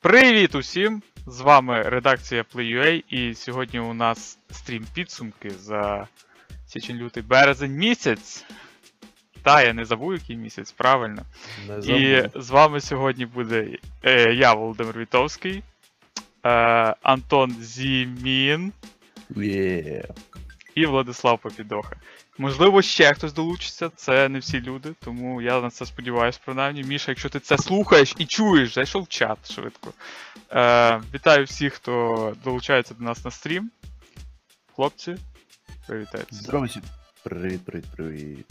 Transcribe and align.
Привіт 0.00 0.54
усім! 0.54 1.02
З 1.26 1.40
вами 1.40 1.82
редакція 1.82 2.44
Play.ua 2.54 3.04
і 3.10 3.34
сьогодні 3.34 3.80
у 3.80 3.94
нас 3.94 4.38
стрім 4.50 4.86
підсумки 4.94 5.50
за 5.50 6.08
січень 6.66 6.96
лютий 6.96 7.22
березень 7.22 7.72
місяць. 7.72 8.44
Та, 9.42 9.62
я 9.62 9.72
не 9.72 9.84
забув, 9.84 10.12
який 10.12 10.36
місяць, 10.36 10.72
правильно. 10.72 11.22
Не 11.68 11.78
І 11.78 12.28
з 12.34 12.50
вами 12.50 12.80
сьогодні 12.80 13.26
буде 13.26 13.78
е, 14.02 14.34
я, 14.34 14.54
Володимир 14.54 14.98
Вітовський, 14.98 15.62
е, 16.44 16.50
Антон 17.02 17.50
Зімін 17.60 18.72
Є. 19.36 20.04
і 20.74 20.86
Владислав 20.86 21.38
Попідоха. 21.38 21.96
Можливо, 22.38 22.82
ще 22.82 23.14
хтось 23.14 23.32
долучиться, 23.32 23.90
це 23.96 24.28
не 24.28 24.38
всі 24.38 24.60
люди, 24.60 24.92
тому 25.04 25.42
я 25.42 25.60
на 25.60 25.70
це 25.70 25.86
сподіваюся, 25.86 26.40
принаймні. 26.44 26.82
Міша, 26.82 27.10
якщо 27.10 27.28
ти 27.28 27.40
це 27.40 27.58
слухаєш 27.58 28.14
і 28.18 28.26
чуєш, 28.26 28.74
зайшов 28.74 29.02
в 29.02 29.08
чат 29.08 29.52
швидко. 29.52 29.92
Е, 30.50 31.00
вітаю 31.14 31.44
всіх, 31.44 31.74
хто 31.74 32.36
долучається 32.44 32.94
до 32.94 33.04
нас 33.04 33.24
на 33.24 33.30
стрім. 33.30 33.70
Хлопці, 34.74 35.16
привітайтеся. 35.86 36.42
Всім. 36.66 36.82
Привіт, 37.24 37.64
привіт, 37.64 37.84
привіт. 37.96 38.46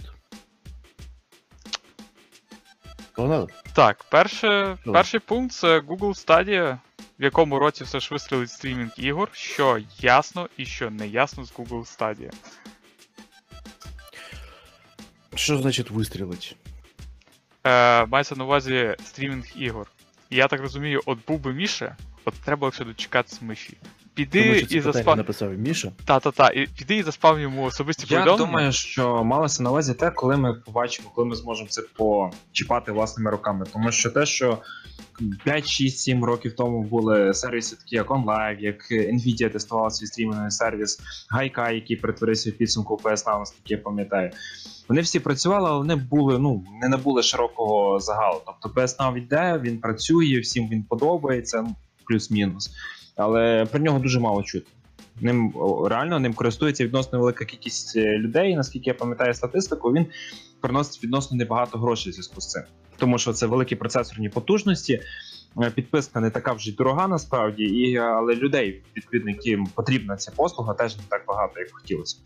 Погнали? 3.16 3.48
Так, 3.74 4.04
перше, 4.04 4.78
перший 4.94 5.20
пункт 5.20 5.54
це 5.54 5.80
Google 5.80 6.26
Stadia, 6.26 6.78
в 7.20 7.24
якому 7.24 7.60
році 7.60 7.84
все 7.84 8.00
ж 8.00 8.10
вистрілить 8.12 8.50
стрімінг 8.50 8.92
ігор, 8.98 9.30
що 9.32 9.80
ясно 10.00 10.50
і 10.58 10.66
що 10.66 10.90
не 10.90 11.08
ясно 11.08 11.46
з 11.46 11.54
Google 11.54 11.98
Stadia. 11.98 12.32
Що 15.36 15.58
значить 15.58 15.92
вистрілить? 15.92 16.56
Е, 17.64 18.06
мається 18.06 18.36
на 18.36 18.44
увазі 18.44 18.96
стрімінг 19.06 19.46
ігор. 19.56 19.88
Я 20.30 20.48
так 20.48 20.62
розумію, 20.62 21.02
от 21.06 21.20
був 21.28 21.40
би 21.40 21.54
Міша, 21.54 21.96
от 22.26 22.34
треба 22.34 22.72
ще 22.72 22.86
дочекатися 22.86 23.46
миші. 23.46 23.78
Піди 24.16 24.44
Тому 24.44 24.56
і 24.70 24.82
заспав. 24.82 25.18
написав 25.18 25.52
Міша. 25.52 25.92
Та-та-та, 26.06 26.50
і 26.50 26.68
піди 26.68 26.96
і 26.96 27.04
заспав 27.04 27.40
йому 27.40 27.64
особисті 27.64 28.14
Я 28.14 28.26
думаю, 28.26 28.72
що 28.72 29.24
малося 29.24 29.64
на 29.64 29.70
увазі 29.70 29.94
те, 29.94 30.12
коли 30.12 30.38
ми 30.38 30.54
побачимо, 30.54 31.10
коли 31.16 31.28
ми 31.28 31.36
зможемо 31.36 31.70
це 31.70 31.82
почіпати 31.82 32.92
власними 32.92 33.32
руками. 33.32 33.66
Тому 33.74 33.92
що 33.92 34.10
те, 34.10 34.26
що 34.26 34.58
5, 35.44 35.68
6, 35.68 35.98
7 36.00 36.26
років 36.26 36.56
тому 36.56 36.84
були 36.84 37.34
сервіси, 37.34 37.76
такі 37.76 37.96
як 37.96 38.10
OnLive, 38.10 38.60
як 38.60 38.92
Nvidia 38.92 39.50
тестувала 39.50 39.90
свій 39.90 40.06
стрімінговий 40.06 40.52
сервіс, 40.52 41.00
Gaikai, 41.36 41.74
який 41.74 41.96
перетворився 41.96 42.50
в 42.50 42.54
підсумку 42.54 42.96
в 42.96 43.08
PS 43.08 43.26
Now, 43.26 43.40
наскільки 43.40 43.74
я 43.74 43.78
пам'ятаю. 43.78 44.32
Вони 44.90 45.02
всі 45.02 45.20
працювали, 45.20 45.70
але 45.70 45.78
вони 45.78 45.96
були, 45.96 46.40
ну, 46.40 46.64
не 46.82 46.90
набули 46.90 47.24
широкого 47.24 48.00
загалу. 48.00 48.42
Тобто 48.46 48.82
PS 48.82 48.98
Now 48.98 49.18
йде, 49.18 49.62
він 49.64 49.78
працює, 49.78 50.40
всім 50.40 50.70
він 50.70 50.84
подобається, 50.84 51.62
ну, 51.62 51.76
плюс-мінус. 52.06 52.72
Але 53.16 53.66
про 53.66 53.80
нього 53.80 54.00
дуже 54.00 54.20
мало 54.20 54.44
чути. 54.44 54.68
Ним 55.22 55.54
реально 55.86 56.20
ним 56.20 56.34
користується 56.34 56.86
відносно 56.86 57.20
велика 57.20 57.46
кількість 57.46 57.96
е, 57.96 58.18
людей. 58.18 58.56
Наскільки 58.56 58.90
я 58.90 58.94
пам'ятаю 58.94 59.34
статистику, 59.34 59.94
він 59.94 60.06
приносить 60.62 61.04
відносно 61.04 61.38
небагато 61.38 61.78
грошей 61.78 62.12
в 62.12 62.14
зв'язку 62.14 62.42
з 62.42 62.52
цим. 62.52 62.64
Тому 62.98 63.18
що 63.18 63.34
це 63.34 63.46
великі 63.46 63.76
процесорні 63.76 64.30
потужності. 64.30 65.02
е, 65.62 65.70
Підписка 65.70 66.20
не 66.20 66.30
така 66.30 66.54
вже 66.54 66.70
й 66.70 66.74
дорога 66.74 67.08
насправді, 67.08 67.64
і, 67.64 67.98
але 67.98 68.36
людей, 68.36 68.84
відповідно, 68.98 69.32
яким 69.32 69.68
потрібна 69.68 70.16
ця 70.18 70.32
послуга, 70.36 70.74
теж 70.74 70.98
не 70.98 71.04
так 71.10 71.24
багато, 71.28 71.60
як 71.60 71.72
хотілося. 71.72 72.18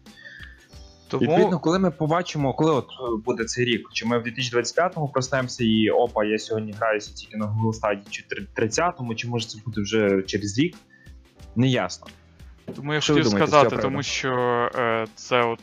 Тому 1.10 1.24
Відповідно, 1.24 1.60
коли 1.60 1.80
ми 1.80 1.92
побачимо, 1.92 2.54
коли 2.54 2.72
от 2.72 2.86
е, 2.86 3.22
буде 3.26 3.44
цей 3.44 3.66
рік, 3.66 3.90
чи 3.94 4.06
ми 4.06 4.20
в 4.20 4.24
2025-му 4.24 5.08
проснемося 5.08 5.64
і 5.64 5.90
опа, 5.90 6.26
я 6.26 6.40
сьогодні 6.40 6.72
граюся 6.72 7.14
тільки 7.14 7.38
на 7.38 7.46
Google 7.46 7.74
стадії, 7.74 8.06
чи 8.10 8.24
30-му, 8.56 9.16
чи 9.16 9.28
може 9.28 9.48
це 9.48 9.60
буде 9.66 9.82
вже 9.82 10.22
через 10.22 10.60
рік, 10.60 10.78
не 11.56 11.68
ясно. 11.68 12.08
Тому 12.76 12.94
я 12.94 13.02
Що 13.02 13.14
хотів 13.14 13.30
думаєте 13.30 13.52
сказати, 13.52 13.78
тому 13.78 14.04
що 14.04 14.32
е, 14.76 15.08
це 15.16 15.44
от 15.44 15.60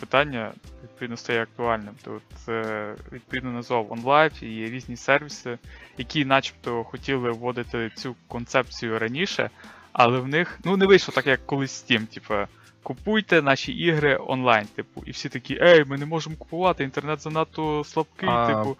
питання 0.00 0.52
відповідно 0.82 1.16
стає 1.16 1.42
актуальним. 1.42 1.94
Тут 2.04 2.22
е, 2.48 2.94
відповідно 3.12 3.50
назвав 3.50 3.92
OnLive 3.92 4.44
і 4.44 4.54
є 4.54 4.70
різні 4.70 4.96
сервіси, 4.96 5.58
які 5.98 6.24
начебто 6.24 6.84
хотіли 6.84 7.30
вводити 7.30 7.90
цю 7.96 8.16
концепцію 8.28 8.98
раніше, 8.98 9.50
але 9.92 10.18
в 10.18 10.28
них 10.28 10.58
ну 10.64 10.76
не 10.76 10.86
вийшло 10.86 11.14
так, 11.14 11.26
як 11.26 11.46
колись 11.46 11.84
Steam, 11.84 12.06
типу. 12.06 12.34
Купуйте 12.82 13.42
наші 13.42 13.72
ігри 13.72 14.18
онлайн, 14.26 14.66
типу, 14.66 15.02
і 15.06 15.10
всі 15.10 15.28
такі, 15.28 15.58
ей, 15.62 15.84
ми 15.84 15.98
не 15.98 16.06
можемо 16.06 16.36
купувати, 16.36 16.84
інтернет 16.84 17.20
занадто 17.20 17.84
слабкий, 17.84 18.28
А, 18.28 18.46
типу. 18.46 18.76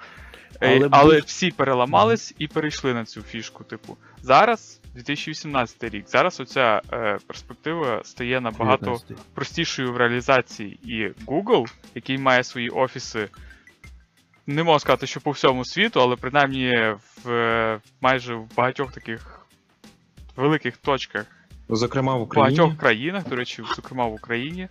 Ей, 0.63 0.77
але 0.77 0.89
але 0.91 1.15
будь- 1.15 1.25
всі 1.25 1.51
переламались 1.51 2.35
і 2.39 2.47
перейшли 2.47 2.95
на 2.95 3.05
цю 3.05 3.23
фішку. 3.23 3.65
Типу, 3.65 3.97
зараз 4.23 4.81
2018 4.95 5.85
рік. 5.91 6.09
Зараз 6.09 6.41
оця 6.41 6.83
е, 6.93 7.19
перспектива 7.27 8.01
стає 8.05 8.41
набагато 8.41 8.85
19. 8.85 9.17
простішою 9.35 9.93
в 9.93 9.97
реалізації. 9.97 10.79
І 10.85 11.25
Google, 11.27 11.67
який 11.95 12.19
має 12.19 12.45
свої 12.45 12.69
офіси, 12.69 13.29
не 14.47 14.63
можу 14.63 14.79
сказати, 14.81 15.07
що 15.07 15.21
по 15.21 15.31
всьому 15.31 15.65
світу, 15.65 16.01
але 16.01 16.17
принаймні 16.17 16.95
в 17.25 17.31
е, 17.31 17.81
майже 18.01 18.35
в 18.35 18.55
багатьох 18.57 18.93
таких 18.93 19.47
великих 20.37 20.77
точках 20.77 21.27
Зокрема, 21.77 22.17
в 22.17 22.23
Україні. 22.23 22.59
багатьох 22.59 22.81
країнах, 22.81 23.29
до 23.29 23.37
речі, 23.37 23.63
зокрема 23.77 24.07
в 24.07 24.15
Україні, 24.15 24.69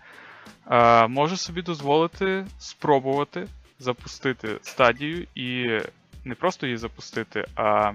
е, 0.72 1.08
може 1.08 1.38
собі 1.38 1.62
дозволити 1.62 2.46
спробувати 2.60 3.48
запустити 3.80 4.60
стадію 4.62 5.28
і 5.36 5.80
не 6.26 6.36
просто 6.36 6.66
її 6.66 6.78
запустити, 6.78 7.46
а 7.56 7.94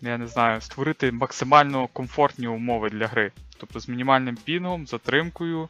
я 0.00 0.18
не 0.18 0.26
знаю, 0.26 0.60
створити 0.60 1.12
максимально 1.12 1.86
комфортні 1.86 2.48
умови 2.48 2.90
для 2.90 3.06
гри. 3.06 3.32
Тобто 3.58 3.80
з 3.80 3.88
мінімальним 3.88 4.36
пінгом, 4.44 4.86
затримкою. 4.86 5.68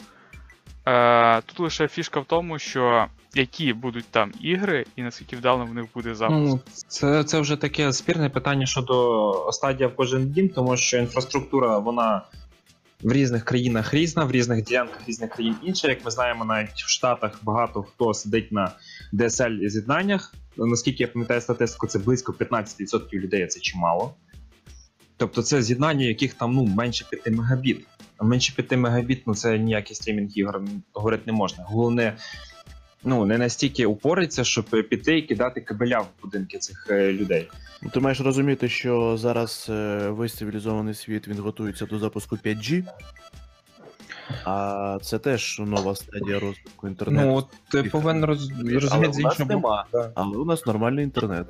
Е, 0.87 1.43
тут 1.47 1.61
лише 1.61 1.89
фішка 1.89 2.21
в 2.21 2.25
тому, 2.25 2.59
що 2.59 3.07
які 3.35 3.73
будуть 3.73 4.05
там 4.11 4.33
ігри 4.41 4.85
і 4.97 5.03
наскільки 5.03 5.37
вдалим 5.37 5.69
в 5.69 5.75
них 5.75 5.85
буде 5.95 6.15
запуск. 6.15 6.41
Ну, 6.41 6.61
це, 6.89 7.25
це 7.25 7.41
вже 7.41 7.57
таке 7.57 7.93
спірне 7.93 8.31
питання 8.31 8.67
щодо 8.67 9.49
стадія 9.53 9.89
в 9.89 9.97
кожен 9.97 10.31
дім, 10.31 10.49
тому 10.49 10.77
що 10.77 10.97
інфраструктура 10.97 11.79
вона 11.79 12.23
в 13.03 13.13
різних 13.13 13.45
країнах 13.45 13.95
різна, 13.95 14.25
в 14.25 14.31
різних 14.31 14.65
ділянках 14.65 15.09
різних 15.09 15.31
країн 15.31 15.55
інша. 15.63 15.89
Як 15.89 16.05
ми 16.05 16.11
знаємо, 16.11 16.45
навіть 16.45 16.71
в 16.75 16.89
Штатах 16.89 17.39
багато 17.43 17.83
хто 17.83 18.15
сидить 18.15 18.53
на 18.53 18.73
DSL 19.13 19.69
з'єднаннях. 19.69 20.35
Наскільки 20.57 21.03
я 21.03 21.09
пам'ятаю 21.09 21.41
статистику, 21.41 21.87
це 21.87 21.99
близько 21.99 22.33
15% 22.33 23.13
людей, 23.13 23.47
це 23.47 23.61
чимало. 23.61 24.15
Тобто 25.16 25.43
це 25.43 25.62
з'єднання, 25.62 26.06
яких 26.06 26.34
там 26.34 26.54
ну, 26.54 26.65
менше 26.65 27.04
5 27.10 27.37
мегабіт. 27.37 27.87
А 28.19 28.25
менше 28.25 28.53
5 28.56 28.81
мегабіт, 28.81 29.22
ну 29.27 29.34
це 29.34 29.59
ніякий 29.59 29.97
стрімінг 29.97 30.31
ігор 30.34 30.62
говорити 30.93 31.22
не 31.27 31.32
можна. 31.32 31.65
Головне, 31.66 32.16
ну 33.04 33.25
не 33.25 33.38
настільки 33.38 33.87
упориться, 33.87 34.44
щоб 34.44 34.65
піти 34.65 35.19
і 35.19 35.22
кидати 35.22 35.60
кабеля 35.60 36.00
в 36.00 36.09
будинки 36.22 36.59
цих 36.59 36.87
е, 36.91 37.12
людей. 37.12 37.49
Ну, 37.82 37.91
Ти 37.91 38.00
маєш 38.00 38.21
розуміти, 38.21 38.69
що 38.69 39.16
зараз 39.16 39.66
е, 39.71 40.09
весь 40.09 40.34
цивілізований 40.34 40.94
світ 40.94 41.28
він 41.28 41.38
готується 41.38 41.87
до 41.87 41.98
запуску 41.98 42.37
5G. 42.37 42.84
А 44.44 44.98
це 45.03 45.19
теж 45.19 45.59
нова 45.59 45.94
стадія 45.94 46.38
розвитку 46.38 46.88
інтернету. 46.88 47.27
Ну 47.27 47.44
ти 47.71 47.91
повинен 47.91 48.25
роз... 48.25 48.50
Розуміти 48.50 49.12
з 49.12 49.21
іншого 49.21 49.48
нема. 49.48 49.87
Да. 49.93 50.12
Але 50.15 50.37
у 50.37 50.44
нас 50.44 50.66
нормальний 50.66 51.04
інтернет. 51.04 51.47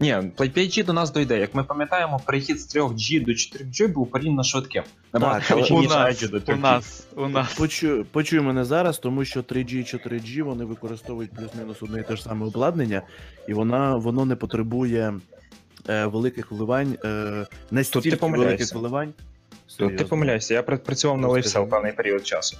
Ні, 0.00 0.14
5G 0.14 0.84
до 0.84 0.92
нас 0.92 1.12
дойде. 1.12 1.38
Як 1.38 1.54
ми 1.54 1.64
пам'ятаємо, 1.64 2.20
перехід 2.26 2.60
з 2.60 2.76
3G 2.76 3.24
до 3.24 3.32
4G 3.32 3.88
був 3.88 4.10
порівняно 4.10 4.42
швидким. 4.42 4.82
Набагато 5.12 5.56
у 5.56 5.82
нас, 5.82 6.20
до 6.20 6.38
3G. 6.38 6.60
нас, 6.60 7.06
у 7.16 7.28
нас. 7.28 7.54
Почуй, 7.54 8.04
почуй 8.04 8.40
мене 8.40 8.64
зараз, 8.64 8.98
тому 8.98 9.24
що 9.24 9.40
3G 9.40 9.74
і 9.74 9.82
4G 9.82 10.42
вони 10.42 10.64
використовують 10.64 11.30
плюс-мінус 11.30 11.82
одне 11.82 12.00
і 12.00 12.02
те 12.02 12.16
ж 12.16 12.22
саме 12.22 12.46
обладнання, 12.46 13.02
і 13.48 13.54
вона, 13.54 13.96
воно 13.96 14.24
не 14.24 14.36
потребує 14.36 15.14
е, 15.88 16.06
великих 16.06 16.52
вливань, 16.52 16.98
е, 17.04 17.46
настільки 17.70 18.26
великих 18.26 18.74
вливань. 18.74 19.14
Тут 19.78 19.96
ти 19.96 20.04
помиляєшся, 20.04 20.54
я 20.54 20.62
працював 20.62 21.20
на 21.20 21.28
Розкажи. 21.28 21.58
LifeCell 21.58 21.68
певний 21.68 21.92
період 21.92 22.26
часу. 22.26 22.56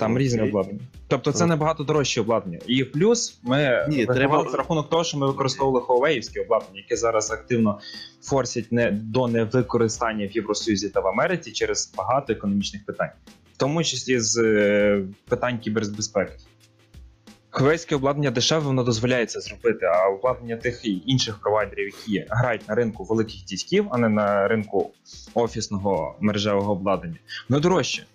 Там 0.00 0.18
різне 0.18 0.42
обладнання. 0.42 0.80
Тобто 1.08 1.32
це 1.32 1.46
набагато 1.46 1.84
дорожче 1.84 2.20
обладнання. 2.20 2.58
І 2.66 2.84
плюс 2.84 3.40
ми 3.42 3.86
Ні, 3.88 4.06
треба- 4.06 4.46
за 4.50 4.56
рахунок 4.56 4.90
того, 4.90 5.04
що 5.04 5.18
ми 5.18 5.26
використовували 5.26 5.86
Huawei 5.86 6.42
обладнання, 6.42 6.80
яке 6.80 6.96
зараз 6.96 7.30
активно 7.30 7.78
форсять 8.22 8.72
не 8.72 8.90
до 8.90 9.28
невикористання 9.28 10.26
в 10.26 10.30
Євросоюзі 10.30 10.88
та 10.88 11.00
в 11.00 11.06
Америці 11.06 11.52
через 11.52 11.92
багато 11.96 12.32
економічних 12.32 12.84
питань, 12.84 13.10
в 13.54 13.56
тому 13.56 13.84
числі 13.84 14.20
з 14.20 14.38
е, 14.38 15.02
питань 15.28 15.58
кібербезпеки. 15.58 16.32
Хвейське 17.50 17.96
обладнання 17.96 18.30
дешеве, 18.30 18.66
воно 18.66 18.84
дозволяє 18.84 19.26
це 19.26 19.40
зробити, 19.40 19.86
а 19.86 20.08
обладнання 20.08 20.56
тих 20.56 20.84
і 20.84 21.02
інших 21.06 21.38
провайдерів, 21.38 21.86
які 21.86 22.26
грають 22.30 22.68
на 22.68 22.74
ринку 22.74 23.04
великих 23.04 23.44
дисків, 23.44 23.86
а 23.90 23.98
не 23.98 24.08
на 24.08 24.48
ринку 24.48 24.90
офісного 25.34 26.16
мережевого 26.20 26.72
обладнання, 26.72 27.16
воно 27.48 27.60
дорожче. 27.60 28.06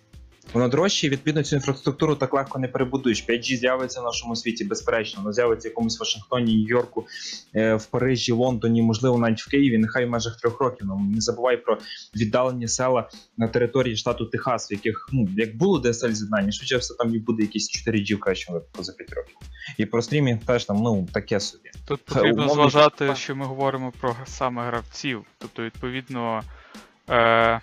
Воно 0.52 0.68
дорожче, 0.68 1.06
і 1.06 1.10
відповідно 1.10 1.42
цю 1.42 1.56
інфраструктуру 1.56 2.14
так 2.14 2.34
легко 2.34 2.58
не 2.58 2.68
перебудуєш. 2.68 3.28
5G 3.28 3.56
з'явиться 3.56 4.00
в 4.00 4.04
нашому 4.04 4.36
світі, 4.36 4.64
безперечно. 4.64 5.22
Воно 5.22 5.32
з'явиться 5.32 5.68
в 5.68 5.70
якомусь 5.70 6.00
Вашингтоні, 6.00 6.56
Нью-Йорку, 6.56 7.06
е, 7.54 7.74
в 7.74 7.86
Парижі, 7.86 8.32
Лондоні, 8.32 8.82
можливо, 8.82 9.18
навіть 9.18 9.40
в 9.40 9.50
Києві, 9.50 9.78
нехай 9.78 10.06
в 10.06 10.10
межах 10.10 10.40
трьох 10.40 10.60
років. 10.60 10.86
Ну, 10.86 11.10
не 11.14 11.20
забувай 11.20 11.56
про 11.56 11.78
віддалені 12.16 12.68
села 12.68 13.08
на 13.36 13.48
території 13.48 13.96
штату 13.96 14.26
Техас, 14.26 14.70
в 14.70 14.72
яких 14.72 15.08
ну 15.12 15.28
як 15.36 15.56
було 15.56 15.80
DSL 15.80 16.12
з'єднання, 16.12 16.52
швидше 16.52 16.76
все 16.76 16.94
там 16.94 17.14
і 17.14 17.18
буде 17.18 17.42
якісь 17.42 17.88
4G 17.88 18.14
в 18.14 18.20
кращому 18.20 18.58
випадку 18.58 18.84
за 18.84 18.92
5 18.92 19.12
років. 19.12 19.36
І 19.78 19.86
про 19.86 20.02
стрімінг 20.02 20.44
теж 20.44 20.64
там 20.64 20.76
ну 20.76 21.08
таке 21.12 21.40
собі. 21.40 21.70
Тут 21.88 22.04
потрібно 22.04 22.42
умовно, 22.42 22.70
зважати, 22.70 23.06
так. 23.06 23.16
що 23.16 23.36
ми 23.36 23.44
говоримо 23.44 23.92
про 24.00 24.16
саме 24.26 24.66
гравців. 24.66 25.24
Тобто, 25.38 25.62
відповідно, 25.62 26.42
е, 27.10 27.60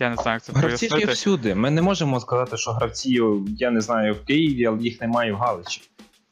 я 0.00 0.10
не 0.10 0.16
знаю, 0.16 0.34
як 0.34 0.42
це 0.42 0.52
Гравці 0.52 0.88
ж 0.88 0.98
є 0.98 1.06
всюди. 1.06 1.54
Ми 1.54 1.70
не 1.70 1.82
можемо 1.82 2.20
сказати, 2.20 2.56
що 2.56 2.70
гравці, 2.70 3.20
я 3.58 3.70
не 3.70 3.80
знаю, 3.80 4.14
в 4.14 4.24
Києві, 4.24 4.66
але 4.66 4.82
їх 4.82 5.00
немає 5.00 5.32
в 5.32 5.36
Галичі. 5.36 5.82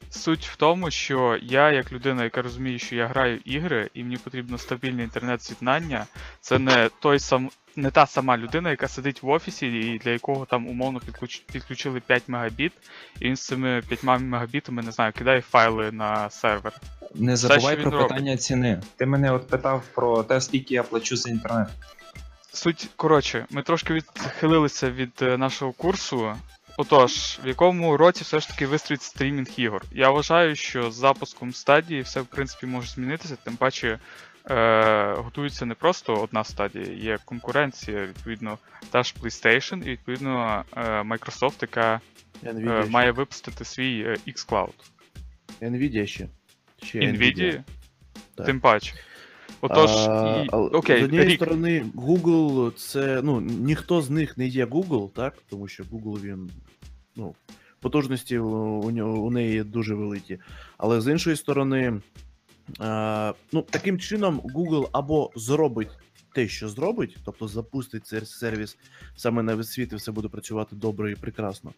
Суть 0.09 0.45
в 0.45 0.55
тому, 0.55 0.91
що 0.91 1.39
я, 1.41 1.71
як 1.71 1.91
людина, 1.91 2.23
яка 2.23 2.41
розуміє, 2.41 2.79
що 2.79 2.95
я 2.95 3.07
граю 3.07 3.39
ігри, 3.45 3.89
і 3.93 4.03
мені 4.03 4.17
потрібно 4.17 4.57
стабільне 4.57 5.03
інтернет-з'єднання, 5.03 6.05
це 6.41 6.59
не 6.59 6.89
той 6.99 7.19
сам. 7.19 7.49
Не 7.75 7.91
та 7.91 8.05
сама 8.05 8.37
людина, 8.37 8.69
яка 8.69 8.87
сидить 8.87 9.23
в 9.23 9.29
офісі, 9.29 9.67
і 9.67 9.97
для 9.97 10.11
якого 10.11 10.45
там 10.45 10.67
умовно 10.67 10.99
підключ... 10.99 11.39
підключили 11.39 11.99
5 11.99 12.23
мегабіт, 12.27 12.71
і 13.19 13.25
він 13.25 13.35
з 13.35 13.41
цими 13.41 13.83
5 13.87 14.03
мегабітами, 14.03 14.83
не 14.83 14.91
знаю, 14.91 15.13
кидає 15.13 15.41
файли 15.41 15.91
на 15.91 16.29
сервер. 16.29 16.73
Не 17.15 17.35
забувай 17.35 17.73
що 17.73 17.83
про 17.83 17.91
робить. 17.91 18.07
питання 18.07 18.37
ціни. 18.37 18.81
Ти 18.95 19.05
мене 19.05 19.31
от 19.31 19.47
питав 19.47 19.83
про 19.95 20.23
те, 20.23 20.41
скільки 20.41 20.73
я 20.73 20.83
плачу 20.83 21.17
за 21.17 21.29
інтернет. 21.29 21.67
Суть, 22.57 22.89
коротше, 22.95 23.45
ми 23.49 23.63
трошки 23.63 23.93
відхилилися 23.93 24.91
від 24.91 25.11
е, 25.21 25.37
нашого 25.37 25.71
курсу. 25.71 26.35
Отож, 26.77 27.39
в 27.43 27.47
якому 27.47 27.97
році 27.97 28.23
все 28.23 28.39
ж 28.39 28.47
таки 28.47 28.67
вистрілить 28.67 29.01
стрімінг 29.01 29.47
ігор? 29.57 29.85
Я 29.91 30.09
вважаю, 30.09 30.55
що 30.55 30.91
з 30.91 30.95
запуском 30.95 31.53
стадії 31.53 32.01
все 32.01 32.21
в 32.21 32.25
принципі 32.25 32.65
може 32.65 32.87
змінитися, 32.87 33.35
тим 33.43 33.55
паче 33.55 33.99
е, 34.49 35.13
готується 35.17 35.65
не 35.65 35.73
просто 35.73 36.15
одна 36.15 36.43
стадія, 36.43 36.85
є 36.85 37.17
конкуренція, 37.25 38.05
відповідно, 38.05 38.57
та 38.91 39.03
ж 39.03 39.13
PlayStation, 39.21 39.83
і 39.83 39.89
відповідно 39.89 40.63
е, 40.77 40.81
Microsoft, 41.01 41.57
яка 41.61 42.01
е, 42.43 42.53
Nvidia, 42.53 42.81
ще. 42.81 42.91
має 42.91 43.11
випустити 43.11 43.65
свій 43.65 44.01
е, 44.01 44.17
xCloud. 44.27 44.73
Nvidia 45.61 46.05
ще. 46.05 46.27
ще 46.83 46.99
Nvidia, 46.99 47.63
Так. 48.35 48.45
тим 48.45 48.59
паче. 48.59 48.93
Отож, 49.61 49.89
А, 49.91 50.43
і... 50.45 50.49
окей, 50.49 51.01
з 51.01 51.03
однієї 51.03 51.29
рік. 51.29 51.35
сторони, 51.41 51.85
Google 51.95 52.71
це. 52.75 53.21
Ну, 53.23 53.41
ніхто 53.41 54.01
з 54.01 54.09
них 54.09 54.37
не 54.37 54.47
є 54.47 54.65
Google, 54.65 55.09
так? 55.09 55.33
Тому 55.49 55.67
що 55.67 55.83
Google 55.83 56.21
він. 56.21 56.49
Ну, 57.15 57.35
потужності 57.79 58.37
у, 58.39 58.91
нього- 58.91 59.19
у 59.19 59.31
неї 59.31 59.63
дуже 59.63 59.95
великі. 59.95 60.39
Але 60.77 61.01
з 61.01 61.11
іншої 61.11 61.35
сторони, 61.35 62.01
е, 62.81 63.33
ну, 63.51 63.61
таким 63.69 63.99
чином, 63.99 64.39
Google 64.55 64.89
або 64.91 65.31
зробить 65.35 65.89
те, 66.37 66.47
що 66.47 66.69
зробить, 66.69 67.17
тобто 67.25 67.47
запустить 67.47 68.07
цей 68.07 68.25
сервіс 68.25 68.77
саме 69.15 69.43
на 69.43 69.55
весь 69.55 69.71
світ, 69.71 69.93
і 69.93 69.95
все 69.95 70.11
буде 70.11 70.27
працювати 70.27 70.75
добре 70.75 71.11
і 71.11 71.15
прекрасно. 71.15 71.73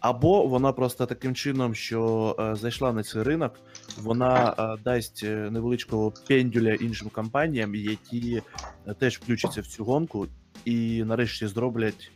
Або 0.00 0.46
вона 0.46 0.72
просто 0.72 1.06
таким 1.06 1.34
чином, 1.34 1.74
що 1.74 2.36
е, 2.38 2.54
зайшла 2.54 2.92
на 2.92 3.02
цей 3.02 3.22
ринок, 3.22 3.60
вона 3.98 4.54
е, 4.58 4.82
дасть 4.84 5.22
е, 5.24 5.50
невеличкого 5.50 6.12
пендюля 6.28 6.74
іншим 6.74 7.08
компаніям, 7.08 7.74
які 7.74 8.42
е, 8.86 8.94
теж 8.94 9.18
включаться 9.18 9.60
в 9.60 9.66
цю 9.66 9.84
гонку, 9.84 10.26
і 10.64 11.04
нарешті 11.04 11.46
зроблять 11.46 12.12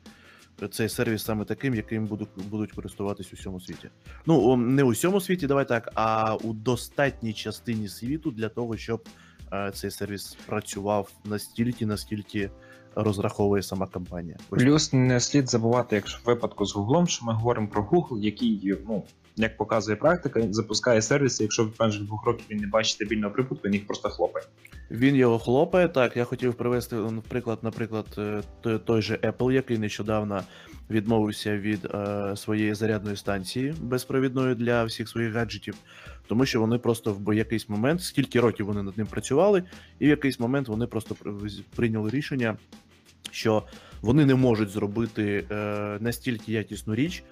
цей 0.70 0.88
сервіс 0.88 1.24
саме 1.24 1.44
таким, 1.44 1.74
яким 1.74 2.06
будуть, 2.06 2.28
будуть 2.50 2.72
користуватись 2.72 3.32
у 3.32 3.36
всьому 3.36 3.60
світі. 3.60 3.88
Ну, 4.26 4.56
не 4.56 4.82
у 4.82 4.88
всьому 4.88 5.20
світі, 5.20 5.46
давай 5.46 5.68
так, 5.68 5.92
а 5.94 6.34
у 6.34 6.52
достатній 6.52 7.32
частині 7.32 7.88
світу 7.88 8.30
для 8.30 8.48
того, 8.48 8.76
щоб 8.76 9.08
цей 9.74 9.90
сервіс 9.90 10.36
працював 10.46 11.10
настільки, 11.24 11.86
наскільки 11.86 12.50
розраховує 12.94 13.62
сама 13.62 13.86
компанія. 13.86 14.36
Ось 14.50 14.62
Плюс 14.62 14.92
не 14.92 15.20
слід 15.20 15.50
забувати, 15.50 15.96
якщо 15.96 16.18
в 16.24 16.26
випадку 16.26 16.66
з 16.66 16.74
Гуглом, 16.74 17.06
що 17.06 17.26
ми 17.26 17.32
говоримо 17.32 17.68
про 17.68 17.82
Google, 17.82 18.18
який, 18.18 18.74
ну, 18.88 19.02
як 19.36 19.56
показує 19.56 19.96
практика, 19.96 20.42
запускає 20.50 21.02
сервіси, 21.02 21.42
якщо 21.42 21.64
в 21.64 21.72
межах 21.80 22.02
двох 22.02 22.26
років 22.26 22.46
він 22.50 22.58
не 22.58 22.66
бачить 22.66 22.94
стабільного 22.94 23.32
прибутку, 23.32 23.68
він 23.68 23.74
їх 23.74 23.86
просто 23.86 24.08
хлопає. 24.08 24.46
Він 24.90 25.16
його 25.16 25.38
хлопає. 25.38 25.88
Так, 25.88 26.16
я 26.16 26.24
хотів 26.24 26.54
привести 26.54 26.96
м, 26.96 27.22
приклад, 27.28 27.58
наприклад, 27.62 28.06
е, 28.18 28.42
той, 28.60 28.78
той 28.78 29.02
же 29.02 29.16
Apple, 29.16 29.52
який 29.52 29.78
нещодавно 29.78 30.42
відмовився 30.90 31.58
від 31.58 31.84
е, 31.84 32.32
своєї 32.36 32.74
зарядної 32.74 33.16
станції 33.16 33.74
безпровідної 33.80 34.54
для 34.54 34.84
всіх 34.84 35.08
своїх 35.08 35.32
гаджетів, 35.32 35.74
тому 36.26 36.46
що 36.46 36.60
вони 36.60 36.78
просто 36.78 37.16
в 37.20 37.36
якийсь 37.36 37.68
момент, 37.68 38.02
скільки 38.02 38.40
років 38.40 38.66
вони 38.66 38.82
над 38.82 38.98
ним 38.98 39.06
працювали, 39.06 39.62
і 39.98 40.06
в 40.06 40.08
якийсь 40.08 40.40
момент 40.40 40.68
вони 40.68 40.86
просто 40.86 41.14
при- 41.14 41.32
прийняли 41.76 42.10
рішення, 42.10 42.56
що 43.30 43.62
вони 44.02 44.26
не 44.26 44.34
можуть 44.34 44.70
зробити 44.70 45.44
е, 45.50 45.54
настільки 46.00 46.52
якісну 46.52 46.94
річ. 46.94 47.22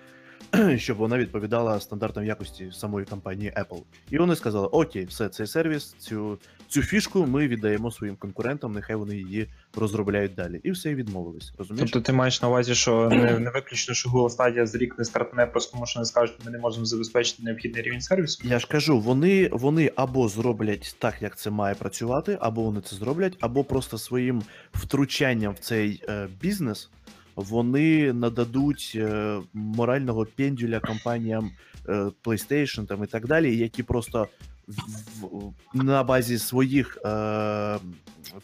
Щоб 0.77 0.97
вона 0.97 1.19
відповідала 1.19 1.81
стандартам 1.81 2.25
якості 2.25 2.71
самої 2.73 3.07
компанії 3.07 3.53
Apple. 3.57 3.83
І 4.11 4.19
вони 4.19 4.37
сказали: 4.37 4.67
Окей, 4.67 5.05
все, 5.05 5.29
цей 5.29 5.47
сервіс, 5.47 5.95
цю 5.99 6.39
цю 6.69 6.83
фішку 6.83 7.27
ми 7.27 7.49
віддаємо 7.49 7.91
своїм 7.91 8.17
конкурентам, 8.17 8.73
нехай 8.73 8.97
вони 8.97 9.17
її 9.17 9.49
розробляють 9.77 10.35
далі. 10.35 10.61
І 10.63 10.71
все 10.71 10.91
і 10.91 10.95
відмовились. 10.95 11.53
Розумієш? 11.59 11.91
Тобто 11.93 12.07
ти 12.07 12.13
маєш 12.13 12.43
на 12.43 12.49
увазі, 12.49 12.75
що 12.75 13.09
не, 13.09 13.39
не 13.39 13.51
виключно, 13.51 13.95
що 13.95 14.09
Google 14.09 14.37
Stadia 14.37 14.67
за 14.67 14.79
рік 14.79 14.99
не 14.99 15.05
стартане, 15.05 15.47
просто 15.47 15.73
тому 15.73 15.87
що 15.87 15.99
не 15.99 16.05
скажуть, 16.05 16.37
ми 16.45 16.51
не 16.51 16.59
можемо 16.59 16.85
забезпечити 16.85 17.43
необхідний 17.43 17.83
рівень 17.83 18.01
сервісу. 18.01 18.49
Я 18.49 18.59
ж 18.59 18.67
кажу, 18.67 19.01
вони, 19.01 19.49
вони 19.53 19.93
або 19.97 20.29
зроблять 20.29 20.97
так, 20.99 21.15
як 21.23 21.37
це 21.37 21.51
має 21.51 21.75
працювати, 21.75 22.39
або 22.41 22.63
вони 22.63 22.81
це 22.81 22.97
зроблять, 22.97 23.37
або 23.41 23.65
просто 23.65 23.99
своїм 23.99 24.43
втручанням 24.73 25.53
в 25.53 25.59
цей 25.59 26.03
е, 26.09 26.29
бізнес 26.41 26.91
вони 27.37 28.13
нададуть 28.13 28.93
е, 28.95 29.39
морального 29.53 30.27
пендюля 30.37 30.81
компаніям 30.81 31.51
е, 31.89 31.93
PlayStation 32.25 32.87
там, 32.87 33.05
і 33.05 33.07
так 33.07 33.27
далі, 33.27 33.57
які 33.57 33.83
просто 33.83 34.29
в, 34.69 35.53
на 35.75 36.03
базі 36.03 36.39
своїх 36.39 36.99
е, 37.05 37.79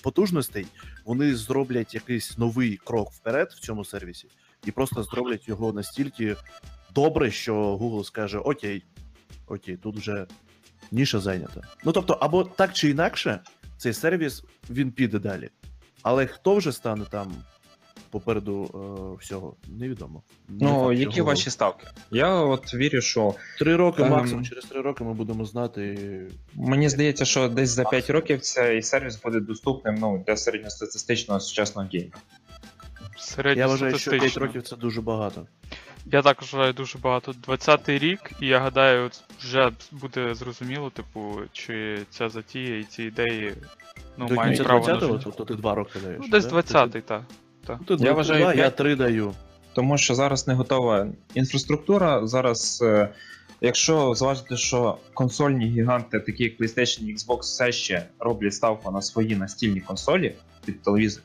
потужностей 0.02 0.66
вони 1.04 1.34
зроблять 1.34 1.94
якийсь 1.94 2.38
новий 2.38 2.76
крок 2.84 3.10
вперед 3.12 3.52
в 3.56 3.60
цьому 3.60 3.84
сервісі, 3.84 4.28
і 4.66 4.70
просто 4.70 5.02
зроблять 5.02 5.48
його 5.48 5.72
настільки 5.72 6.36
добре, 6.94 7.30
що 7.30 7.76
Google 7.76 8.04
скаже: 8.04 8.38
Окей, 8.38 8.84
окей, 9.46 9.76
тут 9.76 9.96
вже 9.96 10.26
ніша 10.90 11.20
зайнята. 11.20 11.60
Ну 11.84 11.92
тобто, 11.92 12.18
або 12.20 12.44
так 12.44 12.72
чи 12.72 12.90
інакше, 12.90 13.40
цей 13.76 13.92
сервіс 13.92 14.44
він 14.70 14.92
піде 14.92 15.18
далі. 15.18 15.50
Але 16.02 16.26
хто 16.26 16.56
вже 16.56 16.72
стане 16.72 17.04
там 17.10 17.32
попереду 18.10 18.70
е, 18.74 19.16
всього, 19.24 19.56
невідомо. 19.68 20.22
Не 20.48 20.64
Ну, 20.66 20.84
факт, 20.84 20.98
які 20.98 21.20
Google. 21.20 21.24
ваші 21.24 21.50
ставки? 21.50 21.86
Я 22.10 22.34
от 22.34 22.74
вірю, 22.74 23.00
що 23.00 23.34
три 23.58 23.76
роки, 23.76 24.02
Ем, 24.02 24.10
максимум 24.10 24.44
через 24.44 24.64
три 24.64 24.80
роки 24.80 25.04
ми 25.04 25.12
будемо 25.14 25.44
знати. 25.44 25.98
мені 26.54 26.88
здається, 26.88 27.24
що 27.24 27.48
десь 27.48 27.70
за 27.70 27.84
5 27.84 28.10
років 28.10 28.40
цей 28.40 28.82
сервіс 28.82 29.22
буде 29.22 29.40
доступним 29.40 29.94
ну, 29.94 30.24
для 30.26 30.36
середньостатистичного 30.36 31.40
сучасного 31.40 31.88
геймера. 31.92 32.18
Я 33.56 33.66
вважаю, 33.66 33.98
що 33.98 34.10
5 34.10 34.36
років 34.36 34.62
це 34.62 34.76
дуже 34.76 35.00
багато. 35.00 35.46
Я 36.12 36.22
також 36.22 36.52
вважаю 36.52 36.72
дуже 36.72 36.98
багато. 36.98 37.32
20-й 37.48 37.98
рік, 37.98 38.30
і 38.40 38.46
я 38.46 38.58
гадаю, 38.58 39.06
от 39.06 39.22
вже 39.40 39.72
буде 39.92 40.34
зрозуміло, 40.34 40.90
типу, 40.90 41.36
чи 41.52 41.98
ця 42.10 42.28
затія 42.28 42.78
і 42.78 42.84
ці 42.84 43.02
ідеї 43.02 43.54
ну, 44.16 44.28
До 44.28 44.34
мають 44.34 44.56
кінця 44.56 44.64
право 44.68 44.86
на 44.88 44.94
20-го, 44.94 45.06
життя. 45.12 45.20
тобто 45.24 45.44
ти 45.44 45.54
два 45.54 45.74
роки 45.74 45.98
даєш. 46.04 46.18
Ну, 46.22 46.28
десь 46.28 46.44
20-й, 46.46 47.00
так. 47.00 47.22
Ти, 47.76 47.84
Тут 47.84 48.00
Я 48.00 48.12
вважаю, 48.12 48.40
я 48.44 48.52
п'ять- 48.52 48.76
три 48.76 48.96
даю. 48.96 49.32
Тому 49.72 49.98
що 49.98 50.14
зараз 50.14 50.48
не 50.48 50.54
готова 50.54 51.06
інфраструктура. 51.34 52.26
Зараз, 52.26 52.80
е, 52.86 53.08
якщо 53.60 54.14
зважити, 54.14 54.56
що 54.56 54.98
консольні 55.14 55.66
гіганти, 55.66 56.20
такі 56.20 56.44
як 56.44 56.60
PlayStation 56.60 57.02
і 57.02 57.16
Xbox, 57.16 57.38
все 57.38 57.72
ще 57.72 58.06
роблять 58.18 58.54
ставку 58.54 58.90
на 58.90 59.02
свої 59.02 59.36
настільні 59.36 59.80
консолі 59.80 60.34
під 60.64 60.82
телевізор, 60.82 61.22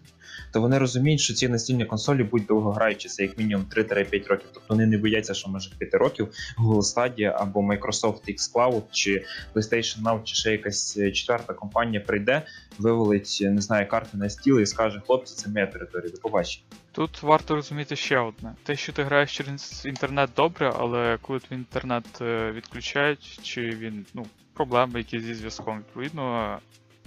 то 0.51 0.61
вони 0.61 0.77
розуміють, 0.77 1.21
що 1.21 1.33
ці 1.33 1.47
настільні 1.47 1.85
консолі 1.85 2.23
будуть 2.23 2.47
довгограючі, 2.47 3.09
це 3.09 3.23
як 3.23 3.37
мінімум 3.37 3.65
3-5 3.75 4.27
років. 4.27 4.49
Тобто 4.53 4.65
вони 4.69 4.85
не 4.85 4.97
бояться, 4.97 5.33
що 5.33 5.49
може 5.49 5.71
5 5.77 5.93
років 5.93 6.27
Google 6.59 6.95
Stadia 6.95 7.33
або 7.37 7.59
Microsoft 7.59 8.21
xCloud, 8.27 8.81
чи 8.91 9.25
PlayStation 9.55 10.03
Now, 10.03 10.23
чи 10.23 10.35
ще 10.35 10.51
якась 10.51 10.97
е, 10.97 11.11
четверта 11.11 11.53
компанія 11.53 11.99
прийде, 11.99 12.41
вивалить, 12.77 13.39
не 13.41 13.61
знаю, 13.61 13.87
карти 13.87 14.17
на 14.17 14.29
стіл 14.29 14.59
і 14.59 14.65
скаже: 14.65 15.01
хлопці, 15.07 15.35
це 15.35 15.49
моя 15.49 15.67
територія, 15.67 16.11
до 16.11 16.17
побачення. 16.17 16.65
Тут 16.93 17.23
варто 17.23 17.55
розуміти 17.55 17.95
ще 17.95 18.19
одне. 18.19 18.55
Те, 18.63 18.75
що 18.75 18.93
ти 18.93 19.03
граєш 19.03 19.37
через 19.37 19.85
інтернет 19.85 20.29
добре, 20.35 20.73
але 20.79 21.17
коли 21.21 21.39
твій 21.39 21.55
інтернет 21.55 22.21
е, 22.21 22.51
відключають, 22.51 23.39
чи 23.43 23.61
він, 23.61 24.05
ну, 24.13 24.25
проблеми 24.53 24.99
якісь 24.99 25.23
зі 25.23 25.33
зв'язком, 25.33 25.77
відповідно, 25.77 26.59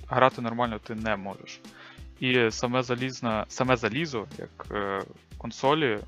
грати 0.09 0.43
нормально 0.43 0.79
ти 0.79 0.95
не 0.95 1.17
можеш. 1.17 1.61
І 2.21 2.51
саме 2.51 2.83
залізна, 2.83 3.45
саме 3.49 3.77
залізо, 3.77 4.27
як 4.39 4.67
е, 4.71 5.03
консолі, 5.39 5.99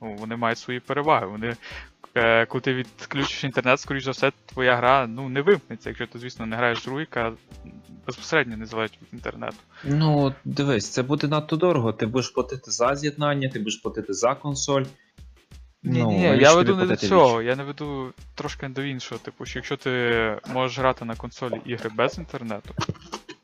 Ну, 0.00 0.14
вони 0.14 0.36
мають 0.36 0.58
свої 0.58 0.80
переваги. 0.80 1.26
Вони, 1.26 1.56
коли 2.48 2.60
ти 2.60 2.74
відключиш 2.74 3.44
інтернет, 3.44 3.80
скоріш 3.80 4.04
за 4.04 4.10
все, 4.10 4.32
твоя 4.46 4.76
гра 4.76 5.06
ну, 5.06 5.28
не 5.28 5.42
вимкнеться, 5.42 5.90
якщо 5.90 6.06
ти, 6.06 6.18
звісно, 6.18 6.46
не 6.46 6.56
граєш 6.56 6.86
гру, 6.86 7.00
яка 7.00 7.32
безпосередньо 8.06 8.56
не 8.56 8.66
залежить 8.66 8.98
від 9.02 9.08
інтернету. 9.12 9.56
Ну, 9.84 10.34
дивись, 10.44 10.90
це 10.90 11.02
буде 11.02 11.28
надто 11.28 11.56
дорого. 11.56 11.92
Ти 11.92 12.06
будеш 12.06 12.30
платити 12.30 12.70
за 12.70 12.96
з'єднання, 12.96 13.48
ти 13.48 13.58
будеш 13.58 13.76
платити 13.76 14.12
за 14.12 14.34
консоль. 14.34 14.84
Ні, 15.82 16.02
Ну, 16.02 16.10
ні, 16.10 16.22
я 16.22 16.54
веду 16.54 16.76
не 16.76 16.86
до 16.86 16.96
цього, 16.96 17.42
я 17.42 17.56
не 17.56 17.62
веду 17.62 18.12
трошки 18.34 18.68
до 18.68 18.82
іншого. 18.82 19.18
Типу, 19.18 19.46
що 19.46 19.58
якщо 19.58 19.76
ти 19.76 20.38
можеш 20.54 20.78
грати 20.78 21.04
на 21.04 21.16
консолі 21.16 21.60
ігри 21.64 21.90
без 21.94 22.18
інтернету, 22.18 22.74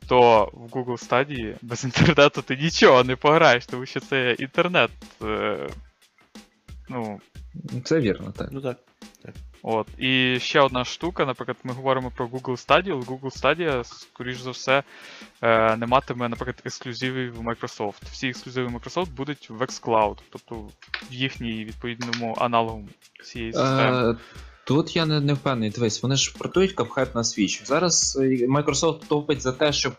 то 0.08 0.50
в 0.52 0.66
Google 0.66 1.08
Stadia 1.08 1.54
без 1.62 1.84
інтернету 1.84 2.42
ти 2.42 2.56
нічого 2.56 3.04
не 3.04 3.16
пограєш, 3.16 3.66
тому 3.66 3.86
що 3.86 4.00
це 4.00 4.32
інтернет. 4.32 4.90
Е, 5.22 5.68
ну, 6.88 7.20
Це 7.85 8.00
вірно, 8.00 8.32
так. 8.37 8.49
Ну 8.52 8.61
так. 8.61 8.76
От. 9.62 9.87
І 9.99 10.38
ще 10.40 10.61
одна 10.61 10.85
штука, 10.85 11.25
наприклад, 11.25 11.56
ми 11.64 11.73
говоримо 11.73 12.12
про 12.16 12.26
Google 12.26 12.66
Stadia, 12.66 12.92
але 12.92 13.02
Google 13.02 13.42
Stadia, 13.42 13.85
скоріш 13.85 14.40
за 14.40 14.50
все, 14.50 14.82
е, 15.42 15.76
не 15.76 15.87
матиме, 15.87 16.28
наприклад, 16.28 16.62
ексклюзивів 16.64 17.35
в 17.35 17.40
Microsoft. 17.40 18.02
Всі 18.12 18.28
ексклюзиви 18.28 18.68
Microsoft 18.68 19.11
будуть 19.11 19.50
в 19.50 19.62
xCloud, 19.62 20.16
тобто 20.30 20.54
в 21.11 21.14
їхній 21.14 21.64
відповідному 21.64 22.37
аналогу 22.38 22.88
цієї 23.25 23.52
системи. 23.52 24.12
Е, 24.12 24.16
Тут 24.64 24.97
я 24.97 25.06
не, 25.06 25.21
не 25.21 25.35
впевнений. 25.35 25.71
Дивись, 25.71 26.02
вони 26.02 26.16
ж 26.16 26.35
портують 26.38 26.76
Cuphead 26.76 27.14
на 27.14 27.23
Switch. 27.23 27.66
Зараз 27.66 28.18
е, 28.21 28.26
Microsoft 28.47 29.06
топить 29.09 29.42
за 29.42 29.52
те, 29.52 29.73
щоб 29.73 29.92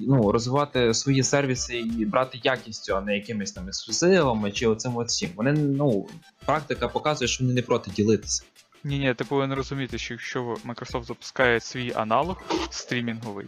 ну, 0.00 0.32
розвивати 0.32 0.94
свої 0.94 1.22
сервіси 1.22 1.78
і 1.78 2.04
брати 2.04 2.40
якістю, 2.44 2.96
а 2.96 3.00
не 3.00 3.14
якимись 3.14 3.52
там 3.52 3.68
ексклюзивами 3.68 4.52
чи 4.52 4.66
оцим 4.66 4.96
от. 4.96 5.08
Вони, 5.36 5.52
ну, 5.52 6.08
практика 6.44 6.88
показує, 6.88 7.28
що 7.28 7.44
вони 7.44 7.54
не 7.54 7.62
проти 7.62 7.90
ділитися. 7.90 8.42
Ні, 8.84 8.98
ні, 8.98 9.14
ти 9.14 9.24
повинен 9.24 9.56
розуміти, 9.56 9.98
що 9.98 10.14
якщо 10.14 10.56
Microsoft 10.66 11.04
запускає 11.04 11.60
свій 11.60 11.92
аналог 11.94 12.42
стрімінговий 12.70 13.46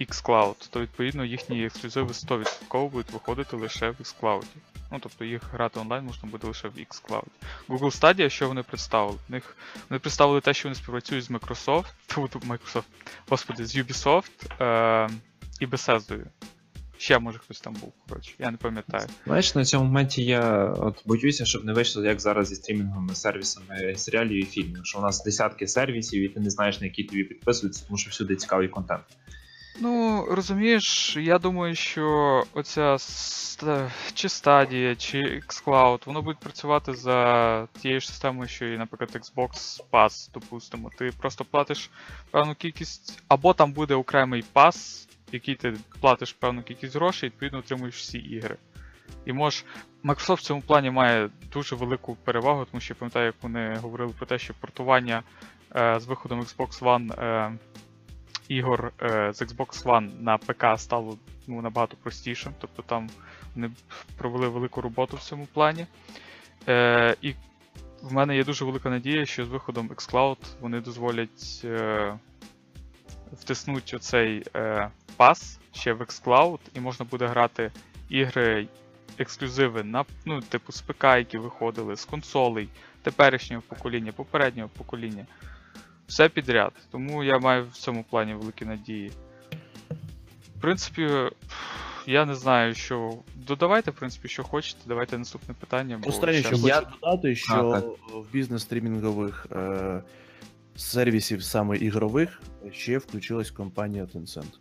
xCloud, 0.00 0.54
то 0.70 0.80
відповідно 0.80 1.24
їхні 1.24 1.64
ексклюзиви 1.64 2.08
100% 2.08 2.90
будуть 2.90 3.10
виходити 3.10 3.56
лише 3.56 3.90
в 3.90 3.94
xCloud. 3.94 4.44
Ну, 4.92 4.98
тобто 5.00 5.24
їх 5.24 5.42
грати 5.52 5.80
онлайн 5.80 6.04
можна 6.04 6.28
буде 6.28 6.46
лише 6.46 6.68
в 6.68 6.72
xCloud. 6.72 7.26
Google 7.68 8.00
Stadia, 8.00 8.28
що 8.28 8.48
вони 8.48 8.62
представили? 8.62 9.18
Них 9.28 9.56
вони 9.90 9.98
представили 9.98 10.40
те, 10.40 10.54
що 10.54 10.68
вони 10.68 10.74
співпрацюють 10.74 11.24
з 11.24 11.30
Microsoft, 11.30 11.84
Microsoft, 12.48 12.84
господи, 13.28 13.66
з 13.66 13.76
Ubisoft 13.76 14.62
е- 14.64 15.10
і 15.62 15.66
Bethesda. 15.66 16.18
Ще 16.98 17.18
може 17.18 17.38
хтось 17.38 17.60
там 17.60 17.72
був, 17.74 17.92
коротше, 18.08 18.32
я 18.38 18.50
не 18.50 18.56
пам'ятаю. 18.56 19.06
Знаєш, 19.26 19.54
на 19.54 19.64
цьому 19.64 19.84
моменті 19.84 20.24
я 20.24 20.64
от 20.78 21.02
боюся, 21.06 21.44
щоб 21.44 21.64
не 21.64 21.72
вийшло, 21.72 22.04
як 22.04 22.20
зараз 22.20 22.48
зі 22.48 22.54
стрімінговими 22.54 23.14
сервісами 23.14 23.94
серіалів 23.96 24.36
і 24.42 24.44
фільмів, 24.44 24.80
що 24.86 24.98
у 24.98 25.02
нас 25.02 25.24
десятки 25.24 25.68
сервісів, 25.68 26.22
і 26.22 26.28
ти 26.28 26.40
не 26.40 26.50
знаєш, 26.50 26.80
на 26.80 26.86
які 26.86 27.04
тобі 27.04 27.24
підписуються, 27.24 27.84
тому 27.86 27.98
що 27.98 28.10
всюди 28.10 28.36
цікавий 28.36 28.68
контент. 28.68 29.02
Ну, 29.80 30.24
розумієш, 30.30 31.16
я 31.16 31.38
думаю, 31.38 31.74
що 31.74 32.44
оця 32.54 32.94
ст- 32.94 33.90
чи 34.14 34.28
стадія, 34.28 34.96
чи 34.96 35.42
xCloud, 35.48 36.00
воно 36.06 36.22
буде 36.22 36.38
працювати 36.42 36.94
за 36.94 37.68
тією 37.82 38.00
ж 38.00 38.08
системою, 38.08 38.48
що 38.48 38.66
і, 38.66 38.78
наприклад, 38.78 39.10
Xbox 39.14 39.80
Pass, 39.92 40.30
допустимо. 40.34 40.90
Ти 40.98 41.12
просто 41.18 41.44
платиш 41.44 41.90
певну 42.30 42.54
кількість, 42.54 43.22
або 43.28 43.54
там 43.54 43.72
буде 43.72 43.94
окремий 43.94 44.44
пас, 44.52 45.08
який 45.32 45.54
ти 45.54 45.74
платиш 46.00 46.32
певну 46.32 46.62
кількість 46.62 46.96
грошей, 46.96 47.28
відповідно 47.28 47.58
отримуєш 47.58 47.96
всі 47.96 48.18
ігри. 48.18 48.56
І 49.26 49.32
можеш. 49.32 49.64
Microsoft 50.04 50.34
в 50.34 50.42
цьому 50.42 50.60
плані 50.60 50.90
має 50.90 51.30
дуже 51.52 51.76
велику 51.76 52.14
перевагу, 52.14 52.66
тому 52.70 52.80
що 52.80 52.94
я 52.94 52.98
пам'ятаю, 52.98 53.26
як 53.26 53.34
вони 53.42 53.76
говорили 53.76 54.12
про 54.18 54.26
те, 54.26 54.38
що 54.38 54.54
портування 54.54 55.22
е, 55.76 56.00
з 56.00 56.06
виходом 56.06 56.40
Xbox 56.40 56.80
One. 56.80 57.24
Е, 57.24 57.58
ігор 58.48 58.92
е, 59.02 59.32
з 59.32 59.42
Xbox 59.42 59.84
One 59.84 60.22
на 60.22 60.38
ПК 60.38 60.64
стало 60.76 61.18
ну, 61.46 61.62
набагато 61.62 61.96
простішим. 61.96 62.52
Тобто 62.60 62.82
там 62.82 63.10
вони 63.54 63.70
провели 64.16 64.48
велику 64.48 64.80
роботу 64.80 65.16
в 65.16 65.22
цьому 65.22 65.46
плані. 65.52 65.86
Е, 66.68 67.16
і 67.22 67.34
в 68.02 68.12
мене 68.12 68.36
є 68.36 68.44
дуже 68.44 68.64
велика 68.64 68.90
надія, 68.90 69.26
що 69.26 69.44
з 69.44 69.48
виходом 69.48 69.88
xCloud 69.88 70.36
вони 70.60 70.80
дозволять 70.80 71.60
е, 71.64 72.18
втиснути 73.40 73.96
оцей 73.96 74.44
е, 74.56 74.88
пас 75.16 75.58
ще 75.72 75.92
в 75.92 76.02
xCloud, 76.02 76.58
і 76.74 76.80
можна 76.80 77.06
буде 77.10 77.26
грати 77.26 77.70
ігри. 78.08 78.66
Ексклюзиви 79.18 79.82
на 79.82 80.04
ну, 80.24 80.40
типу 80.40 80.72
з 80.72 80.80
ПК, 80.80 81.04
які 81.04 81.38
виходили, 81.38 81.96
з 81.96 82.04
консолей 82.04 82.68
теперішнього 83.02 83.62
покоління, 83.68 84.12
попереднього 84.12 84.68
покоління 84.68 85.26
все 86.12 86.28
підряд. 86.28 86.72
Тому 86.90 87.24
я 87.24 87.38
маю 87.38 87.66
в 87.72 87.76
цьому 87.76 88.04
плані 88.10 88.34
великі 88.34 88.64
надії. 88.64 89.12
В 90.56 90.60
принципі, 90.60 91.10
я 92.06 92.24
не 92.24 92.34
знаю, 92.34 92.74
що. 92.74 93.12
Додавайте, 93.34 93.90
в 93.90 93.94
принципі, 93.94 94.28
що 94.28 94.44
хочете, 94.44 94.80
давайте 94.86 95.18
наступне 95.18 95.54
питання. 95.54 95.98
Бо 96.02 96.08
Останнє, 96.08 96.38
що 96.38 96.48
щас- 96.48 96.64
Я- 96.64 96.74
хочу 96.74 96.90
додати, 97.02 97.36
що 97.36 97.54
А, 97.54 97.78
в 98.18 98.26
бізнес-стрімінгових 98.32 99.46
е, 99.52 100.02
сервісів, 100.76 101.42
саме 101.42 101.76
ігрових, 101.76 102.40
ще 102.72 102.98
включилась 102.98 103.50
компанія 103.50 104.04
Tencent. 104.04 104.58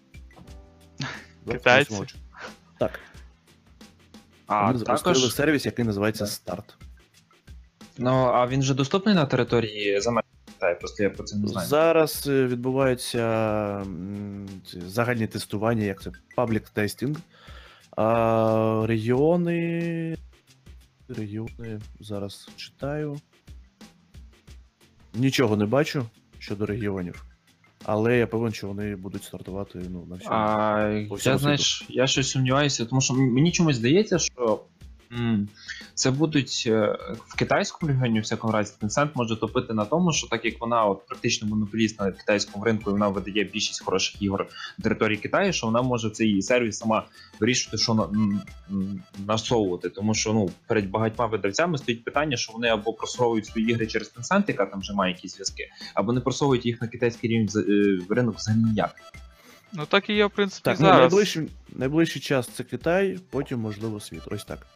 Китайці? 1.51 2.03
Так. 2.79 2.99
А 4.47 4.65
Вони 4.67 4.79
запустили 4.79 5.15
також, 5.15 5.33
сервіс, 5.33 5.65
який 5.65 5.85
називається 5.85 6.23
Так. 6.23 6.33
Старт. 6.33 6.77
ну, 7.97 8.11
а 8.11 8.47
він 8.47 8.61
же 8.63 8.73
доступний 8.73 9.15
на 9.15 9.25
території 9.25 10.01
за 10.01 10.11
Китаю, 10.45 10.79
просто 10.79 11.03
я 11.03 11.09
про 11.09 11.23
це 11.23 11.37
не 11.37 11.47
знаю. 11.47 11.67
Зараз 11.67 12.27
е, 12.27 12.45
відбуваються 12.47 13.85
загальні 14.73 15.27
тестування, 15.27 15.83
як 15.83 16.01
це 16.01 16.11
public 16.35 16.69
testing. 16.69 17.17
А 17.97 18.85
регіони. 18.87 20.17
Регіони 21.09 21.79
зараз 21.99 22.49
читаю. 22.55 23.19
Нічого 25.13 25.57
не 25.57 25.65
бачу 25.65 26.05
щодо 26.39 26.65
регіонів. 26.65 27.25
Але 27.85 28.17
я 28.17 28.27
певен, 28.27 28.53
що 28.53 28.67
вони 28.67 28.95
будуть 28.95 29.23
стартувати 29.23 29.81
ну, 29.89 30.05
на 30.09 30.15
всьому. 30.15 30.35
А, 30.35 31.05
По 31.09 31.15
всьому 31.15 31.33
я, 31.33 31.37
знаєш, 31.37 31.85
я 31.89 32.07
щось 32.07 32.29
сумніваюся, 32.29 32.85
тому 32.85 33.01
що 33.01 33.13
мені 33.13 33.51
чомусь 33.51 33.75
здається, 33.75 34.19
що 34.19 34.59
це 35.93 36.11
будуть 36.11 36.63
е, 36.67 36.97
в 37.27 37.35
китайському 37.35 37.91
регіоні, 37.91 38.19
в 38.19 38.23
всякому 38.23 38.53
разі, 38.53 38.73
Tencent 38.81 39.09
може 39.13 39.35
топити 39.35 39.73
на 39.73 39.85
тому, 39.85 40.13
що 40.13 40.27
так 40.27 40.45
як 40.45 40.61
вона 40.61 40.85
от, 40.85 41.05
практично 41.05 41.47
монополіст 41.47 41.99
на 41.99 42.11
китайському 42.11 42.65
ринку, 42.65 42.89
і 42.89 42.93
вона 42.93 43.07
видає 43.07 43.43
більшість 43.43 43.83
хороших 43.83 44.21
ігор 44.21 44.47
на 44.77 44.83
території 44.83 45.17
Китаю, 45.17 45.53
що 45.53 45.67
вона 45.67 45.81
може 45.81 46.09
цей 46.09 46.41
сервіс 46.41 46.77
сама 46.77 47.05
вирішувати, 47.39 47.77
що 47.77 47.93
на, 47.93 48.09
насовувати. 49.27 49.89
Тому 49.89 50.13
що 50.13 50.33
ну, 50.33 50.49
перед 50.67 50.89
багатьма 50.89 51.25
видавцями 51.25 51.77
стоїть 51.77 52.03
питання, 52.03 52.37
що 52.37 52.53
вони 52.53 52.67
або 52.67 52.93
просовують 52.93 53.45
свої 53.45 53.71
ігри 53.71 53.87
через 53.87 54.13
Tencent, 54.17 54.43
яка 54.47 54.65
там 54.65 54.79
вже 54.79 54.93
має 54.93 55.13
якісь 55.13 55.33
зв'язки, 55.33 55.69
або 55.93 56.13
не 56.13 56.21
просовують 56.21 56.65
їх 56.65 56.81
на 56.81 56.87
китайський 56.87 57.29
рівень 57.29 57.49
е, 57.55 58.13
ринок 58.15 58.35
взагалі 58.35 58.63
ніяк. 58.63 58.95
Ну 59.73 59.85
так 59.85 60.09
і 60.09 60.13
є, 60.13 60.25
в 60.25 60.31
принципі, 60.31 60.63
Так, 60.63 60.79
ну, 60.79 60.87
найближчий, 60.87 61.47
найближчий 61.69 62.21
час 62.21 62.47
це 62.47 62.63
Китай, 62.63 63.19
потім, 63.29 63.59
можливо, 63.59 63.99
світ. 63.99 64.21
Ось 64.25 64.45
так. 64.45 64.67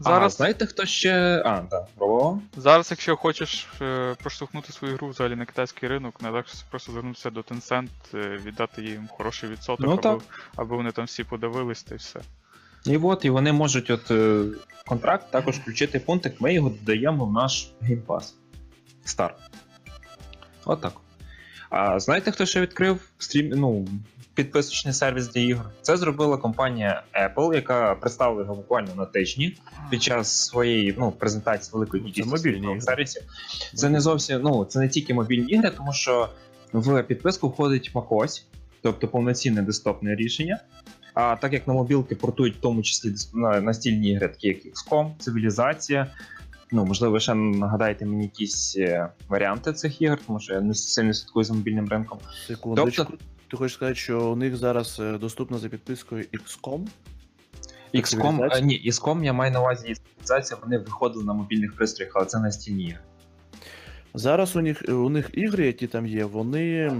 Зараз, 0.00 0.34
А, 0.34 0.36
знаєте, 0.36 0.66
хто 0.66 0.86
ще. 0.86 1.42
А, 1.44 1.60
так, 1.60 1.86
пробував? 1.98 2.40
зараз, 2.56 2.90
якщо 2.90 3.16
хочеш 3.16 3.68
е, 3.82 4.14
проштовхнути 4.22 4.72
свою 4.72 4.94
гру 4.96 5.08
взагалі 5.08 5.36
на 5.36 5.44
китайський 5.46 5.88
ринок, 5.88 6.22
найлегше 6.22 6.56
просто 6.70 6.92
звернутися 6.92 7.30
до 7.30 7.40
Tencent, 7.40 7.88
е, 8.14 8.40
віддати 8.46 8.82
їм 8.82 9.08
хороший 9.10 9.50
відсоток, 9.50 9.86
Ну, 9.86 10.10
аби, 10.10 10.22
аби 10.56 10.76
вони 10.76 10.92
там 10.92 11.04
всі 11.04 11.24
подивились 11.24 11.82
та 11.82 11.94
й 11.94 11.98
все. 11.98 12.20
І 12.86 12.96
от, 12.96 13.24
і 13.24 13.30
вони 13.30 13.52
можуть 13.52 13.90
от 13.90 14.10
е, 14.10 14.44
контракт 14.86 15.30
також 15.30 15.56
включити 15.56 16.00
пунктик, 16.00 16.40
ми 16.40 16.54
його 16.54 16.68
додаємо 16.70 17.24
в 17.26 17.32
наш 17.32 17.70
Game 17.80 18.04
Pass. 18.04 18.34
Стар. 19.04 19.36
От 20.64 20.80
так. 20.80 20.92
А 21.70 22.00
знаєте, 22.00 22.30
хто 22.30 22.46
ще 22.46 22.60
відкрив 22.60 23.00
стрім, 23.18 23.48
ну, 23.48 23.88
підписочний 24.34 24.94
сервіс 24.94 25.28
для 25.28 25.40
ігор? 25.40 25.66
Це 25.82 25.96
зробила 25.96 26.36
компанія 26.36 27.02
Apple, 27.14 27.54
яка 27.54 27.94
представила 27.94 28.42
його 28.42 28.54
буквально 28.54 28.94
на 28.94 29.04
тижні 29.04 29.56
під 29.90 30.02
час 30.02 30.46
своєї 30.46 30.94
ну, 30.98 31.12
презентації 31.12 31.70
великої 31.72 32.02
Ну, 32.02 32.08
це 32.08 32.14
кількості 32.14 32.80
сервісів. 32.80 33.22
Це 33.74 33.88
не 33.88 34.00
зовсім, 34.00 34.40
ну, 34.42 34.64
це 34.64 34.78
не 34.78 34.88
тільки 34.88 35.14
мобільні 35.14 35.52
ігри, 35.52 35.72
тому 35.76 35.92
що 35.92 36.28
в 36.72 37.02
підписку 37.02 37.48
входить 37.48 37.90
macOS, 37.94 38.44
тобто 38.82 39.08
повноцінне 39.08 39.62
десктопне 39.62 40.14
рішення. 40.14 40.60
А 41.14 41.36
так 41.36 41.52
як 41.52 41.68
на 41.68 41.74
мобілки 41.74 42.14
портують 42.14 42.56
в 42.56 42.60
тому 42.60 42.82
числі 42.82 43.14
настільні 43.62 44.10
ігри, 44.10 44.28
такі 44.28 44.48
як 44.48 44.58
XCOM, 44.58 45.10
Цивілізація. 45.18 46.06
Ну, 46.72 46.84
можливо, 46.84 47.12
ви 47.12 47.20
ще 47.20 47.34
нагадаєте 47.34 48.06
мені 48.06 48.22
якісь 48.22 48.76
е, 48.78 49.08
варіанти 49.28 49.72
цих 49.72 50.02
ігор, 50.02 50.18
тому 50.26 50.40
що 50.40 50.54
я 50.54 50.60
не 50.60 50.74
сильно 50.74 51.14
слідкую 51.14 51.44
за 51.44 51.54
мобільним 51.54 51.88
ринком. 51.88 52.18
Секундочку. 52.46 53.04
Тобто- 53.04 53.24
Ти 53.50 53.56
хочеш 53.56 53.74
сказати, 53.74 53.94
що 53.94 54.30
у 54.30 54.36
них 54.36 54.56
зараз 54.56 55.00
е, 55.00 55.18
доступно 55.18 55.58
за 55.58 55.68
підпискою 55.68 56.24
XCOM? 56.32 56.86
XCOM, 57.94 58.48
а, 58.50 58.60
ні, 58.60 58.82
XCOM 58.86 59.24
я 59.24 59.32
маю 59.32 59.52
на 59.52 59.60
увазі 59.60 59.94
цивілізація, 59.94 60.60
вони 60.62 60.78
виходили 60.78 61.24
на 61.24 61.32
мобільних 61.32 61.76
пристроях, 61.76 62.12
але 62.16 62.26
це 62.26 62.38
настільні 62.40 62.84
ігри. 62.84 63.00
Зараз 64.14 64.56
у 64.56 64.60
них, 64.60 64.82
у 64.88 65.08
них 65.08 65.30
ігри, 65.32 65.66
які 65.66 65.86
там 65.86 66.06
є, 66.06 66.24
вони 66.24 66.92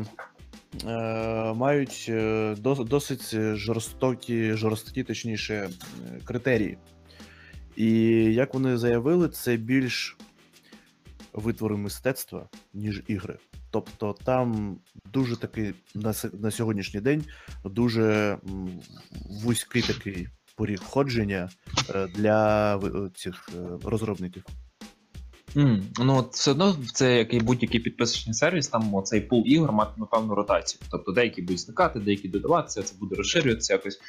е, 0.86 1.52
мають 1.54 2.06
е, 2.08 2.54
дос- 2.62 2.84
досить 2.84 3.56
жорстокі, 3.56 4.52
жорсткі, 4.52 5.02
точніше, 5.02 5.54
е, 5.54 5.70
критерії. 6.24 6.78
І 7.76 7.90
як 8.34 8.54
вони 8.54 8.76
заявили, 8.76 9.28
це 9.28 9.56
більш 9.56 10.16
витвори 11.32 11.76
мистецтва, 11.76 12.48
ніж 12.74 13.02
ігри. 13.06 13.38
Тобто 13.70 14.16
там 14.24 14.78
дуже 15.12 15.36
такий 15.36 15.74
на, 15.94 16.14
на 16.32 16.50
сьогоднішній 16.50 17.00
день 17.00 17.24
дуже 17.64 18.38
вузький 19.44 19.82
такий 19.82 20.28
поріг 20.56 20.78
входження 20.82 21.50
е, 21.94 22.08
для 22.14 22.80
цих 23.14 23.48
е, 23.54 23.58
розробників. 23.84 24.44
Mm, 25.56 25.82
ну 26.04 26.28
все 26.32 26.50
одно 26.50 26.76
це 26.94 27.18
як 27.18 27.34
і 27.34 27.40
будь-який 27.40 27.80
підписочний 27.80 28.34
сервіс, 28.34 28.68
там 28.68 29.02
цей 29.04 29.20
пул 29.20 29.42
ігор 29.46 29.72
матиме 29.72 30.06
певну 30.10 30.34
ротацію. 30.34 30.80
Тобто 30.90 31.12
деякі 31.12 31.42
будуть 31.42 31.60
зникати, 31.60 32.00
деякі 32.00 32.28
додаватися, 32.28 32.82
це 32.82 32.94
буде 33.00 33.16
розширюватися 33.16 33.72
якось. 33.72 34.00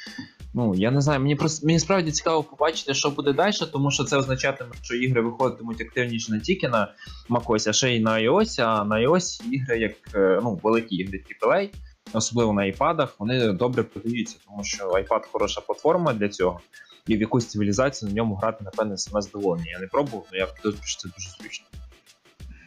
Ну 0.54 0.74
я 0.74 0.90
не 0.90 1.00
знаю, 1.00 1.20
мені 1.20 1.36
просто 1.36 1.66
мені 1.66 1.78
справді 1.78 2.12
цікаво 2.12 2.42
побачити, 2.42 2.94
що 2.94 3.10
буде 3.10 3.32
далі, 3.32 3.52
тому 3.72 3.90
що 3.90 4.04
це 4.04 4.16
означатиме, 4.16 4.70
що 4.82 4.94
ігри 4.94 5.20
виходитимуть 5.20 5.80
активніше 5.80 6.32
не 6.32 6.40
тільки 6.40 6.68
на 6.68 6.94
macOS, 7.30 7.68
а 7.68 7.72
ще 7.72 7.96
й 7.96 8.00
на 8.00 8.10
iOS, 8.10 8.62
а 8.62 8.84
на 8.84 8.96
iOS 8.96 9.50
ігри, 9.50 9.78
як 9.78 9.92
е, 10.14 10.40
ну, 10.42 10.60
великі 10.62 10.96
ігри 10.96 11.24
AAA, 11.42 11.70
особливо 12.12 12.52
на 12.52 12.62
iPad, 12.62 13.08
вони 13.18 13.52
добре 13.52 13.82
продаються, 13.82 14.36
тому 14.46 14.64
що 14.64 14.88
iPad 14.88 15.26
хороша 15.32 15.60
платформа 15.60 16.12
для 16.12 16.28
цього. 16.28 16.60
І 17.06 17.16
в 17.16 17.20
якусь 17.20 17.46
цивілізацію 17.46 18.08
на 18.08 18.14
ньому 18.14 18.34
грати, 18.34 18.64
напевне, 18.64 18.98
саме 18.98 19.22
задоволення. 19.22 19.70
Я 19.70 19.78
не 19.78 19.86
пробував, 19.86 20.26
але 20.30 20.38
я 20.38 20.46
підозрюю, 20.46 20.84
що 20.84 21.00
це 21.00 21.08
дуже 21.16 21.30
зручно. 21.30 21.66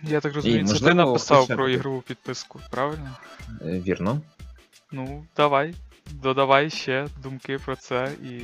Я 0.04 0.20
так 0.20 0.36
розумію, 0.36 0.68
це 0.68 0.86
ти 0.86 0.94
написав 0.94 1.42
хоча 1.42 1.56
про 1.56 1.70
ігрову 1.70 2.02
підписку, 2.02 2.60
правильно? 2.72 3.16
Е, 3.62 3.82
Вірно. 3.88 4.22
Ну, 4.92 5.26
давай. 5.38 5.76
Додавай 6.12 6.70
ще 6.70 7.08
думки 7.24 7.60
про 7.66 7.76
це 7.76 8.12
і 8.24 8.42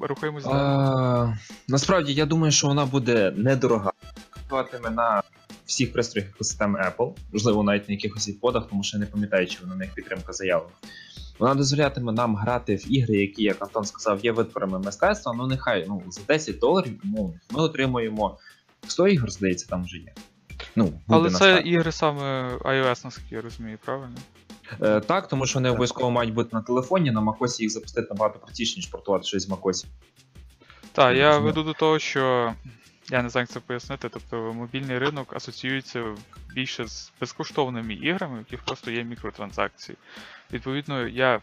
рухаємось 0.00 0.44
далі. 0.44 1.34
Насправді, 1.68 2.14
я 2.14 2.26
думаю, 2.26 2.52
що 2.52 2.66
вона 2.66 2.86
буде 2.86 3.32
недорога. 3.36 3.92
Працюватиме 4.30 4.90
на 4.90 5.22
всіх 5.66 5.92
пристроях 5.92 6.28
екосистеми 6.28 6.78
Apple, 6.80 7.12
можливо, 7.32 7.62
навіть 7.62 7.88
на 7.88 7.94
якихось 7.94 8.28
іподах, 8.28 8.68
тому 8.68 8.82
що 8.82 8.96
я 8.96 9.00
не 9.00 9.06
пам'ятаю, 9.06 9.46
чи 9.46 9.66
на 9.66 9.74
них 9.74 9.94
підтримка 9.94 10.32
заявлена. 10.32 10.74
Вона 11.38 11.54
дозволятиме 11.54 12.12
нам 12.12 12.36
грати 12.36 12.76
в 12.76 12.92
ігри, 12.92 13.16
які, 13.16 13.42
як 13.42 13.62
Антон 13.62 13.84
сказав, 13.84 14.24
є 14.24 14.32
витворами 14.32 14.78
мистецтва. 14.78 15.34
Ну 15.36 15.46
нехай 15.46 15.84
ну, 15.88 16.02
за 16.10 16.20
10 16.28 16.58
доларів 16.58 17.00
умовно, 17.04 17.34
ми 17.50 17.62
отримуємо 17.62 18.38
100 18.86 19.08
ігор, 19.08 19.30
здається, 19.30 19.66
там 19.68 19.84
вже 19.84 19.96
є. 19.96 20.12
Ну, 20.76 20.84
буде 20.84 21.00
Але 21.08 21.30
це 21.30 21.62
ігри 21.64 21.92
саме 21.92 22.56
iOS, 22.56 23.04
наскільки 23.04 23.34
я 23.34 23.40
розумію, 23.40 23.78
правильно? 23.84 24.16
Е, 24.82 25.00
так, 25.00 25.28
тому 25.28 25.46
що 25.46 25.58
вони 25.58 25.70
обов'язково 25.70 26.10
мають 26.10 26.34
бути 26.34 26.56
на 26.56 26.62
телефоні, 26.62 27.10
на 27.10 27.20
macOS 27.20 27.60
їх 27.60 27.70
запустити 27.70 28.08
набагато 28.10 28.38
простіше, 28.38 28.76
ніж 28.76 28.86
портувати 28.86 29.24
щось 29.24 29.42
з 29.42 29.50
macOS. 29.50 29.86
Так, 30.92 31.16
я 31.16 31.38
веду 31.38 31.62
до 31.62 31.72
того, 31.72 31.98
що 31.98 32.54
я 33.10 33.22
не 33.22 33.28
знаю, 33.28 33.42
як 33.42 33.50
це 33.50 33.60
пояснити. 33.60 34.08
Тобто 34.08 34.52
мобільний 34.52 34.98
ринок 34.98 35.36
асоціюється 35.36 36.04
більше 36.54 36.86
з 36.86 37.12
безкоштовними 37.20 37.94
іграми, 37.94 38.34
в 38.34 38.38
яких 38.38 38.62
просто 38.62 38.90
є 38.90 39.04
мікротранзакції. 39.04 39.98
Відповідно, 40.52 41.08
я. 41.08 41.40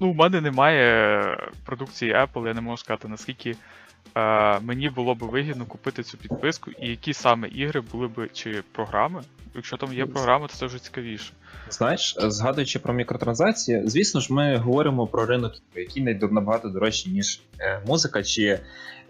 Ну, 0.00 0.08
у 0.08 0.14
мене 0.14 0.40
немає 0.40 1.50
продукції 1.64 2.14
Apple, 2.14 2.46
я 2.46 2.54
не 2.54 2.60
можу 2.60 2.76
сказати, 2.76 3.08
наскільки 3.08 3.56
е, 4.14 4.60
мені 4.60 4.88
було 4.90 5.14
б 5.14 5.18
вигідно 5.18 5.66
купити 5.66 6.02
цю 6.02 6.18
підписку, 6.18 6.70
і 6.70 6.88
які 6.88 7.12
саме 7.12 7.48
ігри 7.48 7.80
були 7.80 8.08
б 8.08 8.28
чи 8.32 8.62
програми. 8.72 9.22
Якщо 9.54 9.76
там 9.76 9.92
є 9.92 10.06
програми, 10.06 10.46
то 10.48 10.54
це 10.54 10.66
вже 10.66 10.78
цікавіше. 10.78 11.32
Знаєш, 11.70 12.16
згадуючи 12.18 12.78
про 12.78 12.94
мікротранзакції, 12.94 13.82
звісно 13.84 14.20
ж, 14.20 14.32
ми 14.32 14.56
говоримо 14.56 15.06
про 15.06 15.26
ринок, 15.26 15.52
який 15.76 16.02
набагато 16.02 16.68
дорожчий, 16.68 17.12
ніж 17.12 17.40
е, 17.60 17.80
музика 17.86 18.22
чи 18.22 18.60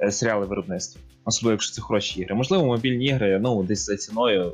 е, 0.01 0.11
серіали 0.11 0.47
виробництва. 0.47 1.03
Особливо, 1.25 1.53
якщо 1.53 1.73
це 1.73 1.83
хороші 1.83 2.21
ігри. 2.21 2.35
Можливо, 2.35 2.67
мобільні 2.67 3.05
ігри, 3.05 3.39
ну, 3.43 3.63
десь 3.63 3.85
за 3.87 3.97
ціною. 3.97 4.53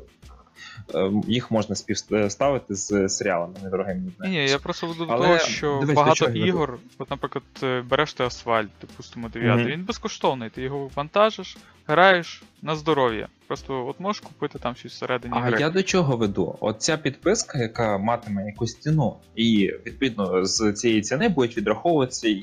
Е, 0.95 1.11
Їх 1.27 1.51
можна 1.51 1.75
співставити 1.75 2.75
з 2.75 3.09
серіалами 3.09 3.55
недорогими. 3.63 4.13
Ні, 4.21 4.29
ні, 4.29 4.45
я 4.49 4.59
просто 4.59 4.87
веду 4.87 5.07
до 5.07 5.13
того, 5.13 5.39
що 5.39 5.79
дивись, 5.81 5.97
багато 5.97 6.27
веду. 6.27 6.39
ігор, 6.47 6.79
от, 6.99 7.11
наприклад, 7.11 7.45
е, 7.63 7.83
береш 7.91 8.13
ти 8.13 8.25
асфальт, 8.25 8.71
допустимо, 8.81 9.29
9, 9.29 9.57
Мгм. 9.59 9.67
він 9.69 9.85
безкоштовний, 9.85 10.51
ти 10.51 10.63
його 10.63 10.91
вантажиш, 10.97 11.57
граєш 11.87 12.43
на 12.63 12.77
здоров'я. 12.77 13.29
Просто 13.47 13.87
от 13.87 14.01
можеш 14.01 14.21
купити 14.21 14.59
там 14.59 14.75
щось 14.75 14.93
всередині 14.93 15.35
А 15.37 15.41
гри. 15.41 15.61
я 15.61 15.71
до 15.71 15.83
чого 15.83 16.17
веду? 16.17 16.57
От 16.61 16.83
ця 16.83 16.97
підписка, 16.97 17.59
яка 17.59 17.99
матиме 17.99 18.47
якусь 18.47 18.79
ціну, 18.79 19.17
і 19.37 19.73
відповідно 19.87 20.45
з 20.45 20.73
цієї 20.73 21.01
ціни 21.01 21.29
будуть 21.29 21.57
відраховуватися 21.57 22.37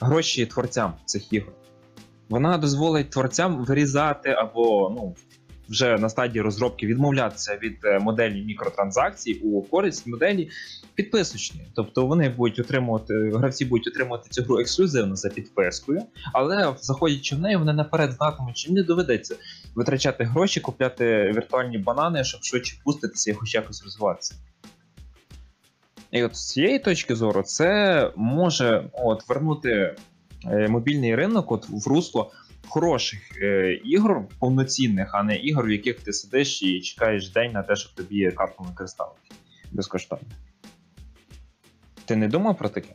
гроші 0.00 0.46
творцям 0.46 0.92
цих 1.04 1.32
ігор. 1.32 1.52
Вона 2.28 2.58
дозволить 2.58 3.10
творцям 3.10 3.64
вирізати 3.64 4.30
або 4.30 4.90
ну, 4.96 5.14
вже 5.68 5.98
на 5.98 6.08
стадії 6.08 6.42
розробки 6.42 6.86
відмовлятися 6.86 7.58
від 7.62 7.78
е, 7.84 7.98
моделі 7.98 8.42
мікротранзакцій 8.42 9.34
у 9.34 9.62
користь 9.62 10.06
моделі 10.06 10.50
підписочні. 10.94 11.60
Тобто 11.74 12.06
вони 12.06 12.28
будуть 12.28 12.58
отримувати, 12.58 13.30
гравці 13.34 13.64
будуть 13.64 13.86
отримувати 13.86 14.28
цю 14.30 14.42
гру 14.42 14.58
ексклюзивно 14.58 15.16
за 15.16 15.28
підпискою, 15.28 16.02
але 16.32 16.74
заходячи 16.80 17.36
в 17.36 17.38
неї, 17.38 17.56
вони 17.56 17.72
наперед 17.72 18.12
знатимуть, 18.12 18.66
їм 18.66 18.74
не 18.74 18.82
доведеться 18.82 19.36
витрачати 19.74 20.24
гроші, 20.24 20.60
купляти 20.60 21.32
віртуальні 21.36 21.78
банани, 21.78 22.24
щоб 22.24 22.44
швидше 22.44 22.76
пуститися 22.84 23.30
і 23.30 23.34
хоч 23.34 23.54
якось 23.54 23.84
розвиватися. 23.84 24.34
І 26.10 26.22
от 26.22 26.36
з 26.36 26.48
цієї 26.48 26.78
точки 26.78 27.14
зору, 27.14 27.42
це 27.42 28.12
може 28.16 28.90
от, 28.92 29.28
вернути 29.28 29.96
е, 30.44 30.68
мобільний 30.68 31.14
ринок 31.14 31.52
от, 31.52 31.68
в 31.68 31.88
русло 31.88 32.32
хороших 32.68 33.42
е, 33.42 33.72
ігор, 33.84 34.28
повноцінних, 34.38 35.10
а 35.14 35.22
не 35.22 35.36
ігор, 35.36 35.66
в 35.66 35.70
яких 35.70 36.00
ти 36.00 36.12
сидиш 36.12 36.62
і 36.62 36.80
чекаєш 36.80 37.30
день 37.30 37.52
на 37.52 37.62
те, 37.62 37.76
щоб 37.76 37.92
тобі 37.92 38.30
карту 38.30 38.64
використали 38.64 39.12
безкоштовно. 39.72 40.28
Ти 42.04 42.16
не 42.16 42.28
думав 42.28 42.58
про 42.58 42.68
таке? 42.68 42.94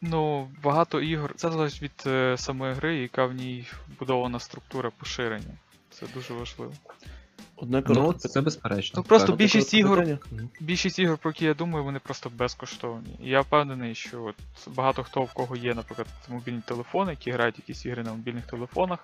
Ну, 0.00 0.48
багато 0.62 1.00
ігор. 1.00 1.34
Це 1.36 1.50
залежить 1.50 1.82
від 1.82 2.02
е, 2.06 2.36
самої 2.38 2.74
гри, 2.74 2.96
яка 2.96 3.26
в 3.26 3.32
ній 3.32 3.66
вбудована 3.88 4.40
структура 4.40 4.90
поширення. 4.90 5.54
Це 5.90 6.06
дуже 6.14 6.34
важливо. 6.34 6.72
Одне 7.56 7.82
Ну, 7.88 8.12
це 8.12 8.40
безперечно. 8.40 8.96
Ну, 8.96 9.02
просто 9.02 9.32
більшість 9.32 9.74
ігор- 9.74 10.18
Більшість 10.60 10.98
ігор, 10.98 11.18
про 11.18 11.30
які 11.30 11.44
я 11.44 11.54
думаю, 11.54 11.84
вони 11.84 11.98
просто 11.98 12.30
безкоштовні. 12.38 13.18
І 13.22 13.28
я 13.28 13.40
впевнений, 13.40 13.94
що 13.94 14.22
от 14.22 14.34
багато 14.74 15.02
хто 15.02 15.22
в 15.22 15.32
кого 15.32 15.56
є, 15.56 15.74
наприклад, 15.74 16.06
мобільні 16.28 16.62
телефони, 16.66 17.10
які 17.10 17.30
грають 17.30 17.58
якісь 17.58 17.86
ігри 17.86 18.02
на 18.02 18.10
мобільних 18.10 18.46
телефонах. 18.46 18.98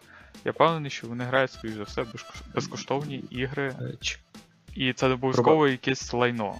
Я 0.45 0.53
впевнений, 0.53 0.91
що 0.91 1.07
вони 1.07 1.25
грають, 1.25 1.53
скоріш 1.53 1.75
за 1.75 1.83
все, 1.83 2.05
безкоштовні 2.55 3.25
ігри, 3.31 3.75
Е, 3.81 3.95
і 4.75 4.93
це 4.93 5.09
не 5.09 5.15
обов'язково 5.15 5.69
якесь 5.69 6.13
лайно. 6.13 6.55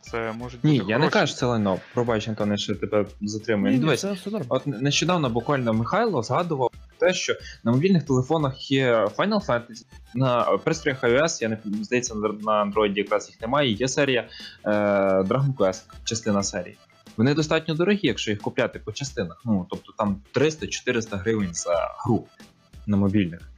Це 0.00 0.32
може 0.32 0.56
бути. 0.56 0.68
Ні, 0.68 0.82
я 0.88 0.98
не 0.98 1.08
кажу, 1.08 1.26
що 1.26 1.36
це 1.36 1.46
лайно. 1.46 1.78
Пробач, 1.94 2.28
Антоне, 2.28 2.56
що 2.58 2.74
тебе 2.74 3.06
затримую. 3.20 3.72
Ні, 3.72 3.78
Ну, 3.78 3.80
ні, 3.82 3.86
Дивись, 3.86 4.00
це 4.00 4.12
все 4.12 4.30
нормально. 4.30 4.46
От 4.48 4.66
нещодавно 4.66 5.30
буквально 5.30 5.72
Михайло 5.72 6.22
згадував 6.22 6.70
те, 7.02 7.14
що 7.14 7.36
на 7.64 7.72
мобільних 7.72 8.02
телефонах 8.02 8.70
є 8.70 8.94
Final 8.94 9.46
Fantasy, 9.46 9.84
на 10.14 10.42
пристроях 10.42 11.04
iOS, 11.04 11.42
я 11.42 11.48
не 11.48 11.58
здається, 11.84 12.14
на 12.14 12.64
Android 12.64 12.96
якраз 12.96 13.28
їх 13.28 13.40
немає. 13.40 13.70
Є 13.70 13.88
серія 13.88 14.28
е, 14.64 14.70
Dragon 15.20 15.54
Quest, 15.54 15.82
частина 16.04 16.42
серії. 16.42 16.76
Вони 17.16 17.34
достатньо 17.34 17.74
дорогі, 17.74 18.00
якщо 18.02 18.30
їх 18.30 18.40
купляти 18.40 18.78
по 18.78 18.92
частинах. 18.92 19.42
Ну, 19.44 19.66
тобто 19.70 19.92
там 19.98 20.20
300-400 20.34 21.18
гривень 21.18 21.54
за 21.54 21.94
гру 21.98 22.26
на 22.86 22.96
мобільних. 22.96 23.51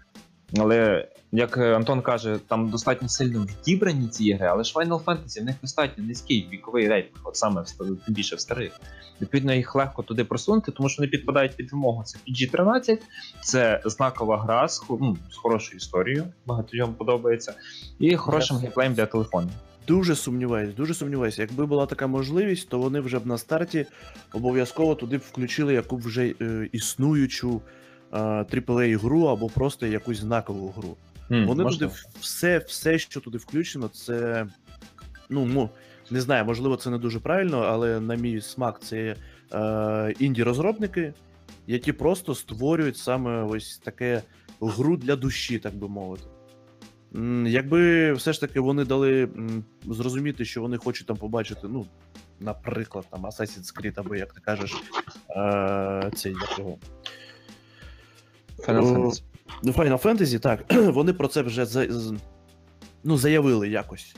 Але, 0.58 1.08
як 1.32 1.58
Антон 1.58 2.02
каже, 2.02 2.38
там 2.48 2.70
достатньо 2.70 3.08
сильно 3.08 3.46
відібрані 3.46 4.08
ці 4.08 4.24
ігри, 4.24 4.46
але 4.46 4.64
ж 4.64 4.74
Final 4.74 5.04
Fantasy 5.04 5.40
в 5.40 5.44
них 5.44 5.56
достатньо 5.62 6.04
низький 6.04 6.48
віковий 6.52 6.88
рейтинг, 6.88 7.20
от 7.24 7.36
саме 7.36 7.62
в 7.62 7.70
тим 7.76 7.98
більше 8.08 8.36
в 8.36 8.40
старих. 8.40 8.80
Відповідно, 9.20 9.54
їх 9.54 9.74
легко 9.74 10.02
туди 10.02 10.24
просунути, 10.24 10.72
тому 10.72 10.88
що 10.88 11.02
вони 11.02 11.10
підпадають 11.10 11.56
під 11.56 11.72
вимогу. 11.72 12.04
Це 12.04 12.18
PG-13, 12.28 12.98
це 13.42 13.80
знакова 13.84 14.42
гра 14.42 14.68
з, 14.68 14.82
ну, 15.00 15.16
з 15.30 15.36
хорошою 15.36 15.76
історією, 15.76 16.24
багатьом 16.46 16.94
подобається, 16.94 17.54
і 17.98 18.16
хорошим 18.16 18.56
геймплеєм 18.56 18.94
для 18.94 19.06
телефонів. 19.06 19.52
Дуже 19.86 20.16
сумніваюсь, 20.16 20.74
дуже 20.74 20.94
сумніваюся. 20.94 21.42
Якби 21.42 21.66
була 21.66 21.86
така 21.86 22.06
можливість, 22.06 22.68
то 22.68 22.78
вони 22.78 23.00
вже 23.00 23.18
б 23.18 23.26
на 23.26 23.38
старті 23.38 23.86
обов'язково 24.32 24.94
туди 24.94 25.18
б 25.18 25.20
включили 25.20 25.74
яку 25.74 25.96
вже 25.96 26.34
е, 26.40 26.68
існуючу 26.72 27.62
AAA 28.18 28.98
гру 28.98 29.24
або 29.24 29.48
просто 29.48 29.87
якусь 29.87 30.18
знакову 30.18 30.74
гру. 30.77 30.96
М, 31.31 31.46
Вони 31.46 31.62
можливо. 31.62 31.92
туди 31.92 32.05
все, 32.20 32.59
все, 32.59 32.98
що 32.98 33.20
туди 33.20 33.38
включено, 33.38 33.88
це. 33.88 34.46
Ну, 35.31 35.44
ну, 35.46 35.70
не 36.11 36.20
знаю, 36.20 36.44
можливо, 36.44 36.77
це 36.77 36.90
не 36.90 36.98
дуже 36.98 37.20
правильно, 37.20 37.59
але 37.59 38.00
на 38.00 38.14
мій 38.14 38.40
смак 38.40 38.81
це 38.83 39.16
е, 39.53 40.14
інді-розробники, 40.18 41.12
які 41.66 41.92
просто 41.92 42.35
створюють 42.35 42.96
саме 42.96 43.42
ось 43.42 43.79
таке 43.79 44.22
гру 44.61 44.96
для 44.96 45.16
душі, 45.16 45.59
так 45.59 45.74
би 45.74 45.88
мовити. 45.88 46.24
Якби 47.46 48.12
все 48.12 48.33
ж 48.33 48.40
таки 48.40 48.61
вони 48.61 48.85
дали 48.85 49.29
зрозуміти, 49.87 50.44
що 50.44 50.61
вони 50.61 50.77
хочуть 50.77 51.07
там 51.07 51.16
побачити, 51.16 51.61
ну, 51.64 51.87
наприклад, 52.40 53.05
там 53.11 53.27
Assassin's 53.27 53.81
Creed, 53.81 53.92
або 53.96 54.16
як 54.16 54.33
ти 54.33 54.40
кажеш, 54.40 54.74
е, 55.31 56.11
цей 56.14 56.33
як 56.33 56.59
його. 56.59 56.79
Final 58.68 58.79
О, 58.79 58.94
Fantasy. 59.09 59.22
Ну, 59.62 59.72
Final 59.72 60.03
Fantasy, 60.03 60.38
так, 60.38 60.64
вони 60.94 61.12
про 61.12 61.29
це 61.29 61.42
вже 61.42 61.66
за, 61.66 61.87
з- 61.92 62.14
ну, 63.05 63.16
заявили 63.18 63.68
якось. 63.68 64.16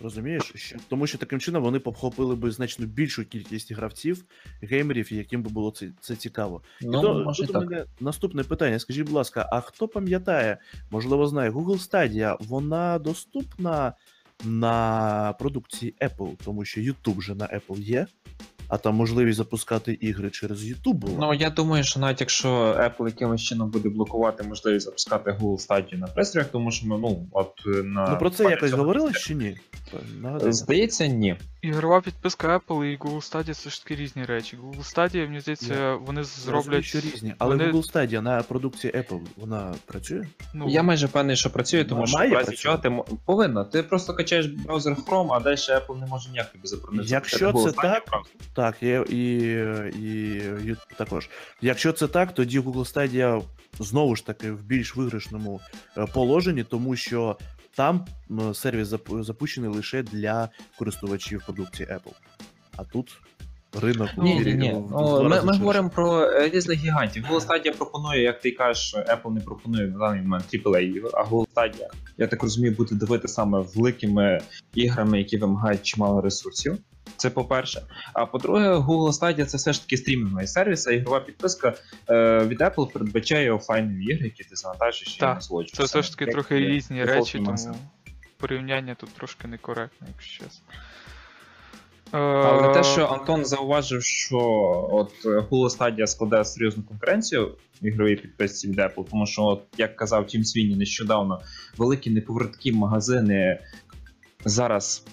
Розумієш? 0.00 0.52
Що, 0.54 0.76
тому 0.88 1.06
що 1.06 1.18
таким 1.18 1.40
чином 1.40 1.62
вони 1.62 1.78
обхопили 1.78 2.34
би 2.36 2.50
значно 2.50 2.86
більшу 2.86 3.24
кількість 3.24 3.72
гравців, 3.72 4.24
геймерів, 4.62 5.12
яким 5.12 5.42
би 5.42 5.50
було 5.50 5.70
це, 5.70 5.88
це 6.00 6.16
цікаво. 6.16 6.62
Ну, 6.82 7.02
То- 7.02 7.14
може 7.24 7.46
тут 7.46 7.56
у 7.56 7.60
мене 7.60 7.84
наступне 8.00 8.42
питання. 8.44 8.78
Скажіть, 8.78 9.04
будь 9.06 9.14
ласка, 9.14 9.48
а 9.52 9.60
хто 9.60 9.88
пам'ятає, 9.88 10.58
можливо, 10.90 11.26
знає, 11.26 11.50
Google 11.50 11.90
Stadia, 11.90 12.36
вона 12.40 12.98
доступна 12.98 13.92
на 14.44 15.32
продукції 15.38 15.94
Apple, 16.00 16.36
тому 16.44 16.64
що 16.64 16.80
YouTube 16.80 17.20
же 17.20 17.34
на 17.34 17.46
Apple 17.46 17.80
є, 17.80 18.06
а 18.74 18.78
там 18.78 18.94
можливість 18.94 19.36
запускати 19.36 19.92
ігри 19.92 20.30
через 20.30 20.64
YouTube 20.64 20.94
була. 20.94 21.16
Ну, 21.20 21.34
я 21.34 21.50
думаю, 21.50 21.84
що 21.84 22.00
навіть 22.00 22.20
якщо 22.20 22.48
Apple 22.64 23.06
якимось 23.06 23.42
чином 23.42 23.70
буде 23.70 23.88
блокувати 23.88 24.42
можливість 24.42 24.84
запускати 24.84 25.30
Google 25.30 25.66
Stadia 25.68 25.98
на 25.98 26.06
пристроях, 26.06 26.48
тому 26.48 26.70
що 26.70 26.86
ми, 26.86 26.98
ну, 26.98 27.26
от 27.32 27.52
е, 27.66 27.82
на. 27.82 28.08
ну 28.10 28.18
про 28.18 28.30
це 28.30 28.44
якось 28.44 28.72
говорили 28.72 29.12
чи 29.12 29.34
ні? 29.34 29.56
Нагадайте. 30.20 30.52
Здається, 30.52 31.06
ні. 31.06 31.36
Ігрова 31.64 32.00
підписка 32.00 32.58
Apple 32.58 32.84
і 32.84 32.96
Google 32.98 33.32
Stadia 33.32 33.54
це 33.54 33.70
ж 33.70 33.82
таки 33.82 33.96
різні 33.96 34.24
речі. 34.24 34.56
Google 34.56 34.94
Stadia, 34.94 35.26
мені 35.28 35.40
здається, 35.40 35.94
вони 35.94 36.20
Розумію, 36.20 36.62
зроблять. 36.62 36.84
що 36.84 37.00
різні, 37.00 37.34
але 37.38 37.56
вони- 37.56 37.72
Google 37.72 37.92
Stadia 37.92 38.20
на 38.20 38.42
продукції 38.42 38.92
Apple 38.92 39.20
вона 39.36 39.74
працює? 39.86 40.26
Ну, 40.54 40.68
Я 40.68 40.82
майже 40.82 41.08
певний, 41.08 41.36
що 41.36 41.50
працює, 41.50 41.84
тому 41.84 42.06
що 42.06 42.18
має 42.18 42.30
в 42.30 42.34
разі 42.34 42.56
чого 42.56 42.78
ти 42.78 42.92
повинна. 43.24 43.64
Ти 43.64 43.82
просто 43.82 44.14
качаєш 44.14 44.46
браузер 44.46 44.94
Chrome, 44.94 45.32
а 45.32 45.40
далі 45.40 45.56
Apple 45.56 46.00
не 46.00 46.06
може 46.06 46.30
ніяк 46.30 46.52
тобі 46.52 46.66
заборонити. 46.66 47.08
Якщо 47.08 47.38
це 47.38 47.46
Google 47.46 47.74
Stadia 47.74 48.00
так. 48.10 48.22
Так, 48.54 48.76
і, 48.82 48.88
і, 48.88 49.42
і 50.70 50.76
також. 50.96 51.28
Якщо 51.60 51.92
це 51.92 52.08
так, 52.08 52.34
тоді 52.34 52.60
Google 52.60 52.94
Stadia 52.94 53.42
знову 53.78 54.16
ж 54.16 54.26
таки 54.26 54.50
в 54.50 54.62
більш 54.62 54.96
виграшному 54.96 55.60
е, 55.98 56.06
положенні, 56.14 56.64
тому 56.64 56.96
що 56.96 57.36
там 57.76 58.06
сервіс 58.54 58.94
запущений 59.10 59.70
лише 59.70 60.02
для 60.02 60.48
користувачів 60.78 61.42
продукції 61.44 61.88
Apple. 61.88 62.14
А 62.76 62.84
тут 62.84 63.20
ринок 63.82 64.08
у 64.16 64.22
Ні, 64.22 64.34
ні, 64.34 64.40
мірі- 64.40 64.54
ні. 64.54 64.72
Ну, 64.90 65.22
ми, 65.28 65.42
ми 65.42 65.56
говоримо 65.56 65.90
про 65.90 66.22
е, 66.22 66.48
різних 66.48 66.78
гігантів. 66.78 67.24
Google 67.24 67.46
Stadia 67.46 67.76
пропонує, 67.76 68.22
як 68.22 68.40
ти 68.40 68.50
кажеш, 68.50 68.94
Apple 68.94 69.32
не 69.34 69.40
пропонує 69.40 69.86
на 69.86 69.98
даний 69.98 70.22
момент 70.22 70.44
AAA 70.54 70.80
ігор, 70.80 71.10
а 71.14 71.22
Google 71.24 71.46
Stadia, 71.54 71.86
я 72.18 72.26
так 72.26 72.42
розумію, 72.42 72.74
буде 72.74 72.94
дивити 72.94 73.28
саме 73.28 73.64
великими 73.74 74.40
іграми, 74.74 75.18
які 75.18 75.36
вимагають 75.38 75.82
чимало 75.82 76.20
ресурсів. 76.20 76.78
Це 77.16 77.30
по-перше. 77.30 77.82
А 78.12 78.26
по-друге, 78.26 78.74
Google 78.74 79.12
Stadia 79.20 79.44
це 79.44 79.56
все 79.56 79.72
ж 79.72 79.80
таки 79.82 79.96
стрімінговий 79.96 80.46
сервіс, 80.46 80.86
а 80.86 80.92
ігрова 80.92 81.20
підписка 81.20 81.74
е, 82.10 82.38
від 82.46 82.60
Apple 82.60 82.92
передбачає 82.92 83.52
офлайнові 83.52 84.04
ігри, 84.04 84.24
які 84.24 84.44
ти 84.44 84.56
завантажиш 84.56 85.16
і 85.16 85.20
Так, 85.20 85.34
насолоджуєшся. 85.34 85.76
це 85.76 85.84
все 85.84 86.02
ж 86.02 86.10
таки 86.10 86.24
Як 86.24 86.32
трохи 86.32 86.60
є 86.60 86.68
різні 86.68 87.04
речі, 87.04 87.38
тому 87.38 87.76
порівняння 88.36 88.94
тут 88.94 89.10
трошки 89.14 89.48
некоректне, 89.48 90.06
якщо 90.12 90.44
чесно. 90.44 90.64
Але 92.16 92.70
Е, 92.70 92.74
те, 92.74 92.82
що 92.82 93.06
Антон 93.06 93.44
зауважив, 93.44 94.02
що 94.02 94.38
от 94.92 95.12
е, 95.24 95.28
Google 95.28 95.78
Stadia 95.78 96.06
складає 96.06 96.44
серйозну 96.44 96.82
конкуренцію 96.82 97.54
ігровій 97.82 98.16
підписці 98.16 98.68
від 98.68 98.78
Apple, 98.78 99.04
тому 99.10 99.26
що, 99.26 99.42
от, 99.42 99.62
як 99.78 99.96
казав 99.96 100.26
Тім 100.26 100.44
Свіні 100.44 100.76
нещодавно, 100.76 101.40
великі 101.76 102.10
неповерткі 102.10 102.72
магазини 102.72 103.58
зараз 104.44 105.04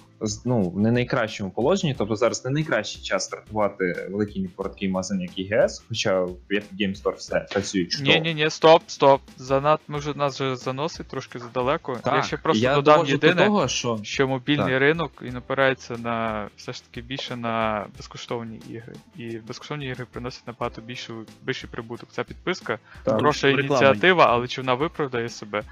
ну, 0.44 0.70
в 0.70 0.80
не 0.80 0.92
найкращому 0.92 1.50
положенні, 1.50 1.94
тобто 1.98 2.16
зараз 2.16 2.44
не 2.44 2.50
найкращий 2.50 3.02
час 3.02 3.24
стартувати 3.24 4.08
великий 4.10 4.42
неповороткі 4.42 4.88
магазин, 4.88 5.20
як 5.20 5.30
IGS, 5.30 5.82
хоча 5.88 6.20
в 6.20 6.36
Epic 6.50 6.62
Game 6.80 7.02
Store 7.02 7.16
все 7.16 7.46
працює 7.50 7.84
чудово. 7.84 8.12
Ні, 8.12 8.20
ні, 8.20 8.34
ні, 8.34 8.50
стоп, 8.50 8.82
стоп. 8.86 9.20
Занад, 9.36 9.80
ми 9.88 9.98
вже 9.98 10.14
нас 10.14 10.40
вже 10.40 10.56
заносить 10.56 11.06
трошки 11.08 11.38
задалеко. 11.38 11.98
Так, 12.04 12.14
я 12.14 12.22
ще 12.22 12.36
просто 12.36 12.62
я 12.62 12.74
додам 12.74 13.06
єдине, 13.06 13.46
того, 13.46 13.68
що 13.68 14.00
що 14.02 14.28
мобільний 14.28 14.72
Так. 14.72 14.80
ринок 14.80 15.22
і 15.28 15.30
напирається 15.30 15.96
на 15.98 16.48
все 16.56 16.72
ж 16.72 16.84
таки 16.84 17.00
більше 17.00 17.36
на 17.36 17.86
безкоштовні 17.96 18.60
ігри. 18.70 18.94
І 19.16 19.36
безкоштовні 19.36 19.86
ігри 19.86 20.06
приносять 20.12 20.46
набагато 20.46 20.80
більшу, 20.80 21.14
більший 21.42 21.70
прибуток. 21.70 22.08
Ця 22.12 22.24
підписка 22.24 22.78
хороша 23.04 23.48
ініціатива, 23.48 24.26
але 24.26 24.48
чи 24.48 24.60
вона 24.60 24.74
виправдає 24.74 25.28
себе? 25.28 25.62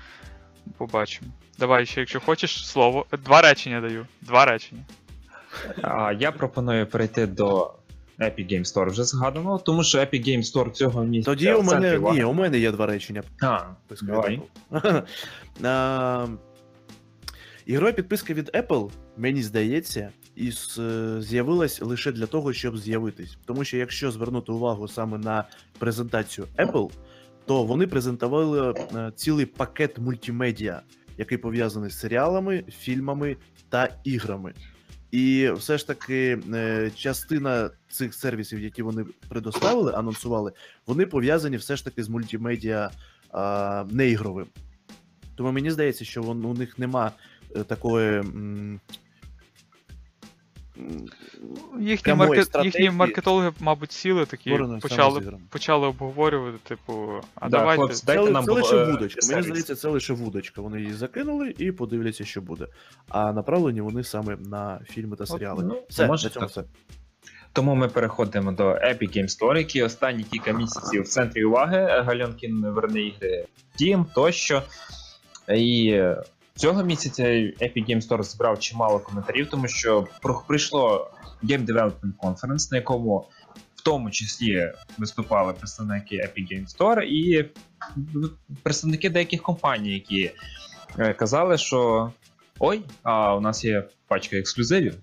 Побачимо. 0.79 1.31
Давай 1.59 1.87
ще, 1.87 2.01
якщо 2.01 2.21
хочеш, 2.21 2.67
слово. 2.67 3.07
Два 3.25 3.43
речення 3.43 3.81
даю. 3.81 4.07
Два 4.21 4.45
речення. 4.45 4.83
А 5.83 6.13
я 6.13 6.33
пропоную 6.33 6.87
перейти 6.87 7.27
до 7.27 7.75
Epic 8.19 8.53
Game 8.53 8.65
Store 8.65 8.91
вже 8.91 9.05
згаданого, 9.05 9.59
тому 9.59 9.85
що 9.85 9.99
Epic 9.99 10.29
Game 10.29 10.53
Store 10.55 10.71
цього 10.71 11.05
місяця 11.05 11.31
Тоді 11.31 11.53
у 11.53 11.63
мене 11.63 11.99
уваги. 11.99 12.19
ні, 12.19 12.25
у 12.25 12.33
мене 12.33 12.59
є 12.59 12.73
два 12.73 12.87
речення. 12.87 13.23
А, 13.43 13.61
Давай. 14.03 14.31
від 14.37 14.41
Apple. 14.83 15.03
А, 15.65 16.27
Ігрова 17.67 17.93
підписка 17.93 18.35
від 18.35 18.49
Apple, 18.49 18.91
мені 19.17 19.43
здається, 19.43 20.11
із, 20.37 20.79
е, 20.79 21.17
з'явилась 21.23 21.81
лише 21.83 22.13
для 22.13 22.27
того, 22.27 22.53
щоб 22.53 22.79
з'явитись. 22.79 23.37
Тому 23.45 23.65
що 23.65 23.77
якщо 23.77 24.11
звернути 24.11 24.53
увагу 24.53 24.89
саме 24.89 25.19
на 25.19 25.45
презентацію 25.79 26.47
Apple, 26.59 26.91
то 27.47 27.65
вони 27.65 27.87
презентували 27.87 28.75
е, 28.95 29.13
цілий 29.17 29.47
пакет 29.47 29.99
мультимедіа, 29.99 30.83
який 31.19 31.39
пов'язаний 31.39 31.91
з 31.91 31.99
серіалами, 31.99 32.65
фільмами 32.79 33.37
та 33.69 33.89
іграми. 34.05 34.55
І 35.11 35.51
все 35.51 35.79
ж 35.79 35.87
таки, 35.87 36.39
е, 36.55 36.91
частина 36.95 37.71
цих 37.91 38.15
сервісів, 38.15 38.61
які 38.61 38.83
вони 38.83 39.05
предоставили, 39.29 39.93
анонсували, 39.93 40.53
вони 40.87 41.07
пов'язані 41.07 41.57
все 41.57 41.77
ж 41.77 41.85
таки 41.85 42.03
з 42.03 42.09
мультимедіа 42.09 42.91
а, 43.33 43.85
неігровим. 43.91 44.47
Тому 45.35 45.53
мені 45.53 45.71
здається, 45.71 46.05
що 46.05 46.23
у 46.23 46.55
них 46.55 46.79
нема 46.79 47.13
е, 47.57 47.63
такої. 47.63 48.23
Їхні, 51.81 52.15
маркет... 52.15 52.49
Їхні 52.65 52.91
маркетологи, 52.91 53.53
мабуть, 53.61 53.93
сіли 53.93 54.27
такі, 54.27 54.59
почали, 54.81 55.39
почали 55.49 55.87
обговорювати, 55.87 56.59
типу, 56.69 57.11
а 57.35 57.49
Да, 57.49 57.59
давайте. 57.59 57.77
хлопці, 57.77 57.97
Це, 57.97 58.07
Дайте 58.07 58.23
ли- 58.23 58.31
нам 58.31 58.45
це 58.45 58.53
лише 58.53 58.77
е, 58.77 58.85
вудочка. 58.85 59.27
Мені 59.31 59.43
здається, 59.43 59.75
це 59.75 59.89
лише 59.89 60.13
вудочка. 60.13 60.63
Вони 60.63 60.81
її 60.81 60.93
закинули 60.93 61.55
і 61.59 61.73
подивляться, 61.73 62.25
що 62.25 62.41
буде. 62.41 62.67
А 63.09 63.33
направлені 63.33 63.81
вони 63.81 64.05
саме 64.05 64.37
на 64.37 64.81
фільми 64.89 65.17
та 65.17 65.27
серіали. 65.27 65.65
ну, 65.65 65.83
все, 65.89 66.07
на 66.07 66.17
цьому 66.19 66.47
все. 66.47 66.65
Тому 67.53 67.75
ми 67.75 67.89
переходимо 67.89 68.53
до 68.53 68.65
Epic 68.65 69.19
Game 69.19 69.39
Store, 69.39 69.57
який 69.57 69.83
останні 69.83 70.25
кілька 70.25 70.53
місяців 70.53 71.03
в 71.03 71.09
центрі 71.09 71.45
уваги. 71.45 72.03
Гальонкін 72.07 72.67
верне 72.67 73.01
ігри 73.01 73.47
Steam 73.81 74.05
тощо. 74.15 74.63
І 75.49 76.03
цього 76.61 76.83
місяця 76.83 77.23
Epic 77.25 77.89
Game 77.89 78.09
Store 78.09 78.23
збирав 78.23 78.59
чимало 78.59 78.99
коментарів, 78.99 79.51
тому 79.51 79.69
що 79.69 80.09
прийшло 80.47 81.11
Game 81.43 81.67
Development 81.67 82.13
Conference, 82.23 82.73
на 82.73 82.77
якому 82.77 83.29
в 83.77 83.81
тому 83.83 84.11
числі 84.11 84.73
виступали 84.99 85.53
представники 85.53 86.17
Epic 86.17 86.53
Game 86.53 86.77
Store 86.77 87.01
і 87.01 87.51
представники 88.63 89.11
деяких 89.11 89.43
компаній, 89.43 89.93
які 89.93 90.33
е, 90.99 91.13
казали, 91.13 91.59
що 91.59 92.13
ой, 92.59 92.83
а 93.03 93.37
у 93.37 93.41
нас 93.41 93.65
є 93.65 93.85
пачка 94.07 94.37
ексклюзивів. 94.37 94.95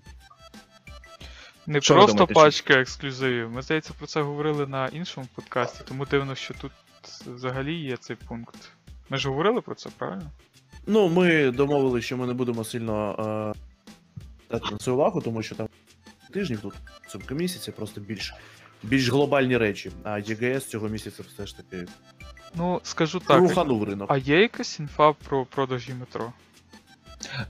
Не 1.66 1.80
Що 1.80 1.94
просто 1.94 2.12
думаєте, 2.12 2.34
пачка 2.34 2.74
ексклюзивів. 2.74 3.50
Ми, 3.50 3.62
здається, 3.62 3.92
про 3.98 4.06
це 4.06 4.22
говорили 4.22 4.66
на 4.66 4.86
іншому 4.86 5.26
подкасті, 5.34 5.80
тому 5.88 6.06
дивно, 6.06 6.34
що 6.34 6.54
тут 6.54 6.72
взагалі 7.26 7.74
є 7.74 7.96
цей 7.96 8.16
пункт. 8.16 8.56
Ми 9.08 9.18
ж 9.18 9.28
говорили 9.28 9.60
про 9.60 9.74
це, 9.74 9.90
правильно? 9.98 10.30
Ну, 10.90 11.08
ми 11.08 11.50
домовилися, 11.50 12.06
що 12.06 12.16
ми 12.16 12.26
не 12.26 12.32
будемо 12.32 12.64
сильно 12.64 13.14
е, 13.56 13.58
дати 14.50 14.70
на 14.72 14.78
це 14.78 14.90
увагу, 14.90 15.20
тому 15.20 15.42
що 15.42 15.54
там 15.54 15.68
тижнів 16.32 16.60
тут 16.60 16.74
в 17.02 17.12
цьому 17.12 17.40
місяці 17.40 17.72
просто 17.72 18.00
більш, 18.00 18.34
більш 18.82 19.08
глобальні 19.08 19.56
речі. 19.56 19.90
А 20.04 20.18
ЄГС 20.18 20.66
цього 20.66 20.88
місяця 20.88 21.22
все 21.28 21.46
ж 21.46 21.56
таки 21.56 21.86
Ну, 22.54 22.80
скажу 22.82 23.20
так. 23.20 23.38
руханув 23.38 23.84
ринок. 23.84 24.10
А 24.12 24.16
є 24.16 24.40
якась 24.40 24.80
інфа 24.80 25.12
про 25.12 25.44
продажі 25.44 25.94
метро? 25.94 26.32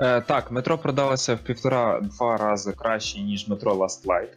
Е, 0.01 0.21
так, 0.21 0.51
метро 0.53 0.79
продалося 0.79 1.35
в 1.35 1.39
півтора-два 1.39 2.37
рази 2.37 2.73
краще, 2.73 3.21
ніж 3.21 3.49
метро 3.49 3.75
Last 3.75 4.05
Light 4.05 4.29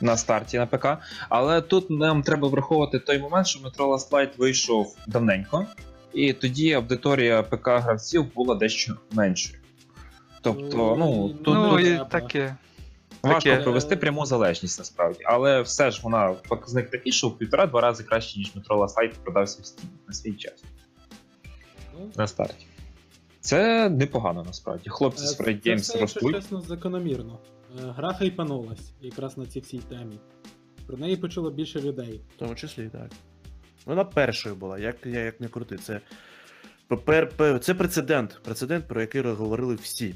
на 0.00 0.16
старті 0.16 0.58
на 0.58 0.66
ПК. 0.66 0.86
Але 1.28 1.60
тут 1.60 1.90
нам 1.90 2.22
треба 2.22 2.48
враховувати 2.48 2.98
той 2.98 3.18
момент, 3.18 3.46
що 3.46 3.60
метро 3.60 3.94
Last 3.94 4.10
Light 4.10 4.36
вийшов 4.38 4.96
давненько, 5.06 5.66
і 6.14 6.32
тоді 6.32 6.72
аудиторія 6.72 7.42
ПК 7.42 7.68
гравців 7.68 8.34
була 8.34 8.54
дещо 8.54 8.96
меншою. 9.10 9.58
Тобто, 10.42 10.96
ну, 10.98 11.28
тут 11.28 11.54
ну, 11.54 11.78
і 11.78 12.00
таке. 12.10 12.56
Важко 13.22 13.50
Таке. 13.50 13.62
провести 13.62 13.96
пряму 13.96 14.26
залежність 14.26 14.78
насправді, 14.78 15.20
але 15.24 15.62
все 15.62 15.90
ж 15.90 16.00
вона 16.02 16.34
показник 16.48 16.90
такий, 16.90 17.12
що 17.12 17.28
в 17.28 17.38
півтора-два 17.38 17.80
рази 17.80 18.04
краще, 18.04 18.38
ніж 18.38 18.54
метро 18.54 18.82
Last 18.82 19.14
продався 19.24 19.62
в 19.62 19.64
Steam 19.64 19.88
на 20.08 20.14
свій 20.14 20.32
час 20.32 20.64
Ну, 21.98 22.10
на 22.16 22.26
старті. 22.26 22.66
Це 23.40 23.88
непогано 23.90 24.42
насправді. 24.46 24.90
Хлопці 24.90 25.24
е, 25.24 25.26
з 25.26 25.36
це 25.36 25.42
все, 25.42 25.52
Games 25.52 25.74
якщо 25.74 26.00
ростуть. 26.00 26.34
чесно, 26.34 26.60
закономірно. 26.60 27.38
Е, 27.78 27.92
Гра 27.96 28.12
хайпанулась 28.12 28.92
якраз 29.00 29.38
на 29.38 29.46
цій 29.46 29.60
всій 29.60 29.78
темі. 29.78 30.18
Про 30.86 30.96
неї 30.96 31.16
почуло 31.16 31.50
більше 31.50 31.80
людей. 31.80 32.20
В 32.36 32.38
тому 32.38 32.54
числі, 32.54 32.88
так. 32.88 33.10
Вона 33.86 34.04
першою 34.04 34.54
була, 34.54 34.78
як 34.78 34.96
я 35.04 35.20
як 35.20 35.40
не 35.40 35.48
крути. 35.48 35.76
Це, 35.76 36.00
пер, 37.04 37.28
пер- 37.36 37.58
це 37.58 37.74
прецедент. 37.74 38.40
Прецедент, 38.44 38.88
про 38.88 39.00
який 39.00 39.22
говорили 39.22 39.74
всі. 39.74 40.14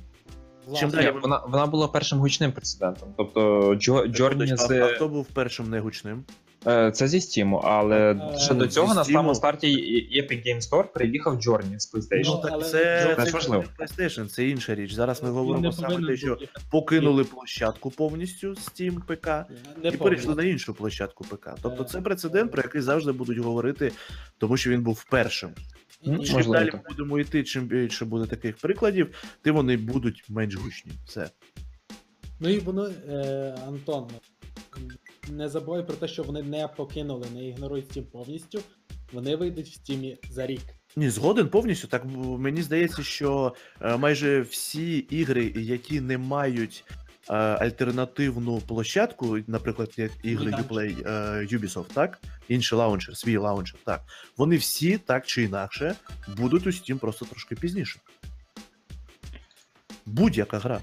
Чим 0.75 0.91
далі 0.91 1.11
вона, 1.23 1.43
вона 1.47 1.67
була 1.67 1.89
першим 1.89 2.19
гучним 2.19 2.53
прецедентом. 2.53 3.15
Тобто 3.17 3.75
Джо, 3.75 4.07
Джорні 4.07 4.53
а, 4.53 4.57
з 4.57 4.71
а 4.71 4.87
хто 4.87 5.09
був 5.09 5.27
першим 5.27 5.71
негучним? 5.71 6.25
Е, 6.67 6.91
Це 6.91 7.09
зі 7.09 7.19
Steam, 7.19 7.61
але 7.65 7.97
Е, 8.35 8.39
ще 8.39 8.55
до 8.55 8.67
цього 8.67 8.95
на 8.95 9.03
Steam. 9.03 9.13
самому 9.13 9.35
старті 9.35 9.73
і- 9.73 10.23
Epic 10.23 10.47
Game 10.49 10.71
Store 10.71 10.85
приїхав 10.95 11.43
Джорні 11.43 11.79
з 11.81 11.95
PlayStation. 11.95 12.23
Ну, 12.25 12.41
Ну, 12.45 12.51
так 12.51 12.63
це, 12.63 12.69
це 13.17 13.25
це, 13.25 13.31
важливо. 13.31 13.65
PlayStation, 13.79 14.27
це 14.29 14.49
інша 14.49 14.75
річ. 14.75 14.93
Зараз 14.93 15.23
ми 15.23 15.31
говоримо 15.31 15.73
саме 15.73 16.07
те, 16.07 16.17
що 16.17 16.39
покинули 16.71 17.25
площадку 17.25 17.91
повністю 17.91 18.49
Steam 18.49 19.01
ПК 19.07 19.27
Не 19.83 19.89
і 19.89 19.97
перейшли 19.97 20.35
на 20.35 20.43
іншу 20.45 20.75
площадку 20.75 21.25
ПК. 21.25 21.49
Тобто 21.63 21.85
це 21.85 21.99
Е, 21.99 22.03
прецедент, 22.03 22.53
про 22.53 22.63
який 22.63 22.81
завжди 22.81 23.13
будуть 23.13 23.39
говорити, 23.39 23.93
тому 24.39 24.57
що 24.57 24.71
він 24.71 24.83
був 24.83 25.05
першим. 25.11 25.51
Ну, 26.05 26.19
Чим 26.25 26.35
Можливо, 26.37 26.53
далі 26.59 26.71
так. 26.71 26.75
ми 26.85 26.91
будемо 26.91 27.19
йти, 27.19 27.45
чим 27.45 27.65
більше 27.65 28.05
буде 28.05 28.27
таких 28.27 28.57
прикладів, 28.57 29.15
тим 29.43 29.55
вони 29.55 29.77
будуть 29.77 30.25
менш 30.29 30.55
гучні. 30.55 30.93
Все. 31.07 31.31
Ну 32.41 32.49
і 32.49 32.59
воно, 32.59 32.91
е, 33.11 33.55
Антон, 33.69 34.09
не 35.29 35.49
забувай 35.49 35.87
про 35.87 35.97
те, 35.97 36.09
що 36.09 36.23
вони 36.23 36.43
не 36.43 36.69
покинули, 36.69 37.27
не 37.35 37.49
ігнорують 37.49 37.97
Steam 37.97 38.03
повністю. 38.03 38.61
Вони 39.13 39.37
вийдуть 39.37 39.69
в 39.69 39.75
Стімі 39.75 40.19
за 40.31 40.47
рік. 40.47 40.63
Ні, 40.97 41.11
згоден 41.11 41.49
повністю. 41.49 41.89
Так 41.89 42.05
мені 42.39 42.63
здається, 42.63 43.03
що 43.03 43.55
е, 43.81 43.97
майже 43.97 44.41
всі 44.41 44.99
ігри, 44.99 45.53
які 45.57 46.01
не 46.01 46.19
мають 46.19 46.85
е, 47.31 47.35
альтернативну 47.35 48.59
площадку, 48.61 49.39
наприклад, 49.47 49.93
як 49.97 50.13
ігри 50.23 50.51
Uplay, 50.51 51.09
е, 51.09 51.47
Ubisoft, 51.47 51.93
так, 51.95 52.21
інший 52.49 52.79
лаунчер, 52.79 53.17
свій 53.17 53.37
лаунчер, 53.37 53.79
так, 53.85 54.03
вони 54.37 54.57
всі 54.57 54.99
так 54.99 55.27
чи 55.27 55.43
інакше 55.43 55.95
будуть 56.37 56.67
у 56.67 56.71
Steam 56.71 56.99
просто 56.99 57.25
трошки 57.25 57.55
пізніше. 57.55 57.99
Будь-яка 60.07 60.59
гра. 60.59 60.81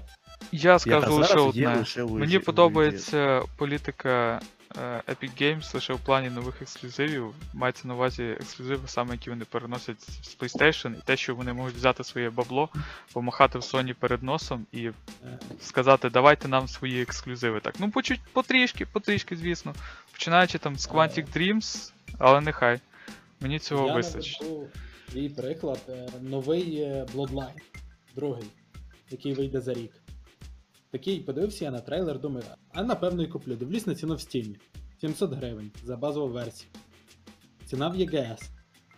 Я 0.52 0.78
скажу 0.78 1.14
лише 1.14 1.38
одне. 1.38 1.76
лише 1.76 2.02
у 2.02 2.18
Мені 2.18 2.38
у 2.38 2.40
подобається 2.40 3.42
політика 3.56 4.40
е, 4.82 5.02
Epic 5.08 5.42
Games 5.42 5.74
лише 5.74 5.92
в 5.92 6.00
плані 6.00 6.30
нових 6.30 6.62
ексклюзивів. 6.62 7.34
Мається 7.54 7.88
на 7.88 7.94
увазі 7.94 8.22
ексклюзиви, 8.22 8.88
саме 8.88 9.12
які 9.12 9.30
вони 9.30 9.44
переносять 9.44 10.00
з 10.02 10.36
PlayStation, 10.40 10.98
і 10.98 11.02
те, 11.04 11.16
що 11.16 11.34
вони 11.34 11.52
можуть 11.52 11.76
взяти 11.76 12.04
своє 12.04 12.30
бабло, 12.30 12.68
помахати 13.12 13.58
в 13.58 13.62
Sony 13.62 13.92
перед 13.92 14.22
носом 14.22 14.66
і 14.72 14.90
Е, 15.24 15.38
сказати, 15.60 16.10
давайте 16.10 16.48
нам 16.48 16.68
свої 16.68 17.02
ексклюзиви. 17.02 17.60
Так, 17.60 17.74
ну 17.78 17.90
почуть 17.90 18.20
потрішки, 18.32 18.86
потрішки, 18.86 19.36
звісно. 19.36 19.74
Починаючи 20.12 20.58
там 20.58 20.78
з 20.78 20.88
Quantic 20.88 21.36
Dreams, 21.36 21.92
але 22.18 22.40
нехай. 22.40 22.80
Мені 23.40 23.58
цього 23.58 23.86
я 23.86 23.94
вистачить. 23.94 24.42
свій 25.12 25.28
приклад. 25.28 25.80
е, 25.88 26.08
Новий 26.20 26.76
е, 26.80 27.06
Bloodline, 27.14 27.60
другий, 28.16 28.46
який 29.10 29.34
вийде 29.34 29.60
за 29.60 29.74
рік. 29.74 29.92
Такий 30.94 31.20
подивився 31.20 31.64
я 31.64 31.70
на 31.70 31.80
трейлер, 31.80 32.18
думаю, 32.18 32.44
а 32.72 32.82
напевно 32.82 33.22
і 33.22 33.26
куплю. 33.26 33.56
Дивлюсь 33.56 33.86
на 33.86 33.94
ціну 33.94 34.14
в 34.14 34.18
Steam. 34.18 34.56
700 35.00 35.32
гривень 35.32 35.70
за 35.84 35.96
базову 35.96 36.28
версію. 36.28 36.70
Ціна 37.66 37.88
в 37.88 37.94
EGS. 37.94 38.38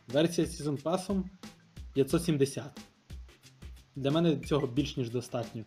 Версія 0.09 0.47
з 0.47 0.61
Season 0.61 0.83
Pass 0.83 1.23
570. 1.95 2.65
Для 3.95 4.11
мене 4.11 4.37
цього 4.37 4.67
більш 4.67 4.97
ніж 4.97 5.11
достатньо. 5.11 5.65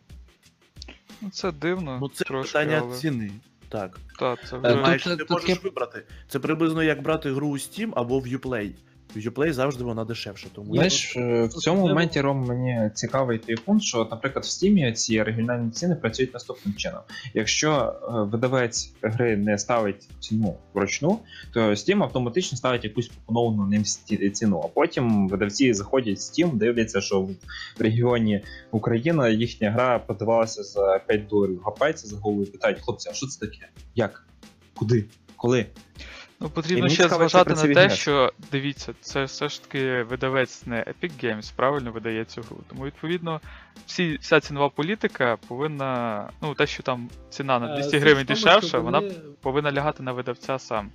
Ну 1.21 1.29
це 1.29 1.51
дивно. 1.51 1.97
Ну, 2.01 2.09
це 2.09 2.25
трошки, 2.25 2.53
питання 2.53 2.81
але... 2.83 2.97
ціни. 2.97 3.31
Так. 3.69 3.99
Та, 4.19 4.35
це 4.35 4.59
Знаєш, 4.59 5.03
тут 5.03 5.17
ти 5.17 5.25
таке- 5.25 5.33
можеш 5.33 5.63
вибрати. 5.63 6.05
Це 6.27 6.39
приблизно 6.39 6.83
як 6.83 7.03
брати 7.03 7.33
гру 7.33 7.49
у 7.49 7.57
Steam 7.57 7.91
або 7.95 8.19
в 8.19 8.27
Uplay. 8.27 8.73
В 9.15 9.17
Uplay 9.17 9.53
завжди 9.53 9.83
вона 9.83 10.05
дешевша, 10.05 10.47
тому 10.53 10.73
Знаєш, 10.73 11.15
е, 11.17 11.43
в 11.43 11.53
цьому 11.53 11.87
моменті 11.87 12.21
Ром 12.21 12.45
мені 12.45 12.91
цікавий 12.93 13.37
той 13.37 13.55
пункт, 13.55 13.83
що, 13.83 14.07
наприклад, 14.11 14.45
в 14.45 14.47
Steam 14.47 14.91
ці 14.91 15.21
оригінальні 15.21 15.71
ціни 15.71 15.95
працюють 15.95 16.33
наступним 16.33 16.75
чином. 16.75 17.01
Якщо 17.33 17.71
е, 17.71 18.11
видавець 18.23 18.93
гри 19.01 19.37
не 19.37 19.57
ставить 19.57 20.09
ціну 20.19 20.57
вручну, 20.73 21.19
то 21.53 21.59
Steam 21.59 22.03
автоматично 22.03 22.57
ставить 22.57 22.83
якусь 22.83 23.07
пропоновану 23.07 23.65
ним 23.65 23.83
ціну. 24.33 24.61
А 24.65 24.67
потім 24.67 25.27
видавці 25.27 25.73
заходять 25.73 26.17
в 26.17 26.21
Steam, 26.21 26.55
дивляться, 26.55 27.01
що 27.01 27.21
в 27.21 27.35
регіоні 27.79 28.43
Україна 28.71 29.29
їхня 29.29 29.71
гра 29.71 29.99
продавалася 29.99 30.63
за 30.63 30.99
5 31.07 31.27
доларів. 31.27 31.61
Гапаються 31.65 32.07
за 32.07 32.17
голову 32.17 32.43
і 32.43 32.45
питають, 32.45 32.81
хлопці, 32.81 33.09
а 33.09 33.13
що 33.13 33.27
це 33.27 33.39
таке? 33.39 33.69
Як? 33.95 34.27
Куди? 34.75 35.05
Коли? 35.35 35.65
Ну, 36.41 36.49
потрібно 36.49 36.89
ще 36.89 37.09
зважати 37.09 37.53
на 37.53 37.73
те, 37.73 37.89
що 37.89 38.33
дивіться, 38.51 38.93
це 39.01 39.23
все 39.23 39.49
ж 39.49 39.63
таки 39.63 40.03
видавець 40.03 40.65
не 40.65 40.75
Epic 40.75 41.25
Games, 41.25 41.53
правильно 41.55 41.91
видає 41.91 42.25
цю 42.25 42.41
гру. 42.41 42.57
Тому 42.69 42.85
відповідно 42.85 43.41
всі, 43.85 44.17
вся 44.21 44.39
цінова 44.39 44.69
політика 44.69 45.37
повинна. 45.47 46.29
Ну, 46.41 46.53
те, 46.53 46.67
що 46.67 46.83
там 46.83 47.09
ціна 47.29 47.59
на 47.59 47.71
Е, 47.71 47.75
200 47.75 47.91
суть 47.91 48.01
гривень 48.01 48.25
дешевша, 48.25 48.79
вона 48.79 48.99
вони- 48.99 49.13
повинна 49.41 49.71
лягати 49.71 50.03
на 50.03 50.11
видавця 50.11 50.59
сам. 50.59 50.91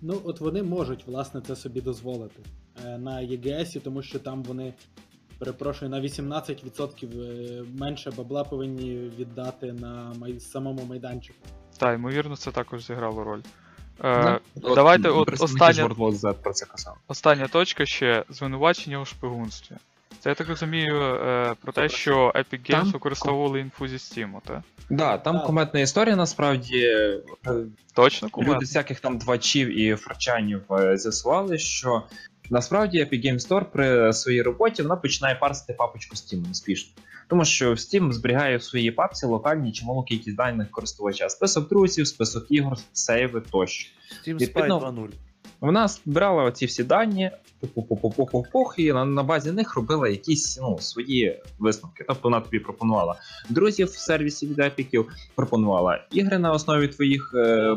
Ну, 0.00 0.20
от 0.24 0.40
вони 0.40 0.62
можуть, 0.62 1.06
власне, 1.06 1.40
це 1.40 1.56
собі 1.56 1.80
дозволити 1.80 2.42
е, 2.84 2.98
на 2.98 3.10
EGS, 3.10 3.80
тому 3.80 4.02
що 4.02 4.18
там 4.18 4.42
вони, 4.42 4.74
перепрошую, 5.38 5.90
на 5.90 6.00
18% 6.00 7.20
е, 7.20 7.64
менше 7.78 8.10
бабла 8.10 8.44
повинні 8.44 9.10
віддати 9.18 9.72
на 9.72 10.12
май... 10.18 10.40
самому 10.40 10.84
майданчику. 10.84 11.38
Так, 11.78 11.94
ймовірно, 11.94 12.36
це 12.36 12.50
також 12.50 12.86
зіграло 12.86 13.24
роль. 13.24 13.40
Е, 14.04 14.38
от 14.62 14.74
давайте 14.74 15.08
от 15.08 15.26
представники 15.26 15.64
остання, 15.64 15.88
World 15.88 15.96
War 15.98 16.12
Z 16.12 16.34
про 16.34 16.52
це 16.52 16.66
казали. 16.66 16.96
остання 17.08 17.48
точка 17.48 17.86
ще 17.86 18.24
звинувачення 18.30 19.00
у 19.00 19.04
шпигунстві. 19.04 19.76
Це 20.20 20.28
я 20.28 20.34
так 20.34 20.48
розумію 20.48 21.02
е, 21.02 21.54
про 21.60 21.72
те, 21.72 21.88
що 21.88 22.32
Epic 22.34 22.60
Games 22.60 22.70
Там- 22.70 22.90
використовували 22.90 23.60
інфу 23.60 23.88
зі 23.88 23.96
Steam, 23.96 24.30
так? 24.46 24.60
Да, 24.90 25.18
там 25.18 25.40
кометна 25.40 25.80
історія 25.80 26.16
насправді. 26.16 26.78
е, 26.86 27.20
Точно, 27.94 28.28
Люди 28.38 28.58
всяких 28.58 29.00
там 29.00 29.18
двачів 29.18 29.78
і 29.78 29.96
фрачанів 29.96 30.62
е, 30.72 30.96
з'ясували, 30.98 31.58
що 31.58 32.02
насправді 32.50 33.00
Epic 33.04 33.26
Game 33.26 33.48
Store 33.48 33.64
при 33.64 34.12
своїй 34.12 34.42
роботі 34.42 34.82
вона 34.82 34.96
починає 34.96 35.34
парсити 35.34 35.72
папочку 35.72 36.16
Steam 36.16 36.50
успішно. 36.50 36.92
Тому 37.34 37.44
що 37.44 37.70
Steam 37.70 38.12
зберігає 38.12 38.56
в 38.56 38.62
своїй 38.62 38.90
папці 38.90 39.26
локальні 39.26 39.72
чималу 39.72 40.02
кількість 40.02 40.36
даних 40.36 40.70
користувача, 40.70 41.28
список 41.28 41.68
друзів, 41.68 42.06
список 42.06 42.46
ігор, 42.50 42.78
сейви 42.92 43.42
тощо. 43.50 43.90
Steam 44.26 44.34
Spy 44.34 44.68
2.0. 44.68 45.08
Вона 45.60 45.88
збирала 45.88 46.42
оці 46.42 46.66
всі 46.66 46.84
дані, 46.84 47.30
пух-пух-пух-пух-пух, 47.60 48.74
і 48.78 48.92
на, 48.92 49.04
на 49.04 49.22
базі 49.22 49.52
них 49.52 49.76
робила 49.76 50.08
якісь 50.08 50.58
ну, 50.62 50.78
свої 50.78 51.42
висновки. 51.58 52.04
Тобто 52.08 52.20
вона 52.22 52.40
тобі 52.40 52.58
пропонувала 52.58 53.14
друзів 53.48 53.86
в 53.86 53.96
сервісі 53.96 54.46
від 54.46 54.58
епіків, 54.58 55.12
пропонувала 55.34 56.04
ігри 56.12 56.38
на 56.38 56.52
основі 56.52 56.88
твоїх 56.88 57.32
е, 57.34 57.76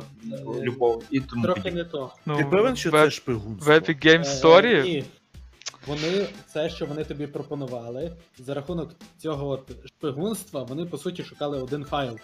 любов 0.62 1.04
і 1.12 1.20
тому 1.20 1.44
Трохи 1.44 1.72
не 1.72 1.84
то. 1.84 2.12
Ну, 2.26 2.38
Ти 2.38 2.46
певен, 2.46 2.76
що 2.76 2.90
в, 2.90 2.94
це 2.94 3.08
в 3.08 3.12
шпигунство? 3.12 3.74
Epic 3.74 4.06
Game 4.06 4.22
Е, 4.22 4.24
Story 4.24 4.84
Ні. 4.84 5.04
Вони, 5.88 6.28
це, 6.54 6.70
що 6.70 6.86
вони 6.86 7.04
тобі 7.04 7.28
пропонували, 7.28 8.12
за 8.40 8.54
рахунок 8.54 8.92
цього 9.18 9.48
от 9.50 9.72
шпигунства, 9.86 10.64
вони 10.64 10.86
по 10.86 10.98
суті 10.98 11.24
шукали 11.24 11.62
один 11.62 11.86
файл. 11.86 12.18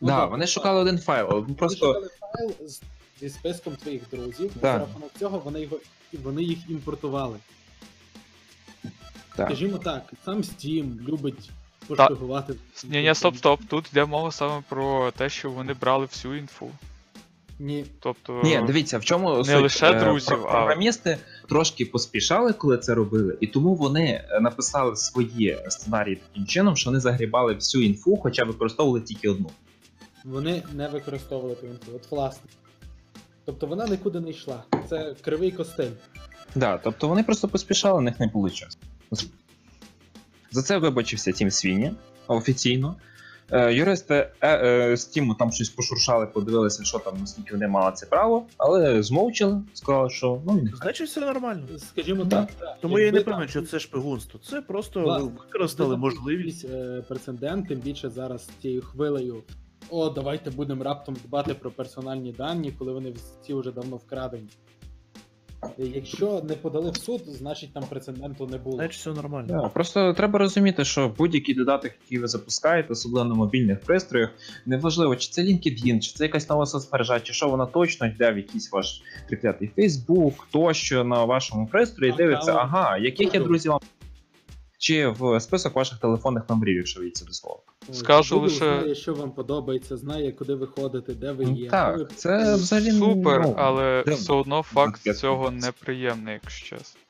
Ну, 0.00 0.08
Да, 0.08 0.14
тобто, 0.16 0.30
вони 0.30 0.46
шукали 0.46 0.80
один 0.80 0.98
файл, 0.98 1.26
Вони 1.30 1.54
просто 1.54 1.86
шукали 1.86 2.08
файл 2.20 2.68
з, 2.68 2.82
зі 3.20 3.30
списком 3.30 3.76
твоїх 3.76 4.02
друзів, 4.10 4.50
Да. 4.54 4.60
за 4.72 4.78
рахунок 4.78 5.10
цього 5.18 5.38
вони 5.38 5.60
його 5.60 5.78
вони 6.12 6.42
їх 6.42 6.58
імпортували. 6.70 7.36
Так. 9.36 9.46
Скажімо 9.46 9.78
так, 9.78 10.12
сам 10.24 10.38
Steam 10.42 11.08
любить 11.08 11.50
пошпигувати. 11.86 12.54
Ні, 12.84 13.02
ні, 13.02 13.14
стоп, 13.14 13.36
стоп. 13.36 13.60
Тут 13.68 13.88
йде 13.92 14.04
мова 14.04 14.32
саме 14.32 14.62
про 14.68 15.10
те, 15.10 15.28
що 15.28 15.50
вони 15.50 15.74
брали 15.74 16.04
всю 16.06 16.34
інфу. 16.36 16.70
Ні, 17.58 17.84
Тобто. 18.00 18.40
Ні, 18.44 18.60
дивіться, 18.66 18.98
в 18.98 19.04
чому 19.04 19.36
Не 19.36 19.44
суть. 19.44 19.62
лише 19.62 19.90
Е, 19.92 20.00
друзів, 20.00 20.46
а- 20.46 20.50
програмісти 20.50 21.18
трошки 21.48 21.86
поспішали, 21.86 22.52
коли 22.52 22.78
це 22.78 22.94
робили, 22.94 23.38
і 23.40 23.46
тому 23.46 23.74
вони 23.74 24.24
е, 24.30 24.40
написали 24.40 24.96
свої 24.96 25.58
сценарії 25.68 26.16
таким 26.16 26.46
чином, 26.46 26.76
що 26.76 26.90
вони 26.90 27.00
загрібали 27.00 27.54
всю 27.54 27.84
інфу, 27.84 28.16
хоча 28.16 28.44
використовували 28.44 29.00
тільки 29.00 29.28
одну. 29.28 29.50
вони 30.24 30.62
не 30.74 30.88
використовували 30.88 31.54
ту 31.54 31.66
інфу. 31.66 31.92
От 31.94 32.10
власне. 32.10 32.50
Тобто 33.44 33.66
вона 33.66 33.86
нікуди 33.86 34.20
не 34.20 34.30
йшла. 34.30 34.64
Це 34.88 35.14
кривий 35.20 35.50
костиль. 35.50 35.90
Да, 36.54 36.78
тобто 36.78 37.08
вони 37.08 37.22
просто 37.22 37.48
поспішали, 37.48 37.98
у 37.98 38.02
них 38.02 38.20
не 38.20 38.26
було 38.26 38.50
часу. 38.50 38.78
За 40.50 40.62
це 40.62 40.78
вибачився 40.78 41.32
Тім 41.32 41.50
Свіні 41.50 41.92
офіційно. 42.26 42.96
Е, 43.52 43.72
юристи 43.72 44.14
е, 44.40 44.48
е, 44.66 44.90
Steam 44.90 45.36
там 45.36 45.52
щось 45.52 45.68
пошуршали, 45.68 46.26
подивилися, 46.26 46.84
що 46.84 46.98
там, 46.98 47.14
наскільки 47.20 47.52
вони 47.52 47.68
мали 47.68 47.92
це 47.94 48.06
право, 48.06 48.46
але 48.56 49.02
змовчали, 49.02 49.60
сказали, 49.74 50.10
що 50.10 50.42
ну 50.46 50.58
і. 50.58 50.76
Значить, 50.76 51.08
все 51.08 51.20
нормально. 51.20 51.62
Скажімо 51.78 52.24
так, 52.24 52.48
так. 52.58 52.78
Тому 52.80 52.98
я 52.98 53.06
і 53.06 53.12
не 53.12 53.20
певен, 53.20 53.40
там- 53.40 53.48
що 53.48 53.62
це 53.62 53.78
шпигунство. 53.78 54.40
Це 54.50 54.60
просто 54.60 55.00
Власне, 55.00 55.30
використали 55.38 55.96
можливість. 55.96 56.66
прецедент, 57.08 57.68
тим 57.68 57.78
більше 57.78 58.10
зараз 58.10 58.48
цією 58.62 58.82
хвилею. 58.82 59.42
О, 59.90 60.08
давайте 60.08 60.50
будемо 60.50 60.84
раптом 60.84 61.16
дбати 61.24 61.54
про 61.54 61.70
персональні 61.70 62.32
дані, 62.32 62.72
коли 62.78 62.92
вони 62.92 63.12
всі 63.42 63.54
вже 63.54 63.70
давно 63.70 63.96
вкрадені. 63.96 64.48
Якщо 65.78 66.42
не 66.48 66.54
подали 66.54 66.90
в 66.90 66.96
суд, 66.96 67.22
значить 67.26 67.72
там 67.72 67.84
прецеденту 67.88 68.46
не 68.46 68.58
було. 68.58 68.76
Значить, 68.76 69.00
все 69.00 69.10
нормально. 69.10 69.62
Да, 69.62 69.68
просто 69.68 70.12
треба 70.12 70.38
розуміти, 70.38 70.84
що 70.84 71.14
будь-який 71.18 71.54
додаток, 71.54 71.92
який 72.04 72.18
ви 72.18 72.28
запускаєте, 72.28 72.92
особливо 72.92 73.28
на 73.28 73.34
мобільних 73.34 73.80
пристроях, 73.80 74.30
неважливо, 74.66 75.16
чи 75.16 75.30
це 75.30 75.42
LinkedIn, 75.42 76.00
чи 76.00 76.12
це 76.12 76.24
якась 76.24 76.48
нова 76.48 76.66
соцмережа, 76.66 77.20
чи 77.20 77.32
що 77.32 77.48
вона 77.48 77.66
точно 77.66 78.06
йде 78.06 78.32
в 78.32 78.36
якийсь 78.36 78.72
ваш 78.72 79.02
приклятий 79.28 79.70
Facebook, 79.78 80.34
тощо 80.50 81.04
на 81.04 81.24
вашому 81.24 81.66
пристрої, 81.66 82.12
а, 82.12 82.16
дивиться, 82.16 82.52
а, 82.52 82.56
ага, 82.56 82.98
яких 82.98 83.34
я 83.34 83.40
друзів 83.40 83.72
вам. 83.72 83.80
Чи 84.78 85.08
в 85.08 85.40
список 85.40 85.74
ваших 85.74 85.98
телефонних 85.98 86.42
номерів, 86.48 86.76
якщо 86.76 87.00
ви 87.00 87.10
це 87.10 87.24
дословно. 87.24 87.62
Ось, 87.90 87.98
Скажу 87.98 88.36
Google 88.38 88.42
лише- 88.42 88.56
знає, 88.56 88.94
що 88.94 89.14
вам 89.14 89.30
подобається, 89.30 89.96
знає, 89.96 90.32
куди 90.32 90.54
ви 90.54 90.66
ходите, 90.66 91.14
де 91.14 91.32
ви 91.32 91.44
є. 91.44 91.50
Ви- 91.64 91.68
Так, 91.68 92.16
це 92.16 92.54
взагалі 92.54 92.90
Супер, 92.90 93.40
ну, 93.40 93.54
але 93.58 94.02
дивно. 94.06 94.20
все 94.20 94.32
одно 94.32 94.62
факт 94.62 95.02
Таке 95.04 95.14
цього 95.14 95.34
відбувається. 95.34 95.66
неприємний, 95.66 96.34
якщо 96.42 96.76
чесно. 96.76 97.00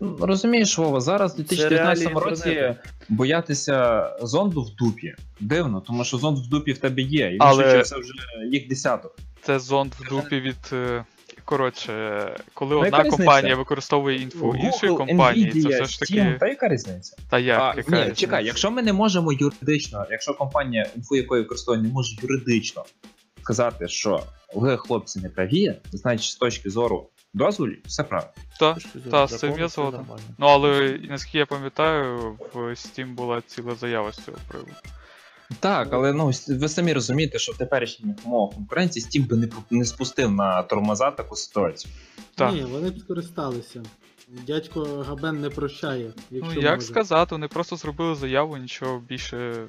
Ну, 0.00 0.16
Розумієш, 0.20 0.78
Вова, 0.78 1.00
зараз 1.00 1.32
в 1.32 1.36
Це 1.36 1.42
2019 1.42 2.04
реалії 2.08 2.30
році 2.30 2.48
інтернету. 2.48 2.80
боятися 3.08 4.10
зонду 4.22 4.62
в 4.62 4.74
дупі. 4.76 5.14
Дивно, 5.40 5.80
тому 5.80 6.04
що 6.04 6.18
зонд 6.18 6.38
в 6.38 6.48
дупі 6.48 6.72
в 6.72 6.78
тебе 6.78 7.02
є, 7.02 7.30
і 7.30 7.36
Але- 7.40 7.64
Але... 7.64 7.82
це 7.84 7.96
вже 7.98 8.12
їх 8.52 8.68
десяток. 8.68 9.16
Це 9.42 9.58
зонд 9.58 9.92
в 9.98 10.08
дупі 10.08 10.40
від. 10.40 10.56
е, 10.72 11.04
Коротше, 11.46 12.34
коли 12.54 12.76
одна 12.76 12.98
різниця? 12.98 13.16
компанія 13.16 13.56
використовує 13.56 14.22
інфу 14.22 14.54
іншої 14.54 14.96
компанії, 14.96 15.62
це 15.62 15.68
все 15.68 15.84
ж 15.84 16.00
таки. 16.00 16.14
Steam, 16.14 16.38
та 16.38 16.48
яка 16.48 16.68
різниця? 16.68 17.16
Та 17.30 17.38
як, 17.38 17.60
а, 17.60 17.74
яка 17.76 17.90
ні, 17.90 17.96
різниця? 17.96 18.20
чекай, 18.20 18.46
якщо 18.46 18.70
ми 18.70 18.82
не 18.82 18.92
можемо 18.92 19.32
юридично, 19.32 20.06
якщо 20.10 20.34
компанія, 20.34 20.90
інфу 20.96 21.16
якої 21.16 21.42
використовує, 21.42 21.82
не 21.82 21.88
може 21.88 22.16
юридично 22.22 22.84
сказати, 23.42 23.88
що 23.88 24.22
ви 24.54 24.76
хлопці 24.76 25.20
не 25.20 25.28
праві, 25.28 25.74
значить 25.92 26.32
з 26.32 26.36
точки 26.36 26.70
зору 26.70 27.08
дозволів 27.34 27.78
все 27.86 28.02
правильно. 28.02 28.32
Та, 28.60 28.76
та, 29.10 29.26
з 29.26 29.38
цим 29.38 29.58
я 29.58 29.68
згоден. 29.68 30.00
Ну 30.38 30.46
але 30.46 31.00
наскільки 31.10 31.38
я 31.38 31.46
пам'ятаю, 31.46 32.38
в 32.54 32.58
Steam 32.58 33.14
була 33.14 33.42
ціла 33.46 33.74
заява 33.74 34.12
з 34.12 34.16
цього 34.16 34.38
приводу. 34.48 34.72
Так, 35.60 35.88
але 35.92 36.12
ну 36.12 36.30
ви 36.48 36.68
самі 36.68 36.92
розумієте, 36.92 37.38
що 37.38 37.52
в 37.52 37.56
теперішніх 37.56 38.16
умовах 38.24 38.54
конкуренції 38.54 39.04
Steam 39.06 39.28
би 39.28 39.36
не, 39.36 39.48
не 39.70 39.84
спустив 39.84 40.30
на 40.30 40.62
тормоза 40.62 41.10
таку 41.10 41.36
ситуацію. 41.36 41.92
Так. 42.34 42.54
Ні, 42.54 42.60
вони 42.62 42.90
б 42.90 42.98
скористалися. 42.98 43.82
Дядько 44.46 45.04
Габен 45.08 45.40
не 45.40 45.50
прощає, 45.50 46.12
Ну 46.30 46.52
як 46.54 46.74
може. 46.74 46.86
сказати, 46.86 47.34
вони 47.34 47.48
просто 47.48 47.76
зробили 47.76 48.14
заяву, 48.14 48.56
нічого 48.56 48.98
більше 49.08 49.66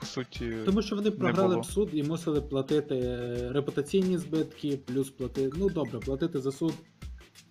по 0.00 0.06
суті. 0.06 0.52
Тому 0.64 0.82
що 0.82 0.96
вони 0.96 1.10
програли 1.10 1.48
було. 1.48 1.60
в 1.60 1.66
суд 1.66 1.90
і 1.92 2.02
мусили 2.02 2.40
платити 2.40 2.94
е, 2.94 3.48
репутаційні 3.52 4.18
збитки, 4.18 4.78
плюс 4.86 5.10
платити. 5.10 5.56
Ну 5.56 5.68
добре, 5.70 5.98
платити 5.98 6.40
за 6.40 6.52
суд. 6.52 6.74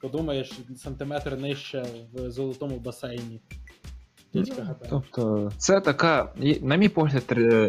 Подумаєш, 0.02 0.52
сантиметр 0.78 1.38
нижче 1.38 1.86
в 2.14 2.32
золотому 2.32 2.80
басейні. 2.80 3.42
Дядька 4.34 4.76
Тобто, 4.90 5.52
це 5.58 5.82
така, 5.82 6.34
на 6.62 6.76
мій 6.76 6.90
погляд, 6.90 7.24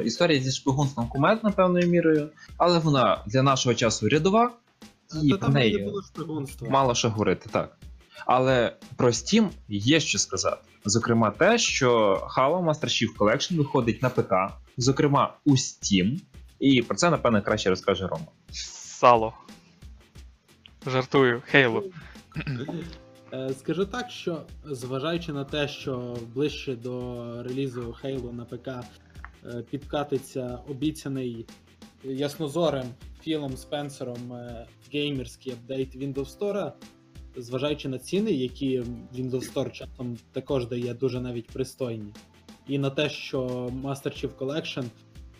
історія 0.05 0.40
зі 0.40 0.53
шпигунством 0.53 1.09
кумедна 1.09 1.51
певною 1.51 1.88
мірою, 1.88 2.29
але 2.57 2.79
вона 2.79 3.23
для 3.27 3.42
нашого 3.42 3.75
часу 3.75 4.09
рядова, 4.09 4.53
і 5.23 5.35
про 5.35 5.49
не 5.49 5.55
неї 5.55 5.79
було 5.79 6.03
шпигунства. 6.03 6.68
мало 6.68 6.94
що 6.94 7.11
говорити, 7.11 7.49
так. 7.53 7.77
Але 8.27 8.77
про 8.96 9.09
Steam 9.09 9.49
є 9.68 10.01
що 10.01 10.18
сказати. 10.18 10.62
Зокрема, 10.85 11.31
те, 11.31 11.59
що 11.59 12.14
Halo 12.37 12.64
Master 12.64 12.85
Chief 12.85 13.16
Collection 13.18 13.57
виходить 13.57 14.03
на 14.03 14.09
ПК, 14.09 14.33
зокрема 14.77 15.35
у 15.44 15.51
Steam, 15.51 16.20
і 16.61 16.83
про 16.83 16.96
це, 16.96 17.11
напевно, 17.11 17.42
краще 17.42 17.70
розкаже 17.70 18.07
Рома. 18.07 18.27
Сало. 18.51 19.33
Жартую, 20.87 21.42
Хейло. 21.46 21.85
Е, 23.33 23.55
Скажу 23.55 23.87
так, 23.87 24.11
що 24.11 24.43
зважаючи 24.64 25.33
на 25.33 25.45
те, 25.45 25.69
що 25.69 26.16
ближче 26.35 26.77
до 26.77 27.43
релізу 27.43 27.97
Halo 28.03 28.33
на 28.33 28.45
ПК 28.45 28.69
е, 28.69 29.62
підкатиться 29.71 30.59
обіцяний 30.69 31.47
яснозорим 32.05 32.87
Філом 33.23 33.57
Спенсером 33.57 34.33
е, 34.33 34.66
геймерський 34.93 35.53
апдейт 35.53 35.97
Windows 35.97 36.38
Store, 36.38 36.73
зважаючи 37.37 37.88
на 37.88 37.99
ціни, 37.99 38.31
які 38.33 38.81
Windows 39.16 39.53
Store 39.53 39.71
часом 39.71 40.16
також 40.33 40.66
дає 40.66 40.95
дуже 40.95 41.21
навіть 41.21 41.47
пристойні, 41.47 42.12
і 42.69 42.79
на 42.79 42.90
те, 42.90 43.09
що 43.09 43.47
Master 43.83 44.25
Chief 44.25 44.35
Collection, 44.38 44.85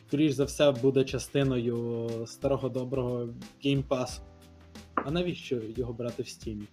скоріш 0.09 0.33
за 0.33 0.45
все, 0.45 0.73
буде 0.73 1.05
частиною 1.05 2.09
старого 2.27 2.69
доброго 2.69 3.29
Pass. 3.65 4.21
А 4.95 5.11
навіщо 5.11 5.61
його 5.77 5.93
брати 5.93 6.23
в 6.23 6.27
Steam? 6.27 6.67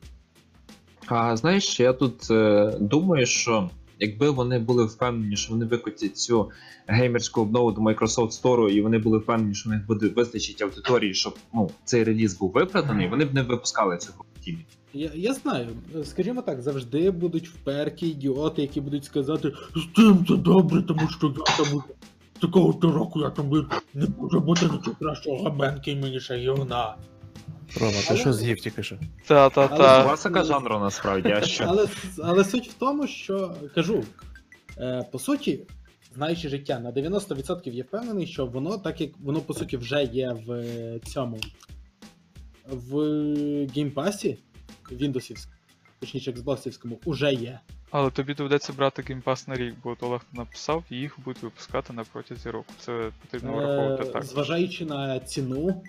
А 1.08 1.38
знаєш, 1.38 1.80
я 1.80 1.94
тут 1.94 2.32
е, 2.32 2.74
думаю, 2.80 3.26
що 3.26 3.70
якби 4.00 4.30
вони 4.30 4.60
були 4.60 4.86
впевнені, 4.86 5.36
що 5.36 5.54
вони 5.54 5.66
викотять 5.66 6.18
цю 6.18 6.52
геймерську 6.88 7.42
обнову 7.42 7.72
до 7.72 7.82
Microsoft 7.82 8.42
Store, 8.42 8.70
і 8.70 8.82
вони 8.82 8.98
були 8.98 9.18
впевнені, 9.18 9.56
що 9.56 9.70
в 9.70 9.74
них 9.74 9.86
буде 9.88 10.08
вистачить 10.08 10.62
аудиторії, 10.62 11.14
щоб 11.14 11.36
ну, 11.54 11.70
цей 11.86 12.04
реліз 12.04 12.38
був 12.38 12.52
виправданий, 12.52 13.08
вони 13.08 13.26
б 13.26 13.34
не 13.34 13.42
випускали 13.42 13.98
цього 13.98 14.26
в 14.46 14.50
Я, 14.94 15.12
я 15.16 15.34
знаю, 15.34 15.68
скажімо 16.04 16.42
так, 16.42 16.62
завжди 16.62 17.12
будуть 17.12 17.50
вперті 17.50 18.08
ідіоти, 18.08 18.62
які 18.62 18.82
будуть 18.82 19.06
сказати, 19.06 19.52
з 19.76 19.96
тим 19.96 20.26
це 20.28 20.36
добре, 20.36 20.82
тому 20.82 21.10
що 21.10 21.34
я 21.38 21.66
там 21.66 21.84
такого 22.42 22.74
то 22.74 22.92
року 22.92 23.20
я 23.20 23.30
там 23.30 23.68
не 23.94 24.08
може 24.18 24.40
бути 24.40 24.66
нічого 24.66 24.96
кращого 25.00 25.44
габенки 25.44 25.96
мені 25.96 26.20
ще 26.20 26.38
гівна. 26.38 26.96
Рома, 27.76 27.92
ти 27.92 28.06
Але- 28.10 28.20
що 28.20 28.34
з'їв 28.34 28.58
тільки 28.60 28.84
що? 28.84 28.98
Та-та-та. 29.28 30.04
Класика 30.04 30.44
жанру 30.44 30.80
насправді, 30.80 31.30
а 31.30 31.42
що? 31.42 31.64
Але, 31.68 31.88
але 32.24 32.44
суть 32.44 32.70
в 32.70 32.74
тому, 32.74 33.08
що 33.08 33.56
кажу, 33.76 34.04
е, 34.78 35.06
по 35.12 35.20
суті, 35.20 35.60
знаючи 36.16 36.50
життя, 36.50 36.80
на 36.80 36.92
90% 36.92 37.74
я 37.74 37.84
впевнений, 37.84 38.28
що 38.28 38.46
воно 38.46 38.78
так 38.78 39.02
як 39.02 39.12
воно 39.20 39.40
по 39.40 39.54
суті 39.54 39.78
вже 39.78 40.04
є 40.04 40.36
в 40.48 40.52
е, 40.52 41.00
цьому 41.06 41.40
в 42.72 42.96
Game 43.76 44.03
Pass 44.03 44.31
і 44.31 44.38
Windowsівському, 44.92 45.54
точніше 46.00 46.32
Xboxівському, 46.32 46.98
уже 47.06 47.34
є. 47.34 47.60
Але 47.92 48.12
тобі 48.12 48.34
доведеться 48.34 48.74
брати 48.74 49.02
Game 49.08 49.28
Pass 49.28 49.48
на 49.48 49.56
рік, 49.56 49.76
бо 49.84 49.90
от 49.90 50.04
Олег 50.04 50.22
написав, 50.34 50.84
і 50.90 50.96
їх 50.96 51.20
будуть 51.26 51.44
випускати 51.44 51.94
на 51.94 52.04
протязі 52.04 52.50
року. 52.50 52.74
Це 52.80 53.12
потрібно 53.22 53.54
враховувати 53.54 54.04
Е, 54.04 54.12
так. 54.12 54.24
Зважаючи 54.24 54.86
на 54.86 55.20
ціну, 55.20 55.84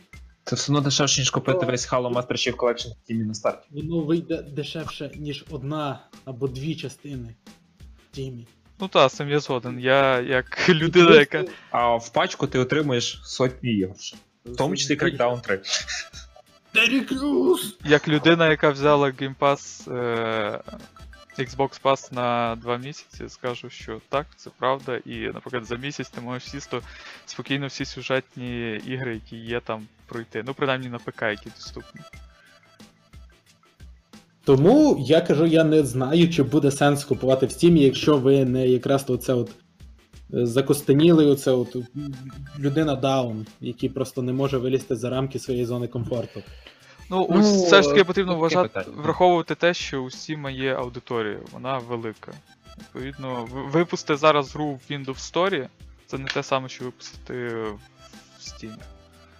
Це 0.48 0.56
все 0.56 0.72
одно 0.72 0.80
дешевше, 0.80 1.20
ніж 1.20 1.30
купити 1.30 1.66
весь 1.66 1.92
Halo 1.92 2.12
Master 2.12 2.32
Chief 2.32 2.56
Collection 2.56 2.88
в 2.88 3.12
Steam 3.12 3.26
на 3.26 3.34
старті. 3.34 3.68
воно 3.70 4.00
вийде 4.00 4.42
дешевше, 4.42 5.10
ніж 5.16 5.44
одна 5.50 6.00
або 6.24 6.48
дві 6.48 6.76
частини 6.76 7.34
в 7.78 8.14
Тімі. 8.14 8.46
Ну 8.80 8.88
та, 8.88 9.08
з 9.08 9.12
цим 9.12 9.28
я 9.28 9.40
згоден. 9.40 9.80
Я 9.80 10.20
як 10.20 10.68
людина, 10.68 11.14
яка. 11.14 11.44
А 11.70 11.96
в 11.96 12.12
пачку 12.12 12.46
ти 12.46 12.58
отримуєш 12.58 13.20
сотні 13.24 13.70
ігор. 13.70 13.96
В 14.44 14.56
тому 14.56 14.76
числі 14.76 14.96
Crackdown 14.96 15.40
3. 15.40 15.60
Террі 16.72 17.06
Як 17.84 18.08
людина, 18.08 18.48
яка 18.50 18.70
взяла 18.70 19.08
Game 19.08 19.34
Pass, 19.40 19.92
е, 19.94 20.60
Xbox 21.38 21.82
Pass 21.82 22.14
на 22.14 22.56
2 22.56 22.76
місяці, 22.76 23.24
скажу, 23.28 23.70
що 23.70 24.00
так, 24.08 24.26
це 24.36 24.50
правда. 24.58 24.96
І, 24.96 25.18
наприклад, 25.18 25.64
за 25.64 25.76
місяць 25.76 26.08
ти 26.08 26.20
можеш 26.20 26.50
сісти 26.50 26.80
спокійно 27.26 27.66
всі 27.66 27.84
сюжетні 27.84 28.70
ігри, 28.86 29.14
які 29.14 29.36
є 29.36 29.60
там, 29.60 29.86
пройти. 30.06 30.42
Ну, 30.46 30.54
принаймні 30.54 30.88
на 30.88 30.98
ПК, 30.98 31.22
які 31.22 31.50
доступні. 31.50 32.00
Тому 34.44 35.04
я 35.06 35.20
кажу, 35.20 35.46
я 35.46 35.64
не 35.64 35.82
знаю, 35.84 36.28
чи 36.28 36.42
буде 36.42 36.70
сенс 36.70 37.04
купувати 37.04 37.46
в 37.46 37.48
Steam, 37.48 37.76
якщо 37.76 38.18
ви 38.18 38.44
не 38.44 38.68
якраз 38.68 39.04
то 39.04 39.16
це 39.16 39.34
от 39.34 39.50
е, 40.34 40.46
закостеніли, 40.46 41.26
оце 41.26 41.50
от 41.50 41.76
людина 42.58 42.96
даун, 42.96 43.46
який 43.60 43.88
просто 43.88 44.22
не 44.22 44.32
може 44.32 44.58
вилізти 44.58 44.96
за 44.96 45.10
рамки 45.10 45.38
своєї 45.38 45.64
зони 45.64 45.88
комфорту. 45.88 46.42
Ну, 47.10 47.26
Ну, 47.30 47.40
все 47.40 47.82
ж 47.82 47.88
таки 47.88 48.04
потрібно 48.04 48.36
вважати, 48.36 48.68
питання. 48.68 49.02
враховувати 49.02 49.54
те, 49.54 49.74
що 49.74 50.02
у 50.02 50.06
Steam 50.06 50.50
є 50.50 50.74
аудиторія, 50.74 51.38
вона 51.52 51.78
велика. 51.78 52.32
Відповідно, 52.78 53.48
випусти 53.52 54.16
зараз 54.16 54.54
гру 54.54 54.66
в 54.88 54.92
Windows 54.92 55.32
Store, 55.32 55.68
це 56.06 56.18
не 56.18 56.24
те 56.28 56.42
саме, 56.42 56.68
що 56.68 56.84
випустити 56.84 57.48
в 57.48 57.78
Steam. 58.40 58.74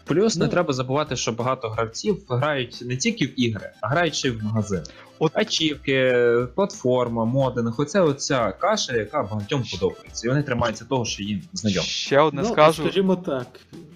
Плюс 0.08 0.36
не 0.36 0.44
Ну. 0.44 0.50
треба 0.50 0.72
забувати, 0.72 1.16
що 1.16 1.32
багато 1.32 1.68
гравців 1.68 2.22
грають 2.28 2.82
не 2.86 2.96
тільки 2.96 3.26
в 3.26 3.40
ігри, 3.40 3.70
а 3.80 3.88
грають 3.88 4.14
ще 4.14 4.28
й 4.28 4.30
в 4.30 4.44
магазин. 4.44 4.82
От- 5.18 5.32
Ачівки, 5.34 6.14
платформа, 6.54 7.24
модинг, 7.24 7.80
оця 7.80 8.02
оця 8.02 8.52
каша, 8.52 8.96
яка 8.96 9.22
багатьом 9.22 9.64
подобається. 9.72 10.26
І 10.26 10.30
вони 10.30 10.42
тримаються 10.42 10.84
того, 10.84 11.04
що 11.04 11.22
їм 11.22 11.42
знайомо. 11.52 11.86
Ще 11.86 12.20
одне 12.20 12.42
ну, 12.42 12.48
скажу. 12.48 12.82
Скажімо 12.82 13.16
так. 13.16 13.46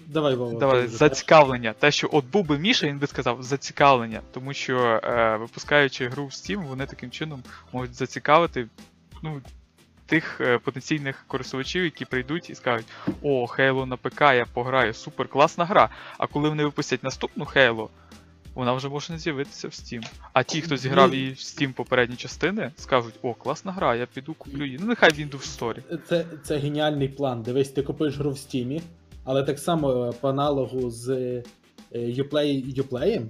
Давай, 0.07 0.35
Вова. 0.35 0.59
Давай, 0.59 0.81
ти 0.81 0.87
зацікавлення. 0.87 1.73
Те, 1.79 1.91
що 1.91 2.09
от 2.11 2.25
був 2.25 2.45
би 2.45 2.57
Міша, 2.57 2.87
він 2.87 2.99
би 2.99 3.07
сказав 3.07 3.43
зацікавлення, 3.43 4.21
тому 4.33 4.53
що 4.53 5.01
е, 5.03 5.37
випускаючи 5.39 6.07
гру 6.07 6.25
в 6.25 6.29
Steam, 6.29 6.67
вони 6.67 6.85
таким 6.85 7.11
чином 7.11 7.43
можуть 7.73 7.95
зацікавити 7.95 8.67
ну, 9.23 9.41
тих 10.05 10.41
е, 10.41 10.57
потенційних 10.57 11.23
користувачів, 11.27 11.83
які 11.83 12.05
прийдуть 12.05 12.49
і 12.49 12.55
скажуть: 12.55 12.85
О, 13.21 13.45
Halo 13.45 13.85
на 13.85 13.97
ПК, 13.97 14.21
я 14.21 14.45
пограю, 14.53 14.93
супер, 14.93 15.27
класна 15.27 15.65
гра. 15.65 15.89
А 16.17 16.27
коли 16.27 16.49
вони 16.49 16.63
випустять 16.63 17.03
наступну 17.03 17.45
Halo, 17.45 17.87
вона 18.55 18.73
вже 18.73 18.89
може 18.89 19.13
не 19.13 19.19
з'явитися 19.19 19.67
в 19.67 19.71
Steam. 19.71 20.05
А 20.33 20.43
ті, 20.43 20.61
хто 20.61 20.77
зіграв 20.77 21.09
Ну- 21.09 21.15
її 21.15 21.31
в 21.31 21.35
Steam 21.35 21.73
попередні 21.73 22.15
частини, 22.15 22.71
скажуть: 22.77 23.13
О, 23.21 23.33
класна 23.33 23.71
гра, 23.71 23.95
я 23.95 24.05
піду 24.05 24.33
куплю 24.33 24.65
її. 24.65 24.77
Ну 24.81 24.87
нехай 24.87 25.13
він 25.13 25.27
в 25.27 25.35
Story. 25.35 25.97
Це, 26.09 26.25
це 26.43 26.57
геніальний 26.57 27.07
план. 27.07 27.43
Дивись, 27.43 27.69
ти 27.69 27.81
купуєш 27.83 28.17
гру 28.17 28.29
в 28.31 28.33
Steam, 28.33 28.81
але 29.23 29.43
так 29.43 29.59
само 29.59 30.05
е, 30.05 30.11
по 30.21 30.29
аналогу 30.29 30.89
з 30.89 31.09
е, 31.09 31.43
Uplay, 31.95 32.77
Uplay, 32.81 33.21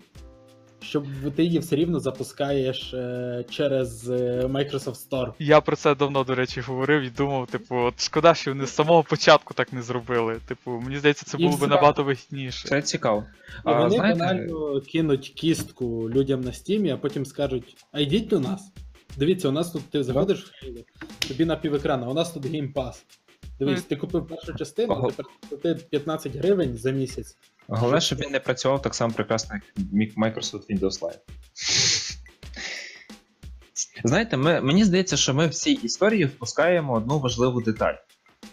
щоб 0.83 1.05
ти 1.35 1.43
її 1.43 1.59
все 1.59 1.75
рівно 1.75 1.99
запускаєш 1.99 2.93
е, 2.93 3.45
через 3.49 4.09
е, 4.09 4.45
Microsoft 4.45 5.09
Store. 5.09 5.31
Я 5.39 5.61
про 5.61 5.75
це 5.75 5.95
давно, 5.95 6.23
до 6.23 6.35
речі, 6.35 6.61
говорив 6.61 7.01
і 7.01 7.09
думав, 7.09 7.47
типу, 7.47 7.75
от 7.75 8.01
шкода, 8.01 8.33
що 8.33 8.51
вони 8.51 8.65
з 8.65 8.69
самого 8.75 9.03
початку 9.03 9.53
так 9.53 9.73
не 9.73 9.81
зробили. 9.81 10.39
Типу, 10.47 10.71
мені 10.71 10.97
здається, 10.97 11.25
це 11.25 11.37
І 11.37 11.43
було 11.43 11.55
б 11.55 11.59
все. 11.59 11.67
набагато 11.67 12.03
вигідніше. 12.03 12.67
Це 12.67 12.81
цікаво. 12.81 13.25
І 13.49 13.61
А, 13.63 13.79
вони 13.79 13.95
знаєте, 13.95 14.19
банально 14.19 14.81
кинуть 14.81 15.29
кістку 15.35 16.09
людям 16.09 16.41
на 16.41 16.51
Steam, 16.51 16.93
а 16.93 16.97
потім 16.97 17.25
скажуть: 17.25 17.75
а 17.91 17.99
йдіть 17.99 18.27
до 18.27 18.39
нас. 18.39 18.71
Дивіться, 19.17 19.49
у 19.49 19.51
нас 19.51 19.71
тут 19.71 19.89
ти 19.89 20.03
заходиш 20.03 20.39
в 20.43 20.65
Halo, 20.65 20.83
тобі 21.27 21.45
на 21.45 21.55
півекрана, 21.55 22.07
у 22.09 22.13
нас 22.13 22.31
тут 22.31 22.45
Game 22.45 22.73
Pass. 22.73 22.93
Дивись, 23.59 23.77
Ну, 23.79 23.85
ти 23.89 23.95
купив 23.95 24.27
першу 24.27 24.53
частину, 24.55 24.93
Ого. 24.93 25.11
тепер 25.11 25.25
плати 25.49 25.75
15 25.89 26.35
гривень 26.35 26.77
за 26.77 26.91
місяць. 26.91 27.37
Головне, 27.67 28.01
щоб 28.01 28.19
він 28.19 28.31
не 28.31 28.39
працював 28.39 28.81
так 28.81 28.95
само 28.95 29.13
прекрасно, 29.13 29.55
як 29.93 30.17
Microsoft 30.17 30.67
Windows 30.69 30.99
Live. 30.99 31.19
Знаєте, 34.03 34.37
ми, 34.37 34.61
мені 34.61 34.83
здається, 34.83 35.17
що 35.17 35.33
ми 35.33 35.47
в 35.47 35.53
цій 35.53 35.71
історії 35.71 36.25
впускаємо 36.25 36.93
одну 36.93 37.19
важливу 37.19 37.61
деталь. 37.61 37.95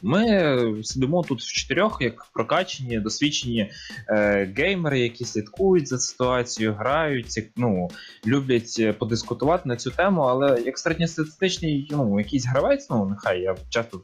Ми 0.03 0.83
сидимо 0.85 1.23
тут 1.23 1.43
в 1.43 1.53
чотирьох, 1.53 1.99
як 2.01 2.27
прокачені, 2.33 3.01
досвідчені 3.01 3.71
е, 4.09 4.45
геймери, 4.57 5.01
які 5.01 5.25
слідкують 5.25 5.89
за 5.89 5.99
ситуацією, 5.99 6.75
грають, 6.75 7.53
ну, 7.57 7.91
люблять 8.27 8.77
е, 8.79 8.93
подискутувати 8.93 9.69
на 9.69 9.77
цю 9.77 9.91
тему, 9.91 10.23
але 10.23 10.61
як 10.61 10.79
середньостатистичний 10.79 11.89
ну, 11.91 12.19
якийсь 12.21 12.47
гравець, 12.47 12.91
ну 12.91 13.07
нехай 13.07 13.41
я 13.41 13.57
часто 13.69 14.01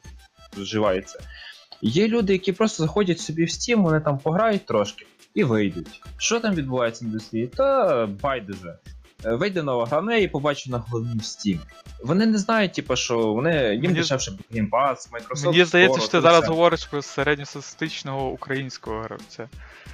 вживаю 0.57 1.03
це. 1.03 1.19
Є 1.83 2.09
люди, 2.09 2.33
які 2.33 2.53
просто 2.53 2.83
заходять 2.83 3.21
собі 3.21 3.45
в 3.45 3.49
Steam, 3.49 3.83
вони 3.83 4.01
там 4.01 4.19
пограють 4.19 4.67
трошки 4.67 5.07
і 5.35 5.45
вийдуть. 5.45 6.01
Що 6.19 6.41
там 6.41 6.55
відбувається 6.55 7.05
в 7.05 7.09
індустрії? 7.09 7.47
Та 7.47 8.07
байдуже. 8.07 8.79
Е, 9.25 9.35
Вийде 9.35 9.63
нова 9.63 9.87
гра, 9.87 10.01
ну 10.03 10.11
я 10.11 10.17
її 10.17 10.29
побачу 10.29 10.71
на 10.71 10.79
головній 10.79 11.19
в 11.19 11.23
Steam. 11.23 11.59
Вони 12.05 12.27
не 12.27 12.39
знають, 12.39 12.73
типу, 12.73 12.97
що 12.97 13.19
вони 13.19 13.73
їм 13.73 13.83
Мені- 13.83 13.95
дешевше 13.95 14.33
Game 14.53 14.71
Pass, 14.71 15.11
Microsoft. 15.13 15.45
Мені 15.47 15.65
здається, 15.65 16.01
що 16.01 16.09
ти 16.09 16.21
зараз 16.21 16.41
все. 16.43 16.51
говориш 16.51 16.85
про 16.85 17.03
середньостатистичного 17.03 18.31
українського 18.31 19.01
гравця. 19.01 19.49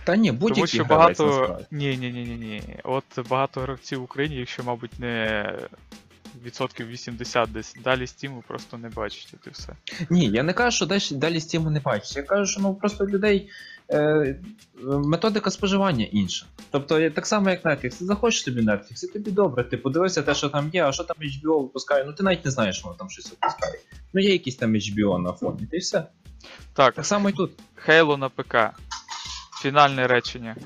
Та 0.05 0.17
ні, 0.17 0.33
будь-який 0.33 0.67
що 0.67 0.85
гравець 0.85 1.19
багато. 1.19 1.59
Ні, 1.71 1.97
ні, 1.97 2.11
ні, 2.13 2.25
ні, 2.25 2.37
ні. 2.37 2.63
От 2.85 3.05
багато 3.29 3.61
гравців 3.61 4.01
в 4.01 4.03
Україні, 4.03 4.37
якщо, 4.37 4.63
мабуть, 4.63 4.99
не 4.99 5.45
відсотків 6.45 6.89
80 6.89 7.53
десь 7.53 7.77
далі 7.85 8.03
Steam 8.03 8.43
просто 8.49 8.79
не 8.79 8.89
бачите, 8.89 9.37
і 9.47 9.51
все. 9.51 9.73
Ні, 10.11 10.27
я 10.29 10.43
не 10.43 10.53
кажу, 10.53 10.77
що 10.77 10.87
далі, 10.87 11.01
далі 11.11 11.39
Steam 11.39 11.71
не 11.71 11.81
бачиш. 11.81 12.17
Я 12.17 12.23
кажу, 12.23 12.47
що 12.53 12.61
ну 12.61 12.75
просто 12.75 13.07
людей 13.07 13.49
е, 13.91 14.37
методика 14.85 15.51
споживання 15.51 16.05
інша. 16.13 16.47
Тобто 16.71 17.01
я- 17.01 17.11
так 17.11 17.27
само, 17.27 17.51
як 17.51 17.65
Netflix, 17.65 17.99
ти 17.99 18.05
заходиш 18.05 18.43
собі 18.43 18.61
Netflix, 18.61 19.05
і 19.05 19.09
тобі 19.09 19.31
добре, 19.31 19.65
ти 19.65 19.77
подивишся 19.77 20.23
те, 20.23 20.35
що 20.35 20.49
там 20.49 20.71
є, 20.73 20.85
а 20.85 20.93
що 20.93 21.05
там 21.05 21.17
HBO 21.21 21.63
випускає, 21.63 22.05
ну 22.05 22.13
ти 22.13 22.23
навіть 22.23 22.45
не 22.45 22.51
знаєш, 22.51 22.77
що 22.77 22.85
воно 22.87 22.99
там 22.99 23.11
щось 23.11 23.31
випускає. 23.31 23.79
Ну 24.13 24.21
є 24.21 24.33
якісь 24.33 24.57
там 24.57 24.75
HBO 24.75 25.19
на 25.19 25.33
фоні, 25.33 25.69
і 25.73 25.79
все. 25.79 26.07
Так, 26.73 26.95
Так 26.95 27.07
само 27.07 27.29
і 27.29 27.33
тут. 27.33 27.53
Halo 27.89 28.17
на 28.17 28.29
ПК. 28.29 28.57
Фінальне 29.63 30.07
речення. 30.07 30.57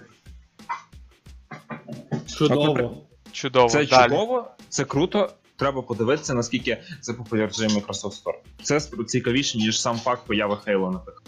Чудово. 2.39 3.03
Чудово. 3.33 3.69
Це 3.69 3.87
Далі. 3.87 4.11
чудово, 4.11 4.51
це 4.69 4.85
круто. 4.85 5.31
Треба 5.57 5.83
подивитися, 5.83 6.35
наскільки 6.35 6.79
це 7.01 7.13
популяризує 7.13 7.69
Microsoft 7.69 8.23
Store. 8.23 8.39
Це 8.63 8.81
цікавіше, 9.07 9.59
ніж 9.59 9.81
сам 9.81 9.97
факт 9.97 10.23
появи 10.27 10.55
Halo 10.67 10.93
на 10.93 10.99
ПК. 10.99 11.23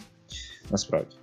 Насправді. 0.70 1.16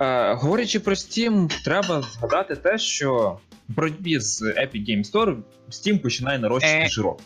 Е, 0.00 0.34
говорячи 0.34 0.80
про 0.80 0.94
Steam, 0.94 1.64
треба 1.64 2.02
згадати 2.02 2.56
те, 2.56 2.78
що 2.78 3.38
в 3.68 3.72
боротьбі 3.74 4.18
з 4.18 4.42
Epic 4.42 4.88
Game 4.88 5.12
Store 5.12 5.36
Steam 5.70 5.98
починає 5.98 6.38
нарощувати 6.38 6.84
Е. 6.84 6.88
жирок. 6.88 7.20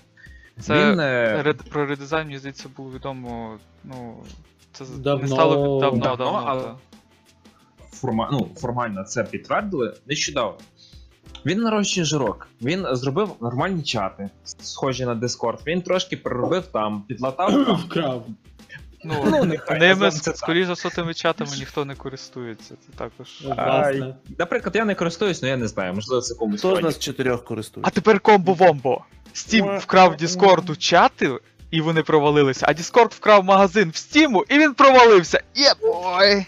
Це 0.60 0.90
Він, 0.92 1.00
е, 1.00 1.42
Ред, 1.42 1.62
про 1.62 1.86
редизайн, 1.86 2.26
мені 2.26 2.38
здається, 2.38 2.68
було 2.76 2.90
відомо. 2.90 3.58
Ну, 3.84 4.24
це 4.72 4.84
Давно. 4.84 5.22
не 5.22 5.28
стало 5.28 5.80
давно, 5.80 6.00
Давно, 6.00 6.16
давно. 6.16 6.42
але- 6.46 6.74
форма... 7.92 8.28
ну, 8.32 8.50
формально 8.56 9.04
це 9.04 9.24
підтвердили 9.24 9.96
нещодавно. 10.06 10.58
Він 11.46 11.60
нарощує 11.60 12.04
жирок. 12.04 12.48
Він 12.62 12.86
зробив 12.92 13.30
нормальні 13.40 13.82
чати, 13.82 14.30
схожі 14.62 15.04
на 15.04 15.14
Discord. 15.14 15.58
Він 15.66 15.82
трошки 15.82 16.16
переробив 16.16 16.66
там, 16.66 17.02
підлатав 17.08 17.50
там. 17.52 17.76
Вкрав. 17.86 18.26
Ну, 19.04 19.24
Ну, 19.30 19.44
нехай, 19.44 19.78
ними, 19.78 19.88
називаємо 19.88 20.18
це 20.18 20.30
так. 20.30 20.36
скоріше 20.36 20.66
за 20.66 20.76
сотими 20.76 21.14
чатами 21.14 21.50
ніхто 21.58 21.84
не 21.84 21.94
користується. 21.94 22.74
Це 22.86 22.98
також. 22.98 23.28
Власне. 23.44 24.14
Наприклад, 24.38 24.76
я 24.76 24.84
не 24.84 24.94
користуюсь, 24.94 25.42
але 25.42 25.50
я 25.50 25.56
не 25.56 25.68
знаю, 25.68 25.94
можливо, 25.94 26.22
це 26.22 26.34
комусь. 26.34 26.60
Хто 26.60 26.76
з 26.76 26.82
нас 26.82 26.98
чотирьох 26.98 27.44
користується? 27.44 27.90
А 27.90 27.94
тепер 27.94 28.20
комбо-вомбо. 28.20 28.98
Steam 29.34 29.78
вкрав 29.78 30.14
Discord 30.14 30.76
чати, 30.76 31.38
і 31.70 31.80
вони 31.80 32.02
провалилися, 32.02 32.66
а 32.68 32.72
Discord 32.72 33.14
вкрав 33.14 33.44
магазин 33.44 33.88
в 33.88 33.92
Steam, 33.92 34.42
і 34.48 34.58
він 34.58 34.74
провалився. 34.74 35.40
Є 35.54 35.72
бой! 35.82 36.46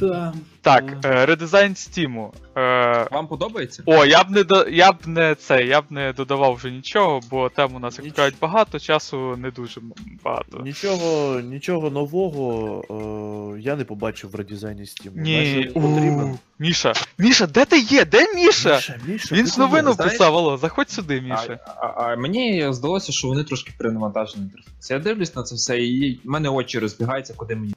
Да. 0.00 0.34
Так, 0.62 0.96
е, 1.04 1.26
редизайн 1.26 1.72
Steam. 1.72 2.30
Е, 2.56 3.08
Вам 3.12 3.26
подобається? 3.28 3.82
О, 3.86 4.04
я 4.04 4.24
б 4.24 4.30
не 4.30 4.44
до 4.44 4.68
я 4.68 4.92
б 4.92 4.96
не 5.06 5.34
це, 5.34 5.64
я 5.64 5.80
б 5.80 5.84
не 5.90 6.12
додавав 6.12 6.54
вже 6.54 6.70
нічого, 6.70 7.20
бо 7.30 7.48
тем 7.48 7.74
у 7.74 7.78
нас 7.78 7.98
як 7.98 8.06
Ніч- 8.06 8.16
кажуть 8.16 8.34
багато, 8.40 8.78
часу 8.78 9.36
не 9.36 9.50
дуже 9.50 9.80
м- 9.80 9.92
багато. 10.24 10.60
Нічого, 10.64 11.40
нічого 11.40 11.90
нового 11.90 13.54
е, 13.56 13.60
я 13.60 13.76
не 13.76 13.84
побачив 13.84 14.30
в 14.30 14.34
редизайні 14.34 14.82
Steam. 14.82 15.10
Ні, 15.14 15.70
потрібен. 15.74 16.38
Міша, 16.58 16.92
Міша, 17.18 17.46
де 17.46 17.64
ти 17.64 17.78
є? 17.80 18.04
Де 18.04 18.34
Міша? 18.34 18.74
Міша, 18.74 18.98
Міша, 19.06 19.34
Він 19.34 19.44
ти 19.44 19.50
ж 19.50 19.60
новину 19.60 19.92
знаєш- 19.92 20.12
писав, 20.12 20.36
алло, 20.36 20.56
заходь 20.58 20.90
сюди, 20.90 21.18
А, 21.18 21.20
Міша. 21.22 21.58
а, 21.66 21.86
а 21.86 22.16
мені 22.16 22.66
здалося, 22.72 23.12
що 23.12 23.28
вони 23.28 23.44
трошки 23.44 23.72
перенавантажені 23.78 24.42
інтерфейс. 24.44 24.90
Я 24.90 24.98
дивлюсь 24.98 25.36
на 25.36 25.42
це 25.42 25.54
все, 25.54 25.78
і 25.82 26.20
в 26.24 26.28
мене 26.30 26.48
очі 26.48 26.78
розбігаються, 26.78 27.34
куди 27.36 27.56
мені. 27.56 27.74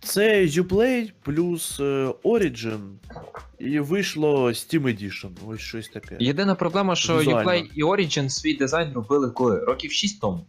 Це 0.00 0.44
Uplay 0.46 1.12
плюс 1.22 1.80
е, 1.80 2.14
Origin, 2.24 2.80
і 3.58 3.78
вийшло 3.80 4.48
Steam 4.48 4.82
Edition. 4.82 5.30
Ось 5.46 5.60
щось 5.60 5.88
таке. 5.88 6.16
Єдина 6.20 6.54
проблема, 6.54 6.96
що 6.96 7.18
Візуально. 7.18 7.50
Uplay 7.50 7.70
і 7.74 7.84
Origin 7.84 8.28
свій 8.28 8.54
дизайн 8.56 8.92
робили 8.92 9.30
коли? 9.30 9.58
Років 9.64 9.92
6 9.92 10.20
тому. 10.20 10.46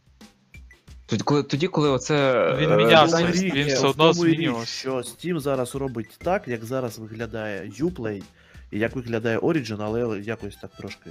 Тоді, 1.05 1.23
коли, 1.23 1.43
тоді, 1.43 1.67
коли 1.67 1.89
оце. 1.89 2.55
Він 2.59 2.71
е, 2.71 2.77
мінявся, 2.77 3.17
дизайн- 3.17 3.53
він 3.53 3.67
все 3.67 3.79
в 3.87 3.89
одно 3.89 4.11
тому 4.13 4.25
і 4.25 4.29
річ, 4.29 4.35
змінювався. 4.37 4.71
Що 4.79 4.95
Steam 4.97 5.39
зараз 5.39 5.75
робить 5.75 6.09
так, 6.17 6.47
як 6.47 6.65
зараз 6.65 6.99
виглядає 6.99 7.69
Uplay, 7.79 8.23
і 8.71 8.79
як 8.79 8.95
виглядає 8.95 9.37
Origin, 9.39 9.77
але 9.83 10.19
якось 10.19 10.55
так 10.55 10.71
трошки 10.77 11.09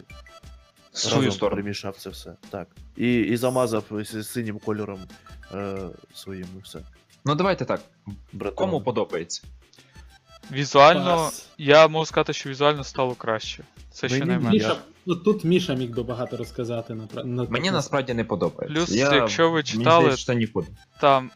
свою 0.93 1.17
разом 1.17 1.33
сторону. 1.33 1.57
перемішав 1.57 1.97
це 1.97 2.11
все. 2.11 2.33
Так. 2.51 2.69
І, 2.97 3.19
і 3.21 3.37
замазав 3.37 3.85
с- 4.01 4.29
синім 4.29 4.59
кольором 4.59 5.01
е, 5.55 5.77
своїм 6.15 6.47
і 6.59 6.63
все. 6.63 6.79
Ну 7.25 7.35
давайте 7.35 7.65
так. 7.65 7.81
Братан. 8.33 8.57
Кому 8.57 8.81
подобається? 8.81 9.43
Візуально, 10.53 11.17
Пас. 11.17 11.49
я 11.59 11.89
можу 11.89 12.07
сказати, 12.07 12.33
що 12.33 12.51
візуально 12.51 12.85
стало 12.85 13.15
краще. 13.15 13.65
Це 13.93 14.07
Мені 14.07 14.17
ще 14.17 14.25
ні. 14.25 14.31
найменше. 14.31 14.53
Міша, 14.69 14.77
ну, 15.07 15.17
тут 15.17 15.45
Міша 15.45 15.75
міг 15.75 15.91
би 15.91 16.03
багато 16.03 16.37
розказати 16.37 16.95
на, 16.95 17.25
на 17.25 17.45
Мені 17.45 17.71
насправді 17.71 18.15
не 18.15 18.25
подобається. 18.25 18.75
Плюс, 18.75 18.91
Я, 18.91 19.15
якщо 19.15 19.43
ви 19.51 19.51
мені 19.51 19.63
читали- 19.63 20.01
здається, 20.01 20.23
що 20.23 20.33
нікуди. 20.33 20.67
Там 21.01 21.31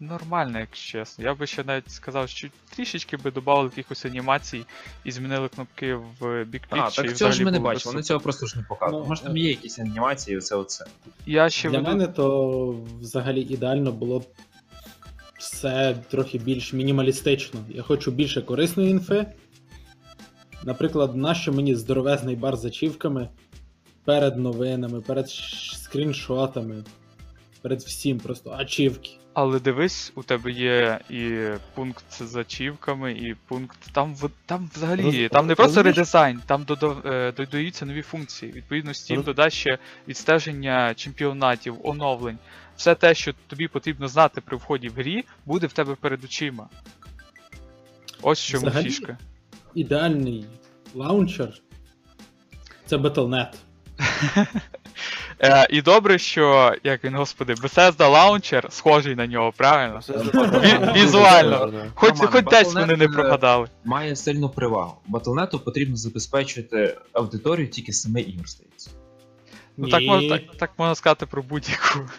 нормально, 0.00 0.58
якщо 0.58 0.98
чесно. 0.98 1.24
Я 1.24 1.34
би 1.34 1.46
ще 1.46 1.64
навіть 1.64 1.90
сказав, 1.90 2.28
що 2.28 2.48
трішечки 2.76 3.16
би 3.16 3.30
додали 3.30 3.64
якихось 3.64 4.04
анімацій 4.04 4.64
і 5.04 5.10
змінили 5.12 5.48
кнопки 5.48 5.94
в 6.20 6.44
бік 6.44 6.62
А, 6.70 6.90
так 6.90 7.16
цього 7.16 7.32
ж 7.32 7.44
ми 7.44 7.50
не 7.50 7.58
бачимо, 7.60 7.92
вони 7.92 8.02
цього 8.02 8.20
просто 8.20 8.46
ж 8.46 8.58
не 8.58 8.62
показують. 8.62 9.02
Ну, 9.02 9.08
Може 9.08 9.22
там 9.22 9.36
е. 9.36 9.38
є 9.38 9.48
якісь 9.48 9.78
анімації, 9.78 10.38
оце 10.38 10.56
оце. 10.56 10.84
Я 11.26 11.50
ще 11.50 11.70
Для 11.70 11.78
веду... 11.78 11.90
мене 11.90 12.06
то 12.06 12.76
взагалі 13.00 13.40
ідеально 13.40 13.92
було 13.92 14.18
б 14.18 14.24
все 15.38 15.96
трохи 16.10 16.38
більш 16.38 16.72
мінімалістично. 16.72 17.60
Я 17.68 17.82
хочу 17.82 18.10
більше 18.10 18.42
корисної 18.42 18.90
інфи. 18.90 19.26
Наприклад, 20.64 21.16
нащо 21.16 21.52
мені 21.52 21.74
здоровезний 21.74 22.36
бар 22.36 22.56
з 22.56 22.64
ачівками 22.64 23.28
перед 24.04 24.38
новинами, 24.38 25.00
перед 25.00 25.28
скріншотами, 25.30 26.84
перед 27.62 27.80
всім 27.80 28.18
просто 28.18 28.50
ачівки. 28.50 29.10
Але 29.34 29.60
дивись, 29.60 30.12
у 30.14 30.22
тебе 30.22 30.50
є 30.50 31.00
і 31.10 31.38
пункт 31.74 32.04
з 32.22 32.36
ачівками, 32.36 33.12
і 33.12 33.34
пункт. 33.48 33.78
Там 33.92 34.14
в- 34.14 34.30
там 34.46 34.70
взагалі 34.74 35.02
Роз- 35.02 35.28
там 35.28 35.46
не 35.46 35.54
просто 35.54 35.82
редизайн, 35.82 36.40
там 36.46 36.66
е, 37.06 37.32
додаються 37.36 37.86
нові 37.86 38.02
функції. 38.02 38.52
Відповідно, 38.52 38.90
Steam 38.92 39.18
Роз- 39.18 39.24
додасть 39.24 39.56
ще 39.56 39.78
відстеження 40.08 40.94
чемпіонатів, 40.94 41.76
оновлень. 41.82 42.38
Все 42.76 42.94
те, 42.94 43.14
що 43.14 43.32
тобі 43.46 43.68
потрібно 43.68 44.08
знати 44.08 44.40
при 44.40 44.56
вході 44.56 44.88
в 44.88 44.94
грі, 44.94 45.24
буде 45.46 45.66
в 45.66 45.72
тебе 45.72 45.94
перед 45.94 46.24
очима. 46.24 46.68
Ось 48.22 48.42
в 48.42 48.50
чому 48.50 48.66
Взагалі, 48.66 48.84
фішка. 48.84 49.18
Ідеальний 49.74 50.44
лаунчер 50.94 51.60
це 52.86 52.96
Battle.net. 52.96 53.54
Е, 55.40 55.66
і 55.70 55.82
добре, 55.82 56.18
що, 56.18 56.74
як 56.84 57.04
він, 57.04 57.14
господи, 57.14 57.54
Bethesda 57.54 57.96
Launcher 57.96 58.70
схожий 58.70 59.14
на 59.14 59.26
нього, 59.26 59.52
правильно? 59.56 60.00
Ві- 60.00 60.92
візуально. 60.92 61.72
Хоч, 61.94 62.10
Роман, 62.10 62.32
хоч 62.32 62.44
десь 62.44 62.68
Battle.net, 62.68 62.80
вони 62.80 62.96
не 62.96 63.04
е, 63.04 63.08
прогадали. 63.08 63.68
Має 63.84 64.16
сильну 64.16 64.48
перевагу. 64.48 64.96
Battle.net 65.06 65.55
у 65.55 65.60
потрібно 65.60 65.96
забезпечувати 65.96 66.98
аудиторію 67.12 67.68
тільки 67.68 67.92
семи 67.92 68.20
ігор 68.20 68.48
стається. 68.48 68.90
Ну, 69.76 69.88
так, 69.88 70.00
Ні. 70.00 70.06
можна, 70.06 70.38
так, 70.38 70.56
так 70.56 70.70
можна 70.78 70.94
сказати 70.94 71.26
про 71.26 71.42
будь-яку. 71.42 72.10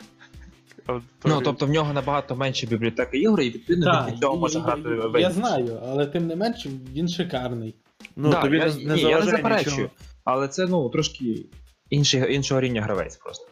Ну 1.26 1.42
тобто 1.44 1.66
в 1.66 1.70
нього 1.70 1.94
набагато 1.94 2.36
менше 2.36 2.68
бібліотеки 2.68 3.18
ігор, 3.18 3.42
і 3.42 3.50
відповідно 3.50 4.06
він 4.08 4.14
від 4.14 4.22
цього 4.22 4.38
може 4.38 4.60
грати 4.60 4.82
весь. 4.90 5.22
я 5.22 5.32
знаю, 5.32 5.80
але 5.88 6.06
тим 6.06 6.28
не 6.28 6.36
менш 6.36 6.68
він 6.94 7.08
шикарний. 7.08 7.76
Ну, 8.16 8.30
Да, 8.30 8.42
тобі 8.42 8.58
я, 8.58 8.66
не, 8.66 8.84
не 8.86 8.96
ні, 8.96 9.02
я 9.02 9.20
не 9.20 9.26
заперечую, 9.26 9.76
нічого. 9.76 9.90
але 10.24 10.48
це 10.48 10.66
ну 10.68 10.90
трошки 10.90 11.46
інший, 11.90 12.36
іншого 12.36 12.62
рівня 12.62 12.82
гравець 12.82 13.16
просто. 13.18 13.48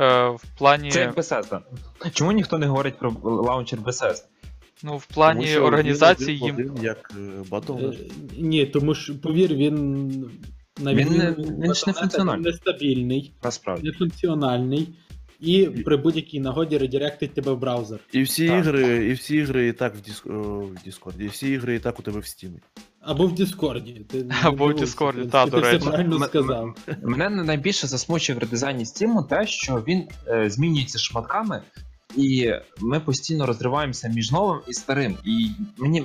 Е, 0.00 0.28
в 0.28 0.42
плані, 0.58 0.90
Це 0.90 1.00
як 1.00 1.14
Bethesda. 1.16 1.60
Чому 2.12 2.32
ніхто 2.32 2.58
не 2.58 2.66
говорить 2.66 2.98
про 2.98 3.16
лаунчер 3.22 3.78
Bethesda? 3.78 4.22
ну, 4.82 4.96
в 4.96 5.06
плані 5.06 5.56
організації 5.56 6.38
їм. 6.38 6.54
один, 6.54 6.72
як 6.82 7.12
е, 7.16 7.42
Battle.net. 7.50 7.94
Е, 8.02 8.10
Ні, 8.38 8.66
тому 8.66 8.94
що, 8.94 9.20
повір, 9.20 9.54
він 9.54 10.08
на 10.80 10.94
Він 10.94 10.98
відміну 10.98 11.24
не- 11.24 11.30
від 11.30 11.38
він 11.38 11.74
ж 11.74 11.84
не 11.86 11.92
Battle.net, 11.92 12.00
функціональний. 12.00 12.44
нестабільний, 12.52 13.32
Насправді. 13.44 13.86
нефункціональний, 13.88 14.88
і 15.42 15.66
при 15.66 15.96
будь-якій 15.96 16.40
нагоді 16.40 16.78
редиректить 16.78 17.34
тебе 17.34 17.52
в 17.52 17.58
браузер. 17.58 18.00
І 18.12 18.22
всі 18.22 18.48
Так. 18.48 18.58
ігри, 18.58 19.06
і 19.06 19.12
всі 19.12 19.36
ігри 19.36 19.68
і 19.68 19.72
так 19.72 19.94
в, 19.96 20.00
диск... 20.00 20.26
в 20.26 20.74
Discord, 20.86 21.20
і 21.20 21.26
всі 21.26 21.48
ігри 21.48 21.74
і 21.74 21.78
так 21.78 22.00
у 22.00 22.02
тебе 22.02 22.20
в 22.20 22.22
Steam. 22.22 22.50
Або 23.00 23.26
в 23.26 23.34
Діскорді. 23.34 23.92
Ти 23.92 24.26
Або 24.42 24.66
в 24.66 24.74
Діскорді, 24.74 25.20
в 25.20 25.30
та, 25.30 25.46
принципі, 25.46 25.60
до 25.62 25.72
речі. 25.72 25.86
правильно 25.86 26.26
сказав. 26.26 26.76
Мене 27.02 27.44
найбільше 27.44 27.86
засмучує 27.86 28.38
в 28.38 28.40
редизайні 28.42 28.84
Steam 28.84 29.28
те, 29.28 29.46
що 29.46 29.84
він 29.88 30.08
е, 30.28 30.50
змінюється 30.50 30.98
шматками, 30.98 31.62
і 32.16 32.52
ми 32.80 33.00
постійно 33.00 33.46
розриваємося 33.46 34.08
між 34.08 34.32
новим 34.32 34.60
і 34.68 34.72
старим. 34.72 35.16
І 35.24 35.48
мені 35.78 36.02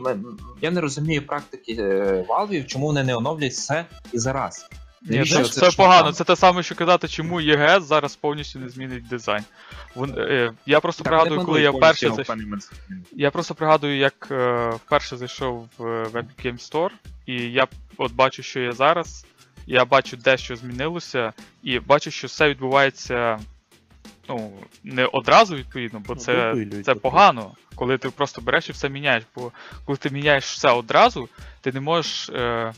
я 0.61 0.71
не 0.71 0.81
розумію 0.81 1.27
практики 1.27 1.73
е, 1.79 2.25
Valve, 2.29 2.65
чому 2.65 2.85
вони 2.85 3.03
не 3.03 3.15
оновлять 3.15 3.51
все 3.51 3.85
і 4.13 4.17
зараз. 4.17 4.69
Ні, 5.01 5.25
це, 5.25 5.43
це 5.43 5.69
це 5.69 5.77
погано. 5.77 6.11
Це 6.11 6.23
те 6.23 6.35
саме, 6.35 6.63
що 6.63 6.75
казати, 6.75 7.07
чому 7.07 7.41
ЄГС 7.41 7.83
зараз 7.83 8.15
повністю 8.15 8.59
не 8.59 8.69
змінить 8.69 9.07
дизайн. 9.07 9.43
Вон, 9.95 10.15
е, 10.17 10.51
я 10.65 10.79
просто 10.79 11.03
Так, 11.03 11.11
пригадую, 11.11 11.45
коли 11.45 11.61
я 11.61 11.71
вперше 11.71 12.11
зайшов. 12.11 12.35
Я 13.11 13.31
просто 13.31 13.55
пригадую, 13.55 13.97
як 13.97 14.27
е, 14.31 14.69
вперше 14.69 15.17
зайшов 15.17 15.69
в 15.77 15.85
е, 15.85 16.03
Epic 16.03 16.45
Game 16.45 16.71
Store, 16.71 16.91
і 17.25 17.33
я 17.33 17.67
от 17.97 18.13
бачу, 18.13 18.43
що 18.43 18.59
є 18.59 18.71
зараз. 18.71 19.25
Я 19.67 19.85
бачу 19.85 20.17
де 20.17 20.37
що 20.37 20.55
змінилося, 20.55 21.33
і 21.63 21.79
бачу, 21.79 22.11
що 22.11 22.27
все 22.27 22.49
відбувається 22.49 23.39
ну, 24.29 24.51
не 24.83 25.05
одразу, 25.05 25.55
відповідно, 25.55 25.99
бо 26.07 26.13
Ну, 26.13 26.19
це, 26.19 26.55
це 26.85 26.95
погано, 26.95 27.51
коли 27.75 27.97
ти 27.97 28.09
просто 28.09 28.41
береш 28.41 28.69
і 28.69 28.71
все 28.71 28.89
міняєш. 28.89 29.23
Бо 29.35 29.51
коли 29.85 29.97
ти 29.97 30.09
міняєш 30.09 30.45
все 30.45 30.69
одразу, 30.69 31.29
ти 31.61 31.71
не 31.71 31.79
можеш 31.79 32.29
е, 32.29 32.73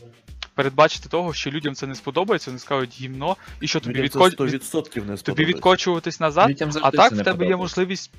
передбачити 0.60 1.08
того, 1.08 1.34
що 1.34 1.50
людям 1.50 1.74
це 1.74 1.86
не 1.86 1.94
сподобається, 1.94 2.50
вони 2.50 2.58
скажуть 2.58 3.00
гімно, 3.00 3.36
і 3.60 3.68
що 3.68 3.80
тобі, 3.80 4.00
відко... 4.00 4.28
не 4.28 5.16
тобі 5.16 5.44
відкочуватись 5.44 6.20
назад, 6.20 6.62
а 6.82 6.90
так 6.90 7.12
в 7.12 7.24
тебе 7.24 7.46
є 7.46 7.56
можливість 7.56 8.12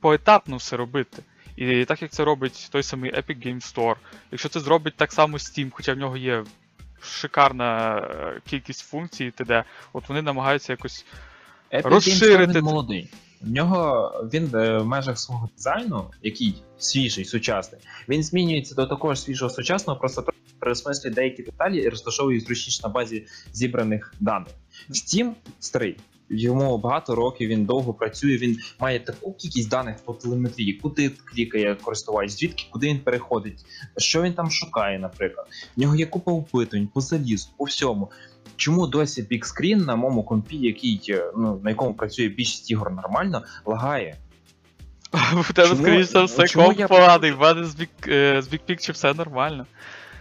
поетапно 0.00 0.56
все 0.56 0.76
робити. 0.76 1.22
І 1.56 1.84
так 1.84 2.02
як 2.02 2.10
це 2.10 2.24
робить 2.24 2.68
той 2.70 2.82
самий 2.82 3.12
Epic 3.14 3.46
Game 3.46 3.74
Store, 3.74 3.94
якщо 4.30 4.48
це 4.48 4.60
зробить 4.60 4.94
так 4.96 5.12
само 5.12 5.36
Steam, 5.36 5.70
хоча 5.72 5.94
в 5.94 5.98
нього 5.98 6.16
є 6.16 6.44
шикарна 7.00 7.98
е, 7.98 8.40
кількість 8.50 8.80
функцій, 8.80 9.30
т.д., 9.30 9.64
от 9.92 10.08
вони 10.08 10.22
намагаються 10.22 10.72
якось. 10.72 11.04
Epic 11.72 11.88
Розширити 11.88 12.44
Store, 12.44 12.52
це. 12.52 12.58
він 12.58 12.64
молодий. 12.64 13.10
В 13.42 13.50
нього 13.50 14.12
він 14.32 14.50
е, 14.54 14.78
в 14.78 14.86
межах 14.86 15.18
свого 15.18 15.48
дизайну, 15.56 16.04
який 16.22 16.62
свіжий, 16.78 17.24
сучасний, 17.24 17.80
він 18.08 18.22
змінюється 18.22 18.74
до 18.74 18.86
такого 18.86 19.14
ж 19.14 19.20
свіжого 19.20 19.50
сучасного, 19.50 19.98
просто 19.98 20.24
переосмислює 20.58 21.12
деякі 21.12 21.42
деталі 21.42 21.78
і 21.78 21.88
розташовує 21.88 22.36
їх 22.36 22.46
зручніше 22.46 22.80
на 22.82 22.88
базі 22.88 23.26
зібраних 23.52 24.14
даних. 24.20 24.52
Steam 24.90 25.32
старий. 25.60 25.96
Йому 26.30 26.78
багато 26.78 27.14
років, 27.14 27.48
він 27.48 27.64
довго 27.64 27.94
працює, 27.94 28.36
він 28.36 28.58
має 28.80 29.00
таку 29.00 29.32
кількість 29.32 29.68
даних 29.68 29.96
по 30.04 30.12
телеметрії, 30.12 30.72
куди 30.72 31.08
клікає 31.08 31.74
користувач, 31.74 32.30
звідки 32.30 32.64
куди 32.70 32.86
він 32.86 32.98
переходить, 32.98 33.64
що 33.96 34.22
він 34.22 34.34
там 34.34 34.50
шукає, 34.50 34.98
наприклад. 34.98 35.46
В 35.76 35.80
нього 35.80 35.96
є 35.96 36.06
купа 36.06 36.32
опитувань 36.32 36.88
по 36.94 37.00
залізу, 37.00 37.48
по 37.56 37.64
всьому. 37.64 38.10
Чому 38.56 38.86
досі 38.86 39.22
Big 39.22 39.42
Screen 39.44 39.84
на 39.84 39.96
моєму 39.96 40.22
компі, 40.22 40.56
який, 40.56 41.02
е, 41.08 41.24
ну, 41.36 41.60
на 41.64 41.70
якому 41.70 41.94
працює 41.94 42.28
більшість 42.28 42.70
ігор 42.70 42.92
нормально, 42.92 43.42
лагає? 43.66 44.16
У 45.50 45.52
тебе, 45.52 45.76
скоріш 45.76 46.06
за 46.06 46.24
все, 46.24 46.48
чому 46.48 46.66
комп 46.66 46.78
я- 46.78 46.88
поганий, 46.88 47.32
в 47.32 47.38
мене 47.40 47.64
з 47.64 47.76
Big, 47.80 47.88
е, 48.08 48.42
з 48.42 48.48
Big 48.48 48.60
Picture 48.68 48.92
все 48.92 49.14
нормально. 49.14 49.66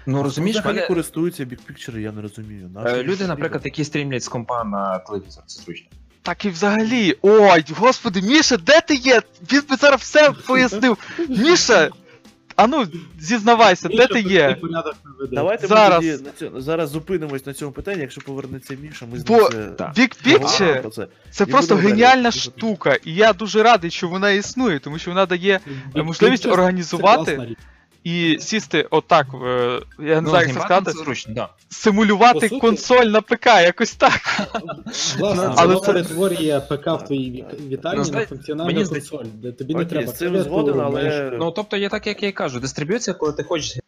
Ну 0.05 0.23
розумієш, 0.23 0.57
Взагалі 0.57 0.75
мене, 0.75 0.87
користуються 0.87 1.43
Big 1.43 1.59
Picture, 1.69 1.99
я 1.99 2.11
не 2.11 2.21
розумію. 2.21 2.69
Е, 2.85 3.03
люди, 3.03 3.27
наприклад, 3.27 3.61
які 3.65 3.83
стрімлять 3.83 4.23
з 4.23 4.27
компа 4.27 4.63
на 4.63 4.97
телевізор, 4.99 5.43
це 5.45 5.61
зручно. 5.63 5.87
Так 6.21 6.45
і 6.45 6.49
взагалі. 6.49 7.15
Ой, 7.21 7.65
господи, 7.77 8.21
Міша, 8.21 8.57
де 8.57 8.81
ти 8.81 8.95
є? 8.95 9.21
Він 9.51 9.61
би 9.69 9.75
зараз 9.75 10.01
все 10.01 10.31
пояснив. 10.31 10.97
Міша! 11.29 11.89
Ану, 12.57 12.85
зізнавайся, 13.19 13.87
де 13.89 14.07
ти 14.07 14.21
є? 14.21 14.57
Давайте 15.31 15.67
Зараз. 15.67 16.03
ми 16.03 16.11
тоді 16.11 16.23
на 16.23 16.31
цьому, 16.31 16.61
зараз 16.61 16.89
зупинимось 16.89 17.45
на 17.45 17.53
цьому 17.53 17.71
питанні, 17.71 18.01
якщо 18.01 18.21
повернеться 18.21 18.77
Міша, 18.81 19.05
ми 19.11 19.19
з 19.19 19.23
Бо- 19.23 19.49
це... 19.49 19.57
Big 19.77 20.27
Picture 20.27 20.81
про 20.81 20.89
це. 20.89 21.07
це 21.31 21.43
І 21.43 21.47
просто 21.47 21.75
далі. 21.75 21.87
геніальна 21.87 22.29
Дуже 22.29 22.39
штука, 22.39 22.97
і 23.05 23.13
я 23.13 23.33
дуже 23.33 23.63
радий, 23.63 23.91
що 23.91 24.07
вона 24.07 24.31
існує, 24.31 24.79
тому 24.79 24.99
що 24.99 25.11
вона 25.11 25.25
дає 25.25 25.59
можливість 25.95 26.45
організувати. 26.45 27.55
І 28.07 28.37
сісти 28.39 28.87
отак, 28.91 29.27
е, 29.45 29.81
я 29.99 30.15
не 30.15 30.21
Ну, 30.21 30.29
знаю, 30.29 30.47
як 30.47 30.55
це 30.55 30.61
сказати, 30.61 30.91
зручно, 30.91 31.33
да. 31.33 31.49
симулювати 31.69 32.49
суті- 32.49 32.59
консоль 32.61 33.05
на 33.05 33.21
ПК, 33.21 33.45
якось 33.45 33.95
так. 33.95 34.21
Власне, 35.19 35.53
Але 35.57 35.75
це- 35.75 35.85
перетворює 35.85 36.61
ПК 36.69 36.87
в 36.87 37.05
твоїй 37.05 37.31
ві- 37.31 37.67
вітальні 37.67 37.97
на 37.97 38.03
знаєте, 38.03 38.29
функціональну 38.29 38.71
мені 38.73 38.85
здається- 38.85 39.11
консоль, 39.17 39.31
де 39.33 39.51
тобі 39.51 39.73
не 39.73 39.79
Окей, 39.79 39.89
треба 39.89 40.11
з 40.11 40.17
цим 40.17 40.43
згоден, 40.43 40.79
але- 40.79 41.31
Ну 41.39 41.51
тобто 41.51 41.77
є 41.77 41.89
так, 41.89 42.07
як 42.07 42.23
я 42.23 42.29
і 42.29 42.31
кажу, 42.31 42.59
дистриб'юція, 42.59 43.13
коли 43.13 43.33
ти 43.33 43.43
хочеш 43.43 43.79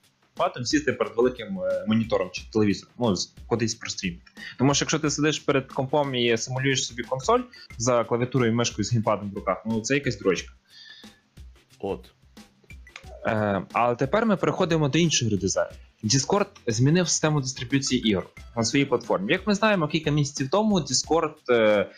з 0.62 0.70
сісти 0.70 0.94
перед 0.94 1.14
великим 1.18 1.60
е, 1.60 1.86
монітором 1.88 2.30
чи 2.32 2.42
телевізором, 2.54 2.94
ну 3.00 3.16
кудись 3.48 3.76
прострімити. 3.76 4.24
Тому 4.58 4.74
що 4.74 4.84
якщо 4.84 5.00
ти 5.00 5.10
сидиш 5.10 5.40
перед 5.40 5.72
компом 5.72 6.16
і 6.16 6.38
симулюєш 6.38 6.86
собі 6.88 7.04
консоль 7.04 7.42
за 7.78 8.04
клавіатурою 8.04 8.52
і 8.52 8.56
мишкою 8.56 8.86
з 8.86 8.92
геймпадом 8.92 9.32
в 9.32 9.36
руках, 9.36 9.64
ну 9.66 9.82
це 9.82 9.94
якась 9.94 10.20
дрочка. 10.20 10.54
От. 11.80 12.06
Е, 13.30 13.62
але 13.74 13.96
тепер 13.96 14.26
ми 14.26 14.38
переходимо 14.38 14.90
до 14.90 15.00
іншого 15.00 15.32
редизайну. 15.32 15.72
Discord 16.04 16.48
змінив 16.68 17.10
систему 17.10 17.42
дистриб'юції 17.42 18.10
ігор 18.10 18.30
на 18.56 18.64
своїй 18.64 18.86
платформі. 18.86 19.34
Як 19.34 19.48
ми 19.48 19.56
знаємо, 19.56 19.88
кілька 19.88 20.12
місяців 20.12 20.50
тому 20.52 20.80
Discord 20.80 21.34
е, 21.50 21.90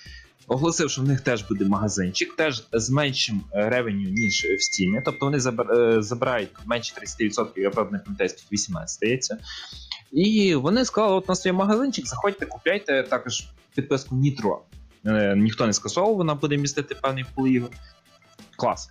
оголосив, 0.47 0.91
що 0.91 1.01
в 1.01 1.07
них 1.07 1.21
теж 1.21 1.43
буде 1.49 1.65
магазинчик, 1.65 2.36
теж 2.36 2.67
з 2.73 2.89
меншим 2.89 3.41
ревеню, 3.51 4.09
ніж 4.09 4.45
в 4.45 4.47
Steam. 4.47 5.01
Тобто 5.05 5.25
вони 5.25 5.38
е, 5.38 6.01
забирають 6.01 6.49
менше 6.65 6.95
30%, 7.19 7.47
я 7.55 7.69
правда 7.69 7.91
не 7.91 7.99
пам'ятаю, 7.99 8.29
скільки 8.29 8.47
18 8.51 8.97
здається. 8.97 9.38
І 10.11 10.55
вони 10.55 10.86
сказали: 10.86 11.15
от 11.15 11.29
на 11.29 11.36
свій 11.36 11.51
магазинчик, 11.51 12.07
заходьте, 12.07 12.45
купляйте 12.45 13.03
також 13.03 13.43
підписку 13.75 14.15
Nitro. 14.15 14.57
Е, 15.05 15.36
ніхто 15.36 15.67
не 15.67 15.73
скасовував, 15.73 16.17
вона 16.17 16.36
буде 16.36 16.57
містити 16.57 16.95
певний 16.95 17.25
пул 17.36 17.47
ігор. 17.47 17.69
Клас. 18.55 18.89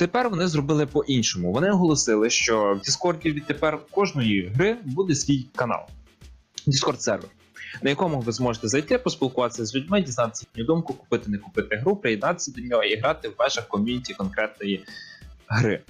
Тепер 0.00 0.30
вони 0.30 0.48
зробили 0.48 0.86
по-іншому. 0.86 1.52
Вони 1.52 1.70
оголосили, 1.70 2.30
що 2.30 2.74
в 2.74 2.78
Discord 2.78 3.32
відтепер 3.32 3.78
кожної 3.90 4.46
гри 4.54 4.76
буде 4.84 5.14
свій 5.14 5.46
канал. 5.54 5.80
Discord 6.66 6.98
сервер. 6.98 7.30
на 7.82 7.90
якому 7.90 8.20
ви 8.20 8.32
зможете 8.32 8.68
зайти, 8.68 8.98
поспілкуватися 8.98 9.66
з 9.66 9.74
людьми, 9.74 10.02
дізнатися 10.02 10.46
їхню 10.54 10.74
думку, 10.74 10.94
купити, 10.94 11.30
не 11.30 11.38
купити 11.38 11.76
гру, 11.76 11.96
приєднатися 11.96 12.52
до 12.56 12.60
нього 12.60 12.82
і 12.82 12.96
грати 12.96 13.28
в 13.28 13.34
межах 13.38 13.68
ком'юніті 13.68 14.14
конкретної 14.14 14.84
гри. 15.48 15.80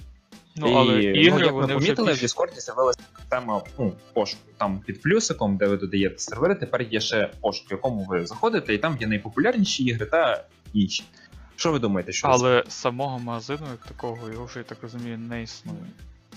Ну, 0.55 0.73
але 0.75 1.03
і, 1.03 1.05
ігри, 1.05 1.39
ну, 1.39 1.45
як 1.45 1.53
вони 1.53 1.67
ми 1.67 1.75
вже 1.75 1.87
помітили, 1.87 2.13
в 2.13 2.21
більш... 2.21 2.31
Discord 2.31 2.59
з'явилася 2.59 2.99
система 3.19 3.61
ну, 3.79 3.93
пошуку. 4.13 4.41
Там 4.57 4.79
під 4.85 5.01
плюсиком, 5.01 5.57
де 5.57 5.67
ви 5.67 5.77
додаєте 5.77 6.17
сервери, 6.17 6.55
тепер 6.55 6.81
є 6.81 6.99
ще 6.99 7.31
пошук, 7.41 7.71
в 7.71 7.71
якому 7.71 8.05
ви 8.09 8.25
заходите, 8.25 8.73
і 8.73 8.77
там 8.77 8.97
є 9.01 9.07
найпопулярніші 9.07 9.83
ігри 9.83 10.05
та 10.05 10.45
інші. 10.73 11.03
Що 11.61 11.71
ви 11.71 11.79
думаєте, 11.79 12.11
що 12.11 12.27
це? 12.27 12.33
Але 12.33 12.63
самого 12.67 13.19
магазину, 13.19 13.61
як 13.71 13.79
такого, 13.79 14.31
його 14.31 14.45
вже, 14.45 14.59
я 14.59 14.63
так 14.63 14.77
розумію, 14.81 15.17
не 15.17 15.43
існує. 15.43 15.79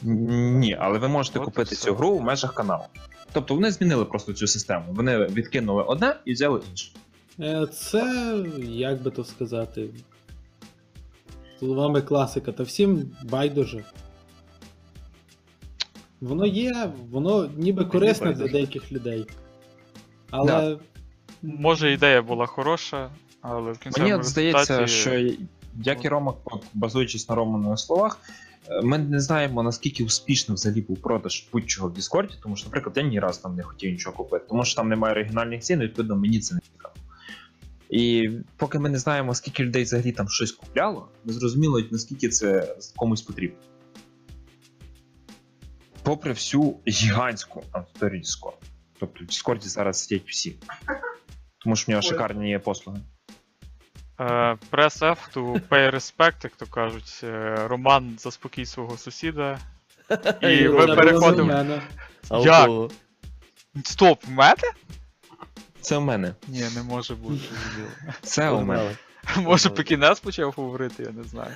Ні, 0.03 0.77
але 0.81 0.99
ви 0.99 1.09
можете 1.09 1.39
От 1.39 1.45
купити 1.45 1.77
цю 1.77 1.95
гру 1.95 2.18
в 2.18 2.22
межах 2.22 2.55
каналу. 2.55 2.85
Тобто 3.33 3.55
вони 3.55 3.70
змінили 3.70 4.05
просто 4.05 4.33
цю 4.33 4.47
систему. 4.47 4.85
Вони 4.89 5.18
відкинули 5.18 5.83
одне 5.83 6.16
і 6.25 6.33
взяли 6.33 6.61
інше. 6.70 6.93
Е, 7.41 7.66
Це, 7.66 8.35
як 8.59 9.03
би 9.03 9.11
то 9.11 9.25
сказати, 9.25 9.89
словами 11.59 12.03
класика, 12.03 12.53
та 12.53 12.62
всім 12.62 13.11
байдуже. 13.22 13.85
Воно 16.20 16.47
є, 16.47 16.93
воно 17.11 17.47
ніби 17.57 17.85
корисне 17.85 18.33
для 18.33 18.49
деяких 18.49 18.93
людей. 18.93 19.27
Але 20.31 20.79
Може, 21.43 21.93
ідея 21.93 22.22
була 22.22 22.47
хороша, 22.47 23.11
але 23.45 23.72
в 23.72 23.78
кінцевому 23.78 24.11
Мені 24.11 24.20
от 24.20 24.28
здається, 24.28 24.86
що 24.86 25.34
як 25.82 26.05
і 26.05 26.09
Рома, 26.09 26.34
от, 26.45 26.64
базуючись 26.74 27.28
на 27.28 27.34
Романих 27.34 27.78
словах, 27.78 28.18
е, 28.68 28.82
ми 28.82 28.99
не 28.99 29.20
знаємо 29.20 29.62
наскільки 29.62 30.05
успішно 30.05 30.55
взагалі 30.55 30.80
був 30.80 31.03
продаж 31.03 31.49
будь-чого 31.53 31.88
в 31.88 31.92
Діскорді, 31.92 32.34
тому 32.42 32.57
що, 32.57 32.66
наприклад, 32.66 32.97
я 32.97 33.03
ні 33.03 33.20
разу 33.20 33.42
там 33.42 33.57
не 33.57 33.62
хотів 33.62 33.92
нічого 33.92 34.16
купити, 34.16 34.45
тому 34.49 34.64
що 34.64 34.76
там 34.76 34.88
немає 34.88 35.14
оригінальних 35.14 35.62
цін, 35.62 35.80
і, 35.80 35.84
відповідно, 35.84 36.16
мені 36.16 36.40
це 36.40 36.55
не 36.55 36.61
цікаво. 36.61 36.95
І 37.90 38.30
поки 38.57 38.78
ми 38.78 38.88
не 38.88 38.99
знаємо, 38.99 39.34
скільки 39.34 39.64
людей 39.64 39.82
взагалі 39.82 40.12
там 40.12 40.28
щось 40.28 40.53
купляло, 40.53 41.09
не 41.24 41.32
зрозуміло, 41.32 41.80
наскільки 41.90 42.28
це 42.28 42.76
комусь 42.97 43.22
потрібно. 43.22 43.59
Попри 46.03 46.32
всю 46.32 46.76
гігантську 46.88 47.62
аудиторію 47.72 48.22
Discord. 48.22 48.59
Тобто 49.01 49.24
в 49.24 49.26
Discord 49.26 49.61
зараз 49.61 50.05
сидять 50.05 50.28
всі. 50.28 50.57
Тому 51.59 51.76
що 51.76 51.86
в 51.86 51.90
нього 51.90 52.03
шикарні 52.03 52.51
є 52.51 52.59
послуги. 52.59 53.01
Е, 54.21 54.25
Press 54.71 55.03
F 55.03 55.17
to 55.35 55.69
pay 55.69 55.95
respect, 55.95 56.35
як 56.45 56.53
то 56.57 56.67
кажуть. 56.67 57.21
Е, 57.25 57.57
Роман 57.69 58.17
заспокій 58.19 58.67
свого 58.67 58.99
сусіда. 58.99 59.59
І 60.41 60.69
ви 60.69 60.87
переходимо. 60.87 61.65
А 62.29 62.39
у 62.39 62.45
Як? 62.45 62.71
Стоп, 63.85 64.25
в 64.27 64.31
мене? 64.31 64.73
Це 65.81 65.99
в 65.99 66.01
мене. 66.01 66.35
Ні, 66.49 66.65
не 66.75 66.83
може 66.83 67.15
бути. 67.15 67.41
Це 68.23 68.51
у 68.51 68.61
мене. 68.61 68.91
Може, 69.37 69.71
Пекінес 69.71 70.21
почав 70.21 70.55
говорити, 70.57 71.03
я 71.03 71.11
не 71.11 71.23
знаю. 71.23 71.51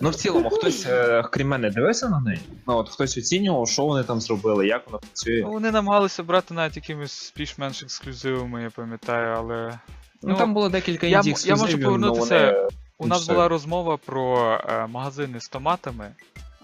Ну, 0.00 0.10
в 0.10 0.14
цілому, 0.14 0.50
хтось, 0.50 0.86
е, 0.86 1.24
крім 1.32 1.48
мене, 1.48 1.70
дивився 1.70 2.08
на 2.08 2.20
неї. 2.20 2.40
Ну, 2.66 2.76
от 2.76 2.88
хтось 2.88 3.18
оцінював, 3.18 3.68
що 3.68 3.84
вони 3.84 4.04
там 4.04 4.20
зробили, 4.20 4.66
як 4.66 4.86
воно 4.86 4.98
працює. 4.98 5.40
Ну, 5.42 5.50
вони 5.50 5.70
намагалися 5.70 6.22
брати 6.22 6.54
навіть 6.54 6.76
якимись 6.76 7.32
більш-менш 7.36 7.82
ексклюзивами, 7.82 8.62
я 8.62 8.70
пам'ятаю, 8.70 9.36
але. 9.38 9.78
Ну, 10.22 10.34
там 10.34 10.54
було 10.54 10.68
декілька 10.68 11.06
я 11.06 11.16
інді 11.18 11.34
я 11.44 11.56
можу 11.56 11.78
повернутися- 11.78 12.52
вони... 12.52 12.68
У 12.98 13.06
нас 13.06 13.28
була 13.28 13.48
розмова 13.48 13.96
про 13.96 14.54
е, 14.68 14.86
магазини 14.86 15.40
з 15.40 15.48
томатами. 15.48 16.12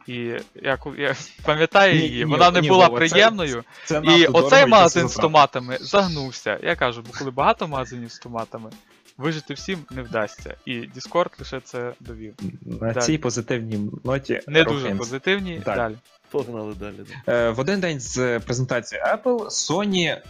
І 0.06 0.32
як 0.54 0.86
я 0.98 1.14
пам'ятаю 1.44 1.94
її, 1.94 2.24
ні, 2.24 2.24
вона 2.24 2.50
не 2.50 2.60
ні, 2.60 2.68
була 2.68 2.86
Вова, 2.88 3.00
це- 3.00 3.08
приємною. 3.08 3.64
Це 3.84 4.02
І 4.04 4.26
оцей 4.26 4.66
магазин 4.66 5.08
з 5.08 5.14
томатами 5.14 5.78
загнувся. 5.80 6.58
Я 6.62 6.76
кажу, 6.76 7.02
бо 7.06 7.18
коли 7.18 7.30
багато 7.30 7.68
магазинів 7.68 8.12
з 8.12 8.18
томатами, 8.18 8.70
вижити 9.18 9.54
всім 9.54 9.78
не 9.90 10.02
вдасться. 10.02 10.54
І 10.64 10.72
Discord 10.72 11.30
лише 11.38 11.60
це 11.60 11.92
довів. 12.00 12.34
На 12.80 12.92
Далі. 12.92 13.04
цій 13.06 13.18
позитивній 13.18 13.90
ноті 14.04 14.40
Не 14.46 14.64
дуже 14.64 14.74
рухаємося. 14.76 14.98
позитивні. 14.98 15.62
Далі. 15.64 15.76
Далі. 15.76 15.94
Погнали 16.30 16.74
далі. 16.74 16.94
Е, 17.28 17.50
В 17.50 17.60
один 17.60 17.80
день 17.80 18.00
з 18.00 18.40
презентації 18.40 19.00
Apple 19.02 19.38
Sony 19.46 20.20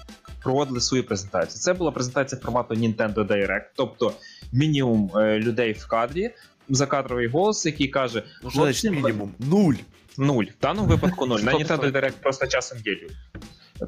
проводили 0.43 0.81
свою 0.81 1.05
презентацію. 1.05 1.61
Це 1.61 1.75
була 1.75 1.91
презентація 1.91 2.41
формату 2.41 2.75
Nintendo 2.75 3.15
Direct, 3.15 3.65
тобто 3.77 4.13
мінімум 4.53 5.11
е, 5.17 5.39
людей 5.39 5.73
в 5.73 5.87
кадрі, 5.87 6.31
закадровий 6.69 7.29
голос, 7.29 7.67
який 7.67 7.89
каже: 7.89 8.23
Ну, 8.43 8.51
що 8.51 8.61
значить 8.63 8.93
мінімум? 8.93 9.35
Нуль. 9.39 9.75
Нуль. 10.19 10.45
В 10.45 10.61
даному 10.63 10.89
випадку 10.89 11.27
нуль. 11.27 11.39
На 11.41 11.53
Стоп, 11.53 11.63
Nintendo. 11.63 11.93
Direct 11.93 12.13
просто 12.23 12.47
часом 12.47 12.79
є 12.85 12.93
люди. 12.93 13.15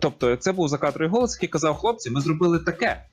Тобто, 0.01 0.37
це 0.37 0.53
був 0.53 0.69
закадровий 0.69 1.09
голос, 1.09 1.35
який 1.37 1.49
казав: 1.49 1.77
хлопці, 1.77 2.11
ми 2.11 2.21
зробили 2.21 2.59
таке. 2.59 3.05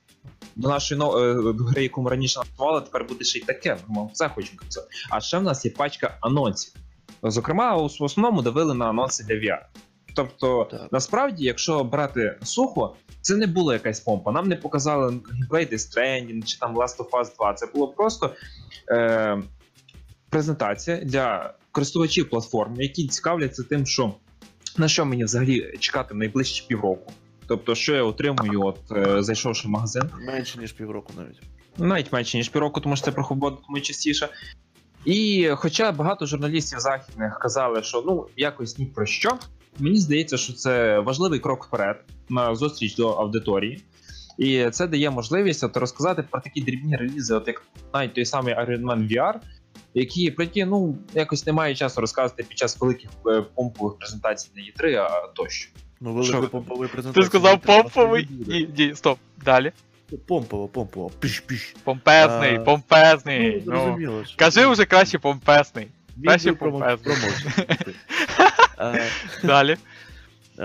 До 0.56 0.68
нашої 0.68 0.98
но- 0.98 1.18
е, 1.18 1.54
гри, 1.58 1.82
яку 1.82 2.02
ми 2.02 2.10
раніше 2.10 2.40
назвали, 2.40 2.80
тепер 2.80 3.04
буде 3.04 3.24
ще 3.24 3.38
й 3.38 3.42
таке. 3.42 3.76
Ми 3.88 4.08
це 4.12 4.28
хочемо 4.28 4.58
казати. 4.58 4.88
А 5.10 5.20
ще 5.20 5.38
в 5.38 5.42
нас 5.42 5.64
є 5.64 5.70
пачка 5.70 6.18
анонсів. 6.20 6.72
Зокрема, 7.22 7.76
в 7.76 8.02
основному 8.02 8.42
давили 8.42 8.74
на 8.74 8.88
анонси 8.88 9.24
для 9.24 9.34
VR. 9.34 9.58
Тобто, 10.14 10.68
Так. 10.70 10.92
насправді, 10.92 11.44
якщо 11.44 11.84
брати 11.84 12.38
сухо, 12.42 12.96
це 13.20 13.36
не 13.36 13.46
була 13.46 13.72
якась 13.72 14.00
помпа. 14.00 14.32
Нам 14.32 14.48
не 14.48 14.56
показали 14.56 15.20
геймплей 15.32 15.66
Death 15.66 15.72
Stranding 15.96 16.44
чи 16.44 16.58
там 16.58 16.76
Last 16.76 16.96
of 16.96 17.10
Us 17.10 17.36
2. 17.36 17.54
Це 17.54 17.66
було 17.66 17.88
просто 17.88 18.34
е, 18.90 19.42
презентація 20.30 20.96
для 20.96 21.54
користувачів 21.72 22.30
платформ, 22.30 22.80
які 22.80 23.08
цікавляться 23.08 23.62
тим, 23.62 23.86
що 23.86 24.14
на 24.76 24.88
що 24.88 25.04
мені 25.04 25.24
взагалі 25.24 25.76
чекати 25.78 26.14
найближчі 26.14 26.64
півроку. 26.68 27.12
Тобто, 27.48 27.74
що 27.74 27.94
я 27.94 28.02
отримую, 28.02 28.62
от 28.62 28.78
е, 28.92 29.22
зайшовши 29.22 29.68
в 29.68 29.70
магазин, 29.70 30.02
Менше, 30.26 30.58
ніж 30.58 30.72
півроку 30.72 31.12
навіть. 31.16 31.40
навіть 31.78 32.12
менше 32.12 32.38
ніж 32.38 32.48
півроку, 32.48 32.80
тому 32.80 32.96
що 32.96 33.04
це 33.04 33.12
проходитиме 33.12 33.80
частіше. 33.80 34.28
І 35.04 35.50
хоча 35.54 35.92
багато 35.92 36.26
журналістів 36.26 36.80
західних 36.80 37.38
казали, 37.38 37.82
що 37.82 38.02
ну 38.06 38.26
якось 38.36 38.78
ні 38.78 38.86
про 38.86 39.06
що, 39.06 39.38
мені 39.78 39.98
здається, 39.98 40.36
що 40.36 40.52
це 40.52 40.98
важливий 40.98 41.40
крок 41.40 41.64
вперед 41.64 42.04
на 42.28 42.54
зустріч 42.54 42.96
до 42.96 43.08
аудиторії. 43.08 43.82
І 44.38 44.70
це 44.70 44.86
дає 44.86 45.10
можливість 45.10 45.64
от, 45.64 45.76
розказати 45.76 46.22
про 46.30 46.40
такі 46.40 46.60
дрібні 46.60 46.96
релізи, 46.96 47.34
от 47.34 47.46
як 47.46 47.62
навіть 47.94 48.14
той 48.14 48.24
самий 48.24 48.54
Iron 48.54 48.82
Man 48.82 49.12
VR, 49.12 49.34
які 49.94 50.30
про 50.30 50.44
які 50.44 50.64
ну 50.64 50.98
якось 51.14 51.46
немає 51.46 51.74
часу 51.74 52.00
розказувати 52.00 52.42
під 52.42 52.58
час 52.58 52.80
великих 52.80 53.10
е, 53.26 53.42
помпових 53.54 53.98
презентацій 53.98 54.50
на 54.54 54.62
E3, 54.62 54.94
а 54.96 55.26
тощо. 55.34 55.70
Ну, 56.00 56.12
великої 56.14 56.40
ви? 56.42 56.48
помпової. 56.48 56.90
Ти 57.14 57.22
сказав 57.22 57.60
помповий? 57.60 58.28
Ні, 58.48 58.68
ні, 58.78 58.94
стоп. 58.94 59.18
Далі. 59.44 59.72
Помпово, 60.26 60.68
помпово. 60.68 61.10
Піш-піш. 61.20 61.76
Помпезний, 61.84 62.56
А, 62.56 62.60
помпезний. 62.60 63.62
Ну, 63.66 63.72
Ну, 63.72 63.80
зрозуміло. 63.84 64.24
що- 64.24 64.36
кажи 64.36 64.66
вже 64.66 64.84
краще 64.84 65.18
помпезний. 65.18 65.88
Він 66.16 66.24
краще 66.26 66.50
би 66.52 66.56
промо- 66.56 66.78
помпезний. 66.96 67.96
Е, 68.78 69.04
Далі. 69.44 69.76
е, 70.58 70.62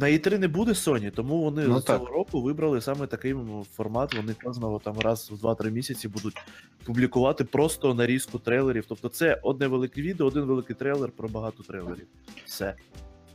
На 0.00 0.06
E3 0.08 0.38
не 0.38 0.48
буде 0.48 0.72
Sony, 0.72 1.10
тому 1.10 1.42
вони 1.42 1.62
Ну, 1.68 1.80
з 1.80 1.84
цього 1.84 2.06
року 2.06 2.42
вибрали 2.42 2.80
саме 2.80 3.06
такий 3.06 3.30
м, 3.32 3.64
формат. 3.76 4.14
Вони 4.14 4.34
кожного 4.44 4.78
там 4.78 4.98
раз 4.98 5.30
в 5.30 5.34
2-3 5.46 5.70
місяці 5.70 6.08
будуть 6.08 6.36
публікувати 6.84 7.44
просто 7.44 7.94
нарізку 7.94 8.38
трейлерів. 8.38 8.84
Тобто 8.88 9.08
це 9.08 9.38
одне 9.42 9.66
велике 9.66 10.02
відео, 10.02 10.26
один 10.26 10.42
великий 10.42 10.76
трейлер 10.76 11.10
про 11.10 11.28
багато 11.28 11.62
трейлерів. 11.62 12.06
Все. 12.44 12.74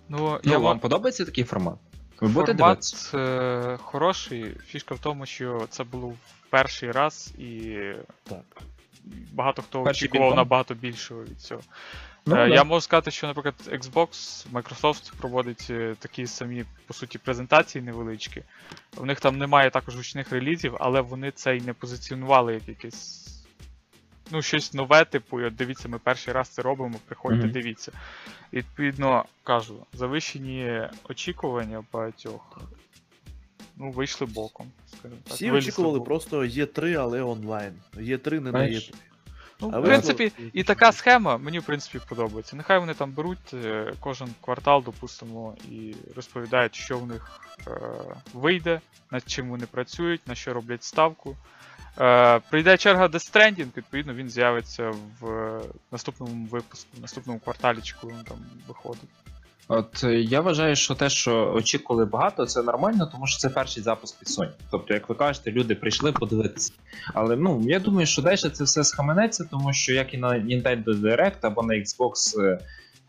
Ну, 0.09 0.17
Ну, 0.43 0.51
я 0.51 0.57
вам 0.57 0.63
вам 0.63 0.79
подобається 0.79 1.25
такий 1.25 1.43
формат? 1.43 1.75
Ви 2.21 2.27
будете 2.27 2.53
дивитися? 2.53 2.95
Формат 3.11 3.65
е, 3.65 3.77
хороший. 3.83 4.55
Фішка 4.67 4.95
в 4.95 4.99
тому, 4.99 5.25
що 5.25 5.65
це 5.69 5.83
було 5.83 6.13
перший 6.49 6.91
раз, 6.91 7.33
і 7.37 7.77
Так. 8.23 8.61
багато 9.33 9.61
хто 9.61 9.83
Перший 9.83 10.07
очікував 10.07 10.27
кінком? 10.29 10.37
набагато 10.37 10.73
більшого 10.73 11.23
від 11.23 11.41
цього. 11.41 11.61
Ну, 12.25 12.35
Е, 12.35 12.47
да. 12.47 12.55
Я 12.55 12.63
можу 12.63 12.81
сказати, 12.81 13.11
що, 13.11 13.27
наприклад, 13.27 13.55
Xbox, 13.67 14.45
Microsoft 14.53 15.11
проводить 15.17 15.67
е, 15.69 15.95
такі 15.99 16.27
самі, 16.27 16.65
по 16.87 16.93
суті, 16.93 17.17
презентації 17.17 17.81
невеличкі. 17.81 18.43
В 18.97 19.05
них 19.05 19.19
там 19.19 19.37
немає 19.37 19.69
також 19.69 19.95
гучних 19.95 20.31
релізів, 20.31 20.75
але 20.79 21.01
вони 21.01 21.31
це 21.31 21.57
й 21.57 21.61
не 21.61 21.73
позиціонували 21.73 22.53
як 22.53 22.67
якесь. 22.67 23.26
Ну, 24.31 24.41
щось 24.41 24.73
нове, 24.73 25.05
типу, 25.05 25.41
і 25.41 25.45
от 25.45 25.55
дивіться, 25.55 25.89
ми 25.89 25.99
перший 25.99 26.33
раз 26.33 26.49
це 26.49 26.61
робимо, 26.61 26.95
приходьте, 27.05 27.43
Мгм. 27.43 27.51
дивіться. 27.51 27.91
І, 28.51 28.57
відповідно, 28.57 29.25
кажу, 29.43 29.85
завищені 29.93 30.81
очікування 31.09 31.83
багатьох. 31.93 32.59
Ну, 33.77 33.91
вийшли 33.91 34.27
боком, 34.27 34.71
скажімо 34.87 35.21
так. 35.23 35.33
Всі 35.33 35.51
вилізли 35.51 35.69
очікували 35.69 35.99
боком. 35.99 36.05
просто 36.07 36.41
Є3, 36.43 36.93
але 36.93 37.21
онлайн. 37.21 37.73
Є3 37.95 38.39
не 38.39 38.51
на 38.51 38.59
Є3. 38.59 38.93
Ну, 39.61 39.71
А 39.73 39.79
в 39.79 39.83
принципі, 39.83 40.31
що? 40.35 40.43
і 40.53 40.63
така 40.63 40.91
схема 40.91 41.37
мені, 41.37 41.59
в 41.59 41.63
принципі, 41.63 41.99
подобається. 42.09 42.55
Нехай 42.55 42.79
вони 42.79 42.93
там 42.93 43.11
беруть 43.11 43.53
е, 43.53 43.93
кожен 43.99 44.27
квартал, 44.41 44.83
допустимо, 44.85 45.55
і 45.71 45.95
розповідають, 46.15 46.75
що 46.75 46.97
в 46.97 47.07
них 47.07 47.39
е, 47.67 47.71
вийде, 48.33 48.81
над 49.11 49.23
чим 49.29 49.49
вони 49.49 49.65
працюють, 49.65 50.27
на 50.27 50.35
що 50.35 50.53
роблять 50.53 50.83
ставку. 50.83 51.37
Е, 51.99 52.39
прийде 52.49 52.77
черга 52.77 53.07
Death 53.07 53.33
Stranding, 53.33 53.67
відповідно, 53.77 54.13
він 54.13 54.29
з'явиться 54.29 54.93
в 55.21 55.59
наступному 55.91 56.45
випуску, 56.45 56.89
в 56.97 57.01
наступному 57.01 57.39
кварталі, 57.39 57.77
чи 57.83 57.95
коли 58.01 58.13
він 58.13 58.23
там 58.23 58.37
виходить. 58.67 59.09
От 59.67 60.03
е, 60.03 60.21
я 60.21 60.41
вважаю, 60.41 60.75
що 60.75 60.95
те, 60.95 61.09
що 61.09 61.53
очікували 61.55 62.05
багато, 62.05 62.45
це 62.45 62.63
нормально, 62.63 63.09
тому 63.11 63.27
що 63.27 63.37
це 63.37 63.49
перший 63.49 63.83
запуск 63.83 64.21
від 64.21 64.27
Sony. 64.27 64.51
Тобто, 64.71 64.93
як 64.93 65.09
ви 65.09 65.15
кажете, 65.15 65.51
люди 65.51 65.75
прийшли 65.75 66.11
подивитися. 66.11 66.73
Але 67.13 67.35
ну 67.35 67.63
я 67.65 67.79
думаю, 67.79 68.07
що 68.07 68.21
далі 68.21 68.37
це 68.37 68.63
все 68.63 68.83
схаменеться, 68.83 69.47
тому 69.51 69.73
що 69.73 69.93
як 69.93 70.13
і 70.13 70.17
на 70.17 70.29
Nintendo 70.29 70.85
Direct 70.85 71.37
або 71.41 71.63
на 71.63 71.73
Xbox, 71.73 72.41
е, 72.41 72.59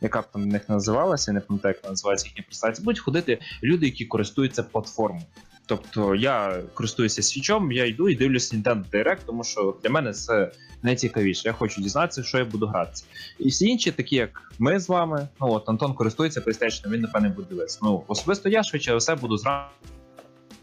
яка 0.01 0.21
б 0.21 0.25
там 0.33 0.43
в 0.43 0.47
них 0.47 0.69
називалася, 0.69 1.33
не 1.33 1.41
пам'ятаю, 1.41 1.75
як 1.83 1.91
називається 1.91 2.27
їхня 2.27 2.45
презентація, 2.47 2.85
будуть 2.85 3.01
ходити 3.01 3.39
люди, 3.63 3.87
які 3.87 4.05
користуються 4.05 4.63
платформою. 4.63 5.25
Тобто 5.69 6.15
я 6.15 6.63
користуюся 6.75 7.23
свічом, 7.23 7.73
я 7.73 7.87
йду 7.87 8.09
і 8.09 8.15
дивлюсь 8.15 8.55
Nintendo 8.55 8.85
Direct, 8.93 9.19
тому 9.27 9.45
що 9.45 9.77
для 9.83 9.91
мене 9.91 10.13
це 10.13 10.53
найцікавіше. 10.83 11.49
Я 11.49 11.53
хочу 11.53 11.81
дізнатися, 11.81 12.23
що 12.23 12.39
я 12.39 12.45
буду 12.45 12.67
гратися. 12.67 13.05
І 13.39 13.49
всі 13.49 13.67
інші, 13.67 13.93
такі 13.93 14.17
як 14.17 14.53
ми 14.59 14.81
з 14.81 14.89
вами, 14.89 15.29
ну 15.41 15.53
от 15.53 15.69
Антон 15.69 15.95
користується 15.95 16.41
PlayStation, 16.41 16.91
він 16.91 17.01
напевне 17.01 17.29
буде 17.29 17.49
дивитися. 17.49 17.79
Ну 17.83 18.05
особисто 18.09 18.49
я 18.49 18.63
швидше 18.63 18.97
все 18.97 19.15
буду 19.15 19.37
зранку 19.37 19.71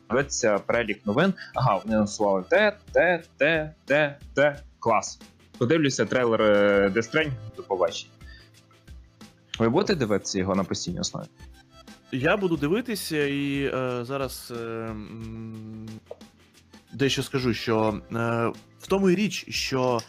дивитися 0.10 0.60
перелік 0.60 1.06
новин. 1.06 1.34
Ага, 1.54 1.76
вони 1.84 1.96
анонсували 1.96 2.44
те, 2.50 2.78
те, 2.92 3.24
те, 3.38 3.74
те, 3.86 4.18
те. 4.34 4.60
Клас. 4.80 5.20
Подивлюся 5.58 6.06
трейлер 6.06 6.42
е, 6.42 6.92
Death 6.96 7.14
Stranding, 7.14 7.32
до 7.58 7.64
побачення. 7.64 8.12
Ви 9.60 9.70
будете 9.70 9.96
дивитися 9.96 10.40
його 10.40 10.56
на 10.56 10.64
постійній 10.64 11.00
основі? 11.00 11.26
Я 12.16 12.38
буду 12.38 12.58
дивитися 12.58 13.28
і 13.28 13.72
е, 13.74 14.06
зараз 14.06 14.54
е, 14.58 14.96
дещо 16.94 17.24
скажу, 17.24 17.54
що 17.54 18.02
е, 18.12 18.16
в 18.80 18.88
тому 18.88 19.10
і 19.10 19.16
річ, 19.16 19.46
що 19.50 20.00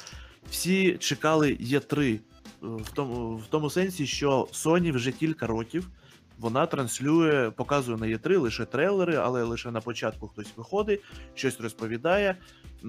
всі 0.50 0.96
чекали 0.98 1.52
Є3 1.52 2.14
е, 2.14 2.18
в 2.62 2.90
тому, 2.94 3.36
в 3.36 3.46
тому 3.46 3.70
сенсі, 3.70 4.06
що 4.06 4.48
Sony 4.52 4.92
вже 4.92 5.12
кілька 5.12 5.46
років 5.46 5.90
вона 6.38 6.66
транслює, 6.66 7.50
показує 7.50 7.98
на 7.98 8.06
Є3 8.06 8.38
лише 8.38 8.64
трейлери, 8.64 9.16
але 9.16 9.42
лише 9.42 9.70
на 9.70 9.80
початку 9.80 10.28
хтось 10.28 10.52
виходить, 10.56 11.00
щось 11.34 11.60
розповідає. 11.60 12.36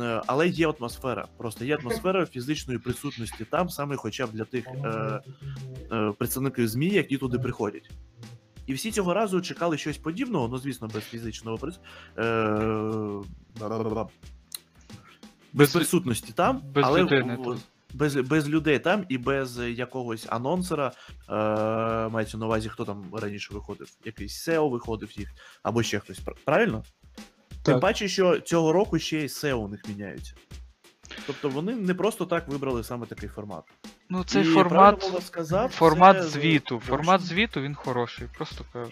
Е, 0.01 0.21
Але 0.27 0.47
є 0.47 0.67
атмосфера. 0.79 1.27
Просто 1.37 1.65
є 1.65 1.77
атмосфера 1.77 2.25
фізичної 2.25 2.79
присутності 2.79 3.45
там, 3.45 3.69
саме 3.69 3.95
хоча 3.95 4.27
б 4.27 4.31
для 4.31 4.43
тих 4.43 4.67
е, 4.67 5.21
е, 5.91 6.13
представників 6.17 6.67
ЗМІ, 6.67 6.87
які 6.87 7.17
туди 7.17 7.39
приходять. 7.39 7.89
І 8.67 8.73
всі 8.73 8.91
цього 8.91 9.13
разу 9.13 9.41
чекали 9.41 9.77
щось 9.77 9.97
подібного, 9.97 10.47
ну 10.47 10.57
звісно, 10.57 10.87
без 10.93 11.03
фізичного 11.03 11.57
прис... 11.57 11.79
е... 12.17 12.23
без 15.53 15.73
присутності 15.73 16.33
там, 16.33 16.61
без 16.73 16.85
але 16.85 17.01
людини 17.01 17.35
в- 17.35 17.59
без, 17.93 18.15
без 18.15 18.49
людей 18.49 18.79
там 18.79 19.05
і 19.09 19.17
без 19.17 19.59
якогось 19.59 20.25
анонсера. 20.29 20.91
Е... 21.29 21.33
Мається 22.09 22.37
на 22.37 22.45
увазі, 22.45 22.69
хто 22.69 22.85
там 22.85 23.05
раніше 23.13 23.53
виходив, 23.53 23.87
якийсь 24.05 24.47
SEO 24.49 24.69
виходив 24.69 25.19
їх, 25.19 25.29
або 25.63 25.83
ще 25.83 25.99
хтось. 25.99 26.19
Пр- 26.19 26.35
Правильно? 26.45 26.83
Тим 27.63 27.73
паче, 27.79 28.07
що 28.07 28.39
цього 28.39 28.73
року 28.73 28.99
ще 28.99 29.17
й 29.19 29.27
SEO 29.27 29.53
у 29.53 29.67
них 29.67 29.81
міняються. 29.89 30.33
Тобто 31.25 31.49
вони 31.49 31.75
не 31.75 31.93
просто 31.93 32.25
так 32.25 32.47
вибрали 32.47 32.83
саме 32.83 33.05
такий 33.05 33.29
формат. 33.29 33.63
Ну, 34.09 34.23
цей 34.23 34.41
І 34.41 34.45
формат. 34.45 34.99
правильно 34.99 35.21
сказав, 35.21 35.69
Формат 35.71 36.17
це 36.17 36.23
звіту. 36.23 36.79
Формат 36.79 37.21
звіту 37.21 37.61
він 37.61 37.75
хороший, 37.75 38.27
просто 38.37 38.65
кажу. 38.73 38.91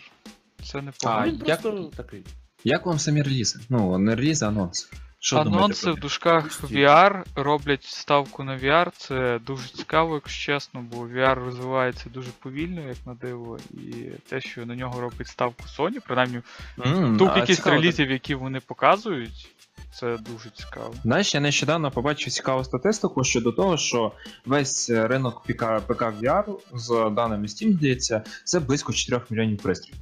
Це 0.63 0.81
не 0.81 0.91
А, 1.03 1.27
Він 1.27 1.41
як- 1.45 1.61
просто 1.61 1.91
такий. 1.97 2.23
Як 2.63 2.85
вам 2.85 2.99
самі 2.99 3.21
релізи? 3.21 3.59
Ну, 3.69 3.97
не 3.97 4.15
релізи, 4.15 4.45
а 4.45 4.47
анонси. 4.47 4.87
Що 5.19 5.35
думаєте 5.35 5.57
Анонси 5.57 5.83
про 5.83 5.91
в 5.91 5.95
них? 5.95 6.01
дужках 6.01 6.43
Пусті. 6.43 6.75
VR 6.75 7.23
роблять 7.35 7.83
ставку 7.83 8.43
на 8.43 8.57
VR. 8.57 8.91
Це 8.97 9.39
дуже 9.45 9.67
цікаво, 9.67 10.13
якщо 10.15 10.53
чесно, 10.53 10.81
бо 10.91 11.07
VR 11.07 11.33
розвивається 11.35 12.09
дуже 12.09 12.29
повільно, 12.39 12.81
як 12.81 12.97
на 13.05 13.13
диво, 13.13 13.59
і 13.73 13.93
те, 14.29 14.41
що 14.41 14.65
на 14.65 14.75
нього 14.75 15.01
робить 15.01 15.27
ставку 15.27 15.63
Sony, 15.77 15.97
принаймні 16.07 16.41
М, 16.85 17.17
ту 17.17 17.25
а 17.27 17.33
кількість 17.33 17.57
цікаво, 17.59 17.75
релізів, 17.75 18.11
які 18.11 18.35
вони 18.35 18.59
показують, 18.59 19.54
це 19.99 20.17
дуже 20.17 20.49
цікаво. 20.49 20.93
Знаєш, 21.03 21.35
я 21.35 21.41
нещодавно 21.41 21.91
побачив 21.91 22.33
цікаву 22.33 22.63
статистику 22.63 23.23
щодо 23.23 23.51
того, 23.51 23.77
що 23.77 24.11
весь 24.45 24.89
е, 24.89 25.07
ринок 25.07 25.43
ПК, 25.43 25.63
ПК 25.87 26.01
VR, 26.01 26.43
з 26.73 27.11
даними 27.15 27.47
Steam, 27.47 27.73
здається, 27.73 28.23
це 28.43 28.59
близько 28.59 28.93
4 28.93 29.21
мільйонів 29.29 29.57
пристроїв. 29.57 30.01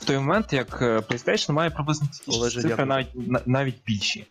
В 0.00 0.04
той 0.04 0.16
момент, 0.16 0.52
як 0.52 0.82
е, 0.82 0.98
PlayStation 0.98 1.52
має 1.52 1.70
приблизно 1.70 2.08
цифри 2.50 2.84
навіть, 2.84 3.46
навіть 3.46 3.76
більші. 3.86 4.26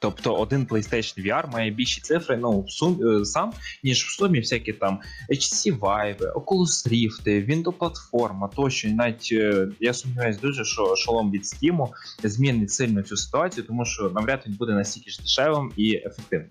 Тобто 0.00 0.34
один 0.34 0.66
PlayStation 0.66 1.26
VR 1.26 1.52
має 1.52 1.70
більші 1.70 2.00
цифри 2.00 2.36
ну, 2.36 2.64
сум, 2.68 3.00
е, 3.02 3.24
сам, 3.24 3.52
ніж 3.84 4.04
в 4.04 4.10
сумі 4.10 4.38
всякі 4.38 4.72
там 4.72 5.00
HTC 5.30 5.78
Vive, 5.78 6.32
Oculus 6.32 6.88
Rift, 6.88 7.50
Windows 7.50 7.72
платформа 7.72 8.48
тощо. 8.48 8.88
І 8.88 8.92
навіть 8.92 9.28
е, 9.32 9.68
я 9.80 9.94
сумніваюся 9.94 10.40
дуже, 10.42 10.64
що 10.64 10.96
шолом 10.96 11.30
від 11.30 11.42
Steam 11.42 11.88
змінить 12.22 12.72
сильно 12.72 13.02
цю 13.02 13.16
ситуацію, 13.16 13.66
тому 13.66 13.84
що 13.84 14.10
навряд 14.10 14.44
він 14.46 14.54
буде 14.54 14.72
настільки 14.72 15.10
ж 15.10 15.22
дешевим 15.22 15.72
і 15.76 15.94
ефективним. 15.94 16.50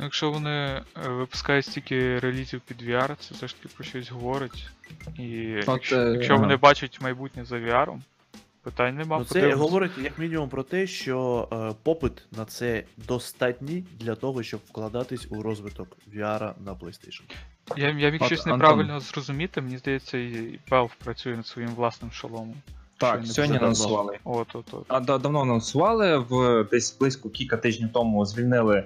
Ну, 0.00 0.04
Якщо 0.04 0.30
вони 0.30 0.50
е, 0.50 0.84
випускають 1.08 1.66
стільки 1.66 2.18
релізів 2.18 2.60
під 2.60 2.82
VR, 2.82 3.16
це 3.20 3.34
все 3.34 3.48
ж 3.48 3.56
таки 3.56 3.74
про 3.74 3.84
щось 3.84 4.10
говорить. 4.10 4.66
І 5.18 5.24
якщо, 5.66 5.96
е, 5.96 6.12
якщо 6.12 6.32
ага. 6.32 6.42
вони 6.42 6.56
бачать 6.56 7.00
майбутнє 7.00 7.44
за 7.44 7.56
VR, 7.56 7.98
питань 8.62 8.96
нема. 8.96 9.18
Ну, 9.18 9.24
це 9.24 9.34
подивимось. 9.34 9.60
говорить 9.60 9.92
як 10.02 10.18
мінімум 10.18 10.48
про 10.48 10.62
те, 10.62 10.86
що 10.86 11.48
е, 11.52 11.74
попит 11.82 12.12
на 12.32 12.44
це 12.44 12.84
достатній 12.96 13.84
для 14.00 14.14
того, 14.14 14.42
щоб 14.42 14.60
вкладатись 14.68 15.26
у 15.30 15.42
розвиток 15.42 15.96
VR 16.14 16.52
на 16.64 16.72
PlayStation. 16.74 17.22
Я, 17.76 17.88
я 17.90 18.10
міг 18.10 18.22
От, 18.22 18.26
щось 18.26 18.40
Антон. 18.40 18.58
неправильно 18.58 19.00
зрозуміти, 19.00 19.60
мені 19.60 19.78
здається, 19.78 20.18
і 20.18 20.58
Valve 20.70 20.90
працює 21.04 21.36
над 21.36 21.46
своїм 21.46 21.70
власним 21.70 22.12
шоломом. 22.12 22.54
Так, 22.96 23.24
Що 23.24 23.32
сьогодні 23.32 23.56
анонсували. 23.56 24.18
От, 24.24 24.48
от, 24.54 24.74
от. 24.74 24.84
А 24.88 25.00
да- 25.00 25.18
давно 25.18 25.40
анонсували, 25.42 26.18
в 26.18 26.64
десь 26.70 26.98
близько 26.98 27.30
кілька 27.30 27.56
тижнів 27.56 27.88
тому 27.92 28.26
звільнили 28.26 28.84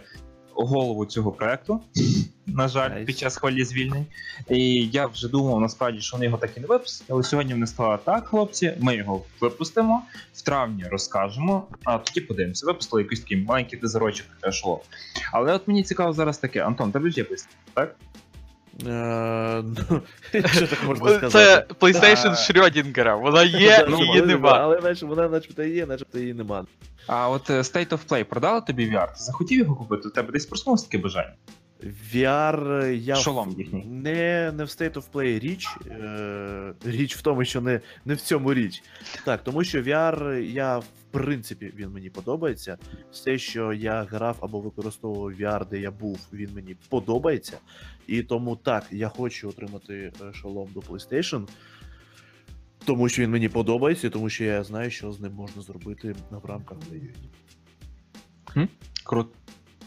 голову 0.57 1.07
цього 1.07 1.33
проекту. 1.33 1.81
На 2.47 2.69
жаль, 2.69 2.91
Nice. 2.91 3.05
під 3.05 3.19
час 3.19 3.37
хвилі 3.37 3.65
звільнень. 3.65 4.07
І 4.51 4.87
я 4.87 5.07
вже 5.07 5.29
думав 5.29 5.61
насправді, 5.61 6.01
що 6.01 6.17
вони 6.17 6.27
його 6.27 6.39
так 6.39 6.51
і 6.57 6.61
не 6.61 6.67
випустять, 6.67 7.07
але 7.11 7.23
сьогодні 7.23 7.53
вони 7.53 7.67
сказали, 7.67 7.99
так, 8.05 8.29
хлопці, 8.29 8.73
ми 8.81 8.97
його 8.97 9.23
випустимо, 9.41 10.03
в 10.35 10.43
травні 10.43 10.85
розкажемо, 10.85 11.67
а 11.85 11.99
тоді 11.99 12.21
подивимося. 12.21 12.67
Випустили 12.67 13.03
якийсь 13.03 13.21
такий 13.21 13.37
маленький 13.37 13.79
дезерочок, 13.79 14.27
що. 14.51 14.81
Але 15.33 15.53
от 15.53 15.69
мені 15.69 15.83
цікаво 15.83 16.13
зараз 16.13 16.39
таке, 16.39 16.61
Антон, 16.61 16.93
тебе 16.93 17.11
ж 17.11 17.21
є 17.21 17.25
PlayStation, 17.25 17.47
так? 17.75 17.97
Е, 18.87 19.63
ну, 19.91 20.03
Що 20.49 20.67
так 20.67 20.85
можна 20.85 21.31
Це? 21.31 21.67
PlayStation. 21.81 22.31
Шрёдінгера, 22.35 23.21
вона 23.23 23.43
є, 23.43 23.87
Ну, 23.89 23.99
її 24.05 24.23
нема. 24.23 24.51
Але 24.51 24.81
наче 24.81 25.07
вона 25.07 25.29
начебто 25.29 25.63
є, 25.63 25.87
начебто 25.87 26.19
її 26.19 26.35
нема. 26.35 26.67
А 27.07 27.29
от 27.31 27.51
е, 27.51 27.59
State 27.59 27.89
of 27.89 27.99
Play 28.09 28.25
продали 28.25 28.61
тобі 28.61 28.91
VR? 28.91 29.07
Ти 29.07 29.13
захотів 29.17 29.59
його 29.59 29.77
купити? 29.77 30.09
У 30.09 30.11
тебе 30.11 30.33
десь 30.33 30.47
проснулося 30.47 30.85
таке 30.87 30.99
бажання? 30.99 31.33
VR 32.15 32.87
я 32.91 33.15
Шолом 33.17 33.55
їхній. 33.59 33.85
не, 33.85 34.53
не 34.57 34.65
в 34.65 34.67
State 34.67 34.93
of 34.93 35.03
Play 35.13 35.39
річ. 35.39 35.69
Е, 35.91 36.73
річ 36.85 37.17
в 37.17 37.23
тому, 37.23 37.45
що 37.45 37.61
не, 37.61 37.81
не 38.05 38.15
в 38.15 38.21
цьому 38.21 38.55
річ. 38.55 38.83
Так, 39.25 39.45
тому 39.45 39.65
що 39.65 39.83
VR, 39.83 40.33
я 40.41 40.79
в 40.79 40.85
принципі 41.15 41.73
він 41.77 41.91
мені 41.91 42.11
подобається. 42.11 42.79
Все, 43.13 43.39
що 43.39 43.73
я 43.73 44.03
грав 44.03 44.39
або 44.41 44.61
використовував 44.61 45.33
VR, 45.33 45.69
де 45.69 45.81
я 45.81 45.91
був, 45.91 46.21
він 46.33 46.55
мені 46.55 46.77
подобається. 46.89 47.59
І 48.07 48.23
тому 48.23 48.57
так, 48.57 48.85
я 48.91 49.09
хочу 49.09 49.49
отримати 49.49 50.13
е, 50.23 50.33
шолом 50.33 50.69
до 50.75 50.81
PlayStation. 50.81 51.49
Тому 52.85 53.09
що 53.09 53.23
він 53.23 53.31
мені 53.31 53.49
подобається, 53.49 54.07
і 54.07 54.11
тому 54.11 54.31
що 54.31 54.45
я 54.45 54.65
знаю, 54.65 54.91
що 54.91 55.13
з 55.13 55.21
ним 55.21 55.33
можна 55.33 55.63
зробити 55.63 56.15
в 56.31 56.45
рамках 56.45 56.79
Unity. 56.79 58.69
Круто. 59.05 59.31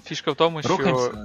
Фішка 0.03 0.31
в 0.31 0.35
тому, 0.35 0.61
що 0.61 0.77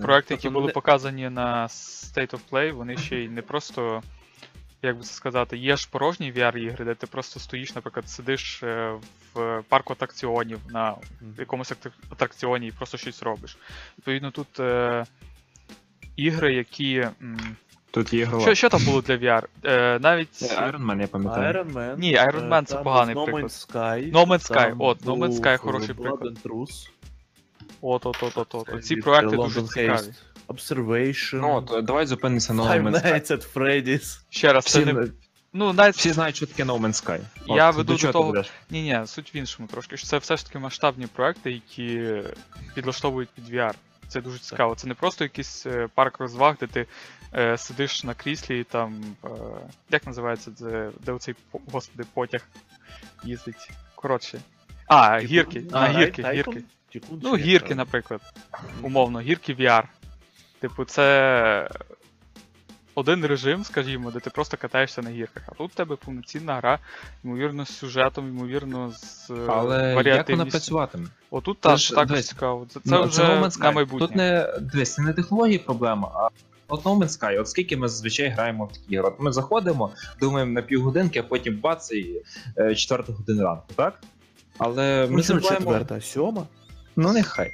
проекти, 0.03 0.35
які 0.35 0.43
Тобто 0.43 0.61
були 0.61 0.73
показані 0.73 1.31
на 1.31 1.67
State 1.67 2.31
of 2.31 2.41
Play, 2.51 2.73
вони 2.73 2.97
ще 2.97 3.17
й 3.17 3.29
не 3.29 3.43
просто, 3.43 4.03
як 4.83 4.97
би 4.97 5.03
це 5.03 5.13
сказати, 5.15 5.57
є 5.57 5.77
ж 5.77 5.89
порожні 5.91 6.33
VR-ігри, 6.33 6.85
де 6.85 6.95
ти 6.95 7.07
просто 7.07 7.41
стоїш, 7.41 7.75
наприклад, 7.75 8.09
сидиш 8.09 8.63
е, 8.63 8.95
в 9.35 9.63
парку 9.69 9.93
атракціонів 9.93 10.59
на 10.69 10.95
якомусь 11.39 11.73
атракціоні 12.11 12.67
і 12.67 12.73
просто 12.73 12.99
щось 12.99 13.23
робиш. 13.23 13.59
Відповідно, 13.99 14.31
тут 14.31 14.61
е, 14.61 15.05
ігри, 16.17 16.55
які. 16.55 16.97
м, 17.23 17.57
Тут 17.91 18.13
є. 18.13 18.29
Що, 18.41 18.55
що 18.55 18.69
там 18.69 18.85
було 18.85 19.01
для 19.03 19.17
VR? 19.17 19.43
Е, 19.65 19.99
навіть. 19.99 20.43
Е, 20.43 20.47
Iron 20.47 20.87
Man, 20.87 21.01
я 21.01 21.07
пам'ятаю. 21.07 21.55
Iron 21.55 21.73
Man. 21.73 21.99
Ні, 21.99 22.17
Iron 22.17 22.49
Man 22.49 22.65
це 22.65 22.77
поганий 22.77 23.15
No 23.15 23.25
приклад. 23.25 23.45
Man's 23.45 23.69
Sky. 23.73 24.13
No 24.13 24.27
Man's 24.27 24.51
Sky, 24.51 24.55
там 24.55 24.77
от, 24.81 25.03
No 25.05 25.17
Man's 25.19 25.41
Sky 25.41 25.49
е, 25.49 25.57
хороший 25.57 25.95
приклад. 25.95 26.23
and 26.23 26.43
Truth. 26.43 26.89
От, 27.81 28.07
от, 28.07 28.23
от, 28.23 28.37
от, 28.37 28.55
от. 28.55 28.85
Ці 28.85 28.97
проекти 28.97 29.35
е, 29.35 29.37
дуже 29.37 29.63
цікаві. 29.63 29.99
Observation. 30.53 31.41
Ну 31.41 31.55
от, 31.55 31.73
е, 31.73 31.83
давай 31.83 32.07
зупинимося 32.07 32.55
на 32.55 32.63
No 32.63 32.69
Five 32.69 32.83
Man's 32.83 33.05
Sky. 33.05 33.13
Nights 33.15 33.31
at 33.33 33.53
Freddy's. 33.55 34.21
Ще 34.31 34.53
раз, 34.53 34.65
це 34.65 34.81
Всі, 34.81 34.93
не. 34.93 35.07
Ну, 35.53 35.73
навіть 35.73 35.97
всі 35.97 36.13
знають, 36.13 36.37
що 36.37 36.47
таке 36.47 36.65
No 36.65 36.81
Man's 36.81 37.07
Sky. 37.07 37.21
Я 37.47 37.71
веду 37.71 37.93
до 37.93 37.99
чого 37.99 38.13
ти 38.13 38.19
того- 38.19 38.31
ведеш? 38.33 38.51
Ні, 38.71 38.83
ні, 38.83 39.01
суть 39.07 39.35
в 39.35 39.37
іншому 39.37 39.69
трошки. 39.69 39.97
що 39.97 40.07
Це 40.07 40.19
все 40.19 40.37
ж 40.37 40.47
таки 40.47 40.59
масштабні 40.59 41.07
проекти, 41.07 41.53
які 41.53 42.13
підлаштовують 42.75 43.29
під 43.29 43.49
VR. 43.55 43.75
Це 44.09 44.21
дуже 44.21 44.39
цікаво. 44.39 44.75
Це 44.75 44.89
не 44.89 44.95
просто 44.95 45.25
якийсь 45.25 45.67
е, 45.67 45.89
парк 45.95 46.19
розваг, 46.21 46.57
де 46.61 46.67
ти 46.67 46.87
е, 47.35 47.59
сидиш 47.59 48.05
на 48.05 48.15
кріслі 48.15 48.61
і 48.61 48.65
там. 48.65 49.05
Е, 49.25 49.29
як 49.91 50.07
називається, 50.07 50.51
де, 50.61 50.91
де 51.07 51.13
оцей 51.13 51.35
по- 51.51 51.61
господи, 51.73 52.05
потяг 52.15 52.41
їздить. 53.25 53.71
Коротше. 53.95 54.41
А, 54.87 55.17
Типу, 55.21 55.33
гірки, 55.33 55.65
а, 55.73 55.81
на 55.81 55.99
гірки, 56.01 56.23
Tycoon? 56.23 56.55
гірки. 56.55 56.67
Tycoon 56.93 57.21
Ну, 57.23 57.31
як 57.37 57.47
гірки, 57.47 57.75
наприклад. 57.75 58.21
Умовно, 58.83 59.21
гірки 59.21 59.55
VR. 59.55 59.83
Типу, 60.63 60.85
це 60.85 61.69
один 62.95 63.27
режим, 63.27 63.65
скажімо, 63.65 64.11
де 64.11 64.21
ти 64.21 64.31
просто 64.31 64.57
катаєшся 64.57 65.03
на 65.03 65.11
гірках. 65.11 65.43
А 65.47 65.55
тут 65.55 65.73
в 65.73 65.75
тебе 65.75 65.97
повноцінна 65.97 66.57
гра, 66.57 66.79
ймовірно, 67.25 67.67
з 67.67 67.69
сюжетом, 67.69 68.29
ймовірно, 68.29 68.93
з 68.93 69.31
е, 69.31 69.35
Але 69.49 70.03
як 70.05 70.29
вона 70.29 70.47
працюватиме? 70.47 71.07
Отут 71.31 71.59
Це 71.61 71.69
так, 71.69 71.79
ж, 71.79 71.95
так 71.95 72.09
дивись, 72.09 72.27
цікаво. 72.27 72.67
Це, 72.69 72.81
це 72.81 72.91
Ну, 72.91 73.03
вже 73.03 73.23
Man's 73.23 73.61
на 73.61 73.71
майбутнє. 73.71 74.07
Тут 74.07 74.17
не 74.17 74.55
дивись, 74.61 74.99
не 74.99 75.13
технології 75.13 75.59
проблема, 75.59 76.11
а 76.15 76.29
от 76.69 76.85
No 76.85 76.99
Man's 76.99 77.21
Sky, 77.21 77.41
от 77.41 77.49
скільки 77.49 77.77
ми 77.77 77.89
зазвичай 77.89 78.29
граємо 78.29 78.65
в 78.65 78.73
такі 78.73 78.95
ігри. 78.95 79.09
От 79.09 79.21
ми 79.21 79.33
заходимо, 79.33 79.91
думаємо 80.21 80.53
на 80.53 80.63
півгодинки, 80.63 81.19
а 81.19 81.23
потім 81.23 81.57
бац 81.61 81.93
і 81.93 82.23
е, 82.59 82.75
четверта 82.75 83.13
година 83.13 83.45
ранку, 83.45 83.67
так? 83.77 84.01
Але 84.59 85.09
ми 85.11 85.23
забуваємо. 85.23 85.61
четверта, 85.61 86.01
сьома? 86.01 86.47
Ну 86.97 87.13
нехай. 87.13 87.53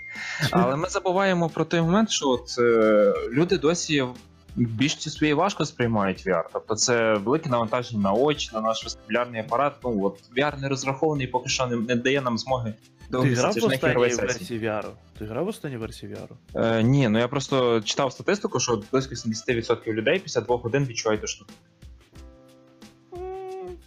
Але 0.50 0.76
ми 0.76 0.88
забуваємо 0.88 1.48
про 1.48 1.64
той 1.64 1.80
момент, 1.80 2.10
що 2.10 2.28
от, 2.28 2.58
е, 2.58 3.14
люди 3.32 3.58
досі 3.58 4.02
в 4.02 4.14
більшості 4.56 5.10
своєї 5.10 5.34
важко 5.34 5.64
сприймають 5.64 6.26
VR. 6.26 6.42
Тобто 6.52 6.74
це 6.74 7.14
велике 7.14 7.48
навантаження 7.48 8.02
на 8.02 8.12
очі, 8.12 8.50
на 8.52 8.60
наш 8.60 8.84
вестибулярний 8.84 9.40
апарат. 9.40 9.72
Ну 9.84 10.04
от 10.04 10.20
VR 10.36 10.60
не 10.60 10.68
розрахований, 10.68 11.26
поки 11.26 11.48
що 11.48 11.66
не, 11.66 11.76
не 11.76 11.96
дає 11.96 12.20
нам 12.20 12.38
змоги 12.38 12.74
Ти 12.98 13.06
довгих 13.10 13.38
грав 13.38 13.52
в 13.52 13.64
останній 13.64 14.14
версії 14.14 14.60
VR? 14.60 14.84
Ти 15.18 15.24
грав 15.24 15.44
в 15.44 15.48
останній 15.48 15.76
версії 15.76 16.14
VR? 16.14 16.62
Е, 16.64 16.82
ні, 16.82 17.08
ну 17.08 17.18
я 17.18 17.28
просто 17.28 17.80
читав 17.80 18.12
статистику, 18.12 18.60
що 18.60 18.82
близько 18.92 19.14
70% 19.14 19.92
людей 19.92 20.18
після 20.18 20.40
двох 20.40 20.62
годин 20.62 20.84
відчувають 20.84 21.20
тошноту. 21.20 21.52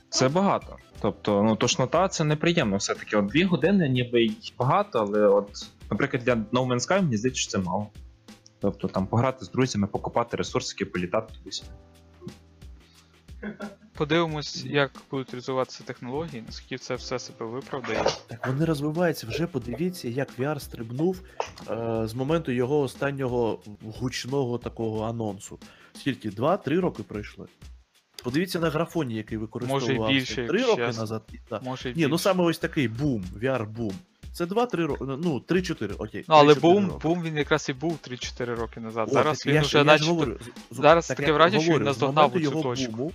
Це 0.09 0.29
багато. 0.29 0.77
Тобто, 1.01 1.43
ну 1.43 1.55
тошнота 1.55 2.07
це 2.07 2.23
неприємно 2.23 2.77
все-таки. 2.77 3.17
От 3.17 3.25
дві 3.25 3.43
години 3.43 3.89
ніби 3.89 4.23
й 4.23 4.53
багато, 4.57 4.99
але 4.99 5.27
от, 5.27 5.49
наприклад, 5.91 6.23
для 6.23 6.35
No 6.35 6.67
Man's 6.67 6.89
Sky 6.89 7.01
мені 7.01 7.17
здається, 7.17 7.41
що 7.41 7.51
це 7.51 7.57
мало. 7.57 7.87
Тобто 8.59 8.87
там 8.87 9.07
пограти 9.07 9.45
з 9.45 9.51
друзями, 9.51 9.87
покопати 9.87 10.37
ресурсики, 10.37 10.85
політати 10.85 11.33
туди. 11.33 11.49
Подивимось, 13.93 14.65
як 14.65 14.91
будуть 15.11 15.33
розвиватися 15.33 15.83
технології, 15.83 16.43
наскільки 16.47 16.77
це 16.77 16.95
все 16.95 17.19
себе 17.19 17.45
виправдає. 17.45 18.03
Так 18.27 18.47
вони 18.47 18.65
розвиваються. 18.65 19.27
Вже 19.27 19.47
подивіться, 19.47 20.09
як 20.09 20.39
VR 20.39 20.59
стрибнув 20.59 21.21
е, 21.69 22.01
з 22.07 22.13
моменту 22.13 22.51
його 22.51 22.79
останнього 22.79 23.59
гучного 23.99 24.57
такого 24.57 25.05
анонсу. 25.05 25.59
Скільки? 25.93 26.29
Два-три 26.29 26.79
роки 26.79 27.03
пройшли. 27.03 27.47
Подивіться 28.23 28.59
на 28.59 28.69
графоні, 28.69 29.15
який 29.15 29.37
використовувався 29.37 30.13
більше, 30.13 30.47
три 30.47 30.61
роки 30.63 30.81
чесно. 30.85 31.01
назад. 31.01 31.23
Да. 31.49 31.61
Може, 31.63 31.93
Ні, 31.95 32.07
ну 32.07 32.17
саме 32.17 32.43
ось 32.43 32.57
такий 32.57 32.87
бум, 32.87 33.23
VR 33.41 33.67
бум. 33.67 33.93
Це 34.33 34.45
2-3 34.45 34.85
роки. 34.85 35.03
Ну, 35.07 35.43
3-4, 35.47 35.91
окей. 35.97 36.25
Ну, 36.27 36.35
але 36.35 36.53
3-4 36.53 36.59
бум, 36.61 36.87
роки. 36.87 37.07
бум 37.07 37.23
він 37.23 37.37
якраз 37.37 37.69
і 37.69 37.73
був 37.73 37.97
3-4 38.07 38.45
роки 38.55 38.79
назад. 38.79 39.07
О, 39.09 39.13
зараз 39.13 39.37
так 39.39 39.47
він 39.47 39.55
я 39.55 39.61
ж- 39.61 39.67
вже 39.67 39.77
я 39.77 39.83
ж 39.83 39.87
начебто. 39.87 40.13
говорю, 40.13 40.37
з- 40.71 40.75
з- 40.75 40.79
зараз 40.81 41.07
так 41.07 41.17
таке 41.17 41.29
я 41.29 41.33
враження, 41.33 41.59
що 41.61 41.65
він 41.67 41.73
говорю, 41.73 41.85
з 41.85 41.87
наздогнав 41.87 42.23
моменту 42.29 42.47
оцю 42.49 42.57
його 42.57 42.75
точку. 42.75 42.91
буму, 42.91 43.11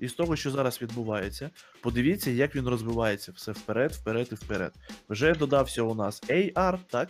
І 0.00 0.08
з 0.08 0.12
того, 0.12 0.36
що 0.36 0.50
зараз 0.50 0.82
відбувається, 0.82 1.50
подивіться, 1.82 2.30
як 2.30 2.56
він 2.56 2.68
розвивається 2.68 3.32
все 3.36 3.52
вперед, 3.52 3.92
вперед 3.92 4.28
і 4.32 4.34
вперед. 4.34 4.72
Вже 5.08 5.34
додався 5.34 5.82
у 5.82 5.94
нас 5.94 6.22
AR, 6.28 6.78
так? 6.90 7.08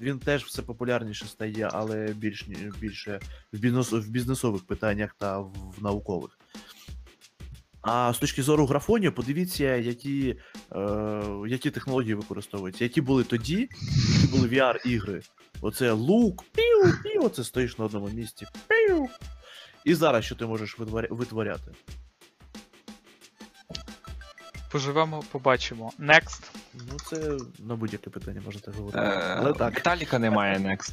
Він 0.00 0.18
теж 0.18 0.44
все 0.44 0.62
популярніше 0.62 1.26
стає, 1.26 1.68
але 1.72 2.06
більш, 2.16 2.46
ні- 2.48 2.70
більше 2.80 3.20
в, 3.52 3.58
бізнес, 3.58 3.92
в 3.92 4.08
бізнесових 4.10 4.66
питаннях 4.66 5.14
та 5.18 5.38
в, 5.38 5.52
в 5.78 5.82
наукових. 5.82 6.35
А 7.88 8.12
з 8.12 8.18
точки 8.18 8.42
зору 8.42 8.66
графонію, 8.66 9.12
подивіться, 9.12 9.76
які, 9.76 10.36
е, 10.72 11.22
які 11.46 11.70
технології 11.70 12.14
використовуються, 12.14 12.84
які 12.84 13.00
були 13.00 13.24
тоді, 13.24 13.68
які 14.14 14.32
були 14.32 14.48
VR-ігри. 14.48 15.22
Оце 15.60 15.92
лук, 15.92 16.44
піу, 16.52 16.92
піу, 17.02 17.28
це 17.28 17.44
стоїш 17.44 17.78
на 17.78 17.84
одному 17.84 18.08
місці. 18.08 18.46
Піу. 18.68 19.08
І 19.84 19.94
зараз 19.94 20.24
що 20.24 20.34
ти 20.34 20.46
можеш 20.46 20.78
витворяти? 21.10 21.72
Поживемо, 24.70 25.22
побачимо. 25.32 25.92
Next. 26.00 26.50
Ну, 26.74 26.96
це 27.10 27.36
на 27.58 27.76
будь-яке 27.76 28.10
питання 28.10 28.42
можна 28.44 28.60
так 28.60 28.74
говорити. 28.74 28.98
Е, 28.98 29.36
Але 29.38 29.52
так. 29.52 29.76
Віталіка 29.76 30.18
немає 30.18 30.58
next. 30.58 30.92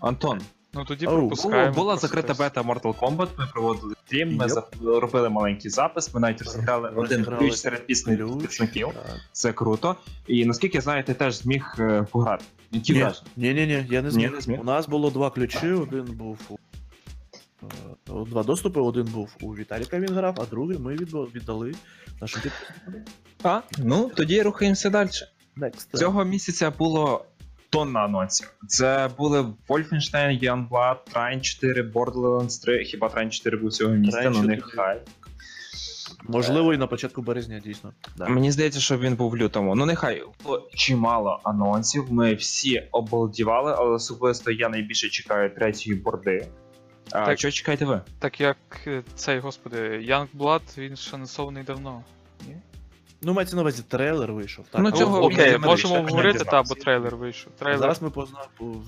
Антон, 0.00 0.40
Ну 0.74 0.84
тоді 0.84 1.06
Оу, 1.06 1.10
була, 1.16 1.20
пропускаємо. 1.28 1.74
була 1.74 1.92
просто 1.92 2.06
закрита 2.06 2.34
бета 2.34 2.62
Mortal 2.62 2.98
Kombat, 2.98 3.28
ми 3.38 3.46
проводили 3.52 3.94
стрім, 4.06 4.36
ми 4.36 4.46
Йоп. 4.48 4.74
робили 5.02 5.28
маленький 5.28 5.70
запис, 5.70 6.14
ми 6.14 6.20
навіть 6.20 6.42
розіграли 6.42 6.88
один 6.88 7.02
Розіграли 7.18 7.38
ключ 7.48 7.56
серед 7.56 7.86
пісних 7.86 8.18
Ключ, 8.18 8.30
підписників. 8.32 8.88
так. 8.94 9.16
Це 9.32 9.52
круто. 9.52 9.96
І 10.26 10.44
наскільки 10.44 10.80
знаєте, 10.80 11.14
теж 11.14 11.34
зміг 11.34 11.74
е, 11.78 12.06
пограти. 12.12 12.44
Які 12.70 12.92
Ні, 12.92 12.98
враження? 13.02 13.26
ні, 13.36 13.54
ні, 13.54 13.66
ні, 13.66 13.86
я 13.90 14.02
не 14.02 14.08
Ні, 14.08 14.10
зміг. 14.10 14.32
не 14.32 14.40
зміг? 14.40 14.60
У 14.60 14.64
нас 14.64 14.88
було 14.88 15.10
два 15.10 15.30
ключі, 15.30 15.70
один 15.72 16.04
був 16.04 16.38
у. 16.48 16.56
е, 17.62 18.24
Два 18.30 18.42
доступи, 18.42 18.80
один 18.80 19.04
був 19.04 19.36
у 19.42 19.48
Віталіка 19.56 19.98
він 19.98 20.14
грав, 20.14 20.34
а 20.40 20.44
другий 20.44 20.78
ми 20.78 20.96
відбо- 20.96 21.28
віддали 21.34 21.74
нашим 22.20 22.42
підписникам. 22.42 23.04
А, 23.42 23.60
ну 23.78 24.10
тоді 24.16 24.42
рухаємося 24.42 24.90
далі. 24.90 25.08
Next. 25.56 25.96
Цього 25.96 26.24
місяця 26.24 26.70
було 26.70 27.24
тонна 27.70 28.00
анонсів. 28.00 28.52
Це 28.66 29.10
були 29.18 29.40
Wolfenstein, 29.68 30.44
Youngblood, 30.44 30.96
Trine 31.14 31.40
4, 31.40 31.82
Borderlands 31.82 32.62
3. 32.62 32.84
Хіба 32.84 33.08
Trine 33.08 33.30
4 33.30 33.56
був 33.56 33.72
цього 33.72 33.94
Trine 33.94 34.24
ну 34.24 34.32
4. 34.34 34.46
нехай. 34.46 35.00
Можливо, 36.22 36.74
і 36.74 36.76
на 36.76 36.86
початку 36.86 37.22
березня, 37.22 37.60
дійсно. 37.64 37.92
Да. 38.16 38.26
Мені 38.28 38.52
здається, 38.52 38.80
що 38.80 38.98
він 38.98 39.14
був 39.14 39.30
в 39.30 39.36
лютому. 39.36 39.74
Ну 39.74 39.86
нехай 39.86 40.22
було 40.44 40.68
чимало 40.74 41.40
анонсів. 41.44 42.12
Ми 42.12 42.34
всі 42.34 42.88
обалдівали, 42.92 43.74
але 43.78 43.90
особисто 43.90 44.50
я 44.50 44.68
найбільше 44.68 45.08
чекаю 45.08 45.54
третьої 45.54 45.96
борди. 45.96 46.48
А 47.10 47.26
Так. 47.26 47.38
що 47.38 47.50
чекаєте 47.50 47.84
ви? 47.84 48.00
Так 48.18 48.40
як 48.40 48.56
е, 48.86 49.02
цей, 49.14 49.38
господи, 49.38 49.76
Youngblood, 50.10 50.78
він 50.78 50.96
ж 50.96 51.10
анонсований 51.14 51.62
давно. 51.62 52.02
Ні? 52.48 52.56
Ну, 53.22 53.32
мається 53.32 53.56
на 53.56 53.62
увазі, 53.62 53.82
трейлер 53.88 54.32
вийшов. 54.32 54.64
Так, 54.70 54.80
Ну, 54.80 54.90
цього 54.90 55.24
Окей, 55.24 55.36
місяця 55.36 55.58
можемо 55.58 55.94
говорити, 55.94 56.44
та, 56.44 56.62
бо 56.62 56.74
трейлер 56.74 57.16
вийшов. 57.16 57.52
Трейлер. 57.52 57.78
Зараз 57.78 58.02
ми 58.02 58.10
позна... 58.10 58.38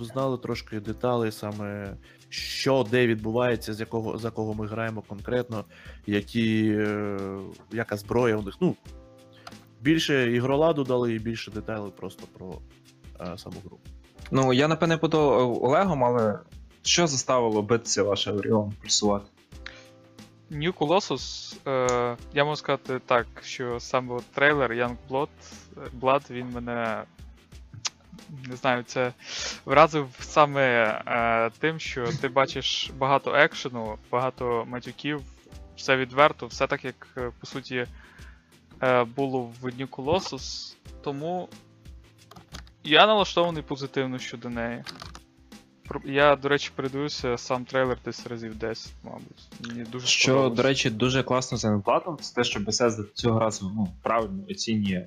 знали 0.00 0.38
трошки 0.38 0.80
деталей, 0.80 1.32
саме 1.32 1.96
що 2.28 2.86
де 2.90 3.06
відбувається, 3.06 3.74
з 3.74 3.80
якого 3.80 4.18
за 4.18 4.30
кого 4.30 4.54
ми 4.54 4.66
граємо 4.66 5.02
конкретно, 5.02 5.64
які, 6.06 6.74
е, 6.78 7.18
яка 7.72 7.96
зброя 7.96 8.36
у 8.36 8.42
них. 8.42 8.54
Ну, 8.60 8.76
більше 9.80 10.32
ігроладу 10.32 10.84
дали 10.84 11.14
і 11.14 11.18
більше 11.18 11.50
деталей 11.50 11.92
просто 11.96 12.26
про 12.38 12.54
е, 13.20 13.38
саму 13.38 13.56
гру. 13.64 13.78
Ну 14.30 14.52
я 14.52 14.68
напевне 14.68 14.96
буду 14.96 15.18
е, 15.18 15.66
Олегом, 15.66 16.04
але 16.04 16.38
що 16.82 17.06
заставило 17.06 17.62
битися 17.62 18.02
ваше 18.02 18.32
Оріон 18.32 18.72
пульсувати? 18.82 19.26
New 20.50 20.72
Colossus, 20.72 21.56
е, 21.68 22.16
я 22.34 22.44
можу 22.44 22.56
сказати 22.56 23.00
так, 23.06 23.26
що 23.42 23.80
саме 23.80 24.20
трейлер 24.34 24.72
Youngblood, 24.72 25.28
е, 25.76 25.80
Blood, 26.00 26.30
він 26.30 26.50
мене. 26.50 27.04
Не 28.48 28.56
знаю, 28.56 28.82
це 28.82 29.12
вразив 29.64 30.08
саме 30.20 30.62
е, 31.06 31.50
тим, 31.58 31.80
що 31.80 32.06
ти 32.20 32.28
бачиш 32.28 32.90
багато 32.98 33.34
екшену, 33.34 33.98
багато 34.10 34.64
матюків, 34.68 35.22
все 35.76 35.96
відверто, 35.96 36.46
все 36.46 36.66
так, 36.66 36.84
як 36.84 37.08
е, 37.16 37.30
по 37.40 37.46
суті 37.46 37.86
е, 38.82 39.04
було 39.04 39.42
в 39.60 39.64
New 39.64 39.88
Colossus. 39.88 40.74
Тому 41.02 41.48
я 42.84 43.06
налаштований 43.06 43.62
позитивно 43.62 44.18
щодо 44.18 44.48
неї. 44.50 44.84
Я, 46.04 46.36
до 46.36 46.48
речі, 46.48 46.70
передивився 46.76 47.38
сам 47.38 47.64
трейлер 47.64 47.98
десь 48.04 48.26
разів 48.26 48.58
10, 48.58 48.92
мабуть. 49.04 49.48
Мені 49.68 49.82
дуже 49.92 50.06
Що, 50.06 50.22
сподобалось. 50.24 50.56
до 50.56 50.62
речі, 50.62 50.90
дуже 50.90 51.22
класно 51.22 51.58
з 51.58 51.64
Енплатом, 51.64 52.18
це 52.20 52.34
те, 52.34 52.44
що 52.44 52.60
Bethesda 52.60 53.04
цього 53.14 53.40
разу 53.40 53.72
ну, 53.76 53.88
правильно 54.02 54.42
оцінює 54.50 55.06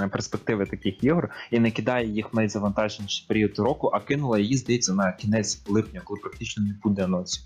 е, 0.00 0.08
перспективи 0.08 0.66
таких 0.66 1.04
ігор 1.04 1.30
і 1.50 1.58
не 1.58 1.70
кидає 1.70 2.08
їх 2.08 2.32
в 2.32 2.36
найзавантаженіший 2.36 3.24
період 3.28 3.58
року, 3.58 3.90
а 3.92 4.00
кинула 4.00 4.38
її, 4.38 4.56
здається, 4.56 4.94
на 4.94 5.12
кінець 5.12 5.62
липня, 5.68 6.00
коли 6.04 6.20
практично 6.20 6.64
не 6.64 6.74
буде 6.82 7.04
анонсів. 7.04 7.42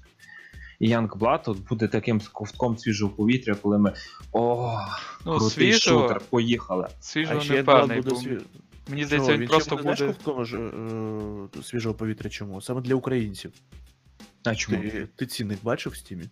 І 0.81 0.89
Youngblood 0.97 1.41
от 1.47 1.59
буде 1.69 1.89
таким 1.89 2.21
ковтком 2.33 2.79
свіжого 2.79 3.13
повітря, 3.13 3.55
коли 3.63 3.79
ми. 3.79 3.93
О, 4.33 4.79
Ну, 5.27 5.33
крутий 5.39 5.51
свіжого, 5.51 6.03
шутер, 6.03 6.21
поїхали. 6.31 6.89
свіжого 7.01 7.39
а 7.39 7.43
ще 7.43 7.53
не 7.53 7.63
певний. 7.63 7.97
буде 7.97 8.11
бо 8.11 8.17
сві... 8.17 8.39
Мені 8.89 9.01
Чого, 9.01 9.07
здається, 9.09 9.33
він 9.33 9.41
він 9.41 9.49
просто 9.49 9.77
буде... 9.77 9.95
Знаєш, 9.97 10.17
ковтком 10.25 10.45
ж, 10.47 10.57
е, 11.59 11.63
свіжого 11.63 11.95
повітря 11.95 12.31
чому? 12.31 12.61
Саме 12.61 12.81
для 12.81 12.95
українців. 12.95 13.53
А 14.45 14.55
чому? 14.55 14.79
Ти, 14.79 15.09
ти 15.17 15.27
цінник 15.27 15.59
бачив 15.63 15.93
в 15.93 15.97
стімі? 15.97 16.25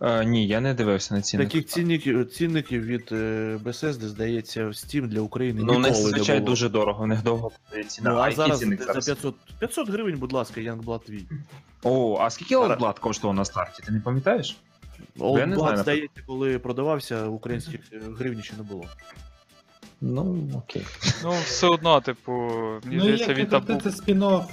Е, 0.00 0.24
ні, 0.24 0.46
я 0.46 0.60
не 0.60 0.74
дивився 0.74 1.14
на 1.14 1.22
ціни. 1.22 1.44
Таких 1.44 1.66
цінників, 1.66 2.30
цінників 2.30 2.84
від 2.84 3.08
е, 3.12 3.58
Bethesda, 3.64 3.92
здається, 3.92 4.64
в 4.64 4.68
Steam 4.68 5.06
для 5.06 5.20
України 5.20 5.60
Ну, 5.64 5.78
ніколи 5.80 6.12
не 6.12 6.18
було. 6.18 6.40
дуже 6.40 6.68
дорого, 6.68 7.04
у 7.04 7.06
них 7.06 7.22
довго 7.22 7.50
буде 7.70 7.84
ціна. 7.84 8.10
Ну, 8.10 8.16
а 8.16 8.20
а 8.20 8.28
який 8.28 8.36
зараз 8.36 8.58
цінник 8.58 8.80
за 8.80 8.86
зараз? 8.86 9.06
500, 9.06 9.34
500 9.58 9.88
гривень, 9.88 10.18
будь 10.18 10.32
ласка, 10.32 10.60
Youngblood 10.60 11.04
твій. 11.06 11.24
О, 11.82 12.18
а 12.20 12.30
скільки 12.30 12.56
Outblood 12.56 13.00
коштував 13.00 13.36
на 13.36 13.44
старті, 13.44 13.82
ти 13.82 13.92
не 13.92 14.00
пам'ятаєш? 14.00 14.56
Я 15.16 15.22
не 15.22 15.34
знаю, 15.34 15.34
Oldblood, 15.34 15.46
напевно. 15.48 15.82
здається, 15.82 16.22
коли 16.26 16.58
продавався, 16.58 17.26
українських 17.26 17.80
е, 17.92 18.00
гривень 18.18 18.42
ще 18.42 18.56
не 18.56 18.62
було. 18.62 18.84
Ну, 20.06 20.50
окей. 20.56 20.86
Ну, 21.22 21.30
все 21.44 21.66
одно, 21.68 22.00
типу, 22.00 22.32
мені 22.84 22.96
Ну, 22.96 23.00
здається, 23.00 23.26
як 23.28 23.38
він 23.38 23.46
там 23.46 23.62
був. 23.64 23.82
це 23.82 23.88
спін-офф. 23.88 24.44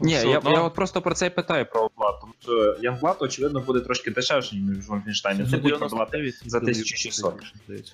Ні, 0.00 0.14
все 0.16 0.28
я, 0.28 0.38
одно. 0.38 0.50
я 0.50 0.60
от 0.60 0.74
просто 0.74 1.02
про 1.02 1.14
це 1.14 1.26
і 1.26 1.30
питаю 1.30 1.66
про 1.66 1.80
Outblood, 1.80 2.20
тому 2.20 2.32
що 2.42 2.76
Youngblood, 2.82 3.16
очевидно, 3.18 3.60
буде 3.60 3.80
трошки 3.80 4.10
дешевший, 4.10 4.58
ніж 4.58 4.88
Wolfenstein. 4.88 5.50
Не 5.50 5.58
будуть 5.58 5.78
продавати 5.78 6.32
за 6.46 6.60
доларів, 6.60 6.76
1600. 6.76 7.34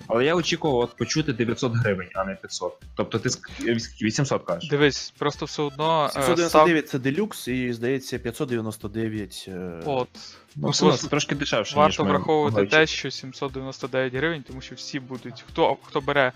Але 0.07 0.25
я 0.25 0.35
очікував 0.35 0.79
от 0.79 0.97
почути 0.97 1.33
900 1.33 1.73
гривень, 1.73 2.07
а 2.15 2.25
не 2.25 2.35
500. 2.35 2.77
Тобто 2.95 3.19
ти 3.19 3.29
ск- 3.29 4.03
800 4.03 4.43
кажеш. 4.43 4.69
Дивись, 4.69 5.13
просто 5.17 5.45
все 5.45 5.61
одно. 5.61 6.05
е, 6.05 6.09
став... 6.09 6.23
799 6.23 6.89
це 6.89 6.99
делюкс 6.99 7.47
і, 7.47 7.73
здається, 7.73 8.19
599. 8.19 9.45
е, 9.47 9.81
От. 9.85 10.09
Ну, 10.55 10.69
все 10.69 10.85
одно 10.85 10.97
це 10.97 11.07
трошки 11.07 11.35
дешевше, 11.35 11.71
ніж 11.71 11.77
Варто 11.77 12.03
ми 12.05 12.09
враховувати 12.11 12.55
могли 12.55 12.67
те, 12.67 12.87
що 12.87 13.11
799 13.11 14.13
гривень, 14.13 14.43
тому 14.47 14.61
що 14.61 14.75
всі 14.75 14.99
будуть. 14.99 15.43
Хто, 15.47 15.77
хто 15.83 16.01
бере 16.01 16.31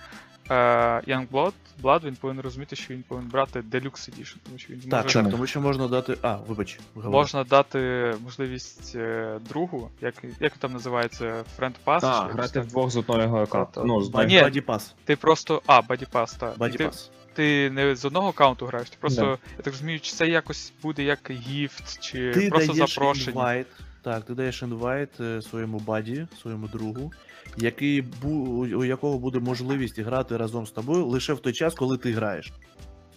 Youngblood, 0.49 1.51
Blood, 1.83 2.03
він 2.05 2.15
повинен 2.15 2.43
розуміти, 2.43 2.75
що 2.75 2.93
він 2.93 3.03
повинен 3.07 3.29
брати 3.31 3.59
Deluxe 3.71 4.09
Edition, 4.09 4.35
тому 4.45 4.57
що 4.57 4.73
він 4.73 4.79
Так, 4.81 5.03
може, 5.03 5.21
так, 5.23 5.31
тому 5.31 5.47
що 5.47 5.61
можна 5.61 5.87
дати. 5.87 6.17
А, 6.21 6.35
вибач, 6.35 6.79
говори. 6.95 7.11
можна 7.11 7.43
дати 7.43 8.13
можливість 8.23 8.95
е, 8.95 9.39
другу, 9.49 9.89
як, 10.01 10.13
як 10.39 10.57
там 10.57 10.73
називається, 10.73 11.43
Friend 11.59 11.73
Pass. 11.85 11.99
А, 12.05 12.27
грати 12.27 12.59
вдвох 12.59 12.89
з 12.89 12.97
одного 12.97 13.41
аккаунту. 13.41 13.83
Ну, 13.85 14.01
з 14.01 14.09
ні. 14.09 14.13
Body 14.15 14.65
Pass. 14.65 14.91
Ти 15.05 15.15
просто. 15.15 15.61
А, 15.65 15.79
Buddy 15.81 16.09
Pass, 16.11 16.37
так. 16.39 16.57
Body 16.57 16.77
ти, 16.77 16.85
Pass. 16.85 17.09
ти 17.33 17.69
не 17.69 17.95
з 17.95 18.05
одного 18.05 18.29
аккаунту 18.29 18.65
граєш, 18.65 18.89
ти 18.89 18.97
просто, 18.99 19.21
Да. 19.21 19.29
я 19.57 19.63
так 19.63 19.67
розумію, 19.73 19.99
чи 19.99 20.11
це 20.11 20.27
якось 20.27 20.73
буде 20.81 21.03
як 21.03 21.31
gift, 21.31 21.99
чи 21.99 22.31
Ти 22.33 22.49
просто 22.49 22.73
даєш 22.73 22.89
запрошення. 22.89 23.31
інвайт. 23.31 23.67
Так, 24.07 24.23
ти 24.23 24.33
даєш 24.33 24.61
invite 24.61 25.09
е, 25.19 25.41
своєму 25.41 25.79
buddy, 25.79 26.27
своєму 26.41 26.67
другу, 26.67 27.11
який 27.57 28.01
бу, 28.01 28.29
у 28.75 28.83
якого 28.83 29.19
буде 29.19 29.39
можливість 29.39 29.99
грати 29.99 30.37
разом 30.37 30.67
з 30.67 30.71
тобою 30.71 31.05
лише 31.05 31.33
в 31.33 31.39
той 31.39 31.53
час, 31.53 31.73
коли 31.73 31.97
ти 31.97 32.11
граєш. 32.11 32.51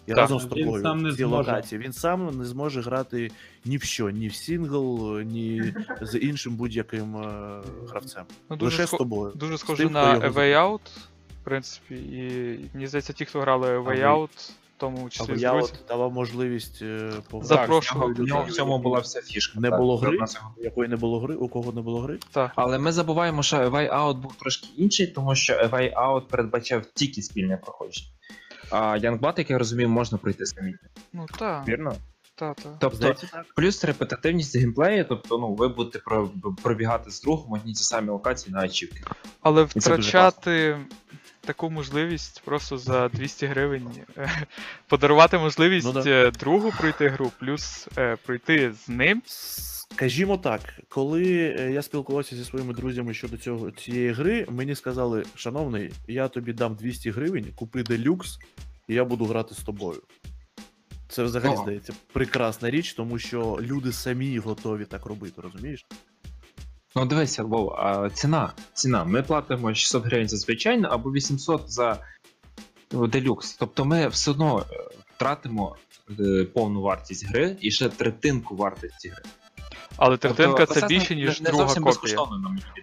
І 0.05 0.09
Так. 0.09 0.17
разом 0.17 0.39
з 0.39 0.43
Він 0.43 0.49
тобою 0.49 0.83
сам 0.83 1.01
не 1.01 1.09
в 1.09 1.15
цій 1.15 1.23
зможе. 1.23 1.51
локації. 1.51 1.81
Він 1.81 1.93
сам 1.93 2.37
не 2.37 2.45
зможе 2.45 2.81
грати 2.81 3.31
ні 3.65 3.77
в 3.77 3.83
що, 3.83 4.09
ні 4.09 4.27
в 4.27 4.35
сингл, 4.35 5.19
ні 5.19 5.73
з 6.01 6.17
іншим 6.19 6.55
будь-яким 6.55 7.17
е, 7.17 7.61
гравцем. 7.89 8.23
Ну, 8.49 8.55
дуже 8.55 8.77
Лише 8.77 8.95
з 8.95 8.97
тобою. 8.97 9.31
Дуже 9.35 9.57
схоже 9.57 9.89
на 9.89 10.19
A 10.19 10.33
Way 10.33 10.55
Out, 10.55 10.81
в 11.41 11.43
принципі, 11.43 11.95
і 11.95 12.59
мені 12.73 12.87
здається, 12.87 13.13
ті, 13.13 13.25
хто 13.25 13.41
грали 13.41 13.79
A 13.79 13.83
Way 13.83 14.05
Out, 14.05 14.51
тому 14.81 15.09
числі 15.09 15.33
я 15.37 15.53
от 15.53 15.73
давав 15.87 16.13
можливість 16.13 16.81
е, 16.81 17.11
пограти. 17.29 17.47
За- 17.47 17.55
Так, 17.55 17.65
запрошую 17.65 18.15
в 18.15 18.19
нього- 18.19 18.43
в 18.43 18.51
цьому 18.51 18.79
була 18.79 18.99
вся 18.99 19.21
фішка. 19.21 19.59
Не 19.59 19.69
так. 19.69 19.79
було 19.79 19.97
гри? 19.97 20.17
Якої 20.57 20.89
не 20.89 20.95
було 20.95 21.19
гри, 21.19 21.35
у 21.35 21.47
кого 21.47 21.71
не 21.71 21.81
було 21.81 22.01
гри. 22.01 22.19
Так. 22.31 22.51
Але 22.55 22.79
ми 22.79 22.91
забуваємо, 22.91 23.43
що 23.43 23.57
Way 23.57 23.93
Out 23.93 24.13
був 24.13 24.35
трошки 24.35 24.67
інший, 24.77 25.07
тому 25.07 25.35
що 25.35 25.53
Way 25.53 25.93
Out 25.93 26.21
передбачав 26.21 26.85
тільки 26.85 27.21
спільне 27.21 27.57
проходження. 27.57 28.09
А 28.71 28.77
Youngblood, 28.77 29.33
як 29.37 29.49
я 29.49 29.57
розумію, 29.57 29.89
можна 29.89 30.17
пройти 30.17 30.45
самітно. 30.45 30.89
Ну 31.13 31.25
так, 31.39 31.67
Вірно? 31.67 31.93
так, 32.35 32.55
так. 32.55 32.73
Тобто, 32.79 32.97
Здається, 32.97 33.43
плюс 33.55 33.83
репетитивність 33.83 34.57
геймплею, 34.57 35.05
тобто 35.09 35.37
ну, 35.37 35.53
ви 35.53 35.67
будете 35.67 35.99
пробігати 36.63 37.11
з 37.11 37.21
другом 37.21 37.53
одні 37.53 37.73
ті 37.73 37.83
самі 37.83 38.09
локації 38.09 38.53
на 38.53 38.59
ачівки. 38.61 39.03
Але 39.41 39.63
втрачати 39.63 40.77
таку 41.41 41.69
можливість 41.69 42.41
просто 42.45 42.77
за 42.77 43.09
200 43.09 43.45
гривень 43.45 43.87
е, 44.17 44.29
подарувати 44.87 45.37
можливість 45.37 45.87
Ну 45.87 45.93
да. 45.93 46.09
е, 46.09 46.31
другу 46.31 46.71
пройти 46.79 47.07
гру, 47.07 47.31
плюс 47.39 47.87
е, 47.97 48.17
пройти 48.25 48.73
з 48.73 48.89
ним. 48.89 49.21
Скажімо 49.25 50.37
так, 50.37 50.61
коли 50.89 51.23
я 51.73 51.81
спілкувався 51.81 52.35
зі 52.35 52.45
своїми 52.45 52.73
друзями 52.73 53.13
щодо 53.13 53.37
цього 53.37 53.71
цієї 53.71 54.11
гри, 54.11 54.47
мені 54.49 54.75
сказали: 54.75 55.23
шановний, 55.35 55.93
я 56.07 56.27
тобі 56.27 56.53
дам 56.53 56.75
200 56.75 57.11
гривень, 57.11 57.45
купи 57.55 57.83
делюкс, 57.83 58.39
і 58.87 58.93
я 58.93 59.05
буду 59.05 59.25
грати 59.25 59.55
з 59.55 59.57
тобою. 59.57 60.01
Це 61.07 61.23
взагалі 61.23 61.53
О. 61.53 61.61
здається 61.61 61.93
прекрасна 62.13 62.69
річ, 62.69 62.93
тому 62.93 63.19
що 63.19 63.59
люди 63.61 63.91
самі 63.91 64.37
готові 64.39 64.85
так 64.85 65.05
робити, 65.05 65.41
розумієш? 65.41 65.85
Ну 66.95 67.05
дивися, 67.05 67.43
Вов, 67.43 67.73
а 67.73 68.09
ціна. 68.13 68.53
Ціна. 68.73 69.03
Ми 69.03 69.23
платимо 69.23 69.73
600 69.73 70.05
гривень 70.05 70.29
за 70.29 70.37
звичайну 70.37 70.87
або 70.91 71.11
800 71.11 71.71
за 71.71 71.97
ну, 72.91 73.07
делюкс. 73.07 73.53
Тобто 73.53 73.85
ми 73.85 74.07
все 74.07 74.31
одно 74.31 74.65
е, 74.71 74.75
втратимо 75.15 75.75
е, 76.19 76.43
повну 76.43 76.81
вартість 76.81 77.27
гри 77.27 77.57
і 77.61 77.71
ще 77.71 77.89
третинку 77.89 78.55
вартості 78.55 79.09
гри. 79.09 79.23
Але 79.97 80.17
третинка 80.17 80.65
Тобто, 80.65 80.81
це 80.81 80.87
більше, 80.87 81.15
ніж 81.15 81.41
не 81.41 81.49
друга 81.49 81.67
зовсім 81.67 81.83
копія. 81.83 82.17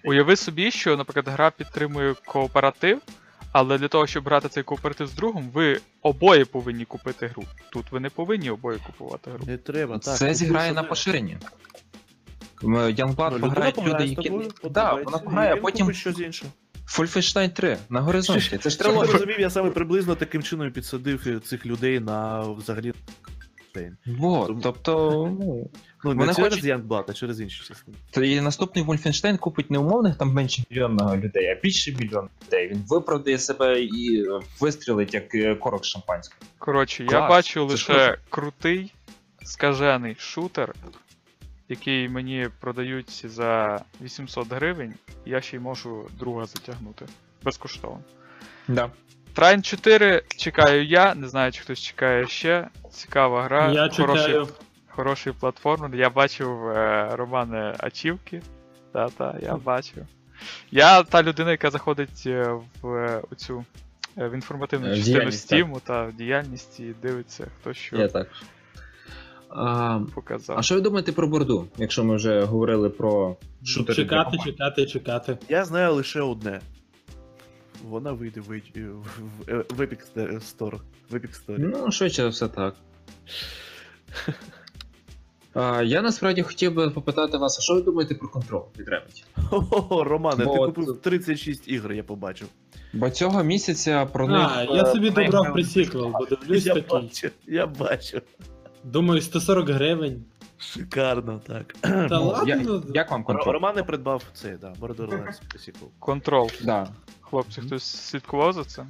Уяви 0.04 0.36
собі, 0.36 0.70
що, 0.70 0.96
наприклад, 0.96 1.28
гра 1.28 1.50
підтримує 1.50 2.14
кооператив, 2.26 3.00
але 3.52 3.78
для 3.78 3.88
того, 3.88 4.06
щоб 4.06 4.24
грати 4.24 4.48
цей 4.48 4.62
кооператив 4.62 5.06
з 5.06 5.12
другом, 5.12 5.50
ви 5.50 5.80
обоє 6.02 6.44
повинні 6.44 6.84
купити 6.84 7.26
гру. 7.26 7.44
Тут 7.72 7.92
ви 7.92 8.00
не 8.00 8.10
повинні 8.10 8.50
обоє 8.50 8.78
купувати 8.86 9.30
гру. 9.30 9.44
Не 9.46 9.56
треба. 9.56 9.98
Так, 9.98 10.16
Це 10.16 10.34
зіграє 10.34 10.72
на 10.72 10.82
поширенні. 10.82 11.38
Ну, 12.62 12.94
пограють 13.40 13.74
пограє 13.74 14.06
люди, 14.06 14.06
які. 14.06 14.30
Так, 14.74 15.04
вона 15.04 15.18
пограє, 15.18 15.52
а 15.52 15.56
потім 15.56 15.86
купить 15.86 16.00
щось 16.00 16.18
інше. 16.20 16.46
Wolfenstein 16.88 17.50
3 17.50 17.78
на 17.90 18.00
горизонті. 18.00 18.58
Це 18.58 18.70
ж 18.70 18.78
ти 18.78 18.84
трилогія. 18.84 19.12
розумів, 19.12 19.40
я 19.40 19.50
саме 19.50 19.70
приблизно 19.70 20.14
таким 20.14 20.42
чином 20.42 20.72
підсадив 20.72 21.22
е, 21.26 21.40
цих 21.40 21.66
людей 21.66 22.00
на 22.00 22.40
взагалі. 22.40 22.92
Вот, 24.06 24.62
тобто, 24.62 25.10
ну, 25.40 25.70
Ну, 26.04 26.14
не 26.14 26.20
Вони 26.20 26.34
через 26.34 26.52
хочуть- 26.54 26.64
Youngblood, 26.64 27.04
а 27.08 27.12
через 27.12 27.40
інші 27.40 27.64
частини. 27.64 27.96
То 28.10 28.24
і 28.24 28.40
наступний 28.40 28.84
Wolfenstein 28.84 29.38
купить 29.38 29.70
не 29.70 29.78
умовних 29.78 30.16
там 30.16 30.32
менше 30.32 30.62
мільйонного 30.70 31.16
людей, 31.16 31.46
а 31.48 31.60
більше 31.62 31.92
мільйона 31.92 32.28
людей. 32.46 32.68
Він 32.68 32.84
виправдає 32.88 33.38
себе 33.38 33.80
і 33.82 34.22
е, 34.22 34.40
вистрілить 34.60 35.14
як 35.14 35.34
е, 35.34 35.54
корок 35.54 35.84
з 35.84 35.88
шампанського. 35.88 36.40
Коротше, 36.58 37.02
я 37.04 37.08
Клас, 37.08 37.30
бачу 37.30 37.68
це 37.70 37.76
ж 37.76 37.92
лише 37.92 38.06
круто. 38.06 38.22
крутий, 38.30 38.92
скажений 39.44 40.16
шутер, 40.18 40.74
який 41.68 42.08
мені 42.08 42.48
продають 42.60 43.26
за 43.26 43.80
800 44.02 44.52
гривень, 44.52 44.94
і 45.24 45.30
я 45.30 45.40
ще 45.40 45.56
й 45.56 45.60
можу 45.60 46.08
друга 46.18 46.46
затягнути. 46.46 47.06
Безкоштовно. 47.42 48.00
Да. 48.68 48.90
Трайн 49.34 49.62
4 49.62 50.22
чекаю 50.36 50.86
я, 50.86 51.14
не 51.14 51.28
знаю, 51.28 51.52
чи 51.52 51.60
хтось 51.60 51.80
чекає 51.80 52.26
ще. 52.26 52.68
Цікава 52.90 53.42
гра. 53.42 53.72
Я 53.72 53.88
хороший, 53.88 54.26
чекаю. 54.26 54.48
хороший 54.88 55.32
платформер. 55.32 55.94
Я 55.94 56.10
бачив 56.10 56.68
е, 56.68 57.08
Романе 57.12 57.74
Ачівки. 57.78 58.42
Та-та, 58.92 59.38
я 59.42 59.56
бачив. 59.56 60.06
Я 60.70 61.02
та 61.02 61.22
людина, 61.22 61.50
яка 61.50 61.70
заходить 61.70 62.22
е, 62.26 62.60
в 62.82 62.94
е, 62.94 63.22
оцю 63.30 63.64
е, 64.18 64.28
в 64.28 64.34
інформативну 64.34 64.92
в 64.92 64.96
частину 64.96 65.16
діяльність, 65.18 65.48
так. 65.48 65.58
Steam 65.58 65.80
та 65.80 66.04
в 66.04 66.12
діяльність 66.12 66.80
і 66.80 66.94
дивиться, 67.02 67.46
хто 67.60 67.74
що 67.74 67.96
Я 67.96 68.08
так. 68.08 68.28
А, 69.48 70.00
показав. 70.14 70.58
а 70.58 70.62
що 70.62 70.74
ви 70.74 70.80
думаєте 70.80 71.12
про 71.12 71.28
борду, 71.28 71.68
якщо 71.76 72.04
ми 72.04 72.16
вже 72.16 72.42
говорили 72.42 72.90
про 72.90 73.36
шутери? 73.64 73.94
Чекати, 73.96 74.38
чекати, 74.44 74.86
чекати. 74.86 75.38
Я 75.48 75.64
знаю 75.64 75.94
лише 75.94 76.20
одне. 76.20 76.60
Вона 77.84 78.12
вийде 78.12 78.40
в, 78.40 78.48
в, 78.48 79.64
в, 79.70 79.80
Epic 79.80 80.00
Store. 80.16 80.80
В 81.10 81.14
Epic 81.14 81.46
Store. 81.46 81.58
Ну, 81.58 81.90
швидше 81.92 82.28
все 82.28 82.48
так. 82.48 82.74
А, 85.54 85.82
я 85.82 86.02
насправді 86.02 86.42
хотів 86.42 86.74
би 86.74 86.90
попитати 86.90 87.38
вас, 87.38 87.58
а 87.58 87.62
що 87.62 87.74
ви 87.74 87.82
думаєте 87.82 88.14
про 88.14 88.28
контрол 88.28 88.64
від 88.78 88.88
Remedy? 88.88 89.24
О, 89.90 90.04
Романе, 90.04 90.44
Бо 90.44 90.52
ти 90.52 90.58
от- 90.58 90.74
купив 90.74 90.98
36 91.02 91.68
ігор, 91.68 91.92
я 91.92 92.02
побачив. 92.02 92.48
Бо 92.92 93.10
цього 93.10 93.42
місяця 93.42 94.06
про 94.06 94.28
них. 94.28 94.50
А, 94.56 94.62
я 94.62 94.82
е, 94.82 94.92
собі 94.92 95.10
добрав 95.10 95.44
не 95.44 95.50
пресіквел, 95.50 96.12
бо 96.18 96.26
дивлюсь 96.26 96.66
Я 96.66 96.74
такий. 96.74 97.00
бачу, 97.00 97.28
я 97.46 97.66
бачу. 97.66 98.20
Думаю, 98.92 99.20
140 99.22 99.68
гривень. 99.68 100.24
Шикарно, 100.58 101.40
так. 101.46 101.72
Та 101.80 102.06
Ну, 102.10 102.24
ладно. 102.26 102.48
я- 102.48 102.82
Як 102.94 103.10
вам 103.10 103.20
Ро- 103.22 103.24
контроль? 103.24 103.52
Роман 103.52 103.76
не 103.76 103.82
придбав 103.82 104.22
цей, 104.34 104.56
да, 104.60 104.72
Borderlands 104.80 105.40
sequel. 105.56 105.88
Контрол. 105.98 106.50
Да. 106.62 106.88
Хлопці, 107.20 107.60
хтось 107.60 107.84
слідкував 107.84 108.52
за 108.52 108.64
цим? 108.64 108.84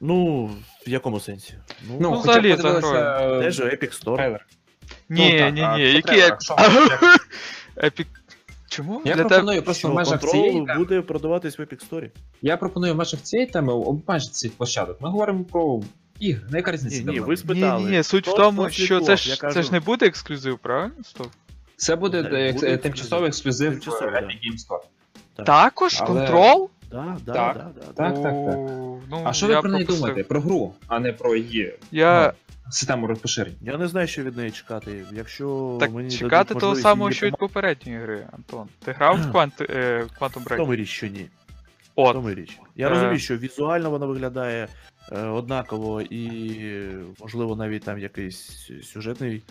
Ну, 0.00 0.44
в 0.86 0.88
якому 0.88 1.20
сенсі? 1.20 1.54
Ну, 1.88 1.94
Ну, 1.94 1.96
Ну, 2.00 2.08
хоча 2.16 2.20
взагалі, 2.20 2.52
б 2.52 2.56
подивилися, 2.56 3.18
е, 3.20 3.40
теж 3.42 3.60
Epic 3.60 4.04
Store. 4.04 4.16
трейлер. 4.16 4.46
Ні, 5.08 5.38
так, 5.38 5.54
ні, 5.54 5.60
а 5.60 5.76
ні, 5.78 5.86
що 5.86 5.96
які 5.96 6.08
треба? 6.20 6.38
Що 6.40 6.56
епік. 7.84 8.08
Чому? 8.68 8.94
Я 9.04 9.14
Для 9.14 9.22
тебе 9.22 9.28
пропоную 9.28 9.62
просто 9.62 9.88
в 9.88 9.90
Що 9.90 9.94
межах 9.96 10.20
цієї 10.20 10.52
контрол 10.52 10.66
теми. 10.66 10.78
буде 10.84 11.00
продаватись 11.02 11.58
в 11.58 11.62
Epic 11.62 11.88
Store. 11.90 12.10
Я 12.42 12.56
пропоную 12.56 12.94
в 12.94 12.96
межах 12.96 13.20
цієї 13.20 13.48
теми 13.48 13.72
обмежити 13.72 14.32
цих 14.32 14.52
площадок. 14.52 15.00
Ми 15.00 15.08
говоримо 15.10 15.44
про 15.44 15.82
ігри. 16.22 16.42
Ну, 16.50 16.56
яка 16.56 16.72
різниця? 16.72 17.02
Ні, 17.02 17.12
ні, 17.12 17.20
ви 17.20 17.28
Ні, 17.28 17.36
спитали. 17.36 17.90
ні, 17.90 17.96
ні, 17.96 18.02
суть 18.02 18.26
в 18.26 18.30
Хто 18.30 18.38
тому, 18.42 18.70
що 18.70 19.00
це 19.00 19.16
ж 19.16 19.36
це 19.52 19.62
ж 19.62 19.72
не 19.72 19.80
буде 19.80 20.06
ексклюзив, 20.06 20.58
правильно? 20.58 20.94
Стоп. 21.04 21.26
Це 21.76 21.96
буде, 21.96 22.22
Буде 22.22 22.36
е, 22.36 22.48
ексклюзив. 22.50 22.80
тимчасовий 22.80 23.28
ексклюзив 23.28 23.70
в 23.70 23.72
Тимчасовий, 23.72 24.14
Epic 24.14 24.20
Games 24.20 24.68
Store. 24.68 25.44
Також 25.44 25.96
Але- 26.00 26.06
контрол? 26.06 26.70
Да, 26.90 27.16
да, 27.26 27.32
Так, 27.32 27.56
да, 27.56 27.62
да, 27.62 27.70
да. 27.86 27.92
так, 27.92 28.14
так, 28.14 28.22
так. 28.22 28.34
О, 28.34 28.98
Ну, 29.10 29.22
А 29.24 29.32
що 29.32 29.46
ви 29.46 29.52
я 29.52 29.60
про 29.60 29.70
неї 29.70 29.84
пропустив. 29.84 30.08
думаєте? 30.08 30.28
Про 30.28 30.40
гру, 30.40 30.74
а 30.88 30.98
не 31.00 31.12
про 31.12 31.36
її 31.36 31.74
Я 31.92 32.32
ну, 32.66 32.72
систему 32.72 33.06
розпоширення. 33.06 33.56
Я 33.62 33.76
не 33.78 33.88
знаю, 33.88 34.06
що 34.06 34.22
від 34.22 34.36
неї 34.36 34.50
чекати. 34.50 35.04
Якщо 35.12 35.76
так 35.80 35.90
мені 35.92 36.10
чекати 36.10 36.28
дадуть 36.48 36.60
того 36.60 36.70
можливість 36.70 36.82
самого, 36.82 37.08
її 37.10 37.16
що 37.16 37.26
від 37.26 37.36
попередньої 37.36 37.98
гри, 37.98 38.26
Антон. 38.32 38.66
Ти 38.84 38.92
грав 38.92 39.16
в 39.22 39.36
Quant, 39.36 39.66
е, 39.70 40.04
Quantum 40.20 40.38
В 40.38 40.46
Break? 40.46 40.56
тому 40.56 40.74
річ, 40.74 40.88
що 40.88 41.06
ні. 41.06 41.26
В 41.96 42.00
От. 42.00 42.12
тому 42.12 42.30
річ. 42.30 42.58
Я 42.76 42.86
Е. 42.86 42.90
розумію, 42.90 43.18
що 43.18 43.36
візуально 43.36 43.90
вона 43.90 44.06
виглядає 44.06 44.64
е, 44.64 44.68
однаково 45.10 46.02
і, 46.02 46.60
можливо, 47.20 47.56
навіть 47.56 47.84
там 47.84 47.98
якийсь 47.98 48.70
сюжетний. 48.82 49.42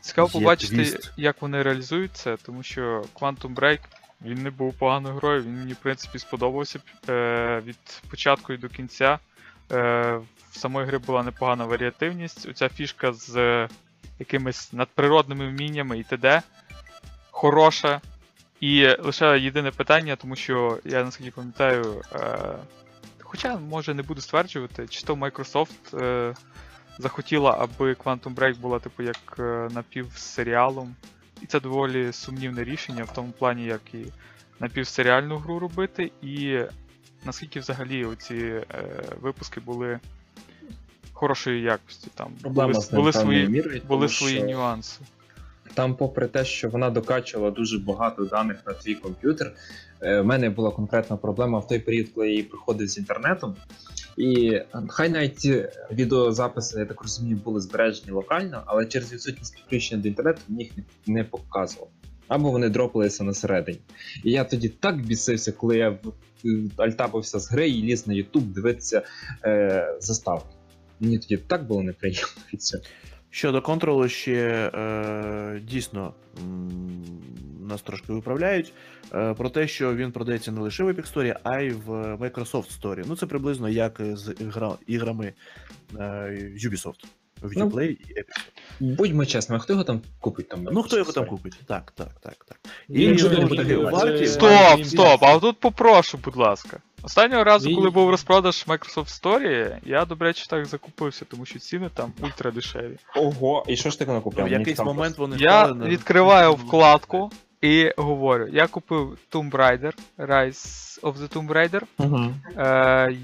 Цікаво 0.00 0.30
Є 0.34 0.40
побачити, 0.40 0.74
твіст. 0.74 1.12
як 1.16 1.42
вони 1.42 1.62
реалізують 1.62 2.10
це, 2.14 2.36
тому 2.36 2.62
що 2.62 3.04
Quantum 3.14 3.54
Break 3.54 3.78
він 4.22 4.42
не 4.42 4.50
був 4.50 4.74
поганою 4.74 5.14
грою, 5.14 5.42
він 5.42 5.58
мені, 5.58 5.72
в 5.72 5.76
принципі, 5.76 6.18
сподобався 6.18 6.78
е, 7.08 7.62
від 7.66 8.02
початку 8.10 8.52
і 8.52 8.56
до 8.56 8.68
кінця. 8.68 9.18
Е, 9.72 10.20
в 10.50 10.56
самої 10.58 10.86
гри 10.86 10.98
була 10.98 11.22
непогана 11.22 11.64
варіативність. 11.64 12.48
Оця 12.48 12.68
фішка 12.68 13.12
з 13.12 13.36
е, 13.36 13.68
якимись 14.18 14.72
надприродними 14.72 15.48
вміннями 15.48 15.98
і 15.98 16.02
т.д. 16.02 16.42
хороша. 17.30 18.00
І 18.60 18.86
лише 18.86 19.38
єдине 19.38 19.70
питання, 19.70 20.16
тому 20.16 20.36
що 20.36 20.78
я 20.84 21.04
наскільки 21.04 21.30
пам'ятаю, 21.30 22.02
е, 22.14 22.18
хоча 23.30 23.58
може 23.58 23.94
не 23.94 24.02
буду 24.02 24.20
стверджувати, 24.20 24.86
чи 24.88 25.02
то 25.06 25.14
Microsoft 25.14 26.02
е, 26.02 26.34
захотіла, 26.98 27.56
аби 27.58 27.92
Quantum 27.92 28.34
Break 28.34 28.58
була 28.58 28.78
типу 28.78 29.02
як 29.02 29.36
е, 29.38 29.68
напівсеріалом. 29.74 30.94
І 31.42 31.46
це 31.46 31.60
доволі 31.60 32.12
сумнівне 32.12 32.64
рішення 32.64 33.04
в 33.04 33.12
тому 33.14 33.32
плані, 33.38 33.64
як 33.64 33.94
і 33.94 34.06
напівсеріальну 34.60 35.36
гру 35.38 35.58
робити, 35.58 36.12
і 36.22 36.58
наскільки 37.24 37.60
взагалі 37.60 38.04
оці 38.04 38.36
е, 38.36 38.64
випуски 39.20 39.60
були 39.60 40.00
хорошої 41.12 41.62
якості. 41.62 42.08
Там 42.14 42.32
Проблема 42.42 42.72
були, 42.72 42.86
були 42.92 43.12
свої, 43.12 43.48
мірою, 43.48 43.82
були 43.88 44.08
свої 44.08 44.36
що- 44.36 44.46
нюанси. 44.46 45.00
Там, 45.74 45.96
попри 45.96 46.26
те, 46.26 46.44
що 46.44 46.68
вона 46.68 46.90
докачувала 46.90 47.50
дуже 47.50 47.78
багато 47.78 48.24
даних 48.24 48.56
на 48.66 48.72
твій 48.72 48.94
комп'ютер, 48.94 49.52
е, 50.02 50.20
в 50.20 50.24
мене 50.24 50.50
була 50.50 50.70
конкретна 50.70 51.16
проблема 51.16 51.58
в 51.58 51.66
той 51.68 51.78
період, 51.78 52.08
коли 52.14 52.26
я 52.26 52.32
її 52.32 52.42
приходив 52.42 52.88
з 52.88 52.98
інтернетом. 52.98 53.56
І 54.16 54.50
е, 54.50 54.66
хай 54.88 55.08
навіть 55.08 55.36
ті 55.36 55.68
відеозаписи, 55.92 56.80
я 56.80 56.86
так 56.86 57.02
розумію, 57.02 57.36
були 57.44 57.60
збережені 57.60 58.10
локально, 58.10 58.62
але 58.66 58.86
через 58.86 59.12
відсутність 59.12 59.54
підключення 59.54 60.02
до 60.02 60.08
інтернету 60.08 60.40
мені 60.48 60.62
їх 60.62 60.72
не, 61.06 61.24
показував. 61.24 61.88
Або 62.28 62.50
вони 62.50 62.68
дропалися 62.68 63.24
на 63.24 63.34
середині. 63.34 63.80
І 64.24 64.30
я 64.30 64.44
тоді 64.44 64.68
так 64.68 65.02
бісився, 65.02 65.52
коли 65.52 65.76
я 65.76 65.98
альтапився 66.76 67.38
з 67.38 67.50
гри 67.50 67.70
і 67.70 67.82
ліз 67.82 68.06
на 68.06 68.14
YouTube 68.14 68.52
дивитися 68.52 69.02
е, 69.44 69.96
заставки. 70.00 70.54
Мені 71.00 71.18
тоді 71.18 71.36
так 71.36 71.66
було 71.66 71.82
неприємно 71.82 72.28
від 72.52 72.62
цього. 72.62 72.82
Щодо 73.30 73.62
контролу, 73.62 74.08
ще 74.08 74.70
е, 74.74 75.60
дійсно 75.64 76.14
м, 76.42 77.02
нас 77.68 77.82
трошки 77.82 78.12
виправляють. 78.12 78.72
Е, 79.14 79.34
про 79.34 79.50
те, 79.50 79.68
що 79.68 79.94
він 79.94 80.12
продається 80.12 80.52
не 80.52 80.60
лише 80.60 80.84
в 80.84 80.88
Epic 80.88 81.14
Store, 81.14 81.36
а 81.42 81.60
й 81.60 81.70
в 81.70 81.90
Microsoft 82.14 82.80
Store. 82.80 83.04
Ну, 83.08 83.16
це 83.16 83.26
приблизно 83.26 83.68
як 83.68 84.00
з 84.00 84.34
ігра, 84.40 84.72
іграми 84.86 85.32
е, 85.98 86.02
Ubisoft. 86.64 87.04
В 87.42 87.52
Ну, 87.56 87.66
Uplay 87.68 87.88
і 87.88 88.14
Epic. 88.14 88.94
Будьмо 88.96 89.26
чесними, 89.26 89.56
а 89.58 89.62
хто 89.62 89.72
його 89.72 89.84
там 89.84 90.00
купить? 90.20 90.48
Там, 90.48 90.68
Ну, 90.72 90.82
хто 90.82 90.96
його 90.98 91.12
там 91.12 91.26
купить? 91.26 91.60
Так, 91.66 91.90
так, 91.96 92.08
так, 92.20 92.44
так. 92.48 92.58
Він 92.88 93.14
І 93.14 93.18
же 93.18 93.28
знову 93.28 93.42
буде 93.48 93.62
ж 93.62 93.68
таки, 93.68 93.76
варті- 93.76 93.90
варті- 93.90 94.26
Стоп, 94.26 94.84
стоп, 94.86 95.22
а 95.22 95.38
тут 95.38 95.60
попрошу, 95.60 96.18
будь 96.24 96.36
ласка. 96.36 96.80
Останнього 97.02 97.44
разу, 97.44 97.74
коли 97.74 97.90
був 97.90 98.10
розпродаж 98.10 98.64
Microsoft 98.66 99.22
Story, 99.22 99.76
я, 99.84 100.04
до 100.04 100.14
речі, 100.14 100.46
так 100.50 100.66
закупився, 100.66 101.24
тому 101.24 101.46
що 101.46 101.58
ціни 101.58 101.90
там 101.94 102.12
ультра 102.22 102.50
дешеві. 102.50 102.96
Ого, 103.16 103.64
і 103.68 103.76
що 103.76 103.90
ж 103.90 103.98
ти 103.98 104.06
Ну, 104.06 104.12
накупив? 104.14 104.44
в 104.44 104.48
якийсь 104.48 104.78
момент 104.78 105.18
вони 105.18 105.36
Я 105.38 105.50
стали 105.50 105.74
на- 105.74 105.86
відкриваю 105.86 106.52
вкладку 106.54 107.30
і 107.60 107.92
говорю: 107.96 108.48
я 108.52 108.66
купив 108.66 109.18
Tomb 109.30 109.50
Raider, 109.50 109.92
Rise 110.18 111.00
of 111.00 111.14
the 111.16 111.28
Tomb 111.36 111.48
Raider. 111.48 111.82
Мгм. 111.98 112.34
Е, 112.58 113.16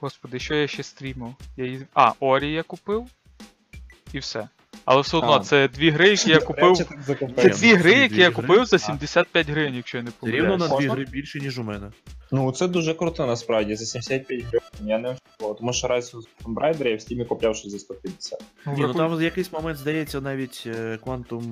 Господи, 0.00 0.38
що 0.38 0.54
я 0.54 0.66
ще 0.66 0.82
стрімив? 0.82 1.34
Я. 1.56 1.78
А, 1.94 2.12
Орі 2.20 2.52
я 2.52 2.62
купив. 2.62 3.06
І 4.12 4.18
все. 4.18 4.48
Але 4.84 5.00
все 5.00 5.16
одно, 5.16 5.32
А. 5.32 5.40
це 5.40 5.68
дві 5.68 5.90
гри, 5.90 6.08
які 6.08 6.30
я 6.30 6.40
купив. 6.40 6.76
Це 6.76 6.84
Ні, 7.44 7.48
дві 7.50 7.72
ну, 7.72 7.76
гри, 7.78 7.92
які 7.92 8.14
дві 8.14 8.20
я 8.20 8.26
гри. 8.30 8.34
купив 8.34 8.64
за 8.66 8.78
75 8.78 9.48
гривень, 9.50 9.74
якщо 9.74 9.98
я 9.98 10.04
не 10.04 10.10
Рівно 10.22 10.56
на 10.56 10.66
дві 10.66 10.72
Можна? 10.74 10.92
гри 10.92 11.04
більше, 11.04 11.40
ніж 11.40 11.58
у 11.58 11.62
мене. 11.62 11.90
Ну 12.34 12.52
це 12.52 12.68
дуже 12.68 12.94
круто 12.94 13.26
насправді. 13.26 13.76
За 13.76 13.84
75 13.86 14.40
гривень 14.44 14.88
я 14.88 14.98
не 14.98 15.08
очікував. 15.08 15.56
Тому 15.58 15.72
що 15.72 15.86
Rise 15.88 16.14
of 16.14 16.22
Tomb 16.44 16.54
Raider 16.54 16.88
я 16.88 16.96
в 16.96 17.00
стімі 17.00 17.24
купляв 17.24 17.56
щось 17.56 17.72
за 17.72 17.78
150. 17.78 18.42
Ну, 18.66 18.72
Ні, 18.72 18.80
ну 18.80 18.86
врахуй- 18.86 18.96
там 18.96 19.16
в 19.16 19.22
якийсь 19.22 19.52
момент, 19.52 19.78
здається, 19.78 20.20
навіть 20.20 20.62
е, 20.66 20.98
Quantum 21.06 21.42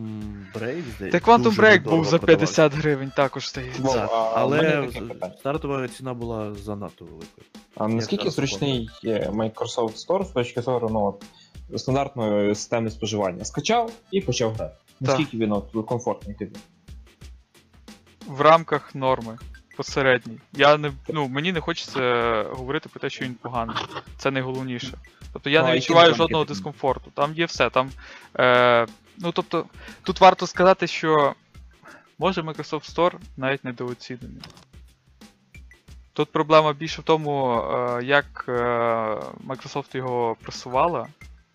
Break, 0.55 0.83
здається. 0.97 1.21
Та 1.21 1.33
Quantum 1.33 1.43
дуже 1.43 1.63
Break 1.63 1.83
був 1.83 2.05
за 2.05 2.19
продавався. 2.19 2.57
50 2.69 2.75
гривень, 2.75 3.13
також 3.17 3.49
здається. 3.51 3.83
Вов, 3.83 3.95
Так, 3.95 4.11
а 4.13 4.45
в 4.45 4.51
мене 4.51 4.69
Але 4.77 4.87
таке 4.87 5.01
питання. 5.01 5.35
стартова 5.41 5.89
ціна 5.89 6.15
була 6.15 6.55
занадто 6.55 7.05
великою. 7.05 7.47
А 7.77 7.89
наскільки 7.89 8.23
зараз 8.23 8.35
зручний 8.35 8.89
є 9.03 9.31
Microsoft 9.33 10.07
Store 10.07 10.25
з 10.25 10.29
точки 10.29 10.63
зору 10.63 10.89
ну, 10.93 11.05
от, 11.05 11.25
стандартної 11.77 12.55
системи 12.55 12.91
споживання? 12.91 13.45
Скачав 13.45 13.93
і 14.11 14.21
почав 14.21 14.53
грати. 14.53 14.75
Наскільки 15.01 15.37
він 15.37 15.53
от, 15.53 15.87
комфортний 15.87 16.37
тобі? 16.37 16.57
В 18.27 18.41
рамках 18.41 18.95
норми. 18.95 19.39
Посередній. 19.77 20.39
Я 20.53 20.77
не, 20.77 20.93
ну, 21.09 21.29
мені 21.29 21.53
не 21.53 21.61
хочеться 21.61 22.43
говорити 22.51 22.89
про 22.89 23.01
те, 23.01 23.11
що 23.11 23.25
він 23.25 23.35
поганий. 23.35 23.77
Це 24.17 24.31
найголовніше. 24.31 24.99
Тобто 25.33 25.51
я 25.51 25.61
Ну, 25.61 25.67
а 25.67 25.71
не 25.71 25.77
відчуваю 25.77 26.15
жодного 26.15 26.45
дискомфорту. 26.45 27.11
Там 27.15 27.35
є 27.35 27.45
все. 27.45 27.71
Там, 27.71 27.91
е, 28.39 28.87
ну, 29.19 29.33
тобто, 29.33 29.65
тут 30.03 30.21
варто 30.21 30.47
сказати, 30.47 30.87
що 30.87 31.35
може 32.19 32.41
Microsoft 32.41 32.95
Store 32.95 33.15
навіть 33.37 33.65
недооцінений. 33.65 34.43
Тут 36.13 36.33
проблема 36.33 36.73
більше 36.73 37.01
в 37.01 37.05
тому, 37.05 37.53
е, 37.53 38.05
як 38.05 38.45
е, 38.49 38.53
Microsoft 39.47 39.97
його 39.97 40.37
просувала. 40.43 41.07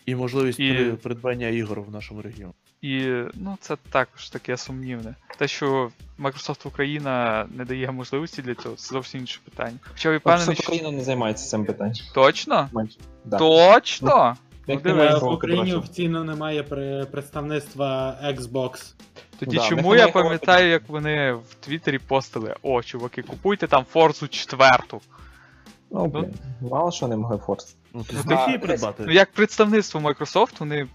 І 0.06 0.16
можливість 0.16 0.60
І- 0.60 0.74
при- 0.74 0.91
придбання 0.91 1.47
ігор 1.47 1.82
в 1.82 1.91
нашому 1.91 2.22
регіоні. 2.22 2.53
І 2.82 3.08
ну, 3.34 3.58
це 3.60 3.78
також 3.89 4.30
таке 4.30 4.58
сумнівне. 4.58 5.16
Те, 5.38 5.47
що 5.47 5.91
Microsoft 6.20 6.68
Україна 6.68 7.45
не 7.56 7.66
дає 7.66 7.91
можливості 7.91 8.41
для 8.41 8.56
цього, 8.56 8.76
це 8.76 8.93
зовсім 8.93 9.22
інше 9.22 9.39
питання. 9.45 9.78
Хоча 9.91 10.12
я 10.12 10.18
впевнений, 10.18 10.56
Мicrosoft 10.56 10.62
що... 10.62 10.64
Україна 10.72 10.91
не 10.91 11.03
займається 11.03 11.45
цим 11.49 11.66
питанням. 11.66 11.95
Точно? 12.14 12.70
Менше. 12.74 12.97
Да. 13.26 13.38
Точно? 13.38 14.38
Ну. 14.68 14.82
Е, 14.86 15.20
В 15.20 15.28
Україні 15.34 15.74
офіційно 15.74 16.24
немає 16.24 16.64
при- 16.64 17.06
представництва 17.06 18.18
Xbox. 18.24 18.93
Тоді 19.39 19.56
Да, 19.58 19.62
в 19.62 19.64
них 19.64 19.70
чому 19.70 19.95
я 19.95 20.06
немає 20.06 20.12
пам'ятаю, 20.12 20.70
як 20.70 20.89
вони 20.89 21.34
в 21.34 21.56
Твіттері 21.60 21.99
постили, 21.99 22.56
о, 22.62 22.84
чуваки, 22.84 23.22
купуйте 23.22 23.68
там 23.68 23.86
Forza 23.91 24.22
у 24.22 24.28
четверту. 24.28 25.01
Ну, 25.91 26.08
блін, 26.08 26.34
мало 26.62 26.91
що 26.91 27.08
не 27.08 27.18
могли 27.18 27.38
Forza. 27.38 27.76
Ну, 27.96 28.04
ти 28.04 28.16
Ну, 28.16 28.22
зміг 28.22 28.38
її 28.46 28.56
а, 28.56 28.60
придбати? 28.60 29.04
Ну, 29.08 29.14
як 29.14 29.32
представництво 29.32 30.02
Microsoft, 30.02 30.60
вони. 30.60 30.88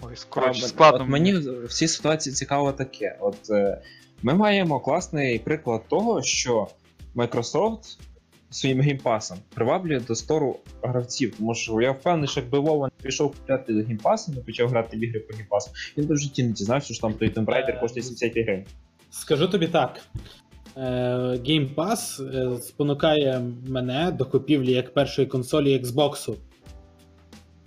Ой, 0.00 0.14
коротше, 0.28 0.62
А, 0.64 0.68
складно. 0.68 1.04
От 1.04 1.08
мені 1.08 1.34
в 1.64 1.68
цій 1.72 1.88
ситуації 1.88 2.34
цікаво 2.34 2.72
таке. 2.72 3.16
От 3.20 3.50
е, 3.50 3.82
ми 4.22 4.34
маємо 4.34 4.80
класний 4.80 5.38
приклад 5.38 5.88
того, 5.88 6.22
що 6.22 6.68
Microsoft 7.14 7.98
своїм 8.50 8.80
Game 8.80 9.03
Pass 9.03 9.26
ом 9.26 9.38
приваблює 9.54 10.00
до 10.00 10.14
стору 10.14 10.56
гравців. 10.82 11.34
Тому 11.38 11.54
що 11.54 11.80
я 11.80 11.92
впевнений, 11.92 12.28
що 12.28 12.40
якби 12.40 12.58
Вова 12.58 12.86
не 12.98 13.02
пішов 13.02 13.30
купляти 13.30 13.72
Game 13.72 13.94
Pass 13.94 14.17
ом, 14.17 14.34
не 14.34 14.40
почав 14.40 14.68
грати 14.68 14.96
в 14.96 15.04
ігри 15.04 15.20
по 15.20 15.34
Game 15.36 15.50
Pass 15.50 15.63
у, 15.63 15.70
він 15.96 16.06
би 16.06 16.14
в 16.14 16.18
житті 16.18 16.42
не 16.42 16.52
дізнався, 16.52 16.94
що 16.94 17.02
там 17.02 17.14
той 17.14 17.30
Tomb 17.30 17.44
Raider 17.44 17.80
коштує 17.80 18.02
75 18.02 18.44
гривень. 18.46 18.66
Скажу 19.10 19.48
тобі 19.48 19.68
так. 19.68 20.00
Е, 20.78 20.82
Game 21.46 21.74
Pass 21.74 22.22
е, 22.36 22.60
спонукає 22.62 23.42
мене 23.68 24.10
до 24.12 24.24
купівлі 24.24 24.72
як 24.72 24.94
першої 24.94 25.28
консолі 25.28 25.78
Xbox, 25.78 26.36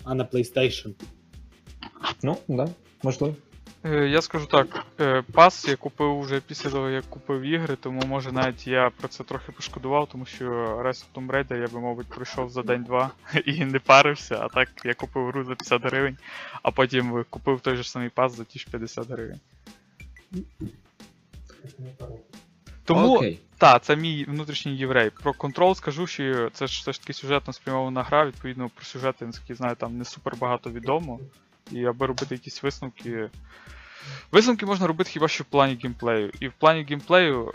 а 0.04 0.14
не 0.14 0.24
PlayStation. 0.24 0.92
Ну, 2.22 2.36
да, 2.48 2.68
можливо. 3.02 3.34
Е, 3.84 4.08
Я 4.08 4.22
скажу 4.22 4.46
так, 4.46 4.86
пас 5.32 5.68
я 5.68 5.76
купив 5.76 6.20
вже 6.20 6.40
після 6.40 6.70
того, 6.70 6.88
як 6.88 7.04
купив 7.04 7.42
ігри, 7.42 7.76
тому 7.80 8.02
може 8.06 8.32
навіть 8.32 8.66
я 8.66 8.90
про 8.90 9.08
це 9.08 9.24
трохи 9.24 9.52
пошкодував, 9.52 10.08
тому 10.12 10.26
що 10.26 10.44
Rise 10.84 11.04
of 11.04 11.06
Tomb 11.14 11.30
Raider 11.30 11.60
я 11.60 11.66
би, 11.66 11.80
мабуть, 11.80 12.06
пройшов 12.06 12.50
за 12.50 12.62
день-два 12.62 13.10
і 13.46 13.64
не 13.64 13.78
парився, 13.78 14.38
а 14.40 14.48
так 14.48 14.68
я 14.84 14.94
купив 14.94 15.26
гру 15.26 15.44
за 15.44 15.54
50 15.54 15.82
гривень, 15.82 16.16
а 16.62 16.70
потім 16.70 17.24
купив 17.30 17.60
той 17.60 17.76
же 17.76 17.84
самий 17.84 18.08
пас 18.08 18.36
за 18.36 18.44
ті 18.44 18.58
ж 18.58 18.66
50 18.70 19.08
гривень. 19.08 19.40
Тому, 22.94 23.16
Окей. 23.16 23.40
так, 23.58 23.82
це 23.82 23.96
мій 23.96 24.24
внутрішній 24.24 24.76
єврей. 24.76 25.10
Про 25.10 25.32
контрол 25.32 25.74
скажу, 25.74 26.06
що 26.06 26.50
це 26.50 26.66
ж 26.66 26.80
все 26.80 26.92
ж 26.92 27.00
таки 27.00 27.12
сюжетно 27.12 27.52
спрямована 27.52 28.02
гра, 28.02 28.26
відповідно, 28.26 28.70
про 28.74 28.84
сюжети, 28.84 29.26
наскільки 29.26 29.54
знаю, 29.54 29.76
там 29.76 29.98
не 29.98 30.04
супер 30.04 30.36
багато 30.36 30.70
відомо. 30.70 31.20
І 31.70 31.84
аби 31.84 32.06
робити 32.06 32.34
якісь 32.34 32.62
висновки, 32.62 33.30
Висновки 34.32 34.66
можна 34.66 34.86
робити 34.86 35.10
хіба 35.10 35.28
що 35.28 35.44
в 35.44 35.46
плані 35.46 35.78
геймплею. 35.82 36.32
І 36.40 36.48
в 36.48 36.52
плані 36.52 36.84
геймплею, 36.84 37.54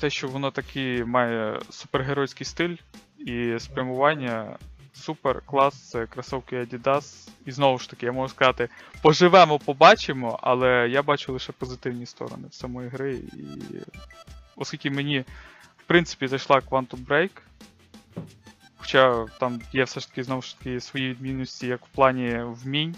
те, 0.00 0.10
що 0.10 0.28
воно 0.28 0.50
таки 0.50 1.04
має 1.04 1.60
супергеройський 1.70 2.46
стиль 2.46 2.76
і 3.18 3.56
спрямування 3.58 4.56
супер, 4.92 5.42
клас, 5.46 5.74
це 5.90 6.06
кросовки 6.06 6.56
Adidas. 6.56 7.28
І 7.46 7.52
знову 7.52 7.78
ж 7.78 7.90
таки, 7.90 8.06
я 8.06 8.12
можу 8.12 8.34
сказати, 8.34 8.68
поживемо, 9.02 9.58
побачимо, 9.58 10.38
але 10.42 10.88
я 10.90 11.02
бачу 11.02 11.32
лише 11.32 11.52
позитивні 11.52 12.06
сторони 12.06 12.48
самої 12.50 12.88
гри. 12.88 13.14
І 13.14 13.76
оскільки 14.56 14.90
мені, 14.90 15.20
в 15.76 15.82
принципі, 15.86 16.28
зайшла 16.28 16.58
Quantum 16.58 17.06
Break, 17.06 17.30
хоча 18.76 19.26
там 19.40 19.60
є 19.72 19.84
все 19.84 20.00
ж 20.00 20.08
таки 20.08 20.22
знову 20.22 20.42
ж 20.42 20.58
таки 20.58 20.80
свої 20.80 21.10
відмінності, 21.10 21.66
як 21.66 21.86
в 21.86 21.88
плані 21.88 22.38
вмінь, 22.42 22.96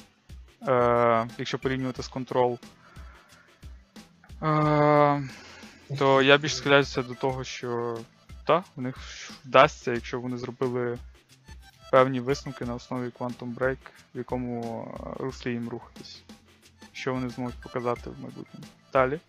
е, 0.68 1.28
якщо 1.38 1.58
порівнювати 1.58 2.02
з 2.02 2.10
Control. 2.10 2.58
Е, 4.42 5.28
то 5.98 6.22
я 6.22 6.38
більш 6.38 6.56
схиляюся 6.56 7.02
до 7.02 7.14
того, 7.14 7.44
що 7.44 7.98
так, 8.44 8.64
в 8.76 8.80
них 8.80 8.96
вдасться, 9.44 9.92
якщо 9.92 10.20
вони 10.20 10.38
зробили 10.38 10.98
певні 11.90 12.20
висновки 12.20 12.64
на 12.64 12.74
основі 12.74 13.08
Quantum 13.08 13.54
Break, 13.54 13.78
в 14.14 14.18
якому 14.18 14.84
е, 14.84 15.24
руслі 15.24 15.50
їм 15.50 15.68
рухатись. 15.68 16.22
Що 16.92 17.14
вони 17.14 17.28
зможуть 17.28 17.60
показати 17.60 18.10
в 18.10 18.20
майбутньому. 18.20 18.66
Далі. 18.92 19.20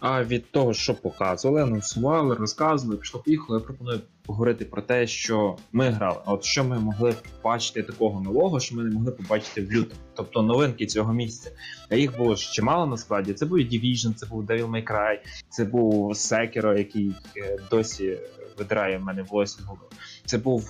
А 0.00 0.24
від 0.24 0.50
того, 0.50 0.74
що 0.74 0.94
показували, 0.94 1.62
анонсували, 1.62 2.34
розказували, 2.34 2.98
пішло 3.00 3.20
поїхало, 3.20 3.58
я 3.58 3.64
пропоную 3.64 4.00
поговорити 4.26 4.64
про 4.64 4.82
те, 4.82 5.06
що 5.06 5.56
ми 5.72 5.88
грали. 5.88 6.18
От 6.26 6.44
що 6.44 6.64
ми 6.64 6.78
могли 6.78 7.14
побачити 7.42 7.82
такого 7.82 8.20
нового, 8.20 8.60
що 8.60 8.76
ми 8.76 8.84
не 8.84 8.90
могли 8.90 9.12
побачити 9.12 9.62
в 9.62 9.72
лютому. 9.72 10.00
Тобто 10.14 10.42
новинки 10.42 10.86
цього 10.86 11.12
місяця. 11.12 11.50
А 11.88 11.96
їх 11.96 12.18
було 12.18 12.34
ж 12.34 12.52
чимало 12.52 12.86
насправді. 12.86 13.32
Це 13.32 13.46
був 13.46 13.58
Division, 13.58 14.14
це 14.14 14.26
був 14.26 14.44
Devil 14.44 14.70
May 14.70 14.84
Cry, 14.84 15.16
це 15.48 15.64
був 15.64 16.12
Sekiro, 16.12 16.78
який 16.78 17.14
е, 17.36 17.58
досі 17.70 18.18
видирає 18.58 18.98
в 18.98 19.04
мене 19.04 19.22
волосся 19.22 19.62
з 19.62 19.64
голови. 19.64 19.86
Це 20.24 20.38
був 20.38 20.62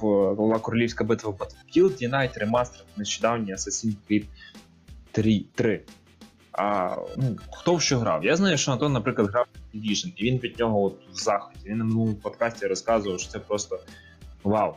е, 0.54 0.58
Королівська 0.58 1.04
битва 1.04 1.30
Battlefield, 1.30 2.08
Unite, 2.08 2.44
Remastered, 2.44 2.84
нещодавній 2.96 3.54
Assassin's 3.54 3.94
Creed 4.10 4.24
3. 5.12 5.44
3. 5.54 5.80
А 6.52 6.96
ну, 7.16 7.36
хто 7.52 7.74
в 7.74 7.82
що 7.82 7.98
грав? 7.98 8.24
Я 8.24 8.36
знаю, 8.36 8.58
що 8.58 8.72
Антон, 8.72 8.92
наприклад, 8.92 9.30
грав 9.30 9.46
Division, 9.74 10.12
і 10.16 10.24
він 10.24 10.38
від 10.38 10.58
нього 10.58 10.82
от 10.84 10.94
в 11.12 11.16
захваті. 11.16 11.58
Він 11.66 11.78
на 11.78 11.84
минулому 11.84 12.14
подкасті 12.14 12.66
розказував, 12.66 13.20
що 13.20 13.30
це 13.30 13.38
просто 13.38 13.80
вау. 14.44 14.74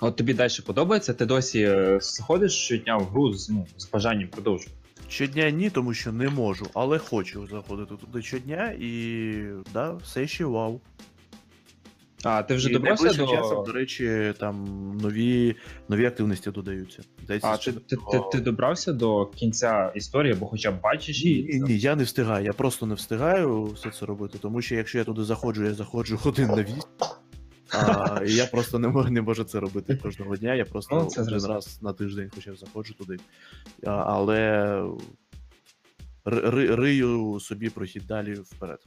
От 0.00 0.16
тобі 0.16 0.34
далі 0.34 0.52
подобається? 0.66 1.14
Ти 1.14 1.26
досі 1.26 1.62
е, 1.62 1.98
заходиш 2.02 2.52
щодня 2.52 2.96
в 2.96 3.04
гру 3.04 3.34
з, 3.34 3.50
ну, 3.50 3.66
з 3.76 3.90
бажанням 3.90 4.28
продовжувати? 4.28 4.78
Щодня 5.08 5.50
ні, 5.50 5.70
тому 5.70 5.94
що 5.94 6.12
не 6.12 6.28
можу, 6.28 6.66
але 6.74 6.98
хочу 6.98 7.46
заходити 7.46 7.94
туди 7.96 8.22
щодня 8.22 8.74
і 8.80 9.32
да, 9.72 9.92
все 9.92 10.26
ще 10.26 10.44
вау. 10.44 10.80
А, 12.24 12.42
ти 12.42 12.54
вже 12.54 12.70
і 12.70 12.72
добрався 12.72 13.04
найближчим 13.04 13.26
до. 13.26 13.42
часом, 13.42 13.64
до 13.64 13.72
речі, 13.72 14.32
там 14.38 14.64
нові, 15.02 15.56
нові 15.88 16.06
активності 16.06 16.50
додаються. 16.50 17.02
Здається, 17.24 17.48
А 17.48 17.56
ти, 17.56 17.72
ти, 17.72 17.96
ти, 17.96 18.20
ти 18.32 18.40
добрався 18.40 18.92
до 18.92 19.26
кінця 19.26 19.92
історії, 19.94 20.32
або 20.32 20.46
хоча 20.46 20.70
б 20.72 20.80
бачиш 20.80 21.24
її? 21.24 21.48
ні, 21.52 21.60
ні, 21.60 21.78
я 21.78 21.96
не 21.96 22.04
встигаю, 22.04 22.44
я 22.44 22.52
просто 22.52 22.86
не 22.86 22.94
встигаю 22.94 23.64
все 23.64 23.90
це 23.90 24.06
робити, 24.06 24.38
тому 24.42 24.62
що 24.62 24.74
якщо 24.74 24.98
я 24.98 25.04
туди 25.04 25.24
заходжу, 25.24 25.64
я 25.64 25.74
заходжу 25.74 26.16
годин 26.22 26.48
на 26.48 26.62
8. 26.62 26.76
А, 27.72 28.22
і 28.26 28.32
я 28.32 28.46
просто 28.46 28.78
не 28.78 28.88
можу, 28.88 29.10
не 29.10 29.20
можу 29.22 29.44
це 29.44 29.60
робити 29.60 29.96
кожного 29.96 30.36
дня. 30.36 30.54
Я 30.54 30.64
просто 30.64 30.96
Ну, 30.96 31.04
це 31.06 31.22
один 31.22 31.44
раз 31.46 31.82
на 31.82 31.92
тиждень 31.92 32.30
хоча 32.34 32.52
б 32.52 32.56
заходжу 32.56 32.94
туди. 32.94 33.16
А, 33.86 33.90
але 33.90 34.72
ри- 36.24 36.50
ри- 36.50 36.74
рию 36.76 37.40
собі 37.40 37.70
прохід 37.70 38.06
далі 38.06 38.34
вперед. 38.34 38.78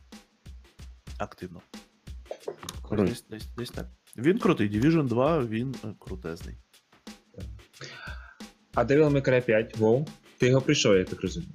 Активно. 1.17 1.61
Десь, 2.91 3.25
десь, 3.29 3.47
десь 3.57 3.69
так. 3.69 3.87
Він 4.17 4.39
крутий, 4.39 4.69
Division 4.69 5.07
2, 5.07 5.39
він 5.45 5.75
е, 5.85 5.87
крутезний. 5.99 6.55
А 8.73 8.83
Devil 8.83 9.09
May 9.09 9.29
Cry 9.29 9.45
5, 9.45 9.77
WoW, 9.77 10.07
ти 10.37 10.47
його 10.47 10.61
прийшов, 10.61 10.95
я 10.95 11.03
так 11.03 11.21
розумію. 11.21 11.53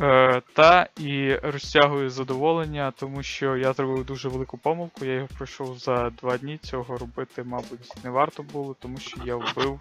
Е, 0.00 0.42
та 0.52 0.88
і 1.00 1.34
розтягую 1.34 2.10
задоволення, 2.10 2.92
тому 2.96 3.22
що 3.22 3.56
я 3.56 3.72
зробив 3.72 4.04
дуже 4.04 4.28
велику 4.28 4.58
помилку. 4.58 5.04
Я 5.04 5.14
його 5.14 5.28
пройшов 5.36 5.78
за 5.78 6.10
два 6.10 6.38
дні. 6.38 6.58
Цього 6.62 6.96
робити, 6.98 7.42
мабуть, 7.44 8.04
не 8.04 8.10
варто 8.10 8.42
було, 8.42 8.76
тому 8.80 8.98
що 8.98 9.16
я 9.24 9.36
вбив 9.36 9.80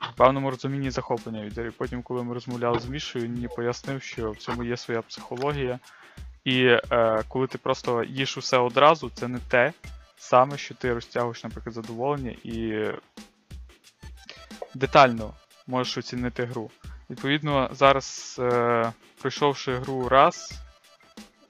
в 0.00 0.16
певному 0.16 0.50
розумінні 0.50 0.90
захоплення 0.90 1.44
від 1.44 1.58
гри. 1.58 1.72
Потім, 1.78 2.02
коли 2.02 2.22
ми 2.22 2.34
розмовляли 2.34 2.80
з 2.80 2.86
Мішою, 2.86 3.24
він 3.24 3.34
мені 3.34 3.48
пояснив, 3.56 4.02
що 4.02 4.30
в 4.30 4.36
цьому 4.36 4.64
є 4.64 4.76
своя 4.76 5.02
психологія. 5.02 5.78
І 6.44 6.64
е, 6.64 7.22
коли 7.28 7.46
ти 7.46 7.58
просто 7.58 8.04
їш 8.04 8.38
усе 8.38 8.58
одразу, 8.58 9.10
це 9.14 9.28
не 9.28 9.38
те 9.38 9.72
саме, 10.16 10.58
що 10.58 10.74
ти 10.74 10.94
розтягуєш, 10.94 11.44
наприклад, 11.44 11.74
задоволення 11.74 12.34
і 12.44 12.86
детально 14.74 15.34
можеш 15.66 15.98
оцінити 15.98 16.44
гру. 16.44 16.70
Відповідно, 17.10 17.70
зараз, 17.72 18.36
е, 18.42 18.92
пройшовши 19.20 19.74
гру 19.74 20.08
раз, 20.08 20.52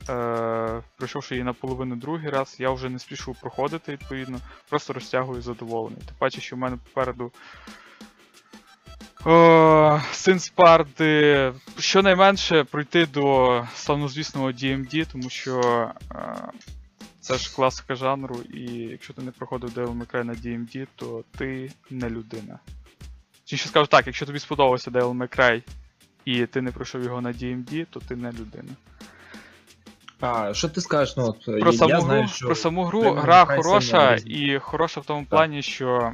е, 0.09 0.83
пройшовши 0.97 1.35
її 1.35 1.45
наполовину 1.45 1.97
другий 1.97 2.31
раз, 2.31 2.57
я 2.59 2.71
вже 2.71 2.89
не 2.89 2.99
спішу 2.99 3.37
проходити, 3.41 3.93
відповідно, 3.93 4.39
просто 4.69 4.93
розтягую 4.93 5.43
задоволення. 5.43 6.03
Тим 6.07 6.15
паче, 6.19 6.41
що 6.41 6.57
в 6.57 6.59
мене 6.59 6.77
попереду 6.77 7.33
о, 9.25 10.01
син 10.13 10.41
спарти 10.41 11.53
щонайменше 11.79 12.65
пройти 12.65 13.07
до 13.07 13.65
славнозвісного 13.75 14.49
DMD, 14.49 15.07
тому 15.13 15.31
що 15.31 15.61
е, 16.15 16.37
це 17.21 17.39
ж 17.39 17.55
класика 17.57 17.95
жанру, 17.95 18.37
і 18.55 18.63
якщо 18.73 19.13
ти 19.13 19.23
не 19.23 19.31
проходив 19.31 19.71
Devil 19.71 19.99
May 19.99 20.15
Cry 20.15 20.25
на 20.25 20.33
DMD, 20.33 20.87
то 20.97 21.25
ти 21.39 21.73
не 21.91 22.11
людина. 22.11 22.59
Чи 23.45 23.57
ще 23.57 23.69
скажу 23.69 23.87
так, 23.87 24.07
якщо 24.07 24.27
тобі 24.27 24.39
сподобався 24.39 24.91
Devil 24.91 25.17
May 25.17 25.39
Cry 25.39 25.63
і 26.25 26.47
ти 26.47 26.63
не 26.63 26.71
пройшов 26.73 27.05
його 27.05 27.21
на 27.21 27.33
DMD, 27.33 27.87
то 27.91 28.01
ти 28.01 28.17
не 28.17 28.33
людина. 28.33 28.73
А, 30.21 30.55
що 30.55 30.69
ти 30.69 30.81
скажеш? 30.81 31.17
Ну, 31.17 31.25
от, 31.25 31.45
Про 31.45 31.73
я 31.73 31.79
саму, 31.79 31.93
гру, 31.95 32.01
знаю, 32.01 32.29
що 32.29 32.47
про 32.47 32.55
саму 32.55 32.85
гру 32.85 33.03
Devil 33.03 33.15
May 33.15 33.21
гра 33.21 33.45
Cry 33.45 33.57
хороша, 33.57 33.81
сильно 33.81 34.15
різна. 34.15 34.55
і 34.55 34.59
хороша 34.59 35.01
в 35.01 35.05
тому 35.05 35.27
плані, 35.27 35.63
що 35.63 36.13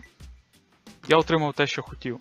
я 1.09 1.17
отримав 1.17 1.55
те, 1.55 1.67
що 1.67 1.83
хотів. 1.83 2.19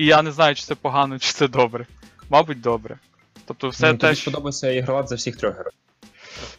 І 0.00 0.06
я 0.06 0.22
не 0.22 0.32
знаю, 0.32 0.54
чи 0.54 0.64
це 0.64 0.74
погано, 0.74 1.18
чи 1.18 1.32
це 1.32 1.48
добре. 1.48 1.86
Мабуть, 2.30 2.60
добре. 2.60 2.98
Тобто, 3.44 3.68
все 3.68 3.92
ну, 3.92 3.98
те, 3.98 4.06
тобі 4.06 4.14
що. 4.14 4.30
сподобався 4.30 4.70
ігрувати 4.70 5.08
за 5.08 5.14
всіх 5.14 5.36
трьох 5.36 5.56
героїв. 5.56 5.78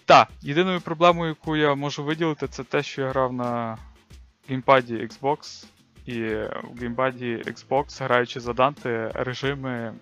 Так, 0.05 0.27
єдиною 0.41 0.81
проблемою, 0.81 1.29
яку 1.29 1.55
я 1.55 1.75
можу 1.75 2.03
виділити, 2.03 2.47
це 2.47 2.63
те, 2.63 2.83
що 2.83 3.01
я 3.01 3.09
грав 3.09 3.33
на 3.33 3.77
геймпаді 4.49 4.93
Xbox. 4.93 5.65
І 6.05 6.19
в 6.73 6.79
геймпаді 6.79 7.43
Xbox, 7.47 8.03
граючи 8.03 8.39
за 8.39 8.51
Dante, 8.51 9.23
режими 9.23 9.93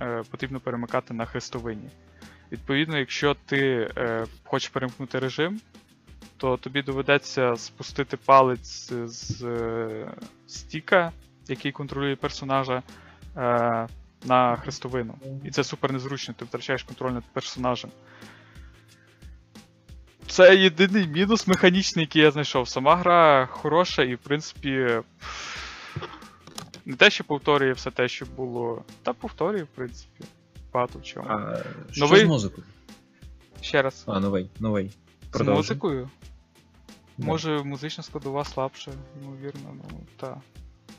е, 0.00 0.22
потрібно 0.30 0.60
перемикати 0.60 1.14
на 1.14 1.26
хрестовині. 1.26 1.88
Відповідно, 2.52 2.98
якщо 2.98 3.36
ти 3.46 3.90
е, 3.96 4.26
хочеш 4.44 4.68
перемкнути 4.68 5.18
режим, 5.18 5.60
то 6.36 6.56
тобі 6.56 6.82
доведеться 6.82 7.56
спустити 7.56 8.16
палець 8.16 8.92
з 8.92 9.42
е, 9.42 10.10
стіка, 10.46 11.12
який 11.48 11.72
контролює 11.72 12.16
персонажа, 12.16 12.82
е, 13.36 13.88
на 14.24 14.56
хрестовину. 14.56 15.14
І 15.44 15.50
це 15.50 15.64
супер 15.64 15.92
незручно, 15.92 16.34
ти 16.38 16.44
втрачаєш 16.44 16.82
контроль 16.82 17.12
над 17.12 17.24
персонажем. 17.32 17.90
Це 20.26 20.56
єдиний 20.56 21.06
мінус 21.06 21.46
механічний, 21.46 22.04
який 22.04 22.22
я 22.22 22.30
знайшов. 22.30 22.68
Сама 22.68 22.96
гра 22.96 23.46
хороша 23.46 24.02
і, 24.02 24.14
в 24.14 24.18
принципі, 24.18 25.00
не 26.84 26.96
те, 26.96 27.10
що 27.10 27.24
повторює 27.24 27.72
все 27.72 27.90
те, 27.90 28.08
що 28.08 28.26
було. 28.26 28.84
Та 29.02 29.12
повторює, 29.12 29.62
в 29.62 29.66
принципі, 29.66 30.24
багато 30.72 30.98
в 30.98 31.02
чому. 31.02 31.28
А, 31.28 31.62
що 31.90 32.00
Новий? 32.00 32.20
з 32.20 32.28
музикою? 32.28 32.66
Ще 33.60 33.82
раз. 33.82 34.04
А, 34.06 34.20
новий, 34.20 34.50
новий. 34.60 34.90
З 35.32 35.42
музикою? 35.42 36.10
Да. 37.18 37.26
Може, 37.26 37.62
музична 37.62 38.04
складова 38.04 38.44
слабша, 38.44 38.92
ймовірно, 39.22 39.74
ну 39.90 40.00
та. 40.16 40.40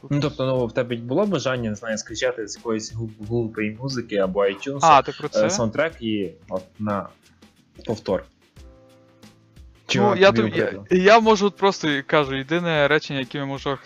Тут... 0.01 0.11
Ну, 0.11 0.19
тобто, 0.19 0.45
ну, 0.45 0.65
в 0.65 0.71
тебе 0.71 0.95
було 0.95 1.25
бажання, 1.25 1.69
не 1.69 1.75
знаю, 1.75 1.97
скачати 1.97 2.47
з 2.47 2.57
якоїсь 2.57 2.93
глупої 3.29 3.77
музики 3.81 4.15
або 4.15 4.45
iTunes 4.45 4.79
А, 4.81 5.01
ти 5.01 5.11
про 5.11 5.25
е, 5.25 5.29
це? 5.29 5.49
саундтрек 5.49 6.01
і 6.01 6.31
от 6.49 6.63
на 6.79 7.09
повтор. 7.85 8.23
Чи 9.87 9.99
Ну, 9.99 10.15
я, 10.15 10.31
тобі 10.31 10.53
я, 10.55 10.83
я 10.91 11.19
можу 11.19 11.51
просто 11.51 12.01
кажу, 12.05 12.35
єдине 12.35 12.87
речення, 12.87 13.19
яким 13.19 13.41
я 13.41 13.47
можу 13.47 13.77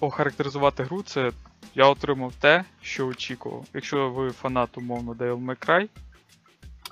охарактеризувати 0.00 0.82
гру, 0.82 1.02
це 1.02 1.30
я 1.74 1.86
отримав 1.86 2.34
те, 2.34 2.64
що 2.82 3.06
очікував. 3.06 3.66
Якщо 3.74 4.10
ви 4.10 4.30
фанат, 4.30 4.78
умовно, 4.78 5.12
Devil 5.12 5.44
May 5.44 5.66
Cry, 5.66 5.88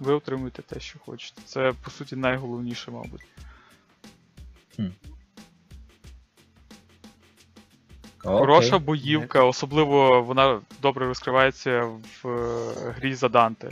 ви 0.00 0.12
отримуєте 0.12 0.62
те, 0.62 0.80
що 0.80 0.98
хочете. 0.98 1.42
Це, 1.44 1.72
по 1.84 1.90
суті, 1.90 2.16
найголовніше, 2.16 2.90
мабуть. 2.90 3.24
Хороша 8.24 8.78
боївка, 8.78 9.44
особливо 9.44 10.22
вона 10.22 10.60
добре 10.82 11.06
розкривається 11.06 11.84
в 12.22 12.28
е, 12.28 12.92
грі 12.96 13.14
за 13.14 13.28
Данте, 13.28 13.68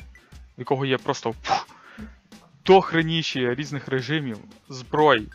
в 0.57 0.59
якого 0.59 0.87
є 0.87 0.99
просто 0.99 1.35
пф, 1.43 1.63
дохреніші 2.67 3.55
різних 3.55 3.89
режимів, 3.89 4.39
зброй 4.69 5.29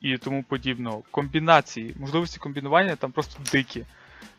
і 0.00 0.18
тому 0.18 0.42
подібного. 0.42 1.02
Комбінації, 1.10 1.94
можливості 2.00 2.38
комбінування 2.38 2.96
там 2.96 3.12
просто 3.12 3.40
дикі. 3.52 3.84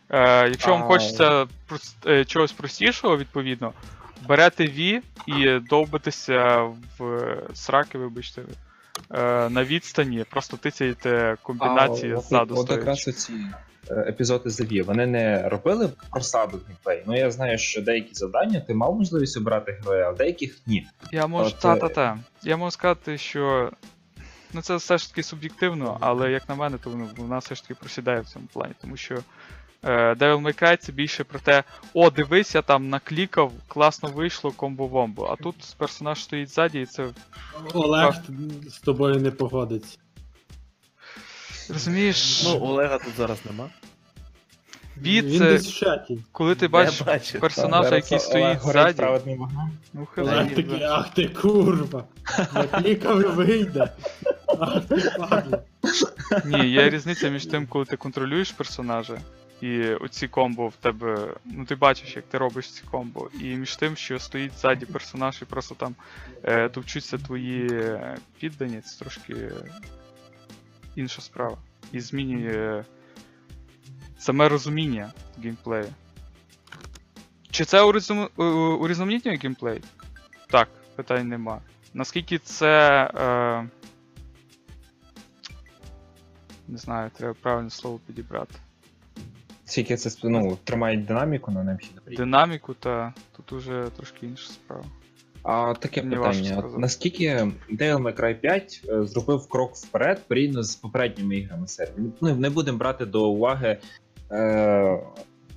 Е, 0.10 0.50
якщо 0.50 0.72
вам 0.72 0.84
хочеться 0.84 1.48
прос- 1.70 1.96
е, 2.08 2.26
чогось 2.26 2.52
простішого, 2.52 3.18
відповідно, 3.18 3.74
берете 4.28 4.64
V 4.64 5.02
і 5.28 5.60
довбитеся 5.60 6.58
в 6.98 7.04
е, 7.04 7.44
сраки, 7.54 7.98
вибачте, 7.98 8.42
е, 9.12 9.50
на 9.50 9.64
відстані, 9.64 10.26
просто 10.30 10.58
тицяєте 10.58 11.38
комбінації 11.42 12.18
ззаду. 12.18 12.56
От, 12.56 12.62
стоячи. 12.62 12.80
якраз 12.80 13.08
оці 13.08 13.34
епізоди 13.92 14.50
Заві, 14.50 14.82
вони 14.82 15.06
не 15.06 15.50
робили 15.50 15.90
просаду 16.12 16.60
геймплей. 16.68 17.04
Ну 17.08 17.18
я 17.18 17.32
знаю, 17.32 17.58
що 17.58 17.82
деякі 17.82 18.14
завдання 18.14 18.60
ти 18.60 18.74
мав 18.74 18.96
можливість 18.96 19.38
обирати 19.38 19.72
героя, 19.72 20.08
а 20.08 20.12
в 20.12 20.18
деяких 20.18 20.58
ні. 20.66 20.88
Я 21.12 21.28
можу. 21.28 21.50
От, 21.50 21.60
Та-та-та. 21.60 22.20
Я 22.44 22.58
можу 22.58 22.72
сказати, 22.72 23.18
що. 23.18 23.72
Ну, 24.54 24.62
це 24.62 24.76
все 24.76 24.98
ж 24.98 25.10
таки 25.10 25.24
суб'єктивно, 25.24 25.98
але 26.00 26.32
як 26.32 26.50
на 26.50 26.56
мене, 26.56 26.78
то 26.78 26.90
ну, 26.90 27.10
вона 27.18 27.38
все 27.38 27.56
ж 27.56 27.62
таки 27.62 27.76
просідає 27.76 28.22
в 28.22 28.26
цьому 28.26 28.48
плані, 28.54 28.74
тому 28.82 28.98
що 28.98 29.16
е, 29.84 30.14
Devil 30.14 30.42
May 30.42 30.64
Cry 30.64 30.78
це 30.78 30.92
більше 30.92 31.24
про 31.24 31.40
те, 31.40 31.64
о, 31.94 32.10
дивись, 32.10 32.56
я 32.56 32.62
там 32.62 32.90
наклікав, 32.90 33.52
класно 33.68 34.10
вийшло 34.10 34.54
комбо-вомбо. 34.58 35.32
А 35.32 35.36
тут 35.36 35.56
персонаж 35.78 36.24
стоїть 36.24 36.50
ззаді, 36.50 36.82
і 36.82 36.86
це. 36.86 37.08
Олег 37.74 38.14
з 38.68 38.80
тобою 38.80 39.20
не 39.20 39.32
погодиться. 39.32 39.98
Розумієш, 41.70 42.42
Ну, 42.46 42.60
Олега 42.62 42.98
тут 42.98 43.14
зараз 43.18 43.38
нема. 43.46 43.70
бі 44.96 45.22
Він 45.22 45.40
це 45.40 45.46
десь 45.52 45.68
в 45.68 45.80
чаті. 45.80 46.20
коли 46.32 46.56
ти 46.56 46.68
бачиш 46.68 47.02
бачу. 47.02 47.40
персонажа, 47.40 47.96
який 47.96 48.20
стоїть 48.20 48.62
ззаді. 48.62 49.02
Ну, 49.94 50.08
Олег 50.18 50.38
хилий. 50.48 50.50
такий, 50.56 50.84
ах 50.84 51.14
ти 51.14 51.28
курва. 51.28 52.04
Наклікав 52.54 53.22
і 53.22 53.26
вийде. 53.26 53.92
Ах 54.60 54.86
ти 54.86 55.12
падла. 55.20 55.62
Ні, 56.46 56.70
є 56.70 56.90
різниця 56.90 57.30
між 57.30 57.46
тим, 57.46 57.68
коли 57.68 57.86
ти 57.86 57.98
контролюєш 57.98 58.52
персонажа, 58.52 59.18
і 59.62 59.80
оці 59.84 60.28
комбо 60.28 60.68
в 60.68 60.74
тебе. 60.76 61.28
Ну 61.46 61.66
ти 61.66 61.76
бачиш, 61.76 62.16
як 62.16 62.26
ти 62.26 62.38
робиш 62.38 62.72
ці 62.72 62.82
комбо, 62.92 63.30
і 63.42 63.44
між 63.44 63.76
тим, 63.76 63.96
що 63.96 64.20
стоїть 64.20 64.54
ззаді 64.60 64.86
персонаж 64.86 65.40
і 65.42 65.46
просто 65.46 65.76
там 65.76 65.96
е, 66.44 66.70
товчуться 66.70 67.18
твої 67.18 67.68
е, 67.72 68.18
піддані, 68.40 68.82
це 68.82 69.00
трошки 69.00 69.34
інша 70.98 71.22
справа. 71.22 71.58
І 71.92 72.00
змінює 72.00 72.84
саме 74.18 74.50
розуміння 74.50 75.12
геймплею. 75.44 75.88
Чи 77.52 77.66
це 77.66 77.82
у- 77.82 78.44
урізноманітнює 78.80 79.36
геймплей? 79.38 79.82
Так, 80.50 80.70
питань 80.96 81.28
нема. 81.28 81.62
Наскільки 81.94 82.38
це. 82.38 83.04
Е, 83.16 83.70
не 86.68 86.78
знаю, 86.78 87.12
треба 87.18 87.34
правильне 87.42 87.70
слово 87.70 88.00
підібрати. 88.08 88.56
Скільки 89.66 89.98
це 89.98 90.28
ну, 90.30 90.58
тримає 90.64 90.98
динаміку 90.98 91.52
на 91.52 91.64
необхідно. 91.64 92.02
Динаміку, 92.18 92.74
та 92.74 93.14
тут 93.36 93.54
уже 93.54 93.90
трошки 93.96 94.26
інша 94.26 94.52
справа. 94.54 94.86
А 95.48 95.74
таке 95.74 96.04
Мені 96.04 96.16
питання: 96.16 96.64
наскільки 96.78 97.30
Devil 97.70 97.98
May 97.98 98.20
Cry 98.20 98.36
5 98.36 98.82
е, 98.90 99.04
зробив 99.04 99.50
крок 99.50 99.76
вперед 99.76 100.22
порівняно 100.28 100.64
з 100.64 100.76
попередніми 100.76 101.36
іграми 101.36 101.68
серії? 101.68 102.14
Ну, 102.22 102.36
не 102.36 102.50
будемо 102.50 102.78
брати 102.78 103.06
до 103.06 103.30
уваги 103.30 103.78
е, 104.32 104.38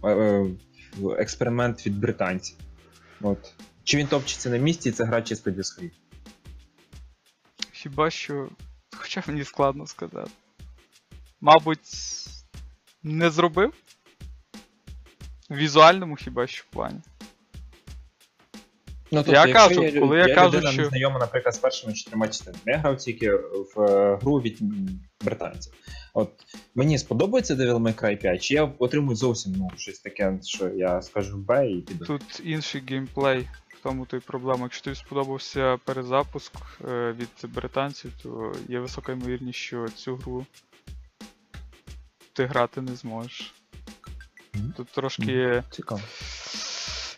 е, 0.04 0.46
експеримент 1.18 1.86
від 1.86 1.98
британців. 1.98 2.56
От. 3.20 3.52
Чи 3.84 3.96
він 3.96 4.06
топчеться 4.06 4.50
на 4.50 4.56
місці, 4.56 4.88
і 4.88 4.92
це 4.92 5.04
гра 5.04 5.22
чисто 5.22 5.50
для 5.50 5.62
своїх? 5.62 5.92
Хіба 7.72 8.10
що. 8.10 8.48
Хоча 8.96 9.22
мені 9.26 9.44
складно 9.44 9.86
сказати. 9.86 10.30
Мабуть, 11.40 11.88
не 13.02 13.30
зробив? 13.30 13.74
В 15.48 15.56
візуальному 15.56 16.16
хіба 16.16 16.46
що 16.46 16.64
плані. 16.70 17.00
Ну, 19.12 19.24
Я 19.26 19.52
кажу, 19.52 19.80
лю- 19.80 20.00
коли 20.00 20.18
я 20.18 20.34
кажу, 20.34 20.46
людина 20.56 20.72
що- 20.72 20.82
не 20.82 20.88
знайома, 20.88 21.18
наприклад, 21.18 21.54
з 21.54 21.58
першими 21.58 21.92
чотирма 21.92 22.26
частинами. 22.28 22.62
Я 22.66 22.78
грав 22.78 22.96
тільки 22.96 23.30
в 23.76 23.80
е, 23.80 24.18
гру 24.22 24.40
від 24.40 24.58
британців. 25.24 25.72
От 26.14 26.30
мені 26.74 26.98
сподобається 26.98 27.54
Devil 27.54 27.78
May 27.78 27.94
Cry 27.94 28.16
5, 28.16 28.42
чи 28.42 28.54
я 28.54 28.72
отримую 28.78 29.16
зовсім 29.16 29.52
ну, 29.56 29.70
щось 29.76 29.98
таке, 29.98 30.38
що 30.44 30.68
я 30.68 31.02
скажу 31.02 31.38
Б 31.38 31.70
і 31.70 31.80
піду. 31.80 32.04
Тут 32.04 32.42
інший 32.44 32.82
геймплей, 32.88 33.48
в 33.68 33.82
тому 33.82 34.06
то 34.06 34.16
й 34.16 34.20
проблема. 34.20 34.62
Якщо 34.62 34.84
тобі 34.84 34.96
сподобався 34.96 35.78
перезапуск 35.84 36.52
е, 36.90 37.12
від 37.12 37.52
британців, 37.52 38.12
то 38.22 38.52
є 38.68 38.80
висока 38.80 39.12
ймовірність, 39.12 39.58
що 39.58 39.88
цю 39.88 40.16
гру 40.16 40.46
ти 42.32 42.46
грати 42.46 42.80
не 42.80 42.94
зможеш. 42.96 43.54
Мгм. 44.54 44.74
Тут 44.76 44.88
трошки. 44.88 45.62
Цікаво. 45.70 46.00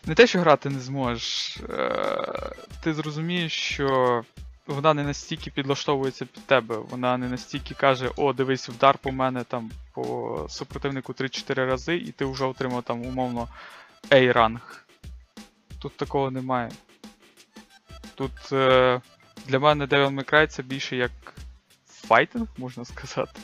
Не 0.05 0.15
те, 0.15 0.27
що 0.27 0.39
грати 0.39 0.69
не 0.69 0.79
зможеш. 0.79 1.57
Е, 1.69 2.55
ти 2.83 2.93
зрозумієш, 2.93 3.53
що 3.53 4.23
вона 4.67 4.93
не 4.93 5.03
настільки 5.03 5.51
підлаштовується 5.51 6.25
під 6.25 6.45
тебе. 6.45 6.77
Вона 6.77 7.17
не 7.17 7.29
настільки 7.29 7.73
каже, 7.73 8.09
о, 8.15 8.33
дивись, 8.33 8.69
вдар 8.69 8.97
по 8.97 9.11
мене 9.11 9.43
там 9.43 9.71
по 9.93 10.45
супротивнику 10.49 11.13
3-4 11.13 11.53
рази, 11.55 11.95
і 11.95 12.11
ти 12.11 12.25
вже 12.25 12.45
отримав 12.45 12.83
там 12.83 13.01
умовно 13.01 13.47
A-ранг. 14.09 14.85
Тут 15.79 15.97
такого 15.97 16.31
немає. 16.31 16.71
Тут 18.15 18.51
е, 18.51 19.01
для 19.47 19.59
мене 19.59 19.85
Devil 19.85 20.15
May 20.15 20.33
Cry 20.33 20.47
це 20.47 20.63
більше 20.63 20.95
як 20.95 21.11
файтинг, 21.87 22.47
можна 22.57 22.85
сказати. 22.85 23.39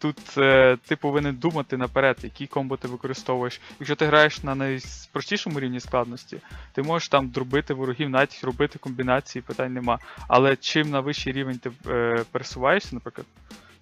Тут 0.00 0.38
е, 0.38 0.76
ти 0.86 0.96
повинен 0.96 1.34
думати 1.34 1.76
наперед, 1.76 2.16
які 2.22 2.46
комбо 2.46 2.76
ти 2.76 2.88
використовуєш. 2.88 3.60
Якщо 3.80 3.96
ти 3.96 4.06
граєш 4.06 4.42
на 4.42 4.54
найпростішому 4.54 5.60
рівні 5.60 5.80
складності, 5.80 6.38
ти 6.72 6.82
можеш 6.82 7.08
там 7.08 7.28
дробити 7.28 7.74
ворогів, 7.74 8.10
навіть 8.10 8.40
робити 8.44 8.78
комбінації, 8.78 9.42
питань 9.42 9.72
нема. 9.72 9.98
Але 10.28 10.56
чим 10.56 10.90
на 10.90 11.00
вищий 11.00 11.32
рівень 11.32 11.58
ти 11.58 11.70
е, 11.86 12.24
пересуваєшся, 12.32 12.94
наприклад, 12.94 13.26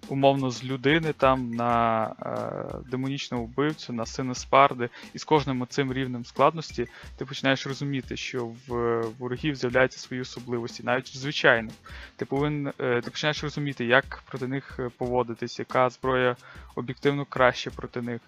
умовно 0.09 0.51
з 0.51 0.63
людини 0.63 1.13
там 1.13 1.51
на 1.51 2.03
е, 2.21 2.89
демонічного 2.91 3.43
вбивцю, 3.43 3.93
на 3.93 4.05
сина 4.05 4.35
Спарди, 4.35 4.89
і 5.13 5.19
з 5.19 5.23
кожним 5.23 5.67
цим 5.69 5.93
рівнем 5.93 6.25
складності 6.25 6.87
ти 7.17 7.25
починаєш 7.25 7.67
розуміти, 7.67 8.17
що 8.17 8.45
в 8.67 9.01
ворогів 9.19 9.55
з'являються 9.55 9.99
свої 9.99 10.21
особливості, 10.21 10.83
навіть 10.83 11.09
в 11.09 11.17
звичайних. 11.17 11.73
Ти 12.15 12.25
повинен, 12.25 12.73
е, 12.79 13.01
ти 13.01 13.11
починаєш 13.11 13.43
розуміти, 13.43 13.85
як 13.85 14.23
проти 14.25 14.47
них 14.47 14.75
е, 14.79 14.89
поводитись, 14.97 15.59
яка 15.59 15.89
зброя 15.89 16.35
об'єктивно 16.75 17.25
краще 17.25 17.69
проти 17.69 18.01
них. 18.01 18.21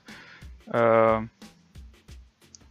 Е, 0.74 1.28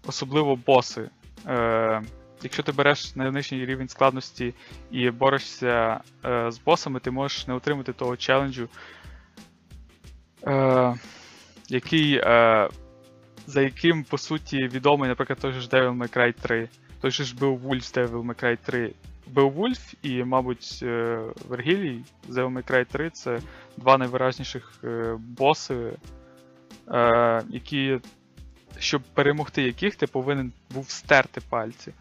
особливо 0.06 0.56
боси. 0.56 1.10
Е, 1.46 2.02
якщо 2.42 2.62
ти 2.62 2.72
береш 2.72 3.16
найнижчий 3.16 3.66
рівень 3.66 3.88
складності 3.88 4.54
і 4.90 5.10
борешся 5.10 6.00
е, 6.24 6.50
з 6.50 6.58
босами, 6.58 7.00
ти 7.00 7.10
можеш 7.10 7.46
не 7.46 7.54
отримати 7.54 7.92
того 7.92 8.16
челенджу, 8.16 8.68
е, 10.46 10.94
який, 11.68 12.14
е, 12.14 12.68
за 13.46 13.62
яким, 13.62 14.04
по 14.04 14.18
суті, 14.18 14.58
відомий, 14.58 15.08
наприклад, 15.08 15.38
той 15.42 15.52
же 15.52 15.60
ж 15.60 15.68
Devil 15.68 15.98
May 15.98 16.16
Cry 16.16 16.34
3, 16.40 16.68
той 17.00 17.10
же 17.10 17.24
ж 17.24 17.36
Beowulf 17.36 17.94
Devil 17.94 18.26
May 18.26 18.44
Cry 18.44 18.58
3. 18.64 18.92
Beowulf 19.34 19.94
і, 20.02 20.24
мабуть, 20.24 20.80
е, 20.82 21.20
Вергілій 21.48 22.04
з 22.28 22.36
Devil 22.36 22.52
May 22.52 22.70
Cry 22.70 22.86
3 22.86 23.10
це 23.10 23.40
два 23.76 23.98
найвиразніших 23.98 24.72
е, 24.84 25.16
боси, 25.18 25.92
е, 26.88 27.42
які, 27.48 28.00
щоб 28.78 29.02
перемогти 29.02 29.62
яких, 29.62 29.96
ти 29.96 30.06
повинен 30.06 30.52
був 30.70 30.90
стерти 30.90 31.40
пальці. 31.50 31.92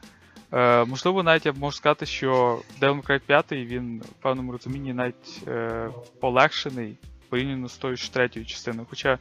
Е, 0.53 0.86
можливо, 0.86 1.24
навіть 1.24 1.45
я 1.45 1.53
можу 1.53 1.78
сказати, 1.78 2.06
що 2.06 2.61
Devil 2.82 3.02
May 3.02 3.10
Cry 3.10 3.20
5 3.20 3.52
він 3.52 4.02
в 4.02 4.24
певному 4.24 4.52
розумінні 4.52 4.94
навіть 4.94 5.44
е, 5.48 5.90
полегшений 6.20 6.95
порівняно 7.30 7.69
з 7.69 7.77
тою 7.77 7.95
ж 7.95 8.14
третьою 8.14 8.45
частиною. 8.45 8.88
Хоча 8.89 9.19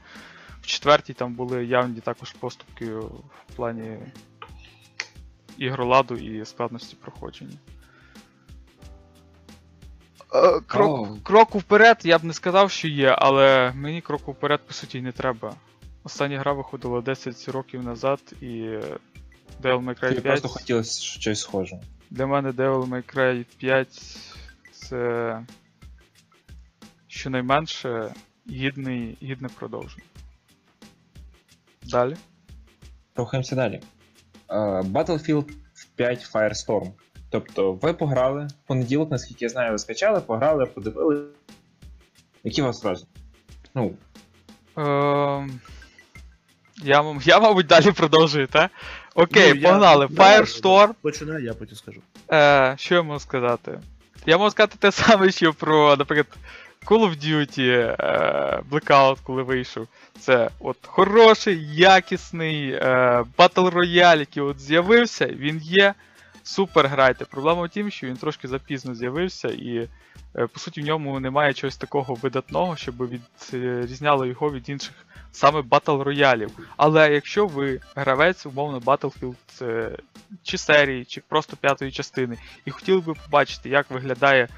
в 0.63 0.67
четвертій 0.67 1.13
там 1.13 1.35
були 1.35 1.65
явні 1.65 2.01
також 2.01 2.33
поступки 2.33 2.87
в 2.95 3.57
плані 3.57 3.99
ігроладу 5.59 6.15
і 6.15 6.45
складності 6.45 6.97
проходження. 6.97 7.59
Е, 10.35 10.61
Крок, 10.67 11.09
О. 11.11 11.17
кроку 11.23 11.59
вперед 11.59 12.01
я 12.05 12.19
б 12.19 12.25
не 12.25 12.33
сказав, 12.33 12.71
що 12.71 12.89
є, 12.89 13.17
але 13.19 13.73
мені 13.77 14.01
кроку 14.01 14.33
вперед, 14.33 14.61
по 14.67 14.73
суті, 14.73 15.01
не 15.01 15.13
треба. 15.13 15.55
Остання 16.05 16.39
гра 16.39 16.53
виходила 16.53 17.01
10 17.01 17.49
років 17.49 17.85
назад, 17.85 18.21
і 18.41 18.47
Devil 19.63 19.85
May 19.85 20.01
Cry 20.01 20.09
Тобі 20.09 20.21
5. 20.21 20.23
просто 20.23 20.49
хотілося 20.49 21.03
щось 21.03 21.41
схоже. 21.41 21.81
Для 22.11 22.27
мене 22.27 22.51
Devil 22.51 22.89
May 22.89 23.17
Cry 23.17 23.45
5 23.59 23.89
це 24.73 25.41
щонайменше 27.23 28.15
гідний, 28.51 29.19
гідне 29.23 29.49
продовження. 29.49 30.03
Далі. 31.83 32.17
Рухаємося 33.17 33.57
далі. 33.57 33.81
Е, 34.51 34.55
Battlefield 34.81 35.53
5 35.97 36.31
Firestorm. 36.35 36.91
Тобто, 37.31 37.73
ви 37.73 37.93
пограли 37.93 38.47
в 38.47 38.67
понеділок, 38.67 39.11
наскільки 39.11 39.45
я 39.45 39.49
знаю, 39.49 39.73
ви 39.73 39.79
скачали, 39.79 40.21
пограли, 40.21 40.67
подивили. 40.67 41.25
Які 42.45 42.63
у 42.63 42.65
вас 42.65 42.85
враження? 42.85 43.07
Ну, 43.75 43.95
Ем, 44.77 45.61
я, 46.83 47.17
я, 47.25 47.41
мабуть, 47.41 47.67
далі 47.67 47.93
продовжую, 47.93 48.47
так? 48.47 48.71
Окей, 49.15 49.53
Ну, 49.55 49.61
я- 49.61 49.69
погнали. 49.71 50.09
да, 50.11 50.23
Firestorm. 50.41 50.95
Починай, 51.01 51.45
я 51.45 51.55
потім 51.55 51.77
скажу. 51.77 52.01
Е, 52.33 52.75
що 52.79 52.95
я 52.95 53.03
можу 53.03 53.21
сказати? 53.21 53.81
Я 54.27 54.39
можу 54.39 54.51
сказати 54.51 54.77
те 54.79 54.93
саме, 54.93 55.31
що 55.31 55.53
про, 55.55 55.97
наприклад, 55.97 56.39
Call 56.87 57.05
of 57.05 57.25
Duty, 57.25 57.71
е, 57.71 58.63
Blackout, 58.71 59.19
коли 59.23 59.43
вийшов. 59.43 59.87
Це 60.19 60.51
от 60.61 60.77
хороший, 60.83 61.75
якісний 61.75 62.71
е, 62.71 62.81
Battle 63.39 63.71
Royale, 63.71 64.19
який 64.19 64.43
от 64.43 64.61
з'явився, 64.61 65.27
він 65.27 65.59
є. 65.59 65.95
Супер 66.43 66.89
грайте. 66.89 67.25
Проблема 67.25 67.63
в 67.63 67.69
тім, 67.69 67.91
що 67.91 68.07
він 68.07 68.17
трошки 68.17 68.49
запізно 68.49 68.95
з'явився, 68.95 69.49
і 69.49 69.89
е, 70.37 70.47
по 70.47 70.61
суті 70.61 70.81
в 70.81 70.85
ньому 70.85 71.21
немає 71.21 71.55
чогось 71.55 71.77
такого 71.77 72.15
видатного, 72.15 72.77
щоб 72.77 72.95
відрізняло 73.53 74.27
його 74.27 74.53
від 74.53 74.69
інших 74.69 74.95
саме 75.33 75.61
Battle 75.61 76.05
Royale. 76.05 76.49
Але 76.77 77.13
якщо 77.13 77.47
ви 77.47 77.81
гравець, 77.95 78.47
умовно, 78.47 78.79
Battlefield 78.79 79.99
чи 80.43 80.59
серії, 80.59 81.05
чи 81.05 81.21
просто 81.29 81.57
п'ятої 81.57 81.93
частини, 81.93 82.39
і 82.65 82.71
хотіли 82.71 83.01
би 83.01 83.15
побачити, 83.15 83.69
як 83.69 83.91
виглядає 83.91 84.49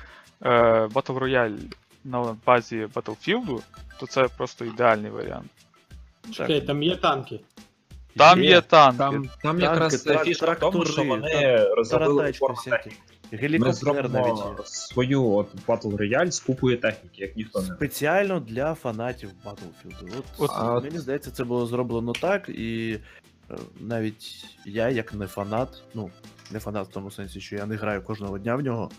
Battle 0.41 1.19
Royale 1.19 1.59
на 2.05 2.37
базі 2.47 2.87
Battlefield, 2.95 3.61
то 4.01 4.07
це 4.07 4.29
просто 4.37 4.65
ідеальний 4.65 5.11
варіант. 5.11 5.51
Чекай, 6.33 6.61
там 6.61 6.83
є 6.83 6.97
танки. 6.97 7.41
Там 8.17 8.43
є, 8.43 8.61
танки. 8.61 8.99
там, 8.99 9.13
там 9.13 9.31
Танки, 9.43 9.63
якраз 9.63 10.07
трак- 10.07 10.25
фішка 10.25 10.53
в 10.53 10.59
тому, 10.59 10.87
що 10.87 11.05
вони 11.05 11.65
розробили 11.65 12.33
всякі. 12.41 12.91
Ми 13.59 13.73
зробимо 13.73 14.57
свою 14.65 15.31
от 15.31 15.49
Battle 15.67 15.97
Royale 15.97 16.31
з 16.31 16.41
купою 16.41 16.77
техніки, 16.77 17.23
як 17.23 17.37
ніхто 17.37 17.61
не 17.61 17.67
Спеціально 17.67 18.41
для 18.41 18.75
фанатів 18.75 19.31
Battlefield. 19.45 20.13
От, 20.19 20.25
От- 20.39 20.51
А 20.55 20.81
мені 20.81 20.99
здається, 20.99 21.31
це 21.31 21.45
було 21.45 21.67
зроблено 21.67 22.13
так, 22.13 22.49
і 22.49 22.99
е, 23.51 23.55
навіть 23.81 24.45
я, 24.67 24.89
як 24.89 25.15
не 25.15 25.27
фанат, 25.27 25.83
ну, 25.95 26.11
не 26.51 26.59
фанат 26.59 26.89
в 26.89 26.91
тому 26.91 27.11
сенсі, 27.11 27.41
що 27.41 27.57
я 27.57 27.67
не 27.67 27.77
граю 27.77 28.03
кожного 28.03 28.39
дня 28.39 28.57
в 28.57 28.61
нього, 28.61 28.91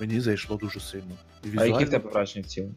мені 0.00 0.20
зайшло 0.20 0.56
дуже 0.56 0.80
сильно. 0.80 1.14
І 1.44 1.48
А 1.48 1.48
які 1.48 1.58
в 1.58 1.62
візуально 1.62 1.90
тебе 1.90 2.10
враження 2.10 2.44
в 2.44 2.48
цілому? 2.48 2.74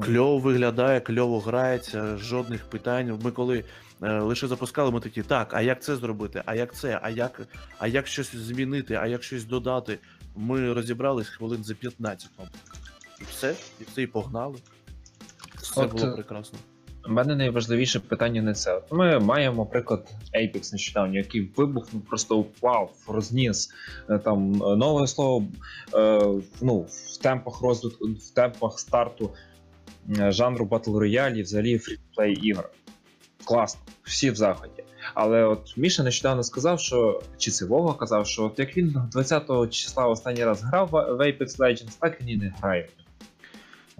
кльово 0.00 0.38
виглядає, 0.38 1.00
кльово 1.00 1.40
грається, 1.40 2.16
жодних 2.16 2.64
питань. 2.64 3.18
Ми 3.22 3.30
коли 3.30 3.64
е, 4.02 4.20
лише 4.20 4.48
запускали, 4.48 4.90
ми 4.90 5.00
такі, 5.00 5.22
так, 5.22 5.54
а 5.54 5.60
як 5.62 5.82
це 5.82 5.96
зробити? 5.96 6.42
А 6.46 6.54
як 6.54 6.74
це? 6.74 7.00
А 7.02 7.10
як, 7.10 7.40
а 7.78 7.86
як 7.86 8.06
щось 8.06 8.36
змінити, 8.36 8.94
а 8.94 9.06
як 9.06 9.22
щось 9.22 9.44
додати? 9.44 9.98
Ми 10.36 10.72
розібрались 10.72 11.28
хвилин 11.28 11.64
за 11.64 11.74
15. 11.74 12.30
І 13.20 13.24
все, 13.30 13.54
і 13.80 13.84
все, 13.84 14.02
і 14.02 14.06
погнали. 14.06 14.58
Все 15.56 15.80
От, 15.80 15.92
було 15.92 16.06
е, 16.06 16.10
прекрасно. 16.10 16.58
У 17.08 17.12
мене 17.12 17.36
найважливіше 17.36 18.00
питання 18.00 18.42
не 18.42 18.54
це. 18.54 18.82
Ми 18.90 19.18
маємо 19.18 19.66
приклад 19.66 20.08
Apex 20.34 20.72
нещодавно, 20.72 21.16
який 21.16 21.52
вибухнув, 21.56 22.02
просто 22.02 22.38
упав, 22.38 22.92
розніс 23.08 23.70
е, 24.10 24.18
там 24.18 24.62
е, 24.62 24.76
нове 24.76 25.06
слово 25.06 25.46
е, 25.94 26.20
ну, 26.60 26.80
в 26.80 27.16
темпах 27.22 27.62
розвитку, 27.62 28.08
в 28.08 28.30
темпах 28.34 28.78
старту 28.78 29.30
жанру 30.28 30.66
Battle 30.66 30.98
Royale 30.98 31.34
і 31.34 31.42
взагалі 31.42 31.78
фріплей 31.78 32.34
ігор. 32.34 32.70
Класно, 33.44 33.80
всі 34.02 34.30
в 34.30 34.34
заході. 34.34 34.84
Але 35.14 35.44
от 35.44 35.76
Міша 35.76 36.02
нещодавно 36.02 36.42
сказав, 36.42 36.80
що 36.80 37.22
чи 37.38 37.50
це 37.50 37.66
Вова 37.66 37.94
казав, 37.94 38.26
що 38.26 38.44
от 38.44 38.58
як 38.58 38.76
він 38.76 38.96
20-го 39.14 39.66
числа 39.66 40.06
останній 40.06 40.44
раз 40.44 40.62
грав 40.62 40.88
в 40.90 41.20
Apex 41.20 41.58
Legends, 41.58 41.98
так 42.00 42.20
він 42.20 42.28
і 42.28 42.36
не 42.36 42.54
грає. 42.60 42.88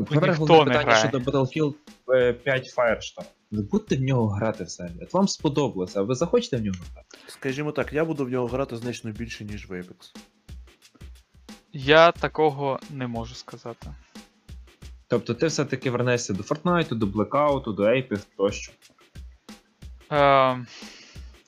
Бо 0.01 0.14
тепер 0.14 0.28
ніхто 0.28 0.47
головне 0.47 0.72
не 0.72 0.78
питання 0.78 0.97
грає. 0.97 1.09
щодо 1.09 1.31
Battlefield 1.31 1.74
е, 2.09 2.32
5 2.32 2.74
Firestorm. 2.77 3.24
Ви 3.51 3.62
будете 3.62 3.97
в 3.97 4.01
нього 4.01 4.28
грати 4.28 4.64
в 4.64 4.70
себе. 4.70 4.94
От 5.02 5.14
вам 5.14 5.28
сподобалося, 5.28 6.01
а 6.01 6.02
ви 6.02 6.14
захочете 6.14 6.56
в 6.56 6.60
нього 6.60 6.78
грати? 6.93 7.18
Скажімо 7.27 7.72
так, 7.72 7.93
я 7.93 8.05
буду 8.05 8.24
в 8.24 8.28
нього 8.28 8.47
грати 8.47 8.77
значно 8.77 9.10
більше, 9.10 9.44
ніж 9.44 9.68
в 9.68 9.72
Apex. 9.72 10.14
Я 11.72 12.12
такого 12.12 12.81
не 12.90 13.06
можу 13.06 13.35
сказати. 13.35 13.94
Тобто 15.09 15.35
ти 15.35 15.47
все-таки 15.47 15.90
вернешся 15.90 16.32
до 16.32 16.43
Fortnite, 16.43 16.94
до 16.94 17.06
Blackout, 17.06 17.74
до 17.74 17.82
Apex 17.82 18.27
тощо. 18.36 18.72
Е, 20.12 20.66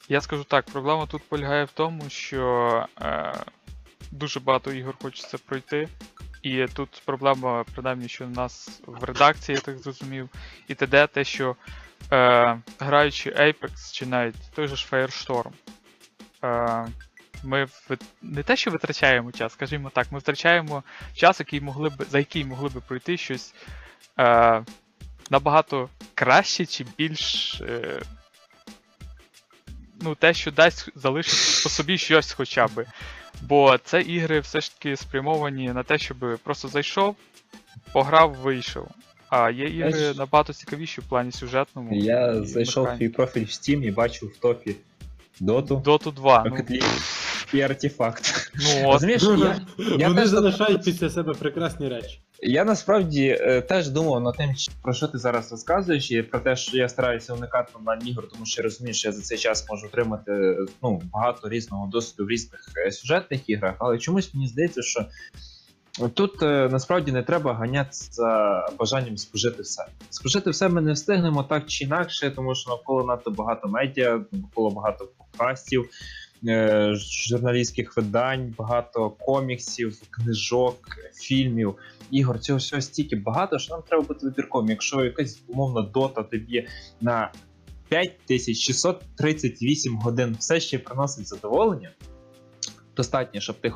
я 0.08 0.20
скажу 0.20 0.44
так, 0.44 0.64
проблема 0.64 1.06
тут 1.06 1.22
полягає 1.28 1.64
в 1.64 1.70
тому, 1.70 2.02
що 2.08 2.86
е, 3.00 3.34
дуже 4.10 4.40
багато 4.40 4.72
ігор 4.72 4.94
хочеться 5.02 5.38
пройти. 5.46 5.88
І 6.42 6.66
тут 6.74 7.02
проблема, 7.04 7.64
принаймні, 7.74 8.08
що 8.08 8.26
в 8.26 8.30
нас 8.30 8.80
в 8.86 9.04
редакції, 9.04 9.56
я 9.56 9.60
так 9.62 9.78
зрозумів, 9.78 10.28
і 10.68 10.74
т.д. 10.74 11.06
те, 11.06 11.24
що 11.24 11.56
е, 12.12 12.58
граючи 12.78 13.30
Apex 13.30 13.92
чи 13.92 14.06
навіть 14.06 14.34
той 14.54 14.68
же 14.68 14.76
ж 14.76 14.88
Firestorm, 14.90 15.52
е, 16.44 16.86
ми 17.44 17.64
вит- 17.64 18.04
не 18.22 18.42
те, 18.42 18.56
що 18.56 18.70
витрачаємо 18.70 19.32
час, 19.32 19.52
скажімо 19.52 19.90
так, 19.94 20.12
ми 20.12 20.18
втрачаємо 20.18 20.82
час, 21.14 21.40
який 21.40 21.60
могли 21.60 21.88
б, 21.88 22.04
за 22.10 22.18
який 22.18 22.44
могли 22.44 22.68
би 22.68 22.80
пройти 22.80 23.16
щось 23.16 23.54
е, 24.18 24.64
набагато 25.30 25.88
краще 26.14 26.66
чи 26.66 26.86
більш. 26.98 27.54
Е, 27.60 28.02
ну, 30.00 30.14
те, 30.14 30.34
що 30.34 30.50
дасть 30.50 30.88
залишити 30.94 31.62
по 31.62 31.68
собі 31.68 31.98
щось 31.98 32.32
хоча 32.32 32.66
б. 32.66 32.86
Бо 33.42 33.78
це 33.84 34.00
ігри 34.00 34.40
все 34.40 34.60
ж 34.60 34.78
таки 34.78 34.96
спрямовані 34.96 35.72
на 35.72 35.82
те, 35.82 35.98
щоб 35.98 36.38
просто 36.42 36.68
зайшов, 36.68 37.16
пограв, 37.92 38.34
вийшов. 38.34 38.88
А 39.28 39.50
є 39.50 39.68
ігри 39.68 39.92
Знаєш, 39.92 40.16
набагато 40.16 40.52
цікавіші 40.52 41.00
в 41.00 41.04
плані 41.04 41.32
сюжетному. 41.32 41.94
Я 41.94 42.32
і 42.32 42.46
зайшов 42.46 42.86
в 42.86 42.98
твій 42.98 43.08
профіль 43.08 43.44
в 43.44 43.48
Steam 43.48 43.82
і 43.82 43.90
бачу 43.90 44.26
в 44.26 44.36
топі 44.36 44.76
Доту, 45.40 45.76
Доту 45.76 46.10
2. 46.10 46.44
Ну, 46.46 46.56
Rocket 46.56 46.70
League 46.70 47.54
і 47.54 47.60
артефакт. 47.60 48.52
ну 48.54 48.88
от, 48.88 48.92
Розумієш, 48.92 49.22
я, 49.22 49.60
я 49.98 50.08
Вони 50.08 50.20
теж 50.20 50.28
залишають 50.28 50.84
після 50.84 51.10
себе 51.10 51.34
прекрасні 51.34 51.88
речі. 51.88 52.20
Я 52.44 52.64
насправді 52.64 53.38
е, 53.40 53.60
теж 53.60 53.88
думав 53.88 54.22
над 54.22 54.36
тим, 54.36 54.54
чи- 54.54 54.72
про 54.82 54.92
що 54.92 55.08
ти 55.08 55.18
зараз 55.18 55.52
розказуєш, 55.52 56.10
і 56.10 56.22
про 56.22 56.40
те, 56.40 56.56
що 56.56 56.76
я 56.76 56.88
стараюся 56.88 57.34
уникати 57.34 57.72
онлайн 57.78 58.08
ігор, 58.08 58.28
тому 58.32 58.46
що 58.46 58.60
я 58.60 58.64
розумію, 58.64 58.94
що 58.94 59.08
я 59.08 59.12
за 59.12 59.22
цей 59.22 59.38
час 59.38 59.68
можу 59.70 59.86
отримати 59.86 60.56
ну, 60.82 61.02
багато 61.12 61.48
різного 61.48 61.86
досвіду 61.86 62.24
в 62.24 62.28
різних 62.28 62.68
е, 62.86 62.92
сюжетних 62.92 63.48
іграх, 63.48 63.74
але 63.78 63.98
чомусь 63.98 64.34
мені 64.34 64.48
здається, 64.48 64.82
що 64.82 65.06
тут 66.14 66.42
е, 66.42 66.68
насправді 66.72 67.12
не 67.12 67.22
треба 67.22 67.54
ганятися 67.54 68.12
за 68.12 68.62
бажанням 68.78 69.16
спожити 69.16 69.62
все. 69.62 69.84
Спожити 70.10 70.50
все 70.50 70.68
ми 70.68 70.80
не 70.80 70.92
встигнемо 70.92 71.42
так 71.42 71.66
чи 71.66 71.84
інакше, 71.84 72.30
тому 72.30 72.54
що 72.54 72.70
навколо 72.70 73.04
надто 73.04 73.30
багато 73.30 73.68
медіа, 73.68 74.20
навколо 74.32 74.70
багато 74.70 75.08
подкастів. 75.18 75.88
Журналістських 77.28 77.96
видань, 77.96 78.54
багато 78.58 79.10
коміксів, 79.10 80.00
книжок, 80.10 80.76
фільмів 81.14 81.74
ігор, 82.10 82.40
цього 82.40 82.58
всього 82.58 82.82
стільки 82.82 83.16
багато, 83.16 83.58
що 83.58 83.74
нам 83.74 83.82
треба 83.88 84.04
бути 84.04 84.26
вибірковим. 84.26 84.70
Якщо 84.70 85.04
якась 85.04 85.42
умовна 85.48 85.82
дота 85.82 86.22
тобі 86.22 86.68
на 87.00 87.32
5638 87.88 89.96
годин 89.96 90.36
все 90.38 90.60
ще 90.60 90.78
приносить 90.78 91.28
задоволення. 91.28 91.90
Достатньо, 92.96 93.40
щоб 93.40 93.60
ти 93.60 93.72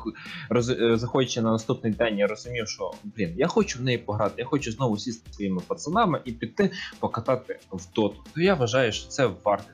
роз... 0.49 0.69
е, 0.69 0.97
заходячи 0.97 1.41
на 1.41 1.51
наступний 1.51 1.93
день, 1.93 2.17
я 2.17 2.27
розумів, 2.27 2.67
що 2.67 2.91
блін, 3.03 3.33
я 3.37 3.47
хочу 3.47 3.79
в 3.79 3.81
неї 3.81 3.97
пограти, 3.97 4.33
я 4.37 4.45
хочу 4.45 4.71
знову 4.71 4.97
сісти 4.97 5.33
своїми 5.33 5.61
пацанами 5.67 6.21
і 6.25 6.31
піти 6.31 6.71
покатати 6.99 7.59
в 7.71 7.93
доту. 7.93 8.23
То 8.35 8.41
я 8.41 8.53
вважаю, 8.53 8.91
що 8.91 9.07
це 9.07 9.29
варто. 9.43 9.69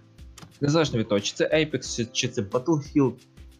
Незалежно 0.62 1.00
від 1.00 1.08
того, 1.08 1.22
чи 1.22 1.34
це 1.34 1.50
Apex, 1.54 2.12
чи 2.12 2.28
це 2.28 2.42
Battlefield, 2.42 3.14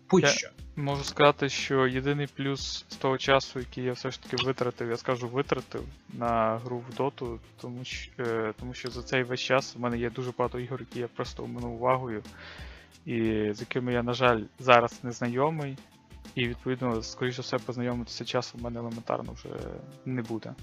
будь-що. 0.10 0.50
можу 0.76 1.04
сказати, 1.04 1.50
що 1.50 1.88
єдиний 1.88 2.28
плюс 2.28 2.86
з 2.90 2.96
того 2.96 3.18
часу, 3.18 3.60
який 3.60 3.84
я 3.84 3.94
все 3.94 4.12
ж 4.12 4.24
таки 4.24 4.46
витратив, 4.46 4.90
я 4.90 4.98
скажу 4.98 5.28
витратив 5.28 5.84
на 6.14 6.58
гру 6.58 6.84
в 6.90 6.96
Доту, 6.96 7.40
тому 7.62 7.84
що, 7.84 8.12
е, 8.20 8.54
тому 8.60 8.74
що 8.74 8.92
за 8.92 9.04
цей 9.04 9.24
весь 9.24 9.40
час 9.40 9.76
в 9.76 9.80
мене 9.80 9.98
є 9.98 10.10
дуже 10.10 10.32
багато 10.38 10.60
ігор, 10.60 10.80
які 10.80 11.00
я 11.00 11.08
просто 11.08 11.44
оминув 11.44 11.74
увагою, 11.74 12.24
і 13.06 13.20
з 13.54 13.60
якими 13.60 13.94
я, 13.94 14.04
на 14.04 14.14
жаль, 14.14 14.42
зараз 14.60 15.00
не 15.04 15.12
знайомий. 15.12 15.78
І 16.36 16.48
відповідно, 16.48 17.04
скоріше 17.04 17.42
все, 17.42 17.58
познайомитися 17.58 18.26
часом 18.26 18.62
в 18.62 18.64
мене 18.64 18.80
елементарно 18.80 19.34
вже 19.34 19.50
не 20.06 20.22
буде. 20.22 20.54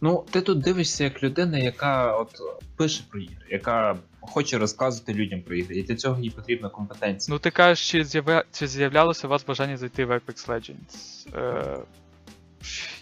Ну, 0.00 0.24
ти 0.30 0.40
тут 0.40 0.58
дивишся 0.58 1.04
як 1.04 1.22
людина, 1.22 1.58
яка 1.58 2.16
от 2.16 2.40
пише 2.76 3.04
про 3.10 3.20
ігри, 3.20 3.46
яка 3.50 3.98
хоче 4.22 4.58
розказувати 4.58 5.14
людям 5.14 5.42
про 5.42 5.54
ігри, 5.54 5.76
і 5.76 5.82
для 5.82 5.94
цього 5.94 6.20
їй 6.20 6.30
потрібна 6.30 6.68
компетенція. 6.68 7.34
Ну, 7.34 7.38
ти 7.38 7.50
кажеш, 7.50 7.90
чи, 7.90 8.04
з'явля... 8.04 8.44
чи 8.52 8.66
з'являлося 8.66 9.26
у 9.26 9.30
вас 9.30 9.44
бажання 9.46 9.76
зайти 9.76 10.04
в 10.04 10.10
Apex 10.10 10.48
Legends? 10.48 11.26
Е... 11.38 11.78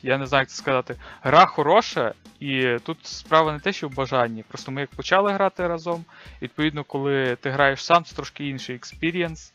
я 0.02 0.18
не 0.18 0.26
знаю, 0.26 0.42
як 0.42 0.48
це 0.48 0.56
сказати. 0.56 0.96
Гра 1.22 1.46
хороша, 1.46 2.14
і 2.40 2.76
тут 2.82 2.98
справа 3.02 3.52
не 3.52 3.58
те, 3.58 3.72
що 3.72 3.88
в 3.88 3.94
бажанні. 3.94 4.44
Просто 4.48 4.72
ми 4.72 4.80
як 4.80 4.90
почали 4.90 5.32
грати 5.32 5.66
разом. 5.66 6.04
Відповідно, 6.42 6.84
коли 6.84 7.36
ти 7.36 7.50
граєш 7.50 7.84
сам, 7.84 8.04
це 8.04 8.16
трошки 8.16 8.48
інший 8.48 8.76
experience. 8.76 9.52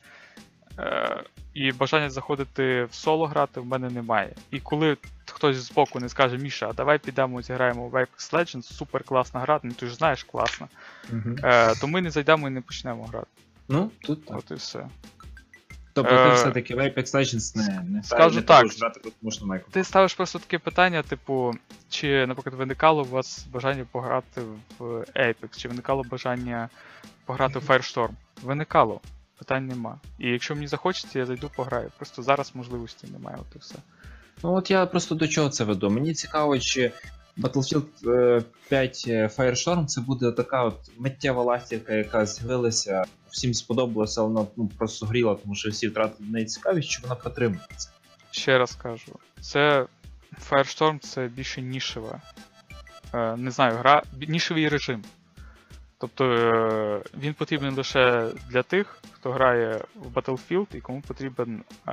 Е, 0.80 1.24
і 1.54 1.72
бажання 1.72 2.10
заходити 2.10 2.84
в 2.84 2.94
соло 2.94 3.26
грати 3.26 3.60
в 3.60 3.66
мене 3.66 3.90
немає. 3.90 4.36
І 4.52 4.60
коли 4.60 4.98
хтось 5.36 5.58
з 5.58 5.72
боку 5.72 6.00
не 6.00 6.10
скаже, 6.10 6.38
Міша, 6.38 6.70
а 6.70 6.74
давай 6.74 7.00
підемо 7.00 7.42
зіграємо 7.42 7.90
в 7.90 7.96
Apex 7.96 8.34
Legends, 8.34 8.74
супер 8.74 9.04
класна 9.04 9.40
гра, 9.40 9.60
ну 9.64 9.72
ти 9.72 9.88
ж 9.88 9.96
знаєш, 9.96 10.24
класна. 10.24 10.68
Е, 11.44 11.76
то 11.76 11.88
ми 11.88 12.02
не 12.02 12.12
зайдемо 12.12 12.48
і 12.48 12.52
не 12.52 12.62
почнемо 12.62 13.06
грати. 13.06 13.28
Ну, 13.70 13.92
тут 14.02 14.26
так. 14.26 14.38
От 14.38 14.52
і 14.52 14.54
все. 14.54 14.88
Тобто 15.94 16.16
Е, 16.16 16.30
ти 16.30 16.36
все-таки 16.36 16.76
в 16.76 16.80
Apex 16.80 17.16
Legends 17.16 17.58
не, 17.58 17.84
не, 17.90 18.04
скажу 18.04 18.36
не 18.36 18.42
так. 18.42 18.66
грати, 18.80 19.12
що 19.32 19.42
немає 19.42 19.62
Ти 19.72 19.84
ставиш 19.84 20.14
просто 20.14 20.40
таке 20.40 20.60
питання, 20.60 21.04
типу, 21.04 21.54
чи, 21.90 22.28
наприклад, 22.28 22.56
виникало 22.56 23.02
у 23.02 23.06
вас 23.06 23.46
бажання 23.52 23.86
пограти 23.92 24.42
в 24.80 24.84
Apex, 25.16 25.58
чи 25.58 25.68
виникало 25.68 26.04
бажання 26.04 26.70
пограти 27.26 27.60
в 27.60 27.70
Firestorm? 27.70 28.12
Виникало. 28.44 29.02
Питань 29.38 29.68
нема. 29.68 30.00
І 30.20 30.30
якщо 30.30 30.56
мені 30.56 30.68
захочеться, 30.68 31.20
я 31.20 31.26
зайду 31.26 31.52
пограю. 31.56 31.92
Просто 31.98 32.24
зараз 32.24 32.52
можливості 32.56 33.08
немає, 33.08 33.38
от 33.42 33.56
і 33.56 33.60
все. 33.60 33.76
Ну 34.44 34.54
от 34.54 34.72
я 34.72 34.86
просто 34.86 35.16
до 35.16 35.28
чого 35.28 35.50
це 35.50 35.64
веду. 35.64 35.90
Мені 35.90 36.14
цікаво, 36.14 36.60
чи 36.60 36.92
Battlefield 37.38 38.10
е, 38.12 38.44
5 38.70 39.08
Firestorm 39.08 39.86
це 39.86 40.02
буде 40.02 40.32
така 40.32 40.64
от 40.64 40.92
миттєва 40.98 41.44
ластівка, 41.44 41.94
яка 41.94 42.26
з'явилася, 42.26 43.04
всім 43.30 43.54
сподобалося, 43.54 44.22
але 44.22 44.34
вона 44.34 44.48
ну, 44.58 44.68
просто 44.78 45.06
гріла, 45.06 45.36
тому 45.36 45.56
що 45.56 45.70
всі 45.70 45.88
втратили 45.88 46.30
неї 46.30 46.46
цікавість, 46.46 46.90
чи 46.90 47.02
вона 47.04 47.16
протримується. 47.16 47.90
Ще 48.32 48.58
раз 48.58 48.76
кажу, 48.76 49.20
це 49.42 49.86
Firestorm 50.50 51.00
це 51.00 51.28
більше 51.28 51.62
нішева. 51.62 52.22
Е, 53.14 53.38
не 53.38 53.52
знаю, 53.52 53.78
гра. 53.78 54.04
нішевий 54.28 54.70
режим. 54.70 55.04
Тобто 55.98 56.26
е, 56.26 57.02
він 57.18 57.34
потрібен 57.34 57.76
лише 57.76 58.32
для 58.50 58.64
тих, 58.64 58.98
хто 59.12 59.32
грає 59.32 59.82
в 59.96 60.18
Battlefield 60.18 60.76
і 60.76 60.82
кому 60.82 61.02
потрібен 61.02 61.64
е, 61.88 61.92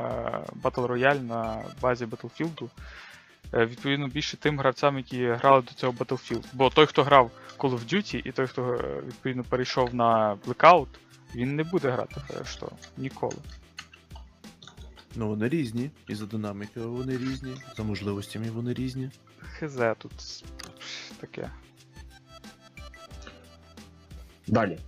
Battle 0.62 0.87
Royale 0.87 1.23
на 1.23 1.65
базі 1.81 2.07
Battlefield. 2.07 2.69
Е, 3.55 3.66
відповідно, 3.66 4.09
більше 4.09 4.37
тим 4.37 4.59
гравцям, 4.59 4.97
які 4.97 5.27
грали 5.27 5.62
до 5.62 5.73
цього 5.73 5.93
Battlefield. 5.93 6.45
Бо 6.53 6.70
той, 6.70 6.87
хто 6.87 7.05
грав 7.05 7.31
Call 7.59 7.70
of 7.70 7.95
Duty, 7.95 8.23
і 8.24 8.33
той, 8.33 8.47
хто 8.47 8.81
відповідно 9.07 9.45
перейшов 9.45 9.95
на 9.95 10.39
Blackout, 10.47 10.89
він 11.35 11.57
не 11.57 11.65
буде 11.65 11.91
грати 11.91 12.20
Firestorm 12.29 12.73
ніколи. 12.97 13.37
Ну, 15.16 15.29
вони 15.29 15.49
різні, 15.49 15.91
і 16.09 16.15
за 16.15 16.27
динамікою 16.27 16.91
вони 16.91 17.16
різні, 17.16 17.55
за 17.77 17.83
можливостями 17.83 18.51
вони 18.51 18.74
різні. 18.74 19.11
Хз 19.39 19.81
тут 19.99 20.45
таке. 21.20 21.51
Далі. 24.47 24.78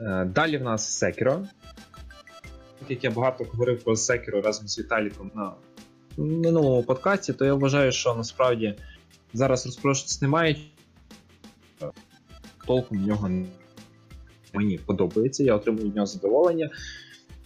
Е, 0.00 0.24
Далі 0.24 0.58
в 0.58 0.62
нас 0.62 1.02
Sekiro. 1.02 1.46
Так 2.78 2.90
як 2.90 3.04
я 3.04 3.10
багато 3.10 3.44
говорив 3.44 3.84
про 3.84 3.94
Sekiro 3.94 4.42
разом 4.42 4.68
з 4.68 4.78
Віталіком 4.78 5.30
на 5.34 5.52
минулому 6.16 6.82
подкасті, 6.82 7.32
то 7.32 7.44
я 7.44 7.54
вважаю, 7.54 7.92
що 7.92 8.14
насправді 8.14 8.74
зараз 9.32 9.66
розпрошуватися 9.66 10.18
немає. 10.22 10.56
Толком 12.66 13.06
нього 13.06 13.30
мені 14.52 14.78
подобається, 14.78 15.44
я 15.44 15.54
отримую 15.54 15.84
від 15.84 15.94
нього 15.94 16.06
задоволення. 16.06 16.70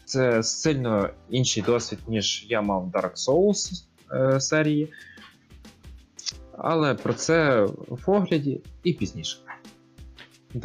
Це 0.05 0.43
сильно 0.43 1.11
інший 1.31 1.63
досвід, 1.63 1.99
ніж 2.09 2.47
я 2.49 2.63
мав 2.63 2.91
Dark 2.95 3.15
Souls 3.29 3.85
е, 4.13 4.41
серії. 4.41 4.93
Але 6.59 6.95
про 6.95 7.15
це 7.15 7.65
в 7.89 8.11
огляді 8.11 8.61
і 8.83 8.93
пізніше. 8.93 9.39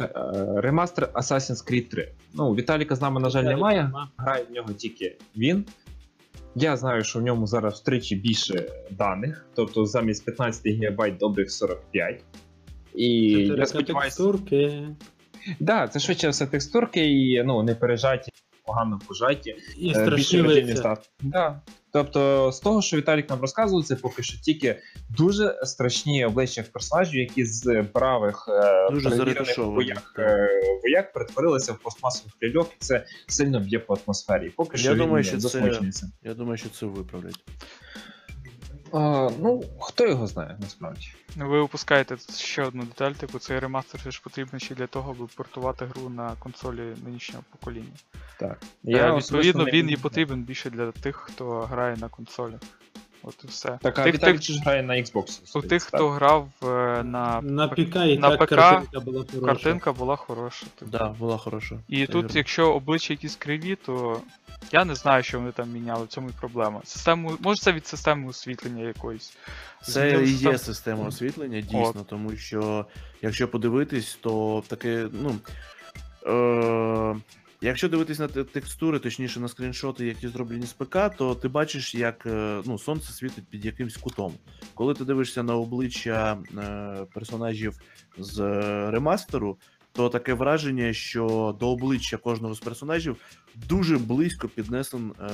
Е, 0.00 0.08
Ремастер 0.56 1.08
Assassin's 1.14 1.70
Creed 1.70 1.88
3. 1.88 2.12
Ну, 2.34 2.54
Віталіка 2.54 2.94
з 2.96 3.00
нами, 3.00 3.20
на 3.20 3.30
жаль, 3.30 3.44
немає. 3.44 3.92
Грає 4.16 4.44
в 4.50 4.52
нього 4.52 4.72
тільки 4.72 5.16
він. 5.36 5.64
Я 6.54 6.76
знаю, 6.76 7.04
що 7.04 7.18
в 7.18 7.22
ньому 7.22 7.46
зараз 7.46 7.80
втричі 7.80 8.16
більше 8.16 8.68
даних, 8.90 9.46
тобто 9.54 9.86
замість 9.86 10.24
15 10.24 10.66
ГБ 10.66 11.18
добрих 11.18 11.50
45. 11.50 12.20
І 12.94 13.08
я 13.32 13.66
сподіваюся, 13.66 14.16
Текстурки. 14.16 14.88
да, 15.60 15.88
це 15.88 16.00
швидше 16.00 16.28
все 16.28 16.46
текстурки 16.46 17.06
і 17.10 17.42
ну, 17.42 17.62
не 17.62 17.74
пережаті, 17.74 18.31
погано 18.64 19.00
пожаті. 19.08 19.56
І 19.78 19.90
Е, 19.90 19.94
страшні 19.94 20.76
став. 20.76 20.98
Да. 21.20 21.60
Тобто, 21.92 22.52
з 22.52 22.60
того, 22.60 22.82
що 22.82 22.96
Віталік 22.96 23.30
нам 23.30 23.40
розказував, 23.40 23.84
це 23.84 23.96
поки 23.96 24.22
що 24.22 24.40
тільки 24.40 24.78
дуже 25.10 25.60
страшні 25.62 26.24
обличчя 26.24 26.64
персонажів, 26.72 27.20
які 27.20 27.44
з 27.44 27.82
бравих 27.94 28.46
е, 28.48 28.90
Дуже 28.90 29.10
перевірених 29.10 29.58
вояк, 29.58 30.14
е, 30.18 30.48
вояк 30.82 31.12
перетворилися 31.12 31.72
в 31.72 31.78
пластмасових 31.78 32.34
ляльок, 32.42 32.70
і 32.72 32.76
це 32.78 33.06
сильно 33.28 33.60
б'є 33.60 33.78
по 33.78 33.98
атмосфері. 34.06 34.50
Поки 34.56 34.76
Я 34.76 34.82
що 34.82 34.94
думаю, 34.94 35.24
він 35.24 35.40
що 35.40 35.48
це- 35.48 36.06
Я 36.22 36.34
думаю, 36.34 36.56
що 36.56 36.68
це 36.68 36.86
виправлять. 36.86 37.44
А, 38.92 39.30
ну, 39.40 39.64
хто 39.80 40.06
його 40.06 40.26
знає, 40.26 40.56
насправді. 40.60 41.08
Ну, 41.36 41.48
Ви 41.48 41.58
опускаєте 41.58 42.16
ще 42.34 42.62
одну 42.62 42.82
деталь, 42.82 43.12
типу 43.12 43.38
цей 43.38 43.58
ремастер 43.58 44.00
же 44.00 44.10
ж 44.10 44.20
потрібен 44.24 44.60
ще 44.60 44.74
для 44.74 44.86
того, 44.86 45.10
аби 45.18 45.26
портувати 45.36 45.84
гру 45.84 46.08
на 46.08 46.36
консолі 46.38 46.82
нинішнього 47.04 47.44
покоління. 47.50 47.92
Так. 48.38 48.58
Я, 48.82 49.16
відповідно, 49.16 49.64
він 49.64 49.90
і 49.90 49.96
потрібен 49.96 50.42
більше 50.42 50.70
для 50.70 50.92
тих, 50.92 51.16
хто 51.16 51.60
грає 51.60 51.96
на 51.96 52.08
консолях. 52.08 52.60
От 53.24 53.34
і 53.44 53.46
все. 53.46 53.78
Так, 53.82 53.98
а 53.98 54.04
тих, 54.04 54.14
Віталік 54.14 54.36
тих, 54.36 54.42
ж 54.44 54.60
грає 54.60 54.82
на 54.82 54.94
Xbox. 54.94 55.58
у 55.58 55.62
тих, 55.62 55.82
хто 55.82 56.08
грав 56.08 56.48
е, 56.62 56.66
на, 57.02 57.40
На 57.42 57.68
ПК 57.68 57.96
і 57.96 58.18
на 58.18 58.36
так 58.36 58.40
ПК 58.40 58.54
картинка 58.54 59.00
була 59.00 59.24
хороша. 59.24 59.46
картинка 59.46 59.92
була 59.92 60.16
хороша. 60.16 60.66
Типу. 60.78 60.90
Да, 60.90 61.08
була 61.08 61.38
хороша. 61.38 61.78
І 61.88 62.06
Це 62.06 62.12
тут, 62.12 62.24
вірно. 62.24 62.38
якщо 62.38 62.72
обличчя 62.74 63.12
якісь 63.12 63.36
криві, 63.36 63.76
то 63.86 64.20
я 64.72 64.84
не 64.84 64.94
знаю, 64.94 65.22
що 65.22 65.38
вони 65.38 65.52
там 65.52 65.70
міняли, 65.70 66.04
в 66.04 66.08
цьому 66.08 66.28
і 66.28 66.32
проблема. 66.40 66.80
Систему, 66.84 67.32
може 67.40 67.60
це 67.60 67.72
від 67.72 67.86
системи 67.86 68.28
освітлення 68.28 68.84
якоїсь. 68.84 69.36
Це 69.82 70.22
і 70.24 70.32
є 70.32 70.58
система 70.58 71.04
освітлення, 71.08 71.60
дійсно, 71.60 72.04
тому 72.08 72.36
що 72.36 72.86
якщо 73.22 73.48
подивитись, 73.48 74.18
то 74.20 74.62
таке, 74.68 75.08
ну. 75.12 75.36
Е- 76.26 77.16
Якщо 77.64 77.88
дивитись 77.88 78.18
на 78.18 78.28
текстури, 78.28 78.98
точніше 78.98 79.40
на 79.40 79.48
скріншоти, 79.48 80.06
які 80.06 80.28
зроблені 80.28 80.66
з 80.66 80.72
ПК, 80.72 80.96
то 81.16 81.34
ти 81.34 81.48
бачиш, 81.48 81.94
як 81.94 82.26
е, 82.26 82.62
ну, 82.64 82.78
сонце 82.78 83.12
світить 83.12 83.44
під 83.50 83.64
якимсь 83.64 83.96
кутом. 83.96 84.32
Коли 84.74 84.94
ти 84.94 85.04
дивишся 85.04 85.42
на 85.42 85.56
обличчя 85.56 86.38
е, 86.58 87.06
персонажів 87.14 87.78
з 88.18 88.40
е, 88.40 88.90
ремастеру, 88.90 89.58
то 89.92 90.08
таке 90.08 90.34
враження, 90.34 90.92
що 90.92 91.56
до 91.60 91.70
обличчя 91.70 92.16
кожного 92.16 92.54
з 92.54 92.60
персонажів 92.60 93.16
дуже 93.68 93.98
близько 93.98 94.48
піднесен 94.48 95.12
е, 95.20 95.26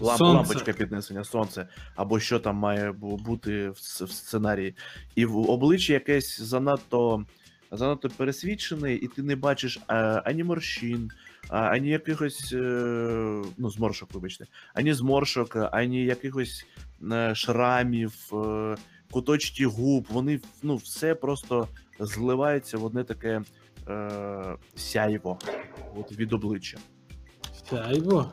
Ламп, 0.00 0.18
Сонце. 0.18 0.24
лампочка 0.24 0.72
піднесення, 0.72 1.24
сонце, 1.24 1.68
або 1.96 2.20
що 2.20 2.38
там 2.38 2.56
має 2.56 2.92
бути 2.92 3.68
в, 3.68 3.72
в 4.04 4.10
сценарії. 4.10 4.74
І 5.14 5.24
в 5.24 5.50
обличчя 5.50 5.92
якесь 5.92 6.40
занадто, 6.40 7.24
занадто 7.70 8.08
пересвідчене, 8.08 8.94
і 8.94 9.08
ти 9.08 9.22
не 9.22 9.36
бачиш 9.36 9.76
е, 9.76 9.94
ані 10.24 10.44
морщин, 10.44 11.10
а, 11.48 11.58
ані 11.58 11.88
якихось 11.88 12.52
е, 12.52 12.56
ну, 13.58 13.70
зморшок, 13.70 14.14
вибачте, 14.14 14.46
ані 14.74 14.94
зморшок, 14.94 15.56
ані 15.72 16.04
якихось 16.04 16.66
е, 17.12 17.34
шрамів, 17.34 18.14
е, 18.32 18.76
куточки 19.10 19.66
губ. 19.66 20.06
Вони 20.10 20.40
ну, 20.62 20.76
все 20.76 21.14
просто 21.14 21.68
зливається 21.98 22.78
в 22.78 22.84
одне 22.84 23.04
таке 23.04 23.42
е, 23.88 24.56
сяйво 24.76 25.38
от, 25.96 26.12
від 26.12 26.32
обличчя. 26.32 26.78
Сяйво. 27.70 28.32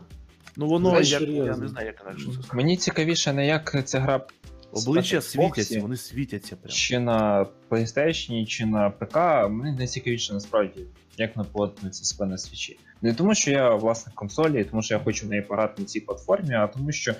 Ну 0.55 0.67
воно 0.67 1.01
як, 1.01 1.21
я 1.21 1.57
не 1.57 1.67
знаю, 1.67 1.87
як 1.87 2.01
інакше 2.01 2.25
це 2.25 2.31
сказати. 2.31 2.57
Мені 2.57 2.77
цікавіше 2.77 3.33
не 3.33 3.47
як 3.47 3.85
ця 3.85 3.99
гра 3.99 4.27
Обличчя 4.71 5.21
світяться, 5.21 5.81
вони 5.81 5.97
світяться 5.97 6.55
прям. 6.55 6.71
чи 6.71 6.99
на 6.99 7.45
PlayStation, 7.69 8.45
чи 8.45 8.65
на 8.65 8.89
ПК. 8.89 9.15
Мені 9.49 9.77
найцікавіше 9.77 10.33
насправді, 10.33 10.81
як 11.17 11.35
вона 11.35 11.49
поводиться 11.51 12.05
себе 12.05 12.25
на 12.25 12.37
свічі. 12.37 12.79
Не 13.01 13.13
тому, 13.13 13.35
що 13.35 13.51
я 13.51 13.75
власник 13.75 14.15
консолі, 14.15 14.63
тому 14.63 14.81
що 14.81 14.93
я 14.93 14.99
хочу 14.99 15.25
в 15.25 15.29
неї 15.29 15.41
пограти 15.41 15.81
на 15.81 15.87
цій 15.87 15.99
платформі, 15.99 16.53
а 16.53 16.67
тому, 16.67 16.91
що 16.91 17.15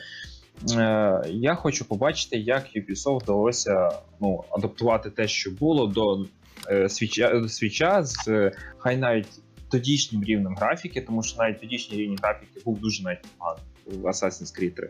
е, 0.71 1.21
я 1.29 1.55
хочу 1.55 1.85
побачити, 1.85 2.37
як 2.37 2.67
Ubisoft 2.75 3.23
вдалося 3.23 3.91
ну, 4.21 4.43
адаптувати 4.51 5.09
те, 5.09 5.27
що 5.27 5.51
було 5.51 5.87
до 5.87 6.25
е, 6.69 6.89
свіча, 6.89 7.39
до 7.39 7.49
свіча 7.49 8.03
з 8.03 8.27
е, 8.27 8.51
хай 8.77 8.97
навіть 8.97 9.41
тодішнім 9.69 10.23
рівнем 10.23 10.55
графіки, 10.55 11.01
тому 11.01 11.23
що 11.23 11.37
навіть 11.37 11.59
тодішній 11.61 11.97
рівень 11.97 12.17
графіки 12.21 12.61
був 12.65 12.79
дуже 12.79 13.03
навіть 13.03 13.25
поганий 13.37 13.63
в 13.85 14.05
Assassin's 14.05 14.59
Creed 14.59 14.71
3. 14.71 14.89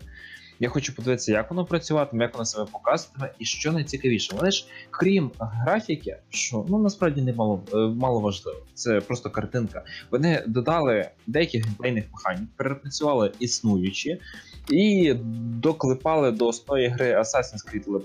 Я 0.59 0.69
хочу 0.69 0.95
подивитися, 0.95 1.31
як 1.31 1.49
воно 1.49 1.65
працюватиме, 1.65 2.23
як 2.23 2.33
воно 2.33 2.45
себе 2.45 2.65
показуватиме, 2.71 3.31
і 3.39 3.45
що 3.45 3.71
найцікавіше. 3.71 4.35
Вони 4.35 4.51
ж, 4.51 4.65
крім 4.89 5.31
графіки, 5.39 6.17
що 6.29 6.65
ну 6.69 6.79
насправді 6.79 7.21
не 7.21 7.33
мало, 7.33 7.63
е, 7.73 7.77
мало 7.77 8.19
важливо. 8.19 8.59
Це 8.73 9.01
просто 9.01 9.29
картинка. 9.29 9.83
Вони 10.11 10.43
додали 10.47 11.09
деяких 11.27 11.65
геймплейних 11.65 12.05
механік, 12.13 12.49
перепрацювали 12.55 13.31
існуючі, 13.39 14.21
І 14.69 15.13
доклепали 15.37 16.31
до 16.31 16.47
основної 16.47 16.87
гри 16.87 17.15
Assassin's 17.15 17.65
Creed 17.67 18.01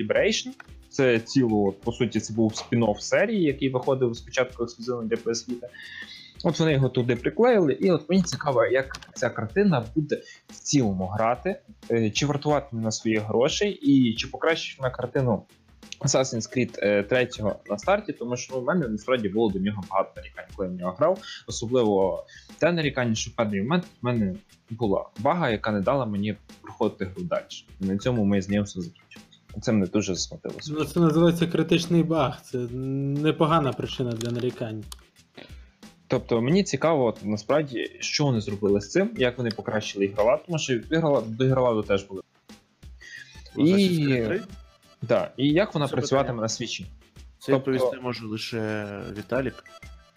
Liberation. 0.00 0.48
Це 0.88 1.20
цілу, 1.20 1.74
по 1.84 1.92
суті, 1.92 2.20
це 2.20 2.34
був 2.34 2.52
спін-офф 2.52 2.98
серії, 2.98 3.42
який 3.42 3.68
виходив 3.68 4.16
спочатку 4.16 4.62
ексклюзивно 4.62 5.02
для 5.02 5.16
PS 5.16 5.48
Vita. 5.48 5.66
От 6.44 6.60
вони 6.60 6.72
його 6.72 6.88
туди 6.88 7.16
приклеїли, 7.16 7.72
і 7.72 7.90
от 7.90 8.10
мені 8.10 8.22
цікаво, 8.22 8.64
як 8.66 8.96
ця 9.14 9.30
картина 9.30 9.84
буде 9.94 10.22
в 10.48 10.54
цілому 10.54 11.06
грати, 11.06 11.60
е, 11.90 12.10
чи 12.10 12.26
вартувати 12.26 12.76
на 12.76 12.90
своїх 12.90 13.22
грошей, 13.22 13.70
і 13.72 14.14
чи 14.14 14.26
покращить 14.26 14.78
вона 14.78 14.90
картину 14.90 15.42
Assassin's 16.00 16.56
Creed 16.56 16.78
е, 16.82 17.02
3 17.02 17.28
на 17.70 17.78
старті, 17.78 18.12
тому 18.12 18.36
що 18.36 18.54
ну, 18.54 18.60
в 18.60 18.64
мене 18.64 18.88
насправді 18.88 19.28
було 19.28 19.50
до 19.50 19.58
нього 19.58 19.82
багато 19.90 20.10
нарікань, 20.16 20.44
коли 20.56 20.68
я 20.68 20.74
в 20.74 20.76
нього 20.76 20.96
грав. 20.98 21.18
Особливо 21.46 22.24
те 22.58 22.72
нарікання, 22.72 23.14
що 23.14 23.30
в 23.30 23.34
певний 23.34 23.62
момент 23.62 23.84
в 23.84 24.04
мене 24.04 24.34
була 24.70 25.04
бага, 25.18 25.50
яка 25.50 25.72
не 25.72 25.80
дала 25.80 26.06
мені 26.06 26.36
проходити 26.62 27.04
гру 27.04 27.24
далі. 27.24 27.42
На 27.80 27.98
цьому 27.98 28.24
ми 28.24 28.42
з 28.42 28.48
ним 28.48 28.62
все 28.62 28.80
закінчили. 28.80 29.24
Це 29.60 29.72
мене 29.72 29.86
дуже 29.86 30.14
засмутилося. 30.14 30.72
Ну, 30.78 30.84
це 30.84 31.00
називається 31.00 31.46
критичний 31.46 32.02
баг. 32.02 32.42
Це 32.42 32.58
непогана 32.58 33.72
причина 33.72 34.12
для 34.12 34.30
нарікань. 34.30 34.84
Тобто 36.08 36.42
мені 36.42 36.62
цікаво, 36.62 37.04
от, 37.04 37.24
насправді, 37.24 37.90
що 38.00 38.24
вони 38.24 38.40
зробили 38.40 38.80
з 38.80 38.90
цим, 38.90 39.10
як 39.16 39.38
вони 39.38 39.50
покращили 39.50 40.04
ігрова, 40.04 40.36
тому 40.46 40.58
що 40.58 40.74
ігрова, 40.74 41.22
до 41.26 41.44
ігрова 41.44 41.82
теж 41.82 42.04
були. 42.04 42.22
І- 43.56 44.40
Да. 45.02 45.30
І 45.36 45.48
як 45.48 45.74
вона 45.74 45.88
Це 45.88 45.92
працюватиме 45.92 46.28
питання. 46.28 46.42
на 46.42 46.48
свічі? 46.48 46.86
Це 47.38 47.52
Тобто- 47.52 47.70
відповісти 47.70 48.00
може 48.00 48.26
лише 48.26 48.86
Віталік, 49.18 49.64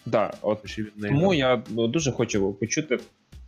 Да, 0.05 0.33
от. 0.41 0.65
Тому 1.01 1.33
я 1.33 1.63
ну, 1.69 1.87
дуже 1.87 2.11
хочу 2.11 2.53
почути 2.53 2.95
ну, 2.95 3.03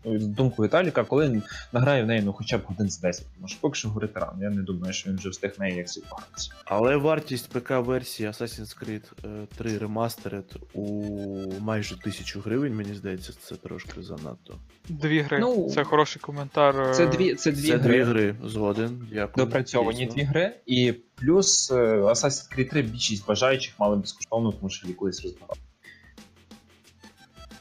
думку 0.05 0.63
Віталіка, 0.63 1.03
коли 1.03 1.41
награє 1.73 2.03
в 2.03 2.07
неї 2.07 2.21
ну, 2.25 2.33
хоча 2.33 2.57
б 2.57 2.61
годин 2.65 2.89
з 2.89 2.99
10. 2.99 3.25
Тому 3.35 3.47
що 3.47 3.57
поки 3.61 3.75
що 3.75 3.87
говорити 3.87 4.19
рано. 4.19 4.37
Я 4.41 4.49
не 4.49 4.61
думаю, 4.61 4.93
що 4.93 5.09
він 5.09 5.17
вже 5.17 5.29
встиг 5.29 5.51
неї 5.59 5.75
як 5.77 5.87
погратися. 6.09 6.51
Але 6.65 6.95
вартість 6.95 7.49
ПК-версії 7.53 8.29
Assassin's 8.29 8.83
Creed 8.83 9.03
е, 9.25 9.47
3 9.57 9.77
Remastered 9.77 10.55
у 10.73 11.13
майже 11.59 11.95
1000 11.95 12.39
гривень, 12.39 12.75
мені 12.75 12.93
здається, 12.93 13.33
це 13.41 13.55
трошки 13.55 14.01
занадто. 14.03 14.57
Дві 14.89 15.19
гри. 15.21 15.39
Ну, 15.39 15.69
це 15.73 15.83
хороший 15.83 16.21
коментар. 16.21 16.81
е, 16.81 16.93
Це 16.93 17.07
дві, 17.07 17.35
це 17.35 17.51
дві 17.51 17.67
Це 17.67 17.77
гри. 17.77 17.93
дві 17.93 18.03
гри, 18.03 18.35
згоден. 18.43 19.07
Дякую. 19.13 19.45
Допрацьовані 19.45 19.99
Дійсно. 19.99 20.13
дві 20.15 20.23
гри, 20.23 20.55
і 20.65 20.93
плюс 21.15 21.71
е, 21.71 21.75
Assassin's 22.01 22.57
Creed 22.57 22.69
3 22.69 22.81
більшість 22.81 23.27
бажаючих 23.27 23.73
мали 23.79 23.95
безкоштовно, 23.97 24.51
тому 24.51 24.69
що 24.69 24.87
колись 24.93 25.23
розбирали. 25.23 25.53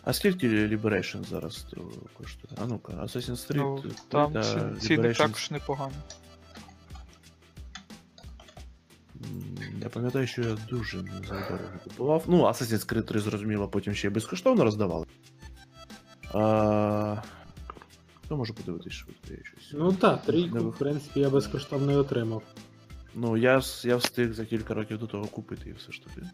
А 0.05 0.12
скільки 0.12 0.48
Liberation 0.48 1.28
зараз 1.28 1.66
коштує? 2.18 2.55
А 2.62 2.66
ну-ка, 2.66 2.93
Assassin's 2.93 3.52
Creed 3.52 3.56
Ну, 3.56 3.82
там 4.09 4.32
та 4.32 4.43
ці- 4.43 4.86
ціни 4.86 5.09
Liberation 5.09 5.18
також 5.18 5.51
непогані. 5.51 5.94
Я 9.82 9.89
пам'ятаю, 9.89 10.27
що 10.27 10.43
я 10.43 10.56
дуже 10.70 11.02
не 11.02 11.20
купував. 11.85 12.24
Ну, 12.27 12.44
Assassin's 12.47 12.93
Creed 12.93 13.02
3, 13.02 13.20
зрозуміло, 13.20 13.68
потім 13.68 13.94
ще 13.94 14.09
й 14.09 14.10
безкоштовно 14.10 14.64
роздавали. 14.64 15.06
А... 16.35 17.16
Хто 18.24 18.36
може 18.36 18.52
подивитись 18.52 18.93
швидко 18.93 19.27
я 19.31 19.44
щось? 19.44 19.70
Ну 19.72 19.93
так, 19.93 20.22
трійку, 20.22 20.59
в 20.59 20.78
принципі, 20.78 21.20
я 21.20 21.31
безкоштовно 21.31 21.93
і 21.93 21.97
отримав. 21.97 22.43
Ну, 23.14 23.36
я, 23.36 23.60
я 23.82 23.97
встиг 23.97 24.32
за 24.32 24.44
кілька 24.44 24.74
років 24.74 24.98
до 24.98 25.06
того 25.06 25.24
купити 25.24 25.70
і 25.70 25.72
все 25.72 25.93
ж 25.93 26.05
таки. 26.05 26.27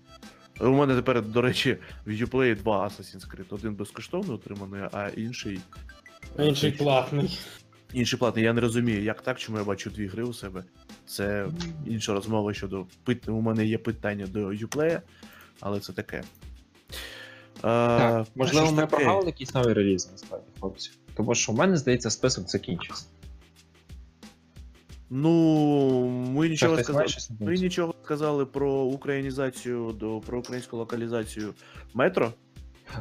У 0.60 0.70
мене 0.70 0.96
тепер, 0.96 1.22
до 1.22 1.42
речі, 1.42 1.78
в 2.06 2.10
Uplay 2.10 2.56
два 2.56 2.84
Assassin's 2.84 3.30
Creed. 3.30 3.44
Один 3.50 3.74
безкоштовно 3.74 4.34
отриманий, 4.34 4.80
а 4.92 5.08
інший. 5.08 5.60
Інший 6.38 6.72
платний. 6.72 7.38
Інший 7.92 8.18
платний. 8.18 8.44
Я 8.44 8.52
не 8.52 8.60
розумію, 8.60 9.02
як 9.02 9.22
так, 9.22 9.38
чому 9.38 9.58
я 9.58 9.64
бачу 9.64 9.90
дві 9.90 10.06
гри 10.06 10.24
у 10.24 10.32
себе. 10.32 10.64
Це 11.06 11.48
інша 11.86 12.12
розмова 12.12 12.54
щодо 12.54 12.86
пит... 13.04 13.28
У 13.28 13.40
мене 13.40 13.66
є 13.66 13.78
питання 13.78 14.26
до 14.26 14.48
Uplay, 14.48 15.00
але 15.60 15.80
це 15.80 15.92
таке. 15.92 16.22
А, 17.62 17.96
Так, 17.98 18.26
можливо, 18.34 18.72
ми 18.72 18.76
таке? 18.82 18.86
програли 18.86 19.26
якийсь 19.26 19.54
новий 19.54 19.74
реліз, 19.74 20.08
насправді, 20.12 20.46
хлопці. 20.60 20.90
Тому 21.16 21.34
що 21.34 21.52
в 21.52 21.56
мене, 21.56 21.76
здається, 21.76 22.10
список 22.10 22.48
закінчився. 22.48 23.04
Ну, 25.10 26.08
ми 26.08 26.48
нічого 26.48 26.82
сказали. 26.82 27.06
Ми 27.40 27.54
нічого 27.54 27.94
сказали 28.04 28.46
про 28.46 28.72
українізацію, 28.72 29.92
до 29.92 30.20
про 30.20 30.38
українську 30.38 30.76
локалізацію 30.76 31.54
метро. 31.94 32.32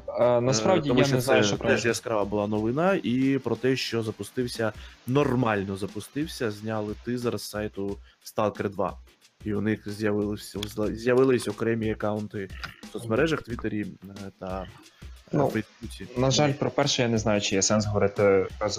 А, 0.08 0.42
насправді 0.42 0.90
Е, 0.90 0.94
Тому 0.94 1.02
я 1.02 1.16
не 1.16 1.22
знаю, 1.22 1.44
що 1.44 1.58
теж 1.58 1.86
яскрава 1.86 2.26
була 2.26 2.48
новина, 2.48 3.00
і 3.04 3.40
про 3.44 3.56
те, 3.56 3.76
що 3.76 4.04
запустився, 4.04 4.74
нормально 5.08 5.78
запустився, 5.78 6.52
зняли 6.52 6.96
тизер 7.06 7.38
з 7.38 7.44
сайту 7.44 7.98
Stalker 8.26 8.70
2. 8.70 8.98
І 9.44 9.54
у 9.54 9.62
них 9.62 9.90
з'явилися 9.92 10.60
з'явились 10.94 11.48
окремі 11.48 11.92
аккаунти 11.92 12.50
в 12.90 12.92
соцмережах, 12.94 13.42
Твіттері 13.42 13.82
е, 13.82 14.32
та 14.40 14.64
е, 14.64 14.68
Ну, 15.32 15.48
Фейсбуці. 15.48 16.08
На 16.18 16.32
жаль, 16.32 16.54
про 16.54 16.72
перше 16.72 17.02
я 17.02 17.08
не 17.08 17.18
знаю, 17.18 17.42
чи 17.42 17.56
є 17.56 17.62
сенс 17.62 17.86
говорити 17.86 18.48
про 18.60 18.70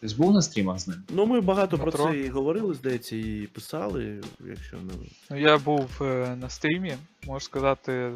Ти 0.00 0.06
був 0.18 0.32
на 0.32 0.42
стрімах 0.42 0.78
з 0.78 0.88
ним? 0.88 1.02
Ну, 1.08 1.26
ми 1.26 1.40
багато 1.40 1.76
Метро. 1.76 1.92
про 1.92 2.12
це 2.12 2.18
і 2.18 2.28
говорили, 2.28 2.74
здається, 2.74 3.16
і 3.16 3.48
писали, 3.52 4.20
якщо 4.40 4.76
не 4.76 4.92
Ну, 5.30 5.38
я 5.38 5.58
був 5.58 5.90
е, 6.00 6.36
на 6.36 6.48
стрімі, 6.48 6.96
можу 7.26 7.44
сказати. 7.44 8.12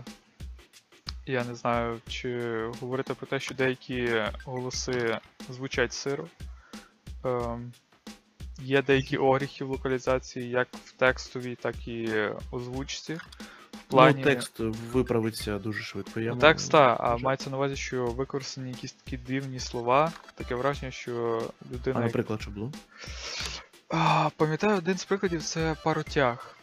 Я 1.26 1.44
не 1.44 1.54
знаю, 1.54 2.00
чи 2.09 2.40
говорити 2.80 3.14
про 3.14 3.26
те, 3.26 3.40
що 3.40 3.54
деякі 3.54 4.22
голоси 4.44 5.18
звучать 5.50 5.92
сиро. 5.92 6.26
Ем, 7.24 7.72
є 8.62 8.82
деякі 8.82 9.16
огріхи 9.16 9.64
в 9.64 9.70
локалізації, 9.70 10.50
як 10.50 10.68
в 10.84 10.92
текстовій, 10.92 11.54
так 11.54 11.88
і 11.88 12.09
озвучці. 12.52 13.18
Плані... 13.93 14.14
ну, 14.19 14.24
текст 14.24 14.52
виправиться 14.93 15.59
дуже 15.59 15.82
швидко. 15.82 16.20
Я 16.20 16.31
Ну, 16.31 16.36
текст, 16.36 16.70
та, 16.73 16.97
а 17.01 17.16
мається 17.16 17.51
на 17.51 17.56
увазі, 17.56 17.77
що 17.77 18.05
використані 18.05 18.70
якісь 18.70 18.93
такі 18.93 19.16
дивні 19.16 19.60
слова. 19.60 20.12
Таке 20.35 20.55
враження, 20.55 20.90
що 20.90 21.43
людина. 21.73 22.01
А, 22.01 22.02
наприклад, 22.02 22.43
що 22.43 22.51
було? 22.51 22.73
А, 23.89 24.28
пам'ятаю, 24.36 24.78
один 24.78 24.98
з 24.98 25.05
прикладів 25.05 25.43
це 25.43 25.77
паротяг. 25.85 26.56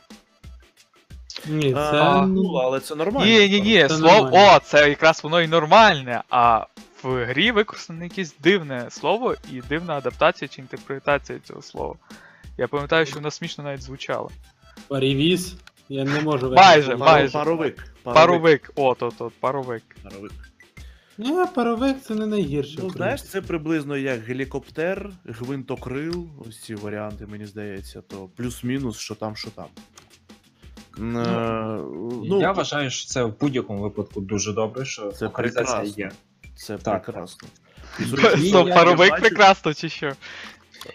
Ні, 1.48 1.74
це. 1.74 1.80
А, 1.80 2.26
ну, 2.26 2.44
ну, 2.44 2.54
але 2.54 2.80
це 2.80 2.96
нормально. 2.96 3.26
Ні, 3.26 3.50
ні, 3.50 3.62
ні, 3.62 3.82
Це 3.82 3.90
слово. 3.90 4.14
нормально. 4.14 4.56
О, 4.56 4.60
це 4.60 4.90
якраз 4.90 5.24
воно 5.24 5.42
і 5.42 5.48
нормальне. 5.48 6.24
А 6.30 6.66
в 7.04 7.26
грі 7.26 7.52
використане 7.52 8.04
якесь 8.04 8.36
дивне 8.40 8.88
слово 8.90 9.36
і 9.52 9.62
дивна 9.62 9.98
адаптація 9.98 10.48
чи 10.48 10.62
інтерпретація 10.62 11.40
цього 11.40 11.62
слова. 11.62 11.96
Я 12.58 12.68
пам'ятаю, 12.68 13.06
що 13.06 13.16
воно 13.16 13.32
смішно 13.32 13.64
навіть 13.64 13.82
звучало. 13.82 14.32
Парівіз. 14.88 15.56
Я 15.90 16.03
не 16.03 16.22
можу 16.22 16.52
Майже, 16.52 16.95
майже. 16.95 17.34
Паровик. 17.34 17.94
Паровик, 18.03 18.72
о, 18.76 18.95
то, 18.95 19.11
то, 19.18 19.32
паровик. 19.40 19.84
Паровик. 20.03 20.32
Ні, 21.18 21.34
паровик 21.56 21.98
це 22.07 22.16
не 22.16 22.26
найгірше. 22.28 22.80
Ну, 22.84 22.90
знаєш, 22.90 23.24
це 23.24 23.41
приблизно 23.41 23.98
як 23.98 24.20
гелікоптер, 24.24 25.10
гвинтокрил, 25.26 26.28
ось 26.48 26.61
ці 26.64 26.76
варіанти, 26.76 27.26
мені 27.26 27.45
здається, 27.45 28.02
то 28.02 28.30
плюс-мінус, 28.36 28.98
що 28.99 29.16
там, 29.16 29.36
що 29.36 29.49
там. 29.49 29.66
М, 30.99 31.18
е, 31.18 31.80
Ну, 32.26 32.41
я 32.41 32.52
вважаю, 32.52 32.90
що 32.90 33.07
це 33.07 33.24
в 33.24 33.40
будь-якому 33.40 33.82
випадку 33.82 34.22
дуже 34.22 34.53
добре, 34.53 34.86
що 34.86 35.11
Це 35.11 35.26
локалізація 35.26 35.66
прекрасно. 35.78 36.03
є. 36.03 36.11
це 36.56 36.78
так. 36.78 37.03
прекрасно. 37.03 37.48
І, 37.99 38.03
зрозуміло, 38.03 38.60
я- 38.60 38.68
я 38.68 38.76
паровик 38.76 39.11
бачу- 39.11 39.22
прекрасно, 39.22 39.74
чи 39.74 39.90
що? 39.90 40.11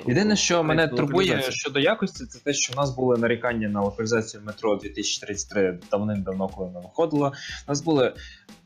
Єдине, 0.07 0.37
що 0.37 0.65
мене 0.65 0.89
турбує 0.89 1.43
щодо 1.51 1.81
якості, 1.81 2.27
це 2.27 2.39
те, 2.39 2.53
що 2.53 2.73
в 2.73 2.77
нас 2.77 2.91
були 2.91 3.19
нарікання 3.19 3.69
на 3.69 3.81
локалізацію 3.81 4.43
метро 4.47 4.77
2033 4.77 5.79
давним-давно, 5.91 6.49
коли 6.49 6.67
вона 6.67 6.81
виходила. 6.81 7.29
У 7.69 7.71
нас 7.71 7.83
були 7.83 8.13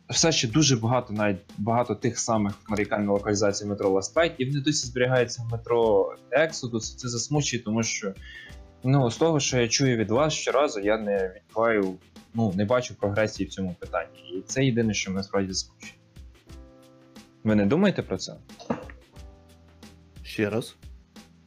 все 0.08 0.32
ще 0.32 0.48
дуже 0.48 0.76
багато, 0.76 1.12
навіть 1.12 1.38
багато 1.58 1.94
тих 1.94 2.18
самих 2.18 2.54
нарікань 2.70 3.04
на 3.04 3.12
локалізацію 3.12 3.70
метро 3.70 3.90
Last 3.90 4.14
Light, 4.14 4.32
і 4.38 4.44
вони 4.44 4.60
досі 4.60 4.86
зберігаються 4.86 5.42
в 5.42 5.52
метро 5.52 6.14
Exodus. 6.30 6.80
Це 6.80 7.08
засмучує, 7.08 7.62
тому 7.62 7.82
що 7.82 8.12
ну, 8.84 9.10
з 9.10 9.16
того, 9.16 9.40
що 9.40 9.60
я 9.60 9.68
чую 9.68 9.96
від 9.96 10.10
вас 10.10 10.32
щоразу, 10.32 10.80
я 10.80 10.98
не 10.98 11.34
відчуваю, 11.36 11.94
ну, 12.34 12.52
не 12.56 12.64
бачу 12.64 12.94
прогресії 12.94 13.48
в 13.48 13.52
цьому 13.52 13.76
питанні. 13.78 14.18
І 14.18 14.42
це 14.42 14.64
єдине, 14.64 14.94
що 14.94 15.10
мене 15.10 15.22
справді 15.22 15.52
засмучує. 15.52 15.92
Ви 17.44 17.54
не 17.54 17.66
думаєте 17.66 18.02
про 18.02 18.16
це? 18.16 18.34
Ще 20.22 20.50
раз. 20.50 20.76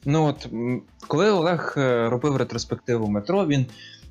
Ну 0.05 0.25
от 0.25 0.47
коли 1.07 1.31
Олег 1.31 1.73
е, 1.77 2.09
робив 2.09 2.35
ретроспективу 2.35 3.07
метро, 3.07 3.45
він 3.47 3.65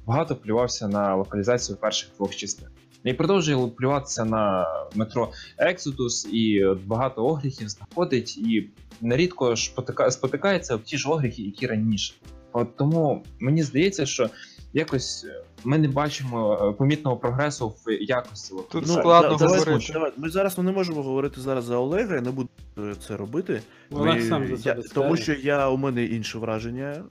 багато 0.07 0.37
плювався 0.37 0.89
на 0.89 1.15
локалізацію 1.15 1.77
перших 1.77 2.11
двох 2.17 2.37
частин. 2.37 2.69
І 3.05 3.13
продовжує 3.13 3.69
плюватися 3.69 4.25
на 4.25 4.67
метро 4.95 5.33
Exodus, 5.59 6.29
і 6.29 6.75
багато 6.87 7.27
огріхів 7.27 7.69
знаходить, 7.69 8.39
і 8.39 8.69
нерідко 9.01 9.55
ж 9.55 9.73
потика- 9.77 10.11
спотикається 10.11 10.75
об 10.75 10.83
ті 10.83 10.99
ж 10.99 11.09
огріхи, 11.09 11.43
які 11.43 11.67
раніше. 11.67 12.15
От 12.53 12.77
тому 12.77 13.23
мені 13.41 13.63
здається, 13.63 14.07
що 14.07 14.31
якось 14.73 15.25
е, 15.25 15.43
ми 15.65 15.79
не 15.79 15.89
бачимо 15.89 16.59
е, 16.63 16.73
помітного 16.73 17.17
прогресу 17.17 17.69
в 17.69 17.93
якості. 18.01 18.49
Тут 18.49 18.59
локалізації. 18.59 19.03
складно 19.03 19.37
да- 19.37 19.47
говорити. 19.47 19.93
давай. 19.93 20.13
Ми 20.17 20.29
зараз 20.29 20.59
ну, 20.59 20.65
не 20.65 20.73
можемо 20.73 21.03
говорити 21.03 21.41
зараз 21.41 21.65
за 21.65 21.77
Олега, 21.77 22.15
я 22.15 22.21
не 22.21 22.31
буду 22.31 22.49
е, 22.79 22.95
це 23.07 23.17
робити. 23.17 23.63
Олег 23.91 24.15
Ми- 24.15 24.23
сам 24.23 24.57
за 24.57 24.71
я, 24.71 24.83
тому 24.95 25.17
що 25.17 25.33
я 25.33 25.69
у 25.69 25.77
мене 25.77 26.05
інше 26.05 26.39
враження 26.39 27.05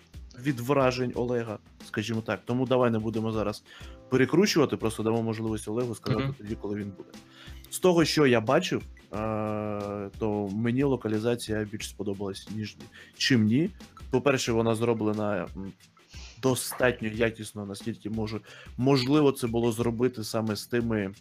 від 0.43 0.59
вражень 0.59 1.11
Олега, 1.15 1.57
скажімо 1.87 2.21
так. 2.21 2.39
Тому 2.45 2.65
давай 2.65 2.91
не 2.91 2.99
будемо 2.99 3.31
зараз 3.31 3.63
перекручувати, 4.09 4.77
просто 4.77 5.03
дамо 5.03 5.23
можливість 5.23 5.67
Олегу 5.67 5.95
сказати 5.95 6.23
Мгм. 6.23 6.35
тоді, 6.37 6.55
коли 6.55 6.75
він 6.75 6.91
буде. 6.97 7.09
З 7.69 7.79
того, 7.79 8.05
що 8.05 8.27
я 8.27 8.41
бачив, 8.41 8.81
то 10.19 10.49
мені 10.53 10.83
локалізація 10.83 11.67
більш 11.71 11.89
сподобалась, 11.89 12.47
ніж 12.55 12.77
чим 13.17 13.43
ні. 13.45 13.69
По-перше, 14.11 14.51
вона 14.51 14.75
зроблена 14.75 15.47
достатньо 16.41 17.07
якісно, 17.07 17.65
наскільки 17.65 18.09
можу. 18.09 18.41
Можливо, 18.77 19.31
це 19.31 19.47
було 19.47 19.71
зробити 19.71 20.23
саме 20.23 20.55
з 20.55 20.65
тими. 20.65 21.11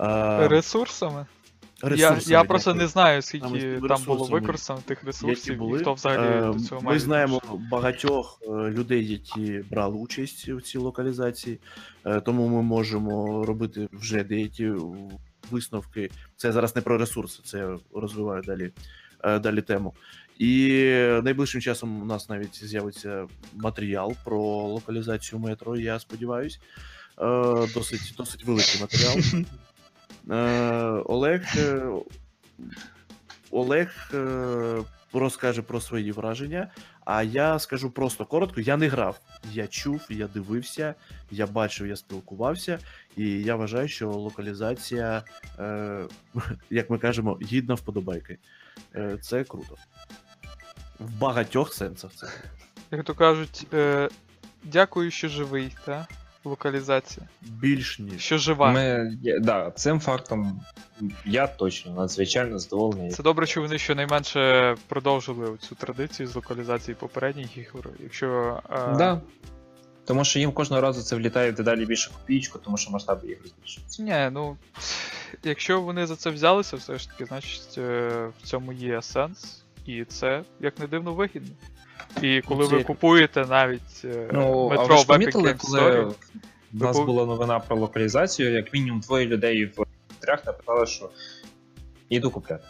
е, 0.00 0.48
Ресурсами? 0.48 1.26
Я, 1.82 1.88
ресурсами, 1.88 2.22
я 2.32 2.44
просто 2.44 2.74
не 2.74 2.86
знаю, 2.86 3.22
скільки 3.22 3.48
тими 3.60 3.88
там 3.88 4.02
було 4.06 4.24
використано 4.26 4.80
тих 4.86 5.04
ресурсів, 5.04 5.58
були. 5.58 5.78
і 5.78 5.80
хто 5.80 5.94
взагалі 5.94 6.36
Е, 6.48 6.52
до 6.52 6.60
цього 6.60 6.80
Ми 6.80 6.98
знаємо 6.98 7.36
відношення. 7.44 7.68
багатьох 7.70 8.38
е, 8.42 8.50
людей, 8.50 9.06
які 9.08 9.64
брали 9.70 9.96
участь 9.96 10.48
у 10.48 10.60
цій 10.60 10.78
локалізації, 10.78 11.58
е, 12.06 12.20
тому 12.20 12.48
ми 12.48 12.62
можемо 12.62 13.44
робити 13.44 13.88
вже 13.92 14.24
деякі 14.24 14.72
висновки. 15.50 16.10
Це 16.36 16.52
зараз 16.52 16.76
не 16.76 16.82
про 16.82 16.98
ресурси, 16.98 17.40
це 17.44 17.58
я 17.58 17.78
розвиваю 17.94 18.42
далі, 18.42 18.72
е, 19.24 19.38
далі 19.38 19.62
тему. 19.62 19.94
І 20.38 20.82
найближчим 21.22 21.60
часом 21.60 22.02
у 22.02 22.04
нас 22.04 22.28
навіть 22.28 22.64
з'явиться 22.64 23.26
матеріал 23.54 24.14
про 24.24 24.40
локалізацію 24.66 25.38
метро, 25.38 25.76
я 25.76 25.98
сподіваюся. 25.98 26.58
Досить, 27.74 28.14
досить 28.16 28.44
великий 28.44 28.80
матеріал. 28.80 29.44
Е, 30.30 30.34
Олег. 31.06 31.42
е, 31.56 31.82
Олег 33.50 34.10
е, 34.14 34.82
розкаже 35.12 35.62
про 35.62 35.80
свої 35.80 36.12
враження, 36.12 36.70
а 37.04 37.22
я 37.22 37.58
скажу 37.58 37.90
просто 37.90 38.24
коротко: 38.24 38.60
я 38.60 38.76
не 38.76 38.88
грав. 38.88 39.20
Я 39.52 39.66
чув, 39.66 40.06
я 40.08 40.28
дивився, 40.28 40.94
я 41.30 41.46
бачив, 41.46 41.86
я 41.86 41.96
спілкувався, 41.96 42.78
і 43.16 43.30
я 43.30 43.56
вважаю, 43.56 43.88
що 43.88 44.10
локалізація, 44.10 45.22
е, 45.58 46.00
як 46.70 46.90
ми 46.90 46.98
кажемо, 46.98 47.38
гідна 47.42 47.74
вподобайки. 47.74 48.38
Е, 48.94 49.18
це 49.20 49.44
круто. 49.44 49.76
В 51.00 51.18
багатьох 51.18 51.74
сенсах 51.74 52.10
це. 52.14 52.26
Як 52.90 53.04
то 53.04 53.14
кажуть, 53.14 53.66
е, 53.74 54.08
дякую, 54.64 55.10
що 55.10 55.28
живий, 55.28 55.74
та? 55.86 56.06
Локалізація. 56.44 57.28
Більш 57.42 57.98
ніж. 57.98 58.20
Що 58.22 58.38
жива. 58.38 58.72
Ми, 58.72 59.16
я- 59.22 59.38
да, 59.38 59.70
цим 59.70 60.00
фактом 60.00 60.60
я 61.24 61.46
точно 61.46 61.92
надзвичайно 61.94 62.58
задоволений. 62.58 63.10
Це 63.10 63.22
добре, 63.22 63.46
що 63.46 63.60
вони 63.62 63.78
щонайменше 63.78 64.76
продовжили 64.88 65.56
цю 65.58 65.74
традицію 65.74 66.26
з 66.28 66.34
локалізації 66.34 66.94
попередніх 66.94 67.56
ігор. 67.58 67.88
Якщо. 68.00 68.60
Е, 68.70 68.94
Да. 68.96 69.20
Тому 70.04 70.24
що 70.24 70.38
їм 70.38 70.52
кожного 70.52 70.82
разу 70.82 71.02
це 71.02 71.16
влітає 71.16 71.50
в 71.50 71.54
дедалі 71.54 71.86
більше 71.86 72.10
копійку, 72.10 72.58
тому 72.58 72.76
що 72.76 72.90
масштаби 72.90 73.28
ігор 73.28 73.46
збільшуються. 73.48 74.02
Ні, 74.02 74.30
ну. 74.32 74.56
Якщо 75.44 75.80
вони 75.80 76.06
за 76.06 76.16
це 76.16 76.30
взялися, 76.30 76.76
все 76.76 76.98
ж 76.98 77.10
таки, 77.10 77.24
значить 77.24 77.78
е, 77.78 78.08
в 78.38 78.46
цьому 78.46 78.72
є 78.72 79.02
сенс. 79.02 79.62
І 79.86 80.04
це, 80.04 80.42
як 80.60 80.78
не 80.78 80.86
дивно, 80.86 81.14
вигідно. 81.14 81.50
І 82.22 82.40
коли 82.40 82.66
Це 82.66 82.76
ви 82.76 82.84
купуєте 82.84 83.46
навіть 83.46 84.04
е, 84.04 84.28
Ну, 84.32 84.66
а 84.66 84.70
метро 84.70 84.86
ви 84.86 84.96
ж 84.96 85.06
в 85.06 85.10
Epic 85.10 85.12
помітили, 85.12 85.52
Games 85.52 85.60
коли 85.60 85.80
Store, 85.80 86.14
в 86.72 86.82
нас 86.82 86.96
пов- 86.96 87.04
була 87.04 87.26
новина 87.26 87.60
про 87.60 87.76
локалізацію, 87.76 88.52
як 88.52 88.72
мінімум 88.74 89.00
двоє 89.00 89.26
людей 89.26 89.64
в 89.66 89.84
трях 90.18 90.46
написали, 90.46 90.86
що 90.86 91.10
іду 92.08 92.30
купляти. 92.30 92.64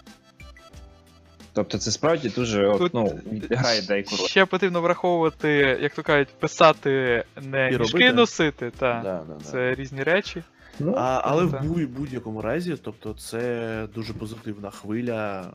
Тобто 1.55 1.79
це 1.79 1.91
справді 1.91 2.29
дуже 2.29 2.67
от, 2.67 2.79
Тут 2.79 2.95
ну, 2.95 3.21
грає 3.51 3.83
деяку 3.83 4.17
роль. 4.17 4.27
ще 4.27 4.47
потрібно 4.47 4.81
враховувати, 4.81 5.79
як 5.83 5.95
то 5.95 6.03
кажуть, 6.03 6.29
писати 6.29 7.25
не 7.43 7.69
І 7.73 7.79
мішки 7.79 7.99
робити. 7.99 8.13
носити, 8.13 8.71
та. 8.71 9.01
Да, 9.05 9.25
да, 9.29 9.35
да. 9.35 9.45
Це 9.45 9.75
різні 9.75 10.03
речі. 10.03 10.43
Ну, 10.79 10.95
А, 10.97 11.21
але 11.25 11.45
в 11.45 11.51
так. 11.53 11.65
будь-якому 11.89 12.43
разі, 12.43 12.77
тобто, 12.83 13.15
це 13.15 13.87
дуже 13.95 14.13
позитивна 14.15 14.71
хвиля 14.71 15.41
е, 15.41 15.51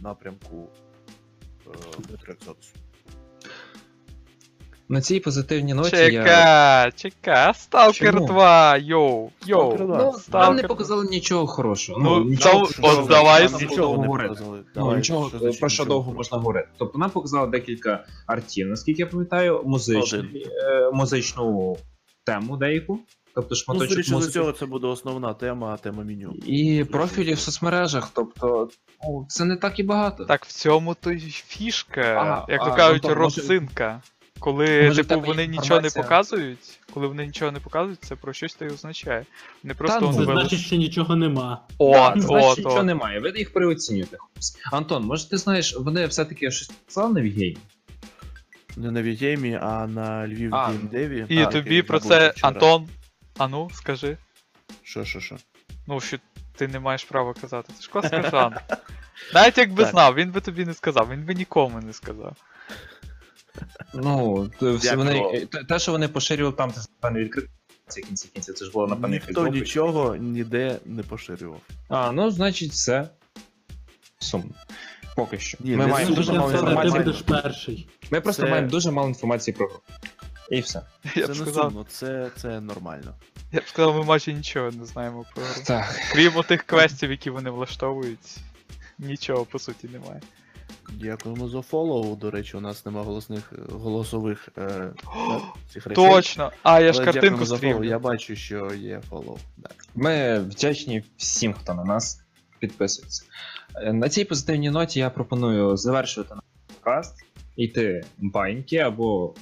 в 0.00 0.02
напрямку 0.04 0.68
е, 1.66 1.70
Metro 1.98 2.30
Exodus. 2.30 2.72
На 4.90 5.00
цій 5.00 5.20
позитивній 5.20 5.74
ноті 5.74 5.96
я. 5.96 6.10
Чека, 6.10 6.90
чека, 6.96 7.54
Сталкер 7.54 8.14
Чому? 8.14 8.26
2, 8.26 8.76
йоу, 8.76 9.30
йоу. 9.46 9.76
2. 9.76 9.86
Ну, 9.96 10.14
нам 10.38 10.54
не 10.56 10.62
2. 10.62 10.68
показали 10.68 11.06
нічого 11.10 11.46
хорошого. 11.46 12.00
Ну, 12.02 12.24
нічого, 12.24 12.66
там- 12.66 12.66
що 12.72 13.00
от 13.02 13.08
давай 13.08 13.48
з- 13.48 13.52
Нічого 13.60 13.92
не 13.96 14.02
говорити. 14.06 14.28
показали. 14.28 14.60
Ну, 14.76 14.96
нічого, 14.96 15.28
що 15.28 15.38
значить 15.38 15.60
про 15.60 15.68
що 15.68 15.82
нічого? 15.82 15.98
довго 15.98 16.12
можна 16.12 16.38
говорити. 16.38 16.68
Тобто 16.78 16.98
нам 16.98 17.10
показали 17.10 17.46
декілька 17.50 18.04
артів, 18.26 18.68
наскільки 18.68 19.02
я 19.02 19.06
пам'ятаю, 19.06 19.62
музичні, 19.64 20.46
е, 20.62 20.90
музичну 20.92 21.76
тему 22.24 22.56
деяку. 22.56 22.98
Тобто 23.34 23.48
Ну, 23.50 23.56
шматочок 23.56 24.04
з 24.04 24.10
музики. 24.10 24.32
цього, 24.32 24.52
це 24.52 24.66
буде 24.66 24.86
основна 24.86 25.34
тема, 25.34 25.76
тема 25.76 26.04
меню. 26.04 26.34
І 26.46 26.84
профілі 26.92 27.32
в 27.32 27.38
соцмережах, 27.38 28.10
тобто, 28.14 28.68
ну, 29.04 29.26
це 29.28 29.44
не 29.44 29.56
так 29.56 29.78
і 29.78 29.82
багато. 29.82 30.24
Так 30.24 30.44
в 30.44 30.52
цьому 30.52 30.96
то 31.00 31.10
й 31.10 31.20
фішка, 31.30 32.00
А, 32.48 32.52
як 32.52 32.64
то 32.64 32.70
а, 32.70 32.76
кажуть, 32.76 33.02
ну, 33.04 33.08
то, 33.08 33.16
може-. 33.20 34.00
Коли 34.40 34.82
Може, 34.82 35.04
типу, 35.04 35.20
вони 35.20 35.46
нічого 35.46 35.80
не 35.80 35.90
показують, 35.90 36.80
коли 36.94 37.06
вони 37.06 37.26
нічого 37.26 37.52
не 37.52 37.60
показують, 37.60 37.98
це 38.04 38.16
про 38.16 38.32
щось 38.32 38.54
то 38.54 38.64
й 38.64 38.68
означає. 38.68 39.26
Не 39.62 39.74
просто 39.74 40.00
ну, 40.00 40.12
Це 40.12 40.18
ви- 40.18 40.24
вели- 40.24 40.40
значить, 40.40 40.60
що 40.60 40.76
нічого 40.76 41.16
нема. 41.16 41.62
О, 41.78 41.92
Да, 41.92 42.20
це 42.20 42.26
о, 42.26 42.40
значить, 42.40 42.58
нічого 42.58 42.76
то. 42.76 42.82
немає. 42.82 43.20
Ви 43.20 43.32
їх 43.36 43.52
переоцінюєте, 43.52 44.16
хлопці. 44.16 44.58
Антон, 44.72 45.04
може 45.04 45.28
ти 45.28 45.36
знаєш, 45.36 45.76
вони 45.76 46.06
все-таки 46.06 46.50
щось 46.50 46.70
сказали 46.88 47.14
на 47.14 47.20
Вігейм? 47.20 47.56
Не 48.76 48.90
на 48.90 49.02
Вігеймі, 49.02 49.58
а 49.62 49.86
на 49.86 50.28
Львів 50.28 50.54
А, 50.54 50.66
Геймдеві. 50.66 51.26
І 51.28 51.36
Так, 51.36 51.52
тобі 51.52 51.82
про 51.82 52.00
це, 52.00 52.30
вчора. 52.30 52.32
Антон. 52.42 52.88
Ану, 53.38 53.70
скажи. 53.74 54.16
Що, 54.82 55.04
що, 55.04 55.20
що? 55.20 55.36
Ну, 55.86 56.00
що 56.00 56.16
ти 56.56 56.68
не 56.68 56.80
маєш 56.80 57.04
права 57.04 57.34
казати. 57.40 57.72
Ти 57.76 57.82
ж 57.82 57.90
клас. 57.90 58.10
Навіть 59.34 59.58
якби 59.58 59.82
Так. 59.82 59.92
знав, 59.92 60.14
він 60.14 60.30
би 60.30 60.40
тобі 60.40 60.64
не 60.64 60.74
сказав, 60.74 61.08
він 61.12 61.24
би 61.24 61.34
нікому 61.34 61.80
не 61.80 61.92
сказав. 61.92 62.36
Ну, 63.94 64.50
все 64.60 64.96
вони, 64.96 65.46
те- 65.68 65.78
що 65.78 65.92
вони 65.92 66.08
поширювали 66.08 66.56
там, 66.56 66.72
це 66.72 66.80
напевно 66.80 67.24
відкрито. 67.24 67.48
Це 67.88 68.00
кінці 68.00 68.28
кінці, 68.28 68.52
це 68.52 68.64
ж 68.64 68.70
було 68.70 68.86
напевно 68.86 69.08
Ніхто 69.08 69.26
фільтровка. 69.26 69.50
нічого 69.50 70.16
ніде 70.16 70.78
не 70.84 71.02
поширював. 71.02 71.60
А, 71.88 72.12
ну 72.12 72.30
значить, 72.30 72.72
все 72.72 73.08
сумно. 74.18 74.54
Поки 75.16 75.38
що. 75.38 75.58
Ні, 75.60 75.76
ми 75.76 75.86
не 75.86 75.92
маємо 75.92 76.14
дуже 76.14 76.32
мало 76.32 76.52
Це 76.52 76.82
Ти 76.82 76.98
будеш 76.98 77.22
перший. 77.22 77.88
Ми 78.10 78.20
просто 78.20 78.42
Це- 78.42 78.50
маємо 78.50 78.68
дуже 78.68 78.90
мало 78.90 79.08
інформації 79.08 79.54
про 79.56 79.66
гру. 79.66 79.80
І 80.50 80.60
все. 80.60 80.82
Я 81.14 81.26
це 81.26 81.26
б 81.26 81.28
не 81.28 81.34
сказав, 81.34 81.70
сумно, 81.70 81.86
це, 81.88 82.30
це 82.36 82.60
нормально. 82.60 83.14
я 83.52 83.60
б 83.60 83.64
сказав, 83.66 83.94
ми 83.96 84.04
майже 84.04 84.32
нічого 84.32 84.70
не 84.70 84.84
знаємо 84.84 85.24
про 85.34 85.44
гру. 85.44 85.62
Так. 85.66 85.94
Крім 86.12 86.32
тих 86.32 86.62
квестів, 86.62 87.10
які 87.10 87.30
вони 87.30 87.50
влаштовують, 87.50 88.36
нічого 88.98 89.44
по 89.44 89.58
суті 89.58 89.88
немає. 89.88 90.20
Дякуємо 90.92 91.48
за 91.48 91.62
фоллоу. 91.62 92.16
До 92.16 92.30
речі, 92.30 92.56
у 92.56 92.60
нас 92.60 92.86
нема 92.86 93.02
голосних 93.02 93.52
голосових 93.70 94.48
е, 94.58 94.90
цих 95.72 95.86
речей. 95.86 96.04
Точно! 96.06 96.52
А, 96.62 96.80
я 96.80 96.92
ж 96.92 96.98
Але 96.98 97.04
картинку 97.04 97.20
дякуємо 97.26 97.44
за 97.44 97.56
фоллоу. 97.56 97.72
стрімлю. 97.74 97.88
Я 97.90 97.98
бачу, 97.98 98.36
що 98.36 98.74
є 98.74 99.00
фоллоу. 99.08 99.38
Ми 99.94 100.38
вдячні 100.38 101.04
всім, 101.16 101.52
хто 101.52 101.74
на 101.74 101.84
нас 101.84 102.22
підписується. 102.58 103.24
Е, 103.74 103.92
На 103.92 104.08
цій 104.08 104.24
позитивній 104.24 104.70
ноті 104.70 104.98
я 104.98 105.10
пропоную 105.10 105.76
завершувати 105.76 106.34
наш 106.34 106.44
подкаст, 106.66 107.14
йти 107.56 108.04
баньки 108.18 108.76
або 108.76 109.34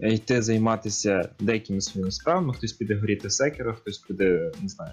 е, 0.00 0.08
йти 0.08 0.42
займатися 0.42 1.28
деякими 1.40 1.80
своїми 1.80 2.10
справами. 2.10 2.54
Хтось 2.54 2.72
піде 2.72 2.94
горіти 2.96 3.30
секера, 3.30 3.72
хтось 3.74 3.98
піде, 3.98 4.52
не 4.62 4.68
знаю, 4.68 4.92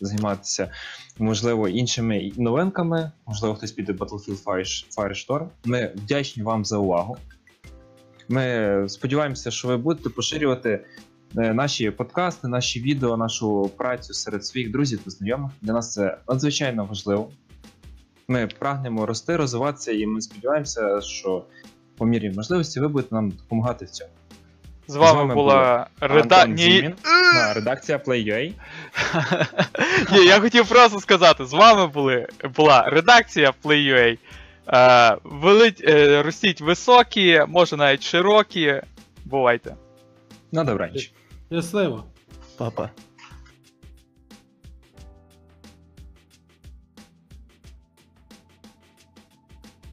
займатися, 0.00 0.70
можливо, 1.18 1.68
іншими 1.68 2.32
новинками, 2.36 3.12
можливо, 3.26 3.54
хтось 3.54 3.72
піде 3.72 3.92
Battlefield 3.92 4.64
Firestorm. 4.96 5.48
Ми 5.64 5.92
вдячні 5.96 6.42
вам 6.42 6.64
за 6.64 6.78
увагу. 6.78 7.16
Ми 8.28 8.84
сподіваємося, 8.88 9.50
що 9.50 9.68
ви 9.68 9.76
будете 9.76 10.08
поширювати 10.08 10.84
е, 11.36 11.54
наші 11.54 11.90
подкасти, 11.90 12.48
наші 12.48 12.80
відео, 12.80 13.16
нашу 13.16 13.70
працю 13.76 14.14
серед 14.14 14.46
своїх 14.46 14.70
друзів 14.70 15.00
та 15.04 15.10
знайомих. 15.10 15.52
Для 15.62 15.72
нас 15.72 15.92
це 15.92 16.18
надзвичайно 16.28 16.84
важливо. 16.84 17.30
Ми 18.28 18.46
прагнемо 18.58 19.06
рости, 19.06 19.36
розвиватися, 19.36 19.92
і 19.92 20.06
ми 20.06 20.20
сподіваємося, 20.20 21.00
що 21.00 21.44
по 21.96 22.06
мірі 22.06 22.30
можливості 22.30 22.80
ви 22.80 22.88
будете 22.88 23.14
нам 23.14 23.30
допомагати 23.30 23.84
в 23.84 23.90
цьому. 23.90 24.10
З 24.88 24.96
вами, 24.96 25.18
вами 25.18 25.34
була 25.34 25.86
реда... 26.00 26.42
Антон 26.42 26.54
Ні... 26.54 26.94
Редакція 27.54 27.98
Play.ua. 27.98 28.52
Ні, 30.12 30.26
я 30.26 30.40
хотів 30.40 30.68
просто 30.68 31.00
сказати, 31.00 31.44
з 31.44 31.52
вами 31.52 31.86
були, 31.86 32.26
була 32.56 32.82
редакція 32.82 33.52
Play.ua. 33.64 34.18
Е, 34.68 35.16
велить, 35.24 35.84
е, 35.88 36.22
ростіть 36.22 36.60
високі, 36.60 37.42
може 37.48 37.76
навіть 37.76 38.02
широкі. 38.02 38.82
Бувайте. 39.24 39.74
На 40.52 40.64
добраніч. 40.64 41.12
Щасливо. 41.52 42.04
Папа. 42.56 42.90